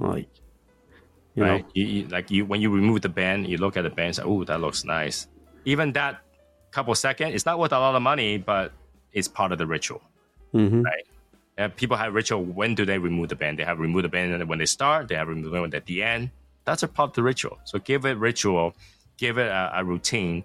Like 0.00 0.28
you 1.34 1.42
right? 1.42 1.62
know. 1.64 1.70
You, 1.74 1.84
you- 1.86 2.06
like 2.08 2.30
you 2.30 2.44
when 2.44 2.60
you 2.60 2.70
remove 2.70 3.02
the 3.02 3.08
band, 3.08 3.46
you 3.46 3.56
look 3.58 3.76
at 3.76 3.82
the 3.82 3.90
band, 3.90 4.06
and 4.06 4.16
say, 4.16 4.22
"Oh, 4.24 4.44
that 4.44 4.60
looks 4.60 4.84
nice." 4.84 5.26
Even 5.64 5.92
that 5.92 6.20
couple 6.70 6.94
seconds, 6.94 7.34
it's 7.34 7.46
not 7.46 7.58
worth 7.58 7.72
a 7.72 7.78
lot 7.78 7.94
of 7.94 8.02
money, 8.02 8.36
but 8.38 8.72
it's 9.12 9.28
part 9.28 9.52
of 9.52 9.58
the 9.58 9.66
ritual. 9.66 10.02
hmm 10.52 10.82
right? 10.82 11.06
And 11.56 11.74
people 11.76 11.96
have 11.96 12.12
ritual. 12.14 12.42
When 12.42 12.74
do 12.74 12.84
they 12.84 12.98
remove 12.98 13.28
the 13.28 13.36
band? 13.36 13.58
They 13.60 13.64
have 13.64 13.78
removed 13.78 14.04
the 14.04 14.08
band 14.08 14.48
when 14.48 14.58
they 14.58 14.66
start. 14.66 15.06
They 15.08 15.14
have 15.14 15.28
removed 15.28 15.54
it 15.54 15.74
at 15.74 15.86
the 15.86 16.02
end. 16.02 16.30
That's 16.64 16.82
a 16.82 16.88
part 16.88 17.10
of 17.10 17.14
the 17.14 17.22
ritual. 17.22 17.58
So 17.64 17.78
give 17.78 18.04
it 18.06 18.18
ritual, 18.18 18.74
give 19.16 19.38
it 19.38 19.46
a, 19.46 19.70
a 19.74 19.84
routine. 19.84 20.42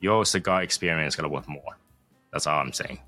Your 0.00 0.24
cigar 0.26 0.62
experience 0.62 1.14
is 1.14 1.16
gonna 1.16 1.28
worth 1.30 1.48
more. 1.48 1.78
That's 2.32 2.46
all 2.46 2.60
I'm 2.60 2.72
saying. 2.74 2.98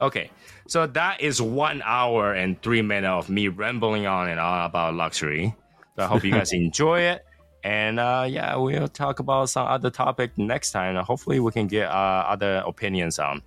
Okay, 0.00 0.30
so 0.66 0.86
that 0.86 1.20
is 1.20 1.40
one 1.40 1.80
hour 1.84 2.32
and 2.32 2.60
three 2.62 2.82
minutes 2.82 3.08
of 3.10 3.28
me 3.30 3.48
rambling 3.48 4.06
on 4.06 4.28
and 4.28 4.40
on 4.40 4.64
about 4.64 4.94
luxury. 4.94 5.54
So 5.96 6.02
I 6.04 6.06
hope 6.06 6.24
you 6.24 6.30
guys 6.32 6.52
enjoy 6.64 7.00
it. 7.00 7.24
And 7.64 8.00
uh, 8.00 8.26
yeah, 8.28 8.56
we'll 8.56 8.88
talk 8.88 9.20
about 9.20 9.48
some 9.50 9.66
other 9.66 9.90
topic 9.90 10.36
next 10.36 10.72
time. 10.72 10.96
Hopefully, 10.96 11.38
we 11.38 11.52
can 11.52 11.66
get 11.68 11.86
uh, 11.88 12.24
other 12.28 12.62
opinions 12.66 13.18
on 13.18 13.42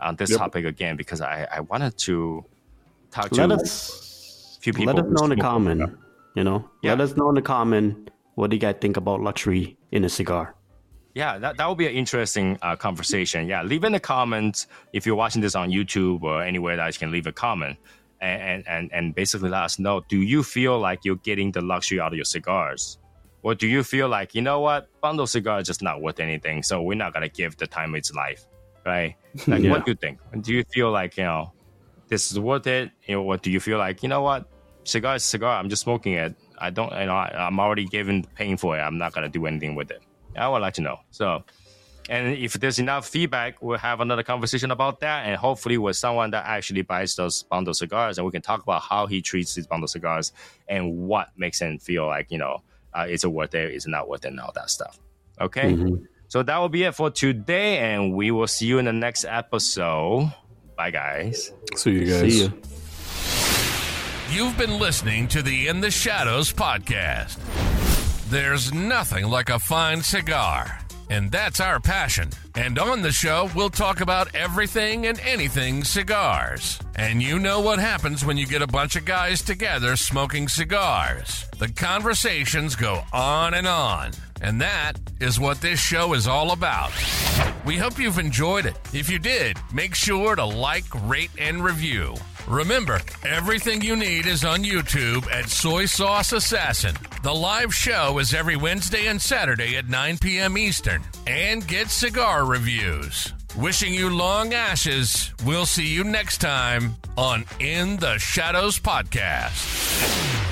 on 0.00 0.16
this 0.16 0.30
Yep. 0.30 0.38
topic 0.38 0.64
again 0.64 0.96
because 0.96 1.20
I, 1.20 1.46
I 1.52 1.60
wanted 1.60 1.96
to 1.98 2.44
talk 3.10 3.28
to 3.30 3.46
Let 3.46 3.52
us 3.60 4.58
few 4.60 4.72
people. 4.72 4.94
let 4.94 5.04
us 5.04 5.10
know 5.10 5.24
in 5.24 5.30
the 5.30 5.36
comment. 5.36 5.96
You 6.34 6.44
know, 6.44 6.68
Yeah. 6.82 6.92
let 6.92 7.02
us 7.02 7.16
know 7.16 7.28
in 7.28 7.34
the 7.34 7.42
comment 7.42 8.10
what 8.36 8.48
do 8.50 8.56
you 8.56 8.60
guys 8.60 8.76
think 8.80 8.96
about 8.96 9.20
luxury 9.20 9.76
in 9.90 10.04
a 10.04 10.08
cigar. 10.08 10.54
Yeah, 11.14 11.36
that, 11.38 11.58
that 11.58 11.68
would 11.68 11.76
be 11.76 11.86
an 11.86 11.92
interesting 11.92 12.58
uh, 12.62 12.74
conversation. 12.74 13.46
Yeah, 13.46 13.62
leave 13.62 13.84
in 13.84 13.92
the 13.92 14.00
comments 14.00 14.66
if 14.94 15.04
you're 15.04 15.14
watching 15.14 15.42
this 15.42 15.54
on 15.54 15.68
YouTube 15.70 16.22
or 16.22 16.42
anywhere 16.42 16.76
that 16.76 16.94
you 16.94 16.98
can 16.98 17.10
leave 17.12 17.26
a 17.26 17.32
comment 17.32 17.76
and, 18.22 18.66
and, 18.68 18.90
and 18.92 19.14
basically 19.14 19.50
let 19.50 19.62
us 19.64 19.78
know 19.78 20.02
do 20.08 20.18
you 20.18 20.42
feel 20.42 20.78
like 20.78 21.00
you're 21.04 21.16
getting 21.16 21.52
the 21.52 21.60
luxury 21.60 22.00
out 22.00 22.12
of 22.12 22.16
your 22.16 22.24
cigars? 22.24 22.98
Or 23.42 23.54
do 23.56 23.66
you 23.66 23.82
feel 23.82 24.08
like, 24.08 24.34
you 24.36 24.42
know 24.42 24.60
what, 24.60 24.88
bundle 25.00 25.26
cigar 25.26 25.58
is 25.58 25.66
just 25.66 25.82
not 25.82 26.00
worth 26.00 26.20
anything, 26.20 26.62
so 26.62 26.80
we're 26.80 26.94
not 26.94 27.12
going 27.12 27.28
to 27.28 27.28
give 27.28 27.56
the 27.56 27.66
time 27.66 27.94
its 27.96 28.12
life, 28.14 28.46
right? 28.86 29.16
Like, 29.48 29.62
Yeah. 29.62 29.70
what 29.72 29.84
do 29.84 29.90
you 29.90 29.96
think? 29.96 30.20
Do 30.42 30.52
you 30.52 30.62
feel 30.72 30.92
like, 30.92 31.16
you 31.16 31.24
know, 31.24 31.52
this 32.08 32.30
is 32.30 32.38
worth 32.38 32.66
it? 32.68 32.90
You 33.08 33.16
know, 33.16 33.22
what 33.22 33.42
do 33.42 33.50
you 33.50 33.58
feel 33.58 33.78
like, 33.78 34.02
you 34.04 34.08
know 34.08 34.22
what, 34.22 34.48
cigar 34.84 35.16
is 35.16 35.24
cigar, 35.24 35.58
I'm 35.58 35.68
just 35.68 35.82
smoking 35.82 36.12
it. 36.12 36.36
I 36.58 36.70
don't, 36.70 36.92
you 36.92 37.06
know, 37.06 37.14
I, 37.16 37.32
I'm 37.36 37.58
already 37.58 37.86
given 37.86 38.22
paying 38.36 38.56
for 38.56 38.78
it. 38.78 38.80
I'm 38.80 38.96
not 38.98 39.12
going 39.12 39.24
to 39.24 39.28
do 39.38 39.46
anything 39.46 39.74
with 39.74 39.90
it. 39.90 40.02
I 40.36 40.48
would 40.48 40.62
like 40.62 40.74
to 40.74 40.80
know. 40.82 40.98
So, 41.10 41.42
and 42.08 42.36
if 42.36 42.54
there's 42.54 42.78
enough 42.78 43.08
feedback, 43.08 43.62
we'll 43.62 43.78
have 43.78 44.00
another 44.00 44.22
conversation 44.22 44.70
about 44.70 45.00
that, 45.00 45.26
and 45.26 45.36
hopefully 45.36 45.78
with 45.78 45.96
someone 45.96 46.30
that 46.32 46.44
actually 46.46 46.82
buys 46.82 47.14
those 47.14 47.44
bundle 47.44 47.74
cigars, 47.74 48.18
and 48.18 48.24
we 48.24 48.32
can 48.32 48.42
talk 48.42 48.62
about 48.62 48.82
how 48.82 49.06
he 49.06 49.22
treats 49.22 49.54
these 49.54 49.66
bundle 49.66 49.88
cigars 49.88 50.32
and 50.68 51.06
what 51.06 51.28
makes 51.36 51.60
him 51.60 51.78
feel 51.78 52.06
like 52.06 52.30
you 52.30 52.38
know 52.38 52.62
uh, 52.94 53.06
is 53.08 53.24
it 53.24 53.28
worth 53.28 53.54
it, 53.54 53.72
is 53.72 53.86
it 53.86 53.90
not 53.90 54.08
worth 54.08 54.24
it, 54.24 54.28
and 54.28 54.40
all 54.40 54.52
that 54.54 54.70
stuff. 54.70 54.98
Okay, 55.40 55.76
so 56.28 56.42
that 56.42 56.58
will 56.58 56.68
be 56.68 56.84
it 56.84 56.94
for 56.94 57.10
today, 57.10 57.78
and 57.78 58.14
we 58.14 58.30
will 58.30 58.46
see 58.46 58.66
you 58.66 58.78
in 58.78 58.84
the 58.84 58.92
next 58.92 59.24
episode. 59.24 60.32
Bye, 60.76 60.90
guys. 60.90 61.52
See 61.76 61.92
you 61.92 62.06
guys. 62.06 62.20
See 62.20 62.44
ya. 62.44 62.50
You've 64.30 64.56
been 64.56 64.78
listening 64.78 65.28
to 65.28 65.42
the 65.42 65.68
In 65.68 65.80
the 65.80 65.90
Shadows 65.90 66.52
podcast. 66.52 67.38
There's 68.30 68.72
nothing 68.72 69.26
like 69.26 69.50
a 69.50 69.58
fine 69.58 70.00
cigar 70.02 70.81
and 71.12 71.30
that's 71.30 71.60
our 71.60 71.78
passion. 71.78 72.30
And 72.54 72.78
on 72.78 73.02
the 73.02 73.12
show, 73.12 73.50
we'll 73.54 73.68
talk 73.68 74.00
about 74.00 74.34
everything 74.34 75.06
and 75.06 75.20
anything 75.20 75.84
cigars. 75.84 76.80
And 76.96 77.22
you 77.22 77.38
know 77.38 77.60
what 77.60 77.78
happens 77.78 78.24
when 78.24 78.38
you 78.38 78.46
get 78.46 78.62
a 78.62 78.66
bunch 78.66 78.96
of 78.96 79.04
guys 79.04 79.42
together 79.42 79.96
smoking 79.96 80.48
cigars. 80.48 81.44
The 81.58 81.68
conversations 81.68 82.76
go 82.76 83.02
on 83.12 83.52
and 83.52 83.66
on. 83.66 84.12
And 84.40 84.58
that 84.62 84.94
is 85.20 85.38
what 85.38 85.60
this 85.60 85.78
show 85.78 86.14
is 86.14 86.26
all 86.26 86.50
about. 86.50 86.92
We 87.66 87.76
hope 87.76 87.98
you've 87.98 88.18
enjoyed 88.18 88.64
it. 88.64 88.78
If 88.94 89.10
you 89.10 89.18
did, 89.18 89.58
make 89.70 89.94
sure 89.94 90.34
to 90.34 90.44
like, 90.46 90.84
rate, 91.06 91.30
and 91.38 91.62
review. 91.62 92.14
Remember, 92.48 93.00
everything 93.24 93.82
you 93.82 93.94
need 93.94 94.26
is 94.26 94.44
on 94.44 94.64
YouTube 94.64 95.30
at 95.30 95.48
Soy 95.48 95.86
Sauce 95.86 96.32
Assassin. 96.32 96.94
The 97.22 97.32
live 97.32 97.74
show 97.74 98.18
is 98.18 98.34
every 98.34 98.56
Wednesday 98.56 99.06
and 99.06 99.20
Saturday 99.22 99.76
at 99.76 99.88
9 99.88 100.18
p.m. 100.18 100.58
Eastern. 100.58 101.02
And 101.26 101.66
get 101.66 101.88
cigar 101.88 102.44
reviews. 102.44 103.32
Wishing 103.56 103.94
you 103.94 104.10
long 104.10 104.54
ashes. 104.54 105.32
We'll 105.44 105.66
see 105.66 105.86
you 105.86 106.04
next 106.04 106.38
time 106.38 106.96
on 107.16 107.44
In 107.60 107.96
the 107.98 108.18
Shadows 108.18 108.78
Podcast. 108.78 110.51